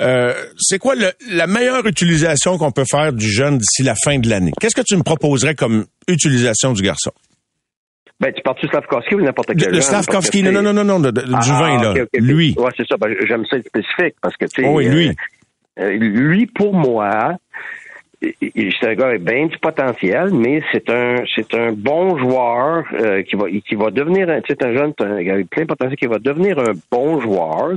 Euh, 0.00 0.34
c'est 0.58 0.78
quoi 0.78 0.94
le- 0.96 1.12
la 1.30 1.46
meilleure 1.46 1.86
utilisation 1.86 2.58
qu'on 2.58 2.72
peut 2.72 2.84
faire 2.90 3.12
du 3.12 3.28
jeune 3.30 3.58
d'ici 3.58 3.82
la 3.84 3.94
fin 3.94 4.18
de 4.18 4.28
l'année? 4.28 4.52
Qu'est-ce 4.60 4.74
que 4.74 4.82
tu 4.82 4.96
me 4.96 5.02
proposerais 5.02 5.54
comme 5.54 5.84
utilisation 6.08 6.72
du 6.72 6.82
garçon? 6.82 7.12
Ben, 8.18 8.32
tu 8.34 8.40
parles-tu 8.42 8.66
Slavkovski 8.68 9.14
ou 9.14 9.20
n'importe 9.20 9.50
quel 9.58 9.70
Le? 9.72 9.80
Slavkovski, 9.82 10.42
non, 10.42 10.50
non, 10.62 10.72
non, 10.72 10.84
non, 10.84 11.00
du 11.00 11.10
vin, 11.50 11.82
là. 11.82 11.94
Lui. 12.14 12.54
Ouais, 12.56 12.70
c'est 12.76 12.86
ça. 12.88 12.96
Ben, 12.96 13.14
j'aime 13.28 13.44
ça 13.48 13.58
être 13.58 13.66
spécifique 13.68 14.16
parce 14.22 14.34
que, 14.36 14.46
tu 14.46 14.62
sais. 14.62 14.68
Oh 14.68 14.76
oui, 14.78 14.88
lui. 14.88 15.14
Euh, 15.78 15.92
lui, 15.92 16.46
pour 16.46 16.74
moi, 16.74 17.36
c'est 18.22 18.86
un 18.88 18.94
gars 18.94 19.08
avec 19.08 19.22
bien 19.22 19.46
du 19.46 19.58
potentiel, 19.58 20.30
mais 20.32 20.62
c'est 20.72 20.88
un 20.88 21.16
c'est 21.34 21.54
un 21.54 21.72
bon 21.72 22.16
joueur 22.16 22.84
euh, 22.94 23.22
qui 23.22 23.36
va 23.36 23.50
qui 23.50 23.74
va 23.74 23.90
devenir 23.90 24.28
c'est 24.48 24.62
un 24.64 24.72
jeune 24.72 24.94
avec 24.98 25.50
plein 25.50 25.62
de 25.62 25.68
potentiel 25.68 25.96
qui 25.96 26.06
va 26.06 26.18
devenir 26.18 26.58
un 26.58 26.72
bon 26.90 27.20
joueur 27.20 27.76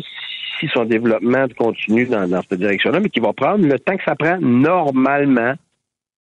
si 0.59 0.67
son 0.73 0.85
développement 0.85 1.45
continue 1.57 2.05
dans, 2.05 2.27
dans 2.27 2.41
cette 2.41 2.59
direction-là, 2.59 2.99
mais 2.99 3.09
qui 3.09 3.19
va 3.19 3.33
prendre 3.33 3.65
le 3.65 3.79
temps 3.79 3.95
que 3.95 4.03
ça 4.03 4.15
prend 4.15 4.37
normalement 4.39 5.53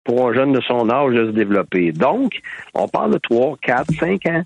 pour 0.03 0.29
un 0.29 0.33
jeune 0.33 0.53
de 0.53 0.61
son 0.61 0.89
âge 0.89 1.13
de 1.13 1.25
se 1.27 1.31
développer. 1.31 1.91
Donc, 1.91 2.39
on 2.73 2.87
parle 2.87 3.13
de 3.13 3.17
3, 3.17 3.57
4, 3.61 3.93
5 3.99 4.25
ans. 4.27 4.43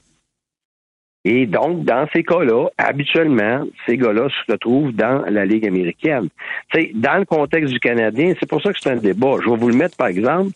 Et 1.23 1.45
donc, 1.45 1.83
dans 1.83 2.07
ces 2.13 2.23
cas-là, 2.23 2.69
habituellement, 2.77 3.63
ces 3.85 3.95
gars-là 3.95 4.27
se 4.29 4.51
retrouvent 4.51 4.91
dans 4.91 5.23
la 5.29 5.45
Ligue 5.45 5.67
américaine. 5.67 6.29
Sais, 6.73 6.91
dans 6.95 7.17
le 7.19 7.25
contexte 7.25 7.71
du 7.71 7.79
Canadien, 7.79 8.33
c'est 8.39 8.49
pour 8.49 8.61
ça 8.61 8.73
que 8.73 8.79
c'est 8.79 8.89
un 8.89 8.95
débat. 8.95 9.35
Je 9.43 9.49
vais 9.49 9.55
vous 9.55 9.69
le 9.69 9.75
mettre, 9.75 9.95
par 9.97 10.07
exemple, 10.07 10.51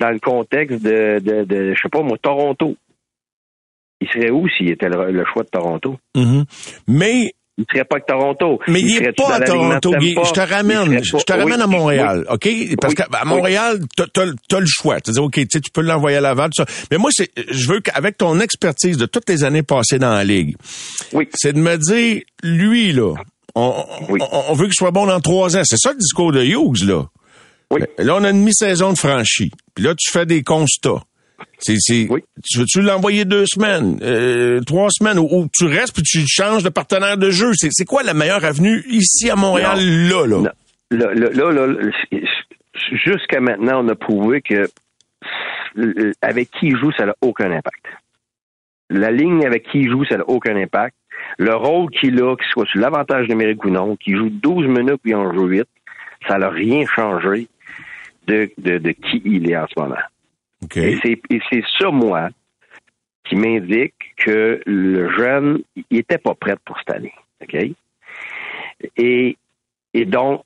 dans 0.00 0.10
le 0.10 0.18
contexte 0.18 0.82
de, 0.82 1.20
je 1.74 1.80
sais 1.80 1.88
pas 1.88 2.02
moi, 2.02 2.18
Toronto. 2.18 2.74
Il 4.00 4.08
serait 4.08 4.30
où 4.30 4.48
s'il 4.48 4.70
était 4.70 4.88
le, 4.88 5.24
choix 5.24 5.42
de 5.42 5.48
Toronto? 5.48 5.98
Mhm. 6.16 6.44
Mais 6.86 7.32
Il 7.60 7.64
serait 7.72 7.84
pas 7.84 7.98
que 7.98 8.06
Toronto. 8.06 8.60
Mais 8.68 8.80
il 8.80 8.90
est 8.92 8.98
serait-tu 8.98 9.22
pas 9.24 9.34
à 9.34 9.40
Toronto, 9.40 9.92
Guy. 9.98 10.14
Je 10.24 10.30
te 10.32 10.40
ramène, 10.40 11.02
je 11.02 11.16
te 11.16 11.32
ramène 11.32 11.56
oui, 11.56 11.62
à 11.62 11.66
Montréal, 11.66 12.24
OK? 12.30 12.48
Parce 12.80 12.94
Oui. 12.94 13.04
qu'à 13.10 13.24
Montréal, 13.24 13.80
t'as 13.96 14.04
as, 14.22 14.60
le 14.60 14.66
choix. 14.66 15.00
Tu 15.00 15.10
dis, 15.10 15.18
OK, 15.18 15.34
tu 15.34 15.46
sais, 15.50 15.60
tu 15.60 15.70
peux 15.72 15.80
l'envoyer 15.80 16.18
à 16.18 16.20
Laval, 16.20 16.50
tout 16.54 16.62
ça. 16.64 16.70
Mais 16.92 16.98
moi, 16.98 17.10
c'est, 17.12 17.30
je 17.50 17.68
veux 17.68 17.80
qu'avec 17.80 18.16
ton 18.16 18.38
expertise 18.38 18.96
de 18.96 19.06
toutes 19.06 19.28
les 19.28 19.42
années 19.42 19.64
passées 19.64 19.98
dans 19.98 20.12
la 20.14 20.22
Ligue, 20.22 20.54
Oui. 21.12 21.28
c'est 21.34 21.52
de 21.52 21.58
me 21.58 21.76
dire, 21.76 22.22
lui, 22.44 22.92
là, 22.92 23.14
on, 23.56 23.84
on, 24.08 24.18
on 24.50 24.54
veut 24.54 24.66
qu'il 24.66 24.74
soit 24.74 24.92
bon 24.92 25.06
dans 25.06 25.20
trois 25.20 25.56
ans. 25.56 25.62
C'est 25.64 25.78
ça 25.78 25.90
le 25.92 25.98
discours 25.98 26.30
de 26.30 26.44
Hughes, 26.44 26.84
là. 26.86 27.06
Oui. 27.72 27.80
Là, 27.98 28.14
on 28.16 28.24
a 28.24 28.30
une 28.30 28.44
mi-saison 28.44 28.92
de 28.92 28.98
franchie. 28.98 29.50
Puis 29.74 29.84
là, 29.84 29.94
tu 29.98 30.10
fais 30.12 30.24
des 30.26 30.42
constats. 30.44 31.02
C'est, 31.58 31.76
c'est, 31.78 32.06
Oui. 32.08 32.22
Tu 32.44 32.58
veux-tu 32.58 32.80
l'envoyer 32.82 33.24
deux 33.24 33.44
semaines, 33.46 33.98
euh, 34.02 34.60
trois 34.60 34.88
semaines, 34.90 35.18
ou, 35.18 35.48
tu 35.52 35.66
restes 35.66 35.94
puis 35.94 36.02
tu 36.02 36.24
changes 36.26 36.62
de 36.62 36.68
partenaire 36.68 37.16
de 37.16 37.30
jeu? 37.30 37.52
C'est, 37.54 37.68
c'est 37.70 37.84
quoi 37.84 38.02
la 38.02 38.14
meilleure 38.14 38.44
avenue 38.44 38.84
ici 38.88 39.30
à 39.30 39.36
Montréal, 39.36 39.78
là, 39.80 40.26
là? 40.26 40.36
Non. 40.38 40.50
là, 40.90 41.14
là, 41.14 41.52
là, 41.52 41.90
jusqu'à 43.04 43.40
maintenant, 43.40 43.84
on 43.84 43.88
a 43.88 43.94
prouvé 43.94 44.40
que 44.40 44.68
avec 46.22 46.50
qui 46.50 46.68
il 46.68 46.78
joue, 46.78 46.92
ça 46.92 47.06
n'a 47.06 47.14
aucun 47.20 47.50
impact. 47.50 47.86
La 48.90 49.10
ligne 49.10 49.44
avec 49.44 49.64
qui 49.64 49.80
il 49.80 49.90
joue, 49.90 50.04
ça 50.04 50.16
n'a 50.16 50.28
aucun 50.28 50.56
impact. 50.56 50.94
Le 51.36 51.54
rôle 51.54 51.90
qu'il 51.90 52.20
a, 52.22 52.36
qu'il 52.36 52.46
soit 52.50 52.66
sur 52.66 52.80
l'avantage 52.80 53.28
numérique 53.28 53.64
ou 53.64 53.70
non, 53.70 53.96
qu'il 53.96 54.16
joue 54.16 54.30
12 54.30 54.66
minutes 54.66 55.00
puis 55.02 55.14
en 55.14 55.32
joue 55.32 55.46
8, 55.46 55.64
ça 56.26 56.38
n'a 56.38 56.48
rien 56.48 56.84
changé 56.86 57.48
de, 58.26 58.50
de, 58.58 58.78
de 58.78 58.90
qui 58.92 59.22
il 59.24 59.50
est 59.50 59.56
en 59.56 59.66
ce 59.66 59.80
moment. 59.80 59.96
Et 60.76 61.40
c'est 61.50 61.62
ça, 61.78 61.90
moi, 61.90 62.28
qui 63.24 63.36
m'indique 63.36 63.94
que 64.16 64.60
le 64.66 65.10
jeune, 65.16 65.62
il 65.90 65.98
était 65.98 66.18
pas 66.18 66.34
prêt 66.34 66.56
pour 66.64 66.78
cette 66.78 66.90
année. 66.96 67.14
OK? 67.42 67.56
Et, 68.96 69.36
et 69.94 70.04
donc, 70.04 70.42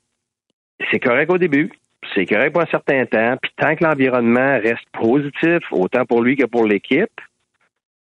c'est 0.91 0.99
correct 0.99 1.31
au 1.31 1.37
début, 1.37 1.71
c'est 2.13 2.25
correct 2.25 2.51
pour 2.51 2.61
un 2.61 2.67
certain 2.67 3.05
temps, 3.05 3.37
puis 3.41 3.51
tant 3.57 3.75
que 3.75 3.83
l'environnement 3.83 4.59
reste 4.59 4.85
positif, 4.91 5.59
autant 5.71 6.05
pour 6.05 6.21
lui 6.21 6.35
que 6.35 6.45
pour 6.45 6.65
l'équipe, 6.65 7.09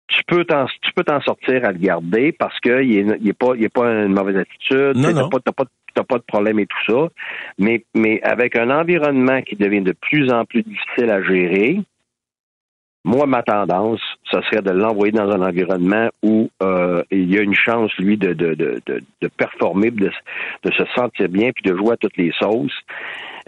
tu 0.08 0.22
peux 0.26 0.44
t'en 0.44 0.66
tu 0.66 0.92
peux 0.94 1.04
t'en 1.04 1.20
sortir 1.20 1.64
à 1.64 1.72
le 1.72 1.78
garder 1.78 2.32
parce 2.32 2.58
que 2.60 2.82
il 2.82 2.98
est, 2.98 3.16
il 3.20 3.28
est 3.28 3.32
pas 3.32 3.52
il 3.56 3.64
est 3.64 3.68
pas 3.72 3.86
une 3.86 4.12
mauvaise 4.12 4.36
attitude, 4.38 4.96
Non, 4.96 5.12
non. 5.12 5.28
pas 5.28 5.38
t'as 5.38 5.52
pas 5.52 5.64
t'as 5.94 6.04
pas 6.04 6.18
de 6.18 6.24
problème 6.24 6.58
et 6.58 6.66
tout 6.66 6.92
ça, 6.92 7.08
mais 7.58 7.84
mais 7.94 8.20
avec 8.22 8.56
un 8.56 8.70
environnement 8.70 9.42
qui 9.42 9.56
devient 9.56 9.82
de 9.82 9.92
plus 9.92 10.32
en 10.32 10.44
plus 10.44 10.62
difficile 10.62 11.10
à 11.10 11.22
gérer, 11.22 11.80
moi 13.04 13.26
ma 13.26 13.42
tendance, 13.42 14.00
ce 14.30 14.40
serait 14.42 14.62
de 14.62 14.70
l'envoyer 14.70 15.12
dans 15.12 15.30
un 15.30 15.42
environnement 15.42 16.08
où 16.22 16.50
euh, 16.62 17.02
il 17.10 17.32
y 17.32 17.38
a 17.38 17.42
une 17.42 17.54
chance 17.54 17.92
lui 17.98 18.16
de 18.16 18.32
de 18.32 18.54
de 18.54 18.80
de, 18.86 19.28
performer, 19.28 19.90
de, 19.90 20.10
de 20.64 20.72
se 20.72 20.84
sentir 20.94 21.28
bien 21.28 21.50
puis 21.52 21.70
de 21.70 21.76
jouer 21.76 21.92
à 21.92 21.96
toutes 21.96 22.16
les 22.16 22.32
sauces. 22.38 22.78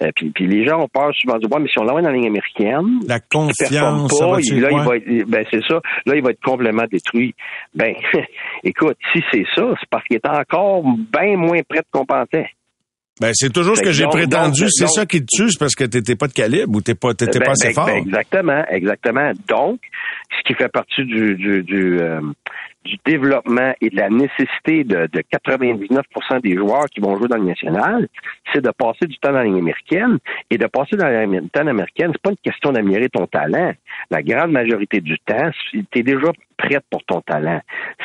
Euh, 0.00 0.10
puis, 0.16 0.30
puis 0.30 0.46
les 0.46 0.64
gens 0.66 0.80
ont 0.80 0.88
peur 0.88 1.10
souvent 1.14 1.34
de 1.34 1.40
dire, 1.46 1.50
ouais, 1.54 1.60
mais 1.62 1.68
si 1.68 1.78
on 1.78 1.82
l'envoie 1.84 2.00
dans 2.02 2.08
la 2.10 2.14
ligne 2.16 2.26
américaine, 2.28 3.00
La 3.06 3.20
confiance, 3.20 4.18
pas, 4.18 4.38
il- 4.42 4.60
là, 4.60 4.68
il 4.70 4.78
va 4.80 4.96
être, 4.96 5.28
ben, 5.28 5.44
c'est 5.50 5.62
ça. 5.68 5.80
Là, 6.06 6.14
il 6.16 6.22
va 6.22 6.30
être 6.30 6.42
complètement 6.42 6.84
détruit. 6.90 7.34
Ben, 7.74 7.94
écoute, 8.64 8.96
si 9.12 9.22
c'est 9.30 9.44
ça, 9.54 9.74
c'est 9.78 9.88
parce 9.90 10.04
qu'il 10.04 10.16
est 10.16 10.26
encore 10.26 10.82
bien 10.84 11.36
moins 11.36 11.60
prêt 11.68 11.82
qu'on 11.90 12.06
pensait. 12.06 12.48
Ben, 13.20 13.30
c'est 13.34 13.52
toujours 13.52 13.76
ce 13.76 13.80
Fait 13.82 13.88
que 13.88 13.92
j'ai 13.92 14.06
prétendu. 14.06 14.64
C'est 14.68 14.88
ça 14.88 15.04
qui 15.04 15.20
te 15.20 15.26
tue, 15.36 15.50
c'est 15.50 15.58
parce 15.58 15.74
que 15.74 15.84
t'étais 15.84 16.16
pas 16.16 16.26
de 16.28 16.32
calibre 16.32 16.74
ou 16.74 16.80
t'es 16.80 16.94
pas, 16.94 17.12
t'étais 17.12 17.38
Ben, 17.38 17.44
pas 17.44 17.50
assez 17.52 17.68
ben, 17.68 17.74
fort. 17.74 17.86
ben, 17.86 17.96
exactement, 17.98 18.64
exactement. 18.70 19.32
Donc, 19.46 19.80
ce 20.36 20.42
qui 20.46 20.54
fait 20.54 20.70
partie 20.70 21.04
du, 21.04 21.34
du, 21.36 21.62
du, 21.62 22.00
euh, 22.00 22.20
du 22.84 22.96
développement 23.04 23.72
et 23.80 23.90
de 23.90 23.96
la 23.96 24.08
nécessité 24.08 24.84
de, 24.84 25.08
de 25.12 25.22
99% 25.32 26.40
des 26.42 26.56
joueurs 26.56 26.86
qui 26.86 27.00
vont 27.00 27.16
jouer 27.16 27.28
dans 27.28 27.36
le 27.36 27.44
national, 27.44 28.08
c'est 28.52 28.60
de 28.60 28.70
passer 28.70 29.06
du 29.06 29.16
temps 29.18 29.32
dans 29.32 29.42
la 29.42 29.44
américaine. 29.44 30.18
Et 30.50 30.58
de 30.58 30.66
passer 30.66 30.96
dans 30.96 31.08
la 31.08 31.24
ligne 31.24 31.48
américaine, 31.54 32.10
c'est 32.12 32.22
pas 32.22 32.30
une 32.30 32.36
question 32.36 32.72
d'améliorer 32.72 33.08
ton 33.08 33.26
talent. 33.26 33.72
La 34.10 34.22
grande 34.22 34.52
majorité 34.52 35.00
du 35.00 35.18
temps, 35.20 35.50
tu 35.70 35.84
es 35.94 36.02
déjà 36.02 36.28
prête 36.56 36.84
pour 36.90 37.02
ton 37.04 37.20
talent. 37.22 37.60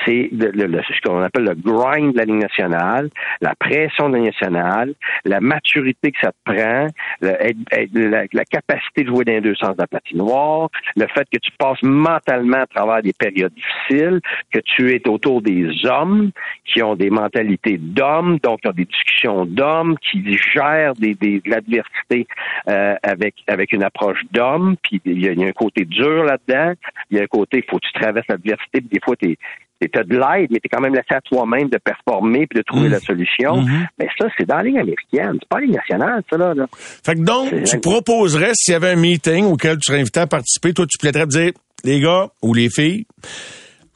C'est 0.06 0.30
ce 0.32 1.02
qu'on 1.08 1.22
appelle 1.22 1.43
le 1.43 1.56
grind 1.56 2.14
de 2.14 2.18
la 2.18 2.26
Ligue 2.26 2.41
nationale, 2.41 3.10
la 3.41 3.54
pression 3.56 4.10
de 4.10 4.14
la 4.16 4.20
Ligue 4.24 4.28
nationale, 4.34 4.93
la 5.26 5.39
maturité 5.39 6.12
que 6.12 6.20
ça 6.22 6.32
te 6.32 6.54
prend, 6.54 6.88
la, 7.22 8.45
capacité 8.45 9.04
de 9.04 9.08
jouer 9.10 9.26
dans 9.26 9.41
deux 9.41 9.56
sens 9.56 9.76
de 9.76 9.82
la 9.82 9.88
patinoire, 9.88 10.70
le 10.95 11.06
fait 11.08 11.28
que 11.32 11.38
tu 11.38 11.52
passes 11.58 11.82
mentalement 11.84 12.58
à 12.62 12.68
travers 12.68 13.02
des 13.02 13.14
périodes 13.14 13.54
difficiles, 13.54 14.20
que 14.52 14.60
tu 14.60 14.91
es 14.93 15.08
autour 15.08 15.41
des 15.41 15.70
hommes 15.86 16.32
qui 16.66 16.82
ont 16.84 16.95
des 16.95 17.10
mentalités 17.10 17.78
d'hommes, 17.78 18.39
donc 18.39 18.62
qui 18.62 18.68
ont 18.68 18.72
des 18.72 18.86
discussions 18.86 19.45
d'hommes, 19.45 19.98
qui 20.00 20.38
gèrent 20.54 20.93
des, 20.93 21.14
des- 21.16 21.39
de 21.41 21.50
l'adversité 21.50 22.28
euh, 22.70 22.95
avec 23.04 23.36
avec 23.48 23.72
une 23.74 23.84
approche 23.84 24.20
d'homme, 24.32 24.76
puis 24.84 25.02
il 25.06 25.22
y, 25.24 25.28
a- 25.28 25.32
il 25.32 25.39
y 25.39 25.43
a 25.43 25.48
un 25.48 25.52
côté 25.52 25.86
dur 25.86 26.24
là-dedans, 26.24 26.74
il 27.12 27.18
y 27.18 27.20
a 27.20 27.24
un 27.24 27.28
côté, 27.28 27.58
il 27.58 27.70
faut 27.70 27.78
que 27.78 27.86
tu 27.86 27.93
traverses 27.93 28.28
l'adversité, 28.28 28.47
puis 28.72 28.82
des 28.91 29.00
fois, 29.04 29.16
tu 29.18 29.38
as 29.82 30.04
de 30.04 30.14
l'aide, 30.14 30.48
mais 30.50 30.60
tu 30.60 30.66
es 30.66 30.70
quand 30.72 30.82
même 30.82 30.93
laissé 30.95 31.14
à 31.14 31.22
toi-même 31.22 31.70
de 31.70 31.78
performer 31.78 32.48
puis 32.48 32.58
de 32.60 32.64
trouver 32.64 32.88
Mhm. 32.88 32.91
la 32.93 33.00
solution. 33.00 33.58
Mhm. 33.62 33.88
Mais 34.00 34.08
ça, 34.20 34.28
c'est 34.38 34.45
dans 34.48 34.58
la 34.58 34.64
ligne 34.64 34.80
américaine. 34.80 35.38
C'est 35.39 35.50
pas 35.50 35.60
la 35.60 35.66
ligne 35.66 35.76
nationale, 35.76 36.24
ça, 36.30 36.38
là. 36.38 36.54
là. 36.54 36.66
Fait 37.06 37.16
que 37.16 37.22
donc, 37.22 37.52
tu 37.64 37.80
proposerais, 37.80 38.52
s'il 38.56 38.72
y 38.72 38.76
avait 38.76 38.91
un 38.91 38.95
meeting 38.95 39.45
auquel 39.45 39.76
tu 39.78 39.91
serais 39.91 40.00
invité 40.02 40.20
à 40.22 40.28
participer, 40.28 40.74
toi, 40.74 40.86
tu 40.89 40.98
plaiderais 40.98 41.26
de 41.26 41.32
dire, 41.32 41.52
les 41.84 42.00
gars 42.00 42.30
ou 42.41 42.54
les 42.54 42.70
filles, 42.70 43.06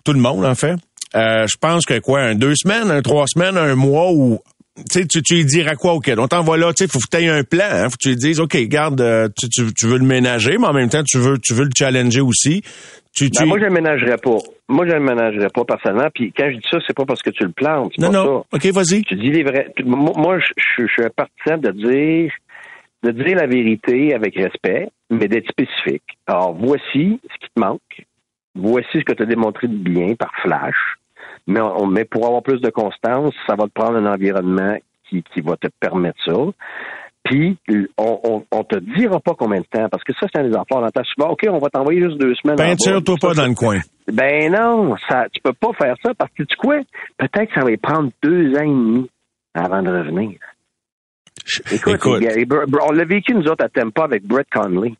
tout 0.03 0.13
le 0.13 0.19
monde, 0.19 0.45
en 0.45 0.55
fait, 0.55 0.75
euh, 1.15 1.45
je 1.47 1.57
pense 1.59 1.85
que 1.85 1.99
quoi, 1.99 2.21
un 2.21 2.35
deux 2.35 2.55
semaines, 2.55 2.89
un 2.91 3.01
trois 3.01 3.25
semaines, 3.27 3.57
un 3.57 3.75
mois 3.75 4.11
ou 4.11 4.39
tu 4.89 5.05
tu, 5.05 5.21
tu 5.21 5.33
lui 5.35 5.45
diras 5.45 5.75
quoi 5.75 5.93
auquel? 5.93 6.19
On 6.19 6.27
t'envoie 6.27 6.57
là, 6.57 6.73
tu 6.73 6.85
sais, 6.85 6.89
faut 6.91 6.99
que 6.99 7.05
tu 7.17 7.23
aies 7.23 7.27
un 7.29 7.43
plan, 7.43 7.65
hein, 7.69 7.83
faut 7.85 7.97
que 7.97 8.03
tu 8.03 8.09
lui 8.09 8.15
dises, 8.15 8.39
OK, 8.39 8.55
garde, 8.67 9.01
euh, 9.01 9.27
tu, 9.37 9.49
tu, 9.49 9.73
tu 9.73 9.85
veux 9.87 9.97
le 9.97 10.05
ménager, 10.05 10.57
mais 10.57 10.67
en 10.67 10.73
même 10.73 10.89
temps, 10.89 11.03
tu 11.03 11.17
veux, 11.17 11.37
tu 11.39 11.53
veux 11.53 11.65
le 11.65 11.71
challenger 11.77 12.21
aussi. 12.21 12.61
Tu, 13.13 13.29
tu... 13.29 13.43
Ben, 13.43 13.49
moi, 13.49 13.59
je 13.59 13.65
pas. 14.17 14.37
Moi, 14.69 14.85
je 14.87 15.47
pas 15.49 15.65
personnellement. 15.65 16.09
Puis 16.13 16.31
quand 16.31 16.49
je 16.49 16.55
dis 16.57 16.67
ça, 16.71 16.77
c'est 16.87 16.95
pas 16.95 17.05
parce 17.05 17.21
que 17.21 17.29
tu 17.29 17.43
le 17.43 17.51
plantes. 17.51 17.97
non, 17.97 18.07
pas 18.07 18.13
non. 18.13 18.45
ça. 18.51 18.57
OK, 18.57 18.65
vas-y. 18.73 19.03
Tu 19.03 19.15
dis 19.15 19.31
les 19.31 19.43
vrais. 19.43 19.73
Moi, 19.83 20.13
moi, 20.15 20.39
je, 20.39 20.47
je- 20.57 20.87
je 20.87 20.91
suis 20.91 21.03
un 21.03 21.09
partisan 21.09 21.57
de 21.57 21.71
dire 21.71 22.31
de 23.03 23.11
dire 23.11 23.35
la 23.35 23.47
vérité 23.47 24.13
avec 24.13 24.35
respect, 24.35 24.89
mais 25.09 25.27
d'être 25.27 25.49
spécifique. 25.49 26.03
Alors, 26.27 26.53
voici 26.53 27.19
ce 27.23 27.37
qui 27.39 27.49
te 27.53 27.59
manque. 27.59 28.05
Voici 28.53 28.87
ce 28.93 28.99
que 28.99 29.13
tu 29.13 29.23
as 29.23 29.25
démontré 29.25 29.67
de 29.67 29.73
bien 29.75 30.13
par 30.15 30.31
flash. 30.43 30.75
Mais, 31.47 31.59
on- 31.61 31.87
mais 31.87 32.05
pour 32.05 32.25
avoir 32.27 32.43
plus 32.43 32.61
de 32.61 32.69
constance, 32.69 33.33
ça 33.47 33.55
va 33.55 33.65
te 33.65 33.71
prendre 33.73 33.97
un 33.97 34.05
environnement 34.05 34.77
qui, 35.09 35.23
qui 35.33 35.41
va 35.41 35.57
te 35.57 35.67
permettre 35.79 36.19
ça. 36.23 36.33
Puis, 37.31 37.57
on, 37.97 38.19
on, 38.25 38.43
on 38.51 38.63
te 38.65 38.77
dira 38.77 39.17
pas 39.21 39.33
combien 39.37 39.61
de 39.61 39.65
temps, 39.65 39.87
parce 39.89 40.03
que 40.03 40.11
ça, 40.19 40.27
c'est 40.31 40.41
un 40.41 40.49
des 40.49 40.53
affaires. 40.53 40.77
On 40.77 40.85
entend 40.85 41.01
souvent, 41.15 41.31
OK, 41.31 41.45
on 41.49 41.59
va 41.59 41.69
t'envoyer 41.69 42.01
juste 42.01 42.17
deux 42.17 42.35
semaines. 42.35 42.57
Peinture-toi 42.57 43.15
pas 43.21 43.33
dans 43.33 43.47
le 43.47 43.53
coin. 43.55 43.79
ben 44.11 44.51
non, 44.51 44.95
ça, 45.07 45.27
tu 45.31 45.39
peux 45.41 45.53
pas 45.53 45.71
faire 45.81 45.95
ça 46.03 46.13
parce 46.13 46.31
que 46.33 46.43
tu 46.43 46.57
quoi? 46.57 46.79
Peut-être 47.17 47.47
que 47.47 47.53
ça 47.53 47.63
va 47.63 47.71
y 47.71 47.77
prendre 47.77 48.11
deux 48.21 48.53
ans 48.57 48.63
et 48.63 48.67
demi 48.67 49.09
avant 49.53 49.81
de 49.81 49.89
revenir. 49.89 50.37
Écoute, 51.71 51.95
Écoute. 51.95 52.23
on 52.87 52.91
l'a 52.91 53.05
vécu 53.05 53.33
nous 53.33 53.47
autres 53.47 53.63
à 53.63 53.69
Tampa 53.69 54.03
avec 54.03 54.23
Brett 54.23 54.47
Conley. 54.53 54.93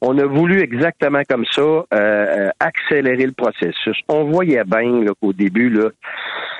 On 0.00 0.16
a 0.18 0.24
voulu 0.24 0.60
exactement 0.60 1.22
comme 1.28 1.44
ça 1.46 1.62
euh, 1.62 1.84
euh, 1.92 2.48
accélérer 2.60 3.26
le 3.26 3.32
processus. 3.32 3.98
On 4.08 4.24
voyait 4.24 4.64
bien 4.64 5.04
qu'au 5.20 5.32
début, 5.32 5.70
là, 5.70 5.90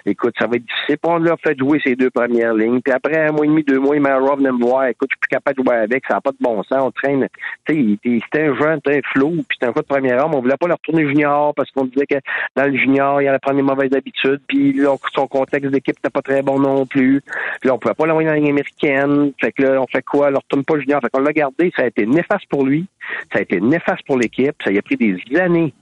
écoute, 0.06 0.34
ça 0.38 0.46
va 0.46 0.56
être 0.56 0.64
difficile. 0.64 0.96
On 1.04 1.18
l'a 1.18 1.36
fait 1.36 1.58
jouer 1.58 1.80
ses 1.84 1.96
deux 1.96 2.10
premières 2.10 2.54
lignes. 2.54 2.80
Puis 2.80 2.92
après 2.92 3.26
un 3.26 3.32
mois 3.32 3.44
et 3.44 3.48
demi, 3.48 3.62
deux 3.62 3.78
mois, 3.78 3.96
il 3.96 4.02
m'a 4.02 4.18
venait 4.18 4.52
me 4.52 4.60
voir. 4.60 4.86
Écoute, 4.86 5.08
je 5.10 5.14
suis 5.14 5.20
plus 5.20 5.28
capable 5.28 5.58
de 5.58 5.64
jouer 5.64 5.76
avec, 5.76 6.04
ça 6.06 6.14
n'a 6.14 6.20
pas 6.20 6.32
de 6.32 6.36
bon 6.40 6.62
sens. 6.64 6.78
On 6.80 6.90
traîne. 6.90 7.26
Tu 7.66 7.98
sais, 8.04 8.20
c'était 8.24 8.46
un 8.46 8.56
jeune, 8.56 8.80
un 8.86 9.00
flou, 9.12 9.30
puis 9.30 9.46
c'était 9.52 9.66
un 9.66 9.72
coup 9.72 9.80
de 9.80 9.86
première 9.86 10.20
arme. 10.20 10.34
On 10.34 10.40
voulait 10.40 10.56
pas 10.56 10.66
le 10.66 10.74
retourner 10.74 11.06
junior 11.06 11.54
parce 11.54 11.70
qu'on 11.70 11.84
disait 11.84 12.06
que 12.06 12.16
dans 12.56 12.64
le 12.64 12.76
junior, 12.76 13.22
il 13.22 13.28
allait 13.28 13.38
prendre 13.38 13.56
des 13.56 13.62
mauvaises 13.62 13.92
habitudes. 13.94 14.40
Puis 14.46 14.72
là, 14.72 14.94
son 15.14 15.26
contexte 15.26 15.70
d'équipe 15.70 15.96
n'était 15.96 16.10
pas 16.10 16.22
très 16.22 16.42
bon 16.42 16.58
non 16.58 16.86
plus. 16.86 17.22
Puis 17.60 17.68
là, 17.68 17.74
on 17.74 17.78
pouvait 17.78 17.94
pas 17.94 18.06
l'envoyer 18.06 18.28
dans 18.28 18.34
la 18.34 18.40
ligne 18.40 18.50
américaine. 18.50 19.32
Fait 19.40 19.52
que 19.52 19.62
là, 19.62 19.80
on 19.80 19.86
fait 19.86 20.02
quoi? 20.02 20.28
On 20.28 20.30
le 20.30 20.36
retourne 20.36 20.64
pas 20.64 20.78
junior. 20.78 21.00
Fait 21.00 21.10
qu'on 21.10 21.20
l'a 21.20 21.32
gardé. 21.32 21.72
Ça 21.76 21.82
a 21.82 21.86
été 21.86 22.06
néfaste 22.06 22.46
pour 22.48 22.64
lui. 22.64 22.86
Ça 23.32 23.38
a 23.38 23.42
été 23.42 23.60
néfaste 23.60 24.06
pour 24.06 24.18
l'équipe. 24.18 24.54
Ça 24.64 24.70
y 24.70 24.78
a 24.78 24.82
pris 24.82 24.96
des 24.96 25.16
années 25.38 25.72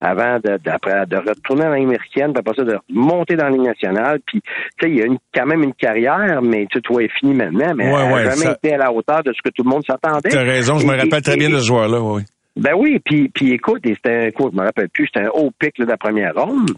avant 0.00 0.38
de, 0.42 0.58
d'après- 0.64 1.06
de 1.06 1.16
retourner 1.16 1.64
ligne 1.76 1.86
américaine, 1.86 2.32
puis 2.32 2.40
après 2.40 2.54
ça, 2.56 2.64
de 2.64 2.76
monter 2.90 3.36
dans 3.36 3.44
la 3.44 3.50
nationale. 3.68 4.18
Puis, 4.26 4.40
tu 4.42 4.50
sais, 4.80 4.90
il 4.90 4.96
y 4.98 5.02
a 5.02 5.06
une, 5.06 5.18
quand 5.32 5.46
même 5.46 5.62
une 5.62 5.74
carrière, 5.74 6.40
mais 6.42 6.66
tu 6.70 6.80
elle 6.98 7.06
est 7.06 7.18
fini 7.20 7.34
maintenant, 7.34 7.72
mais 7.76 7.84
Ouais, 7.92 8.00
elle 8.02 8.08
n'a 8.08 8.14
ouais, 8.14 8.24
jamais 8.24 8.36
ça- 8.36 8.52
été 8.52 8.74
à 8.74 8.78
la 8.78 8.92
hauteur 8.92 9.22
de 9.22 9.32
ce 9.32 9.40
que 9.42 9.50
tout 9.54 9.62
le 9.62 9.70
monde 9.70 9.84
s'attendait. 9.86 10.28
T'as 10.30 10.42
raison, 10.42 10.78
je 10.78 10.86
me 10.88 10.94
Et- 10.94 10.96
rappelle 11.02 11.22
très 11.22 11.34
et- 11.34 11.38
bien 11.38 11.50
de 11.50 11.58
ce 11.58 11.66
joueur-là, 11.66 12.00
oui. 12.00 12.22
Ben 12.56 12.72
oui, 12.76 12.98
puis, 13.02 13.28
puis 13.28 13.52
écoute, 13.52 13.80
c'était 13.84 14.26
un 14.26 14.30
coup, 14.32 14.50
je 14.52 14.56
me 14.58 14.64
rappelle 14.64 14.88
plus, 14.90 15.06
c'était 15.06 15.24
un 15.26 15.30
haut 15.30 15.50
pic 15.58 15.78
là, 15.78 15.84
de 15.86 15.90
la 15.90 15.96
première 15.96 16.34
ronde. 16.34 16.72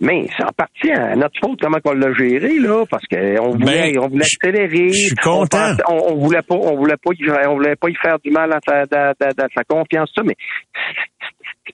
Mais 0.00 0.26
c'est 0.36 0.44
en 0.44 0.52
partie 0.56 0.90
à 0.90 1.14
notre 1.16 1.38
faute 1.40 1.60
comment 1.60 1.78
on 1.84 1.92
l'a 1.92 2.12
géré, 2.14 2.58
là, 2.58 2.84
parce 2.90 3.04
qu'on 3.06 3.50
voulait, 3.52 3.92
Ben, 3.92 3.98
on 4.00 4.08
voulait 4.08 4.24
je- 4.24 4.36
accélérer. 4.46 4.88
je 4.88 4.98
suis 5.06 5.14
On, 5.24 5.40
content. 5.40 5.72
on, 5.88 6.12
on 6.12 6.14
voulait 6.16 6.42
pas, 6.42 6.54
on 6.56 6.76
voulait 6.76 6.96
pas, 6.96 7.10
y- 7.18 7.46
on 7.48 7.54
voulait 7.54 7.76
pas 7.76 7.88
y 7.90 7.94
faire 7.94 8.18
du 8.18 8.30
mal 8.30 8.52
à 8.52 8.58
sa, 8.66 8.80
à- 8.80 9.10
à- 9.10 9.44
à 9.44 9.46
sa 9.56 9.64
confiance, 9.64 10.10
ça, 10.14 10.22
mais 10.24 10.34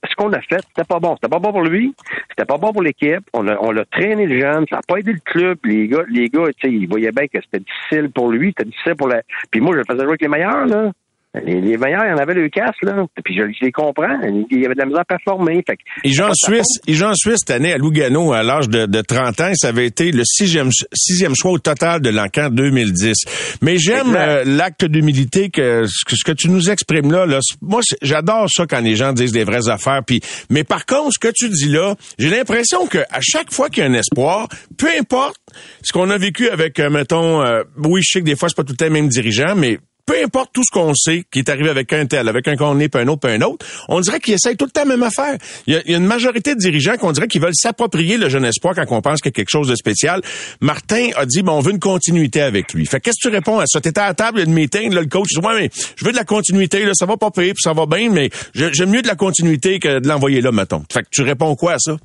ce 0.08 0.14
qu'on 0.16 0.32
a 0.32 0.40
fait, 0.40 0.60
c'était 0.68 0.86
pas 0.86 0.98
bon. 1.00 1.14
C'était 1.16 1.28
pas 1.30 1.38
bon 1.38 1.50
pour 1.52 1.62
lui, 1.62 1.94
c'était 2.30 2.44
pas 2.46 2.58
bon 2.58 2.72
pour 2.72 2.82
l'équipe. 2.82 3.24
On 3.32 3.46
a, 3.48 3.56
on 3.60 3.70
l'a 3.70 3.84
traîné 3.86 4.26
le 4.26 4.38
jeune, 4.40 4.64
ça 4.70 4.76
n'a 4.76 4.82
pas 4.86 4.96
aidé 4.98 5.12
le 5.12 5.18
club. 5.24 5.58
Les 5.64 5.88
gars, 5.88 6.04
les 6.08 6.28
gars, 6.28 6.44
ils 6.64 6.88
voyaient 6.88 7.12
bien 7.12 7.26
que 7.26 7.38
c'était 7.42 7.64
difficile 7.64 8.10
pour 8.10 8.30
lui, 8.30 8.48
c'était 8.56 8.68
difficile 8.70 8.94
pour 8.96 9.08
la. 9.08 9.22
Puis 9.50 9.60
moi, 9.60 9.72
je 9.74 9.78
le 9.78 9.84
faisais 9.84 9.98
jouer 10.00 10.08
avec 10.10 10.22
les 10.22 10.28
meilleurs, 10.28 10.66
là. 10.66 10.90
Les, 11.34 11.60
les 11.60 11.76
meilleurs, 11.76 12.04
il 12.06 12.10
y 12.10 12.12
en 12.12 12.18
avait 12.18 12.34
le 12.34 12.48
casse, 12.48 12.74
là. 12.82 13.04
Puis 13.24 13.36
je, 13.36 13.42
je 13.52 13.64
les 13.64 13.70
comprends. 13.70 14.20
Il 14.50 14.60
y 14.60 14.64
avait 14.64 14.74
de 14.74 14.80
la 14.80 14.86
misère 14.86 15.02
à 15.02 15.04
performer. 15.04 15.62
Fait 15.64 15.76
que, 15.76 15.82
Il 16.02 16.12
joue 16.12 16.24
en 16.24 16.34
Suisse. 16.34 16.80
Il 16.88 16.96
joue 16.96 17.06
en 17.06 17.14
Suisse 17.14 17.38
cette 17.46 17.54
année 17.54 17.72
à 17.72 17.78
Lugano 17.78 18.32
à 18.32 18.42
l'âge 18.42 18.68
de, 18.68 18.86
de 18.86 19.00
30 19.00 19.40
ans. 19.40 19.52
Ça 19.54 19.68
avait 19.68 19.86
été 19.86 20.10
le 20.10 20.24
sixième, 20.24 20.70
sixième 20.92 21.36
choix 21.36 21.52
au 21.52 21.58
total 21.58 22.00
de 22.00 22.10
l'encan 22.10 22.50
2010. 22.50 23.16
Mais 23.62 23.78
j'aime 23.78 24.16
euh, 24.16 24.42
l'acte 24.44 24.84
d'humilité 24.84 25.50
que 25.50 25.84
ce, 25.86 26.04
que 26.04 26.16
ce 26.16 26.24
que 26.24 26.32
tu 26.32 26.50
nous 26.50 26.68
exprimes 26.68 27.12
là. 27.12 27.26
là 27.26 27.38
moi, 27.62 27.80
j'adore 28.02 28.48
ça 28.50 28.66
quand 28.66 28.80
les 28.80 28.96
gens 28.96 29.12
disent 29.12 29.32
des 29.32 29.44
vraies 29.44 29.68
affaires. 29.68 30.02
Puis, 30.04 30.20
mais 30.50 30.64
par 30.64 30.84
contre, 30.84 31.12
ce 31.12 31.20
que 31.20 31.32
tu 31.32 31.48
dis 31.48 31.68
là, 31.68 31.94
j'ai 32.18 32.30
l'impression 32.30 32.88
que 32.88 32.98
à 32.98 33.20
chaque 33.20 33.52
fois 33.52 33.68
qu'il 33.68 33.84
y 33.84 33.86
a 33.86 33.88
un 33.88 33.94
espoir, 33.94 34.48
peu 34.76 34.88
importe 34.98 35.36
ce 35.82 35.92
qu'on 35.92 36.10
a 36.10 36.18
vécu 36.18 36.48
avec, 36.48 36.80
euh, 36.80 36.90
mettons, 36.90 37.40
euh, 37.42 37.62
oui, 37.78 38.00
je 38.02 38.10
sais 38.10 38.20
que 38.20 38.24
des 38.24 38.34
fois 38.34 38.48
c'est 38.48 38.56
pas 38.56 38.64
tout 38.64 38.72
le 38.72 38.76
temps 38.76 38.86
le 38.86 38.90
même 38.90 39.08
dirigeant, 39.08 39.54
mais 39.54 39.78
peu 40.06 40.14
importe 40.24 40.50
tout 40.52 40.62
ce 40.64 40.70
qu'on 40.72 40.94
sait 40.94 41.24
qui 41.30 41.40
est 41.40 41.48
arrivé 41.48 41.70
avec 41.70 41.92
un 41.92 42.06
tel, 42.06 42.28
avec 42.28 42.48
un 42.48 42.56
qu'on 42.56 42.78
est, 42.80 42.88
puis 42.88 43.02
un 43.02 43.08
autre, 43.08 43.20
puis 43.20 43.32
un 43.32 43.42
autre, 43.42 43.64
on 43.88 44.00
dirait 44.00 44.20
qu'ils 44.20 44.34
essayent 44.34 44.56
tout 44.56 44.64
le 44.64 44.70
temps 44.70 44.80
la 44.82 44.96
même 44.96 45.02
affaire. 45.02 45.36
Il 45.66 45.74
y 45.74 45.76
a, 45.76 45.96
une 45.96 46.06
majorité 46.06 46.54
de 46.54 46.60
dirigeants 46.60 46.96
qu'on 46.96 47.12
dirait 47.12 47.28
qu'ils 47.28 47.40
veulent 47.40 47.54
s'approprier 47.54 48.16
le 48.16 48.28
jeune 48.28 48.44
espoir 48.44 48.74
quand 48.74 48.84
on 48.90 49.02
pense 49.02 49.20
qu'il 49.20 49.30
y 49.30 49.34
a 49.34 49.36
quelque 49.36 49.50
chose 49.50 49.68
de 49.68 49.74
spécial. 49.74 50.22
Martin 50.60 51.10
a 51.16 51.26
dit, 51.26 51.42
bon, 51.42 51.52
on 51.52 51.60
veut 51.60 51.72
une 51.72 51.80
continuité 51.80 52.40
avec 52.42 52.72
lui. 52.72 52.86
Fait 52.86 53.00
qu'est-ce 53.00 53.16
que 53.22 53.28
tu 53.28 53.34
réponds 53.34 53.58
à 53.58 53.64
ça? 53.66 53.80
T'étais 53.80 54.00
à 54.00 54.14
table, 54.14 54.40
il 54.40 54.42
y 54.42 54.46
une 54.46 54.54
meeting, 54.54 54.92
le 54.94 55.06
coach 55.06 55.28
dit, 55.28 55.38
ouais, 55.38 55.60
mais 55.60 55.70
je 55.96 56.04
veux 56.04 56.12
de 56.12 56.16
la 56.16 56.24
continuité, 56.24 56.84
là, 56.84 56.92
ça 56.94 57.06
va 57.06 57.16
pas 57.16 57.30
payer, 57.30 57.52
puis 57.52 57.62
ça 57.62 57.72
va 57.72 57.86
bien, 57.86 58.10
mais 58.10 58.30
j'aime 58.54 58.90
mieux 58.90 59.02
de 59.02 59.08
la 59.08 59.16
continuité 59.16 59.78
que 59.78 60.00
de 60.00 60.08
l'envoyer 60.08 60.40
là, 60.40 60.52
mettons. 60.52 60.82
Fait 60.92 61.02
que 61.02 61.08
tu 61.10 61.22
réponds 61.22 61.54
quoi 61.56 61.74
à 61.74 61.78
ça? 61.78 61.96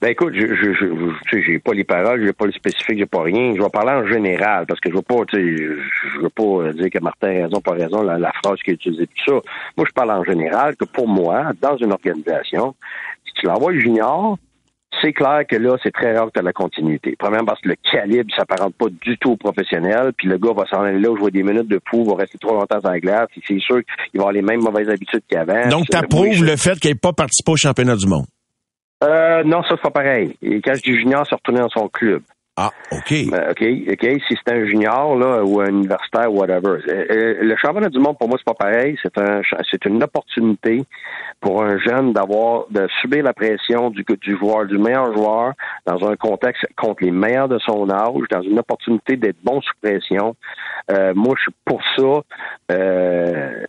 Ben 0.00 0.08
écoute, 0.08 0.34
je, 0.34 0.46
je, 0.54 0.72
je, 0.72 0.86
tu 1.28 1.42
j'ai 1.46 1.58
pas 1.58 1.72
les 1.72 1.84
paroles, 1.84 2.24
j'ai 2.24 2.32
pas 2.32 2.46
le 2.46 2.52
spécifique, 2.52 2.98
j'ai 2.98 3.06
pas 3.06 3.22
rien. 3.22 3.54
Je 3.56 3.62
vais 3.62 3.68
parler 3.70 3.92
en 3.92 4.06
général 4.06 4.66
parce 4.66 4.80
que 4.80 4.90
je 4.90 4.96
veux 4.96 5.02
pas, 5.02 5.24
tu 5.28 5.36
sais, 5.36 5.42
je, 5.44 6.20
veux 6.20 6.28
pas 6.28 6.42
euh, 6.42 6.72
dire 6.72 6.90
que 6.90 6.98
Martin 6.98 7.28
a 7.28 7.42
raison, 7.44 7.60
pas 7.60 7.72
raison, 7.72 8.02
la, 8.02 8.18
la 8.18 8.32
phrase 8.42 8.58
qu'il 8.64 8.72
a 8.72 8.74
utilisée, 8.74 9.06
tout 9.06 9.24
ça. 9.34 9.40
Moi, 9.76 9.86
je 9.88 9.92
parle 9.92 10.10
en 10.10 10.24
général 10.24 10.76
que 10.76 10.84
pour 10.84 11.08
moi, 11.08 11.52
dans 11.60 11.76
une 11.76 11.92
organisation, 11.92 12.74
si 13.24 13.32
tu 13.34 13.46
l'envoies 13.46 13.74
junior, 13.78 14.36
c'est 15.00 15.12
clair 15.12 15.42
que 15.48 15.56
là, 15.56 15.76
c'est 15.82 15.90
très 15.92 16.16
rare 16.16 16.30
que 16.32 16.38
tu 16.38 16.44
la 16.44 16.52
continuité. 16.52 17.14
Premièrement, 17.18 17.46
parce 17.46 17.60
que 17.62 17.68
le 17.70 17.76
calibre, 17.90 18.30
ça 18.30 18.38
s'apparente 18.42 18.74
pas 18.74 18.86
du 18.90 19.16
tout 19.18 19.30
au 19.32 19.36
professionnel, 19.36 20.12
puis 20.16 20.28
le 20.28 20.36
gars 20.36 20.52
va 20.54 20.66
s'en 20.66 20.82
aller 20.82 20.98
là, 21.00 21.16
jouer 21.16 21.30
des 21.30 21.42
minutes 21.42 21.68
de 21.68 21.80
fou, 21.88 22.04
va 22.04 22.16
rester 22.16 22.38
trop 22.38 22.54
longtemps 22.54 22.80
sur 22.80 22.90
la 22.90 23.00
glace, 23.00 23.28
puis 23.30 23.42
c'est 23.46 23.58
sûr 23.60 23.76
qu'il 24.10 24.18
va 24.20 24.24
avoir 24.28 24.32
les 24.32 24.42
mêmes 24.42 24.60
mauvaises 24.60 24.88
habitudes 24.90 25.22
qu'avant. 25.28 25.68
Donc, 25.68 25.86
oui, 26.12 26.32
je- 26.34 26.44
le 26.44 26.56
fait 26.56 26.78
qu'il 26.78 26.90
n'ait 26.90 26.96
pas 26.98 27.12
participé 27.12 27.52
au 27.52 27.56
championnat 27.56 27.96
du 27.96 28.06
monde. 28.06 28.26
Euh, 29.02 29.42
non, 29.44 29.62
ça, 29.62 29.70
c'est 29.70 29.82
pas 29.82 29.90
pareil. 29.90 30.36
Et 30.42 30.60
quand 30.60 30.74
je 30.74 30.82
dis 30.82 30.96
junior, 30.96 31.26
c'est 31.28 31.34
retourner 31.34 31.60
dans 31.60 31.68
son 31.68 31.88
club. 31.88 32.22
Ah, 32.54 32.70
OK. 32.90 33.30
Ben, 33.30 33.50
OK, 33.50 33.64
OK. 33.92 34.20
Si 34.28 34.36
c'est 34.44 34.52
un 34.52 34.66
junior 34.66 35.16
là, 35.16 35.42
ou 35.42 35.62
un 35.62 35.68
universitaire, 35.68 36.30
whatever. 36.30 36.82
Euh, 36.86 37.06
euh, 37.10 37.34
le 37.40 37.56
championnat 37.56 37.88
du 37.88 37.98
monde, 37.98 38.18
pour 38.18 38.28
moi, 38.28 38.36
c'est 38.36 38.44
pas 38.44 38.66
pareil. 38.66 38.98
C'est 39.02 39.16
un 39.16 39.40
c'est 39.70 39.82
une 39.86 40.02
opportunité 40.02 40.84
pour 41.40 41.62
un 41.62 41.78
jeune 41.78 42.12
d'avoir 42.12 42.66
de 42.70 42.86
subir 43.00 43.24
la 43.24 43.32
pression 43.32 43.88
du, 43.88 44.04
du 44.20 44.36
joueur, 44.36 44.66
du 44.66 44.76
meilleur 44.76 45.14
joueur, 45.16 45.54
dans 45.86 46.06
un 46.06 46.14
contexte 46.16 46.66
contre 46.76 47.04
les 47.04 47.10
meilleurs 47.10 47.48
de 47.48 47.58
son 47.58 47.88
âge, 47.88 48.28
dans 48.30 48.42
une 48.42 48.58
opportunité 48.58 49.16
d'être 49.16 49.42
bon 49.42 49.62
sous 49.62 49.72
pression. 49.82 50.36
Euh, 50.90 51.14
moi, 51.14 51.34
je 51.38 51.44
suis 51.44 51.52
pour 51.64 51.80
ça. 51.96 52.20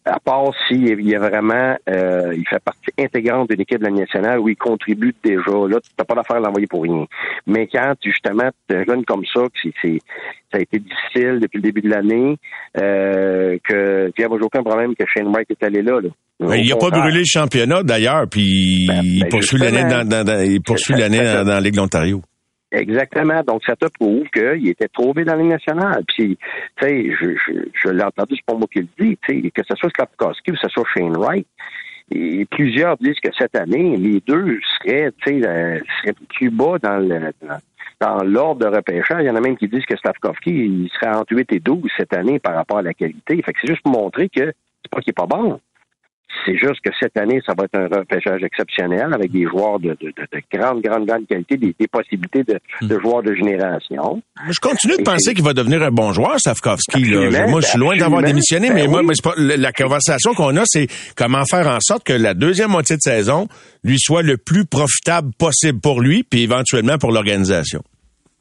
À 0.05 0.19
part 0.19 0.51
s'il 0.67 0.89
il 0.89 1.09
y 1.09 1.15
a 1.15 1.19
vraiment 1.19 1.75
il 1.87 2.45
fait 2.49 2.59
partie 2.59 2.91
intégrante 2.99 3.49
de 3.49 3.55
l'équipe 3.55 3.79
de 3.79 3.85
la 3.85 3.91
nationale 3.91 4.39
où 4.39 4.49
il 4.49 4.57
contribue 4.57 5.15
déjà. 5.23 5.51
Là, 5.51 5.79
tu 5.79 5.89
n'as 5.97 6.05
pas 6.05 6.15
d'affaire 6.15 6.37
à 6.37 6.39
l'envoyer 6.39 6.67
pour 6.67 6.83
rien. 6.83 7.05
Mais 7.47 7.67
quand 7.67 7.93
justement 8.03 8.49
un 8.75 8.83
jeune 8.85 9.05
comme 9.05 9.23
ça, 9.33 9.41
que 9.41 9.69
c'est, 9.81 9.99
ça 10.51 10.57
a 10.57 10.59
été 10.59 10.79
difficile 10.79 11.39
depuis 11.41 11.57
le 11.57 11.61
début 11.63 11.81
de 11.81 11.89
l'année, 11.89 12.37
euh, 12.77 13.57
que 13.63 14.11
il 14.15 14.19
n'y 14.19 14.25
avait 14.25 14.43
aucun 14.43 14.63
problème 14.63 14.95
que 14.95 15.05
Shane 15.07 15.27
Wright 15.31 15.49
est 15.49 15.63
allé 15.63 15.81
là. 15.81 15.99
là. 16.01 16.09
Ben, 16.39 16.55
il 16.55 16.73
Au 16.73 16.77
a 16.77 16.79
pas 16.89 16.99
brûlé 16.99 17.19
le 17.19 17.25
championnat 17.25 17.83
d'ailleurs, 17.83 18.27
puis 18.29 18.85
Ben, 18.87 19.01
il 19.03 19.21
ben, 19.23 19.29
poursuit 19.29 19.57
justement. 19.57 19.77
l'année 19.79 19.93
dans, 19.93 20.07
dans- 20.07 20.23
dans- 20.25 20.41
il 20.41 20.61
poursuit 20.61 20.95
l'année 20.95 21.23
dans, 21.23 21.45
dans 21.45 21.53
la 21.53 21.61
Ligue 21.61 21.75
d'Ontario. 21.75 22.21
Exactement. 22.71 23.41
Donc, 23.45 23.61
ça 23.65 23.75
te 23.75 23.85
prouve 23.99 24.25
qu'il 24.33 24.67
était 24.67 24.87
trouvé 24.87 25.23
dans 25.23 25.35
la 25.35 25.41
Ligue 25.43 25.51
nationale. 25.51 26.03
Puis, 26.07 26.37
tu 26.81 26.87
sais, 26.87 27.11
je, 27.21 27.27
je, 27.35 27.53
je 27.83 27.89
l'ai 27.89 28.03
entendu, 28.03 28.35
c'est 28.35 28.45
pas 28.45 28.55
moi 28.57 28.67
qui 28.71 28.79
le 28.79 28.87
dis, 28.99 29.17
tu 29.27 29.41
sais, 29.43 29.51
que 29.51 29.61
ce 29.69 29.75
soit 29.75 29.89
Slapkowski 29.95 30.51
ou 30.51 30.53
que 30.55 30.59
ce 30.59 30.69
soit 30.69 30.83
Shane 30.95 31.15
Wright. 31.17 31.45
Et 32.11 32.45
plusieurs 32.49 32.97
disent 32.97 33.19
que 33.23 33.29
cette 33.37 33.55
année, 33.55 33.95
les 33.95 34.21
deux 34.27 34.59
seraient, 34.79 35.11
tu 35.23 35.39
sais, 35.39 35.47
euh, 35.47 35.79
seraient 36.01 36.15
plus 36.35 36.49
bas 36.49 36.77
dans 36.81 36.97
le 36.97 37.31
dans, 37.41 37.57
dans 37.99 38.23
l'ordre 38.23 38.65
de 38.65 38.75
repêchage. 38.75 39.21
Il 39.21 39.27
y 39.27 39.29
en 39.29 39.35
a 39.35 39.41
même 39.41 39.57
qui 39.57 39.67
disent 39.67 39.85
que 39.85 39.97
Slavkovski, 39.97 40.51
il 40.51 40.89
serait 40.93 41.15
entre 41.15 41.35
8 41.35 41.53
et 41.53 41.59
12 41.59 41.83
cette 41.97 42.13
année 42.13 42.39
par 42.39 42.55
rapport 42.55 42.77
à 42.77 42.81
la 42.81 42.93
qualité. 42.93 43.41
Fait 43.41 43.53
que 43.53 43.59
c'est 43.61 43.67
juste 43.67 43.83
pour 43.83 43.93
montrer 43.93 44.29
que 44.29 44.53
c'est 44.81 44.91
pas 44.91 45.01
qu'il 45.01 45.11
est 45.11 45.13
pas 45.13 45.25
bon. 45.25 45.59
C'est 46.45 46.57
juste 46.57 46.81
que 46.83 46.91
cette 46.99 47.15
année, 47.17 47.39
ça 47.45 47.53
va 47.57 47.65
être 47.65 47.75
un 47.75 47.87
repêchage 47.99 48.43
exceptionnel 48.43 49.13
avec 49.13 49.31
des 49.31 49.43
joueurs 49.43 49.79
de, 49.79 49.89
de, 50.01 50.07
de, 50.07 50.27
de 50.31 50.41
grande, 50.51 50.81
grande, 50.81 51.05
grande 51.05 51.27
qualité, 51.27 51.57
des, 51.57 51.75
des 51.79 51.87
possibilités 51.87 52.43
de, 52.43 52.59
de 52.81 52.99
joueurs 52.99 53.23
de 53.23 53.33
génération. 53.33 54.21
Je 54.49 54.59
continue 54.59 54.97
de 54.97 55.03
penser 55.03 55.33
qu'il 55.33 55.43
va 55.43 55.53
devenir 55.53 55.81
un 55.83 55.91
bon 55.91 56.11
joueur, 56.11 56.35
Safkovski. 56.39 57.03
Là. 57.05 57.47
Moi, 57.47 57.61
je 57.61 57.67
suis 57.67 57.79
loin 57.79 57.95
d'avoir 57.97 58.21
démissionné, 58.23 58.69
Ben 58.69 58.75
mais 58.75 58.87
moi, 58.87 58.99
oui. 59.01 59.07
mais 59.07 59.13
c'est 59.15 59.23
pas, 59.23 59.33
la, 59.37 59.57
la 59.57 59.71
conversation 59.71 60.33
qu'on 60.33 60.55
a, 60.57 60.63
c'est 60.65 60.87
comment 61.15 61.45
faire 61.45 61.67
en 61.67 61.79
sorte 61.79 62.03
que 62.03 62.13
la 62.13 62.33
deuxième 62.33 62.71
moitié 62.71 62.95
de 62.95 63.01
saison 63.01 63.47
lui 63.83 63.99
soit 63.99 64.21
le 64.23 64.37
plus 64.37 64.65
profitable 64.65 65.31
possible 65.37 65.79
pour 65.79 66.01
lui, 66.01 66.23
puis 66.23 66.43
éventuellement 66.43 66.97
pour 66.97 67.11
l'organisation. 67.11 67.81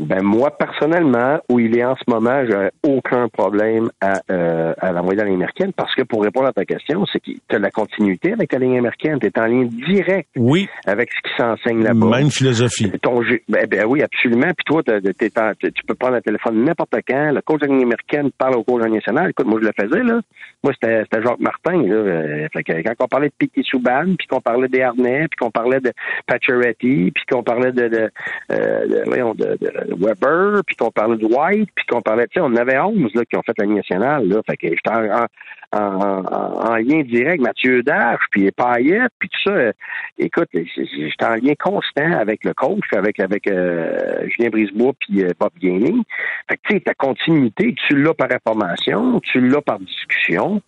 Ben 0.01 0.23
moi, 0.23 0.51
personnellement, 0.57 1.39
où 1.49 1.61
il 1.61 1.77
est 1.79 1.85
en 1.85 1.95
ce 1.97 2.03
moment, 2.11 2.45
j'ai 2.49 2.71
aucun 2.83 3.29
problème 3.29 3.91
à, 4.01 4.21
euh, 4.31 4.73
à 4.81 4.91
l'envoyer 4.91 5.17
dans 5.19 5.25
la 5.25 5.29
ligne 5.31 5.37
américaine 5.39 5.73
parce 5.73 5.95
que 5.95 6.03
pour 6.03 6.23
répondre 6.25 6.47
à 6.49 6.53
ta 6.53 6.65
question, 6.65 7.05
c'est 7.07 7.21
que 7.21 7.31
tu 7.49 7.57
as 7.57 7.59
la 7.59 7.71
continuité 7.71 8.33
avec 8.33 8.53
la 8.53 8.59
ligne 8.59 8.79
américaine. 8.79 9.19
Tu 9.21 9.27
es 9.27 9.39
en 9.39 9.47
lien 9.47 9.65
direct 9.65 10.29
Oui, 10.37 10.69
avec 10.87 11.11
ce 11.13 11.29
qui 11.31 11.37
s'enseigne 11.37 11.85
là-bas. 11.85 12.07
même 12.19 12.31
philosophie. 12.31 12.91
Ton 13.01 13.23
jeu, 13.23 13.41
ben, 13.49 13.67
ben 13.69 13.85
oui, 13.87 14.03
absolument. 14.03 14.49
Puis 14.57 14.65
toi, 14.67 14.83
en- 14.89 15.53
tu 15.61 15.83
peux 15.87 15.95
prendre 15.95 16.17
le 16.17 16.23
téléphone 16.23 16.65
n'importe 16.65 16.95
quand. 17.07 17.31
Le 17.33 17.41
coach 17.43 17.61
de 17.61 17.67
la 17.67 17.73
ligne 17.75 17.83
américaine 17.85 18.31
parle 18.37 18.57
au 18.57 18.65
coach 18.65 18.83
nationale. 18.83 19.31
Écoute, 19.31 19.47
moi, 19.47 19.61
je 19.63 19.67
le 19.67 19.73
faisais, 19.79 20.03
là. 20.03 20.21
Moi, 20.65 20.73
c'était 20.75 21.03
c'était 21.05 21.23
Jacques 21.23 21.41
Martin, 21.41 21.83
là. 21.83 21.95
Euh, 21.95 22.49
fait 22.53 22.63
que 22.65 22.73
quand 22.83 23.05
on 23.05 23.09
parlait 23.09 23.29
de 23.29 23.35
Piquet 23.39 23.63
Souban, 23.65 24.05
puis 24.19 24.27
qu'on 24.27 24.41
parlait 24.41 24.69
des 24.69 24.83
Harnais, 24.83 25.27
puis 25.29 25.37
qu'on 25.41 25.51
parlait 25.51 25.81
de 25.81 25.93
Pacioretty, 26.27 27.13
puis 27.15 27.25
qu'on 27.31 27.43
parlait 27.43 27.73
de, 27.73 27.89
de, 27.89 28.11
euh, 28.53 28.87
de, 28.87 29.03
voyons, 29.07 29.35
de, 29.35 29.57
de 29.61 29.73
Weber, 29.89 30.63
puis 30.67 30.77
qu'on 30.77 30.91
parlait 30.91 31.17
de 31.17 31.27
White, 31.27 31.71
puis 31.75 31.85
qu'on 31.87 32.01
parlait, 32.01 32.27
tu 32.27 32.35
sais, 32.35 32.41
on 32.41 32.55
avait 32.57 32.79
11, 32.79 33.15
là, 33.15 33.25
qui 33.25 33.37
ont 33.37 33.43
fait 33.43 33.53
la 33.59 33.65
ligne 33.65 33.77
nationale, 33.77 34.29
là. 34.29 34.41
Fait 34.47 34.57
que 34.57 34.69
j'étais 34.69 34.91
en, 34.91 35.27
en, 35.73 35.79
en, 35.79 36.73
en 36.73 36.77
lien 36.77 37.03
direct, 37.03 37.41
Mathieu 37.41 37.83
Dash, 37.83 38.21
puis 38.31 38.51
Payette, 38.51 39.13
puis 39.19 39.29
tout 39.29 39.51
ça. 39.51 39.57
Euh, 39.57 39.73
Écoute, 40.19 40.49
j'étais 40.53 41.25
en 41.25 41.35
lien 41.35 41.55
constant 41.59 42.13
avec 42.13 42.45
le 42.45 42.53
coach, 42.55 42.85
avec 42.93 43.19
avec 43.19 43.49
euh, 43.49 44.29
Julien 44.29 44.51
Brisebois 44.51 44.93
puis 45.01 45.25
euh, 45.25 45.31
Bob 45.41 45.51
Gaining. 45.61 46.03
Fait 46.49 46.57
que 46.57 46.61
tu 46.69 46.75
sais, 46.75 46.81
ta 46.81 46.95
continuité, 46.95 47.75
tu 47.89 48.01
l'as 48.01 48.15
par 48.15 48.29
information, 48.31 49.19
tu 49.21 49.41
l'as 49.41 49.63
par 49.63 49.79
discussion. 49.81 50.61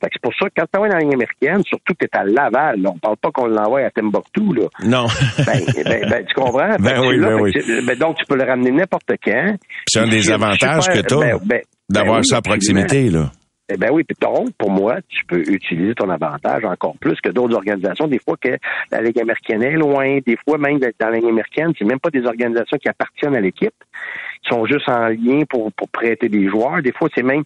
Fait 0.00 0.08
que 0.08 0.12
c'est 0.12 0.22
pour 0.22 0.34
ça 0.34 0.46
que 0.48 0.54
quand 0.56 0.66
tu 0.72 0.78
dans 0.78 0.84
la 0.84 0.98
ligne 1.00 1.14
américaine, 1.14 1.62
surtout 1.64 1.94
que 1.94 2.04
tu 2.04 2.06
es 2.06 2.18
à 2.18 2.24
Laval, 2.24 2.82
là, 2.82 2.90
on 2.94 2.98
parle 2.98 3.16
pas 3.16 3.30
qu'on 3.32 3.46
l'envoie 3.46 3.80
à 3.80 3.90
Timbuktu, 3.90 4.54
là. 4.54 4.68
Non. 4.84 5.06
Ben, 5.46 5.60
ben, 5.84 6.08
ben, 6.08 6.24
tu 6.26 6.34
comprends? 6.34 6.76
Ben 6.78 7.00
oui, 7.00 7.18
ben 7.18 7.50
fait 7.50 7.64
oui. 7.66 7.86
ben, 7.86 7.98
donc, 7.98 8.16
tu 8.16 8.26
peux 8.26 8.36
le 8.36 8.44
ramener 8.44 8.59
n'importe 8.68 9.12
quand. 9.24 9.56
c'est 9.86 10.00
un 10.00 10.08
des 10.08 10.30
avantages 10.30 10.88
que 10.88 11.00
tu 11.00 11.14
as 11.14 11.18
ben, 11.18 11.38
ben, 11.44 11.60
d'avoir 11.88 12.16
ben 12.16 12.20
oui, 12.20 12.26
ça 12.26 12.36
à 12.36 12.38
absolument. 12.38 12.86
proximité. 12.86 13.10
Là. 13.10 13.30
Eh 13.72 13.76
ben 13.76 13.90
oui, 13.92 14.02
puis 14.02 14.16
donc, 14.20 14.50
pour 14.58 14.70
moi, 14.70 14.96
tu 15.08 15.24
peux 15.26 15.40
utiliser 15.48 15.94
ton 15.94 16.10
avantage 16.10 16.64
encore 16.64 16.96
plus 16.98 17.20
que 17.20 17.28
d'autres 17.28 17.54
organisations. 17.54 18.08
Des 18.08 18.18
fois 18.18 18.36
que 18.36 18.56
la 18.90 19.00
Ligue 19.00 19.20
américaine 19.20 19.62
est 19.62 19.76
loin, 19.76 20.18
des 20.26 20.36
fois 20.44 20.58
même 20.58 20.78
dans 20.80 21.08
la 21.08 21.16
Ligue 21.16 21.28
américaine, 21.28 21.72
c'est 21.78 21.84
même 21.84 22.00
pas 22.00 22.10
des 22.10 22.24
organisations 22.24 22.78
qui 22.78 22.88
appartiennent 22.88 23.36
à 23.36 23.40
l'équipe, 23.40 23.74
qui 24.42 24.48
sont 24.52 24.66
juste 24.66 24.88
en 24.88 25.06
lien 25.08 25.42
pour, 25.48 25.72
pour 25.72 25.88
prêter 25.88 26.28
des 26.28 26.48
joueurs. 26.48 26.82
Des 26.82 26.92
fois, 26.92 27.08
c'est 27.14 27.22
même 27.22 27.44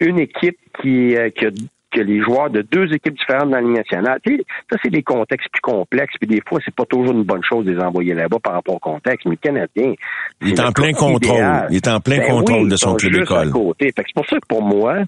une 0.00 0.18
équipe 0.18 0.58
qui, 0.82 1.16
euh, 1.16 1.30
qui 1.30 1.46
a 1.46 1.50
que 1.90 2.00
les 2.00 2.20
joueurs 2.22 2.50
de 2.50 2.62
deux 2.62 2.92
équipes 2.94 3.16
différentes 3.18 3.50
dans 3.50 3.56
la 3.56 3.62
Ligue 3.62 3.76
nationale. 3.78 4.18
Tu 4.24 4.36
sais, 4.36 4.42
ça, 4.70 4.78
c'est 4.82 4.90
des 4.90 5.02
contextes 5.02 5.48
plus 5.52 5.60
complexes, 5.60 6.14
puis 6.20 6.28
des 6.28 6.40
fois, 6.48 6.58
c'est 6.64 6.74
pas 6.74 6.84
toujours 6.84 7.12
une 7.12 7.24
bonne 7.24 7.42
chose 7.42 7.64
de 7.64 7.72
les 7.72 7.80
envoyer 7.82 8.14
là-bas 8.14 8.38
par 8.42 8.54
rapport 8.54 8.76
au 8.76 8.78
contexte. 8.78 9.26
Mais 9.26 9.32
le 9.32 9.36
Canadien, 9.36 9.94
Il 10.40 10.50
est 10.50 10.60
en 10.60 10.66
le 10.68 10.72
plein 10.72 10.92
contrôle. 10.92 11.36
idéal. 11.36 11.66
Il 11.70 11.76
est 11.76 11.88
en 11.88 12.00
plein 12.00 12.18
Ben 12.18 12.28
contrôle 12.30 12.62
oui, 12.64 12.68
de 12.68 12.76
son 12.76 12.94
club 12.94 13.12
juste 13.12 13.30
à 13.32 13.42
école. 13.44 13.50
côté. 13.52 13.86
Fait 13.86 14.02
que 14.02 14.08
c'est 14.08 14.14
pour 14.14 14.26
ça 14.26 14.36
que 14.38 14.46
pour 14.48 14.62
moi, 14.62 14.98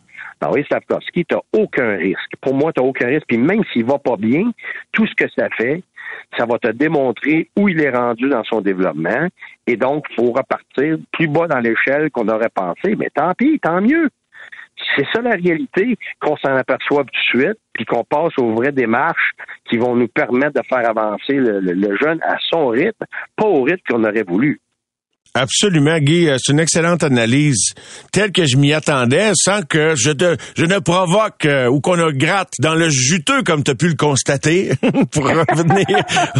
Henri 0.44 0.64
Slavkovski, 0.64 1.24
t'as 1.24 1.38
aucun 1.52 1.96
risque. 1.96 2.32
Pour 2.40 2.54
moi, 2.54 2.72
t'as 2.74 2.82
aucun 2.82 3.06
risque. 3.06 3.26
Puis 3.28 3.38
même 3.38 3.62
s'il 3.72 3.84
va 3.84 3.98
pas 3.98 4.16
bien, 4.16 4.50
tout 4.92 5.06
ce 5.06 5.14
que 5.14 5.30
ça 5.36 5.48
fait, 5.56 5.82
ça 6.36 6.46
va 6.46 6.58
te 6.58 6.68
démontrer 6.72 7.48
où 7.58 7.68
il 7.68 7.80
est 7.80 7.90
rendu 7.90 8.28
dans 8.28 8.42
son 8.44 8.60
développement. 8.60 9.28
Et 9.66 9.76
donc, 9.76 10.04
il 10.10 10.16
faut 10.16 10.32
repartir 10.32 10.96
plus 11.12 11.28
bas 11.28 11.46
dans 11.46 11.60
l'échelle 11.60 12.10
qu'on 12.10 12.28
aurait 12.28 12.50
pensé. 12.52 12.96
Mais 12.98 13.08
tant 13.14 13.32
pis, 13.38 13.58
tant 13.60 13.80
mieux. 13.80 14.08
C'est 14.96 15.06
ça 15.12 15.22
la 15.22 15.30
réalité, 15.30 15.96
qu'on 16.20 16.36
s'en 16.36 16.54
aperçoive 16.54 17.06
tout 17.06 17.38
de 17.38 17.42
suite, 17.42 17.58
puis 17.72 17.84
qu'on 17.84 18.04
passe 18.04 18.32
aux 18.38 18.54
vraies 18.54 18.72
démarches 18.72 19.32
qui 19.68 19.78
vont 19.78 19.96
nous 19.96 20.08
permettre 20.08 20.60
de 20.60 20.66
faire 20.68 20.88
avancer 20.88 21.34
le, 21.34 21.96
jeune 21.96 22.20
à 22.22 22.36
son 22.50 22.68
rythme, 22.68 23.04
pas 23.36 23.46
au 23.46 23.62
rythme 23.62 23.82
qu'on 23.88 24.04
aurait 24.04 24.24
voulu. 24.26 24.60
Absolument, 25.34 25.98
Guy. 25.98 26.28
Euh, 26.28 26.36
C'est 26.38 26.52
une 26.52 26.60
excellente 26.60 27.02
analyse, 27.02 27.72
telle 28.12 28.32
que 28.32 28.44
je 28.44 28.58
m'y 28.58 28.74
attendais, 28.74 29.30
sans 29.34 29.62
que 29.62 29.94
je 29.96 30.10
te, 30.10 30.36
je 30.56 30.66
ne 30.66 30.78
provoque 30.78 31.46
euh, 31.46 31.68
ou 31.68 31.80
qu'on 31.80 31.96
ne 31.96 32.10
gratte 32.10 32.52
dans 32.58 32.74
le 32.74 32.90
juteux, 32.90 33.42
comme 33.42 33.64
tu 33.64 33.70
as 33.70 33.74
pu 33.74 33.88
le 33.88 33.94
constater, 33.94 34.72
pour 35.10 35.24
revenir 35.24 35.86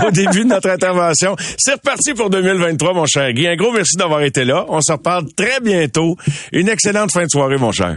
au 0.07 0.11
début 0.11 0.44
de 0.44 0.48
notre 0.48 0.68
intervention. 0.68 1.36
C'est 1.57 1.74
reparti 1.74 2.12
pour 2.12 2.28
2023, 2.28 2.92
mon 2.92 3.07
cher 3.07 3.32
Guy. 3.32 3.46
Un 3.46 3.57
gros 3.57 3.72
merci 3.72 3.96
d'avoir 3.96 4.22
été 4.22 4.44
là. 4.44 4.66
On 4.68 4.82
se 4.82 4.92
reparle 4.92 5.24
très 5.34 5.61
bientôt. 5.61 6.16
Une 6.53 6.68
excellente 6.68 7.12
fin 7.12 7.24
de 7.24 7.30
soirée, 7.30 7.57
mon 7.57 7.72
cher. 7.72 7.96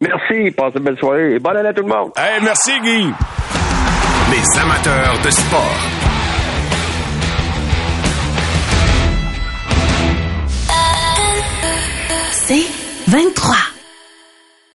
Merci, 0.00 0.52
passez 0.52 0.78
une 0.78 0.84
belle 0.84 0.98
soirée 0.98 1.34
et 1.34 1.38
bonne 1.40 1.56
année 1.56 1.70
à 1.70 1.72
tout 1.72 1.82
le 1.82 1.88
monde. 1.88 2.12
Hey, 2.16 2.40
merci, 2.40 2.70
Guy. 2.80 3.12
Les 4.30 4.60
amateurs 4.60 5.18
de 5.24 5.30
sport. 5.30 5.76
C'est 12.32 12.66
23. 13.08 13.67